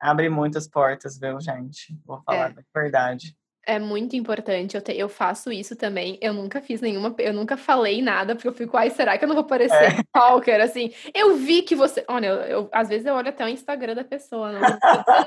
Abre 0.00 0.28
muitas 0.28 0.68
portas, 0.68 1.18
viu, 1.18 1.40
gente? 1.40 1.98
Vou 2.04 2.20
falar 2.22 2.50
é. 2.50 2.54
a 2.58 2.80
verdade. 2.80 3.34
É 3.68 3.80
muito 3.80 4.14
importante, 4.14 4.76
eu, 4.76 4.80
te, 4.80 4.96
eu 4.96 5.08
faço 5.08 5.50
isso 5.50 5.74
também. 5.74 6.16
Eu 6.22 6.32
nunca 6.32 6.60
fiz 6.60 6.80
nenhuma, 6.80 7.12
eu 7.18 7.32
nunca 7.32 7.56
falei 7.56 8.00
nada, 8.00 8.36
porque 8.36 8.46
eu 8.46 8.52
fico, 8.52 8.76
ai, 8.76 8.90
será 8.90 9.18
que 9.18 9.24
eu 9.24 9.28
não 9.28 9.34
vou 9.34 9.42
parecer 9.42 9.74
é. 9.74 10.62
Assim, 10.62 10.92
eu 11.12 11.36
vi 11.36 11.62
que 11.62 11.74
você. 11.74 12.04
Olha, 12.06 12.26
eu, 12.26 12.36
eu, 12.42 12.68
às 12.72 12.88
vezes 12.88 13.04
eu 13.04 13.14
olho 13.14 13.28
até 13.28 13.44
o 13.44 13.48
Instagram 13.48 13.96
da 13.96 14.04
pessoa, 14.04 14.52
não 14.52 14.60
vou 14.60 14.78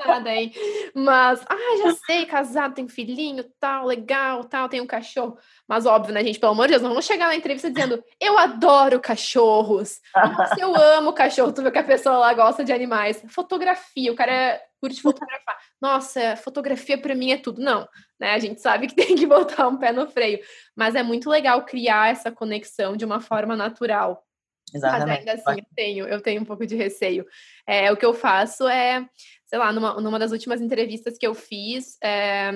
nada 0.06 0.30
aí. 0.30 0.52
Mas, 0.94 1.44
ah, 1.48 1.76
já 1.84 1.94
sei, 2.06 2.24
casado, 2.24 2.74
tem 2.74 2.88
filhinho, 2.88 3.44
tal, 3.60 3.86
legal, 3.86 4.44
tal, 4.44 4.68
tem 4.68 4.80
um 4.80 4.86
cachorro. 4.86 5.36
Mas 5.68 5.84
óbvio, 5.84 6.14
né, 6.14 6.24
gente? 6.24 6.40
Pelo 6.40 6.52
amor 6.52 6.66
de 6.66 6.72
Deus, 6.72 6.82
não 6.82 6.90
vamos 6.90 7.04
chegar 7.04 7.28
na 7.28 7.36
entrevista 7.36 7.70
dizendo, 7.70 8.02
eu 8.18 8.38
adoro 8.38 9.00
cachorros. 9.00 10.00
Nossa, 10.16 10.58
eu 10.58 10.74
amo 10.74 11.12
cachorro. 11.12 11.52
Tu 11.52 11.62
vê 11.62 11.70
que 11.70 11.78
a 11.78 11.84
pessoa 11.84 12.18
lá 12.18 12.34
gosta 12.34 12.64
de 12.64 12.72
animais. 12.72 13.22
Fotografia, 13.28 14.10
o 14.10 14.16
cara 14.16 14.32
é 14.32 14.69
curte 14.80 15.02
fotografar. 15.02 15.58
Nossa, 15.80 16.36
fotografia 16.36 16.98
para 16.98 17.14
mim 17.14 17.32
é 17.32 17.36
tudo. 17.36 17.60
Não, 17.60 17.86
né? 18.18 18.32
A 18.32 18.38
gente 18.38 18.60
sabe 18.60 18.86
que 18.86 18.94
tem 18.96 19.14
que 19.14 19.26
botar 19.26 19.68
um 19.68 19.76
pé 19.76 19.92
no 19.92 20.08
freio, 20.08 20.40
mas 20.74 20.94
é 20.94 21.02
muito 21.02 21.28
legal 21.28 21.64
criar 21.64 22.10
essa 22.10 22.32
conexão 22.32 22.96
de 22.96 23.04
uma 23.04 23.20
forma 23.20 23.56
natural. 23.56 24.24
Exatamente. 24.74 25.08
Mas 25.08 25.18
ainda 25.18 25.32
assim, 25.32 25.60
eu 25.60 25.66
tenho, 25.74 26.08
eu 26.08 26.20
tenho 26.20 26.42
um 26.42 26.44
pouco 26.44 26.66
de 26.66 26.76
receio. 26.76 27.26
É, 27.66 27.90
o 27.92 27.96
que 27.96 28.04
eu 28.04 28.14
faço 28.14 28.68
é, 28.68 29.04
sei 29.46 29.58
lá, 29.58 29.72
numa, 29.72 30.00
numa 30.00 30.18
das 30.18 30.32
últimas 30.32 30.60
entrevistas 30.60 31.18
que 31.18 31.26
eu 31.26 31.34
fiz, 31.34 31.98
é, 32.02 32.50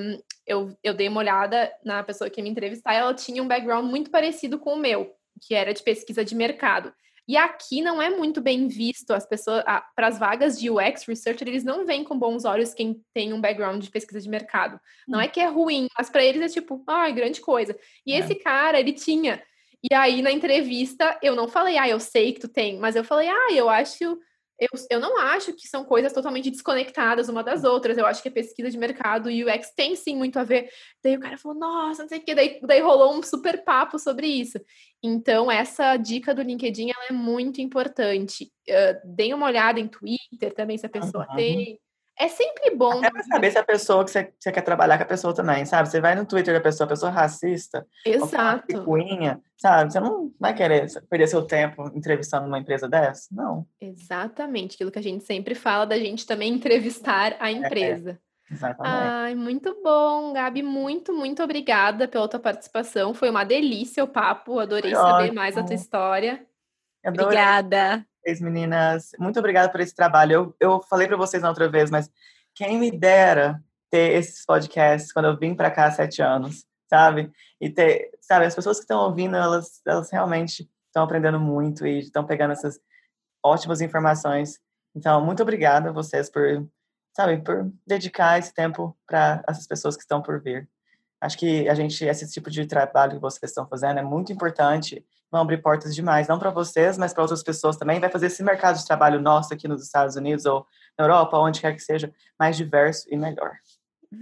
eu, 0.46 0.76
eu 0.82 0.94
dei 0.94 1.08
uma 1.08 1.20
olhada 1.20 1.72
na 1.84 2.02
pessoa 2.02 2.30
que 2.30 2.40
ia 2.40 2.44
me 2.44 2.50
entrevistar 2.50 2.94
e 2.94 2.98
ela 2.98 3.14
tinha 3.14 3.42
um 3.42 3.48
background 3.48 3.90
muito 3.90 4.10
parecido 4.10 4.58
com 4.58 4.74
o 4.74 4.78
meu, 4.78 5.12
que 5.40 5.54
era 5.54 5.74
de 5.74 5.82
pesquisa 5.82 6.24
de 6.24 6.34
mercado. 6.34 6.92
E 7.26 7.36
aqui 7.36 7.80
não 7.80 8.00
é 8.02 8.10
muito 8.10 8.40
bem 8.40 8.68
visto 8.68 9.12
as 9.12 9.26
pessoas 9.26 9.64
para 9.96 10.06
as 10.06 10.18
vagas 10.18 10.58
de 10.58 10.68
UX 10.68 11.04
researcher, 11.06 11.48
eles 11.48 11.64
não 11.64 11.86
veem 11.86 12.04
com 12.04 12.18
bons 12.18 12.44
olhos 12.44 12.74
quem 12.74 13.02
tem 13.14 13.32
um 13.32 13.40
background 13.40 13.82
de 13.82 13.90
pesquisa 13.90 14.20
de 14.20 14.28
mercado. 14.28 14.78
Não 15.08 15.18
hum. 15.18 15.22
é 15.22 15.28
que 15.28 15.40
é 15.40 15.46
ruim, 15.46 15.88
mas 15.96 16.10
para 16.10 16.24
eles 16.24 16.42
é 16.42 16.60
tipo, 16.60 16.82
ah, 16.86 17.10
grande 17.10 17.40
coisa. 17.40 17.76
E 18.06 18.12
é. 18.12 18.18
esse 18.18 18.34
cara, 18.34 18.78
ele 18.78 18.92
tinha. 18.92 19.42
E 19.90 19.94
aí 19.94 20.22
na 20.22 20.30
entrevista 20.30 21.18
eu 21.22 21.34
não 21.34 21.48
falei, 21.48 21.78
ah, 21.78 21.88
eu 21.88 22.00
sei 22.00 22.32
que 22.32 22.40
tu 22.40 22.48
tem, 22.48 22.78
mas 22.78 22.96
eu 22.96 23.04
falei, 23.04 23.28
ah, 23.28 23.52
eu 23.52 23.68
acho 23.68 24.18
eu, 24.58 24.68
eu 24.90 25.00
não 25.00 25.18
acho 25.18 25.52
que 25.52 25.66
são 25.66 25.84
coisas 25.84 26.12
totalmente 26.12 26.50
desconectadas 26.50 27.28
uma 27.28 27.42
das 27.42 27.64
outras. 27.64 27.98
Eu 27.98 28.06
acho 28.06 28.22
que 28.22 28.28
a 28.28 28.32
pesquisa 28.32 28.70
de 28.70 28.78
mercado 28.78 29.30
e 29.30 29.44
UX 29.44 29.72
tem 29.74 29.96
sim 29.96 30.16
muito 30.16 30.38
a 30.38 30.44
ver. 30.44 30.68
Daí 31.02 31.16
o 31.16 31.20
cara 31.20 31.36
falou, 31.36 31.58
nossa, 31.58 32.02
não 32.02 32.08
sei 32.08 32.18
o 32.18 32.24
que. 32.24 32.34
Daí, 32.34 32.60
daí 32.62 32.80
rolou 32.80 33.18
um 33.18 33.22
super 33.22 33.64
papo 33.64 33.98
sobre 33.98 34.26
isso. 34.26 34.58
Então, 35.02 35.50
essa 35.50 35.96
dica 35.96 36.34
do 36.34 36.42
LinkedIn 36.42 36.90
ela 36.90 37.06
é 37.10 37.12
muito 37.12 37.60
importante. 37.60 38.50
Uh, 38.68 39.14
deem 39.14 39.34
uma 39.34 39.46
olhada 39.46 39.80
em 39.80 39.88
Twitter 39.88 40.54
também, 40.54 40.78
se 40.78 40.86
a 40.86 40.90
pessoa 40.90 41.26
uhum. 41.28 41.36
tem. 41.36 41.80
É 42.16 42.28
sempre 42.28 42.74
bom. 42.76 43.02
É 43.04 43.10
pra 43.10 43.22
saber 43.24 43.50
se 43.50 43.58
a 43.58 43.64
pessoa 43.64 44.04
que 44.04 44.10
você, 44.10 44.32
você, 44.38 44.52
quer 44.52 44.62
trabalhar 44.62 44.96
com 44.96 45.02
a 45.02 45.06
pessoa 45.06 45.34
também, 45.34 45.66
sabe? 45.66 45.88
Você 45.88 46.00
vai 46.00 46.14
no 46.14 46.24
Twitter 46.24 46.54
da 46.54 46.60
pessoa, 46.60 46.86
a 46.86 46.88
pessoa 46.88 47.10
racista, 47.10 47.86
Exato. 48.06 48.66
Picuinha, 48.66 49.40
sabe? 49.56 49.92
Você 49.92 49.98
não 49.98 50.32
vai 50.38 50.54
querer 50.54 50.86
perder 51.10 51.26
seu 51.26 51.42
tempo 51.42 51.90
entrevistando 51.94 52.46
uma 52.46 52.58
empresa 52.58 52.88
dessa? 52.88 53.28
Não. 53.32 53.66
Exatamente. 53.80 54.74
Aquilo 54.74 54.92
que 54.92 54.98
a 54.98 55.02
gente 55.02 55.24
sempre 55.24 55.56
fala 55.56 55.84
da 55.84 55.98
gente 55.98 56.24
também 56.24 56.52
entrevistar 56.54 57.36
a 57.40 57.50
é, 57.50 57.52
empresa. 57.52 58.20
É, 58.48 58.54
exatamente. 58.54 58.94
Ai, 58.94 59.34
muito 59.34 59.76
bom, 59.82 60.32
Gabi. 60.32 60.62
Muito, 60.62 61.12
muito 61.12 61.42
obrigada 61.42 62.06
pela 62.06 62.28
tua 62.28 62.40
participação. 62.40 63.12
Foi 63.12 63.28
uma 63.28 63.42
delícia 63.44 64.04
o 64.04 64.08
papo. 64.08 64.60
Adorei 64.60 64.92
Foi 64.92 65.00
saber 65.00 65.22
ótimo. 65.24 65.34
mais 65.34 65.58
a 65.58 65.64
tua 65.64 65.74
história. 65.74 66.46
Adorei. 67.04 67.26
Obrigada 67.26 68.06
vocês, 68.24 68.40
meninas. 68.40 69.10
Muito 69.18 69.38
obrigada 69.38 69.70
por 69.70 69.80
esse 69.80 69.94
trabalho. 69.94 70.32
Eu, 70.32 70.56
eu 70.58 70.82
falei 70.82 71.06
para 71.06 71.16
vocês 71.16 71.42
na 71.42 71.50
outra 71.50 71.68
vez, 71.68 71.90
mas 71.90 72.10
quem 72.54 72.78
me 72.78 72.90
dera 72.90 73.62
ter 73.90 74.14
esses 74.14 74.44
podcasts 74.44 75.12
quando 75.12 75.26
eu 75.26 75.36
vim 75.36 75.54
para 75.54 75.70
cá 75.70 75.86
há 75.86 75.90
sete 75.90 76.22
anos, 76.22 76.64
sabe? 76.88 77.30
E 77.60 77.68
ter, 77.68 78.10
sabe, 78.20 78.46
as 78.46 78.54
pessoas 78.54 78.78
que 78.78 78.84
estão 78.84 79.00
ouvindo, 79.00 79.36
elas, 79.36 79.80
elas 79.86 80.10
realmente 80.10 80.68
estão 80.86 81.04
aprendendo 81.04 81.38
muito 81.38 81.86
e 81.86 82.00
estão 82.00 82.24
pegando 82.24 82.52
essas 82.52 82.80
ótimas 83.44 83.80
informações. 83.80 84.58
Então, 84.96 85.24
muito 85.24 85.42
obrigada 85.42 85.90
a 85.90 85.92
vocês 85.92 86.30
por, 86.30 86.66
sabe, 87.14 87.42
por 87.42 87.70
dedicar 87.86 88.38
esse 88.38 88.54
tempo 88.54 88.96
para 89.06 89.44
essas 89.48 89.66
pessoas 89.66 89.96
que 89.96 90.02
estão 90.02 90.22
por 90.22 90.40
vir. 90.40 90.68
Acho 91.24 91.38
que 91.38 91.66
a 91.70 91.74
gente, 91.74 92.04
esse 92.04 92.30
tipo 92.30 92.50
de 92.50 92.66
trabalho 92.66 93.12
que 93.12 93.18
vocês 93.18 93.50
estão 93.50 93.66
fazendo 93.66 93.98
é 93.98 94.02
muito 94.02 94.30
importante, 94.30 95.02
vão 95.32 95.40
abrir 95.40 95.62
portas 95.62 95.94
demais, 95.94 96.28
não 96.28 96.38
para 96.38 96.50
vocês, 96.50 96.98
mas 96.98 97.14
para 97.14 97.22
outras 97.22 97.42
pessoas 97.42 97.78
também, 97.78 97.98
vai 97.98 98.10
fazer 98.10 98.26
esse 98.26 98.42
mercado 98.42 98.76
de 98.76 98.84
trabalho 98.84 99.18
nosso 99.18 99.54
aqui 99.54 99.66
nos 99.66 99.82
Estados 99.82 100.16
Unidos 100.16 100.44
ou 100.44 100.66
na 100.98 101.06
Europa, 101.06 101.38
onde 101.38 101.62
quer 101.62 101.72
que 101.72 101.80
seja, 101.80 102.12
mais 102.38 102.58
diverso 102.58 103.08
e 103.10 103.16
melhor. 103.16 103.52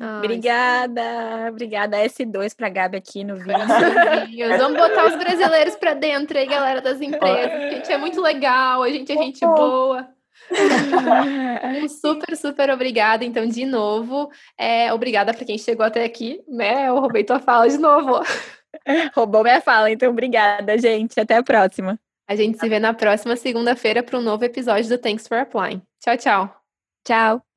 Ai, 0.00 0.18
obrigada, 0.18 1.02
obrigada 1.50 1.96
S2 1.98 2.54
para 2.56 2.68
Gabi 2.68 2.98
aqui 2.98 3.24
no 3.24 3.34
vídeo. 3.34 4.56
Vamos 4.56 4.78
botar 4.78 5.06
os 5.06 5.16
brasileiros 5.16 5.74
para 5.74 5.94
dentro 5.94 6.38
aí, 6.38 6.46
galera 6.46 6.80
das 6.80 7.00
empresas. 7.00 7.52
A 7.52 7.70
gente 7.70 7.92
é 7.92 7.98
muito 7.98 8.20
legal, 8.20 8.84
a 8.84 8.90
gente 8.90 9.10
é 9.10 9.16
gente 9.16 9.40
boa. 9.40 10.08
super, 11.88 12.36
super 12.36 12.70
obrigada, 12.70 13.24
então, 13.24 13.46
de 13.46 13.64
novo. 13.64 14.30
É, 14.58 14.92
obrigada 14.92 15.32
para 15.32 15.44
quem 15.44 15.58
chegou 15.58 15.84
até 15.84 16.04
aqui, 16.04 16.42
né? 16.48 16.88
Eu 16.88 16.98
roubei 16.98 17.24
tua 17.24 17.40
fala 17.40 17.68
de 17.68 17.78
novo. 17.78 18.20
Roubou 19.14 19.42
minha 19.42 19.60
fala, 19.60 19.90
então 19.90 20.10
obrigada, 20.10 20.78
gente. 20.78 21.20
Até 21.20 21.36
a 21.36 21.42
próxima. 21.42 21.98
A 22.26 22.34
gente 22.34 22.58
se 22.58 22.68
vê 22.68 22.78
na 22.78 22.94
próxima 22.94 23.36
segunda-feira 23.36 24.02
para 24.02 24.18
um 24.18 24.22
novo 24.22 24.44
episódio 24.44 24.88
do 24.88 24.98
Thanks 24.98 25.28
for 25.28 25.38
Applying. 25.38 25.82
Tchau, 26.00 26.16
tchau. 26.16 26.56
Tchau. 27.04 27.51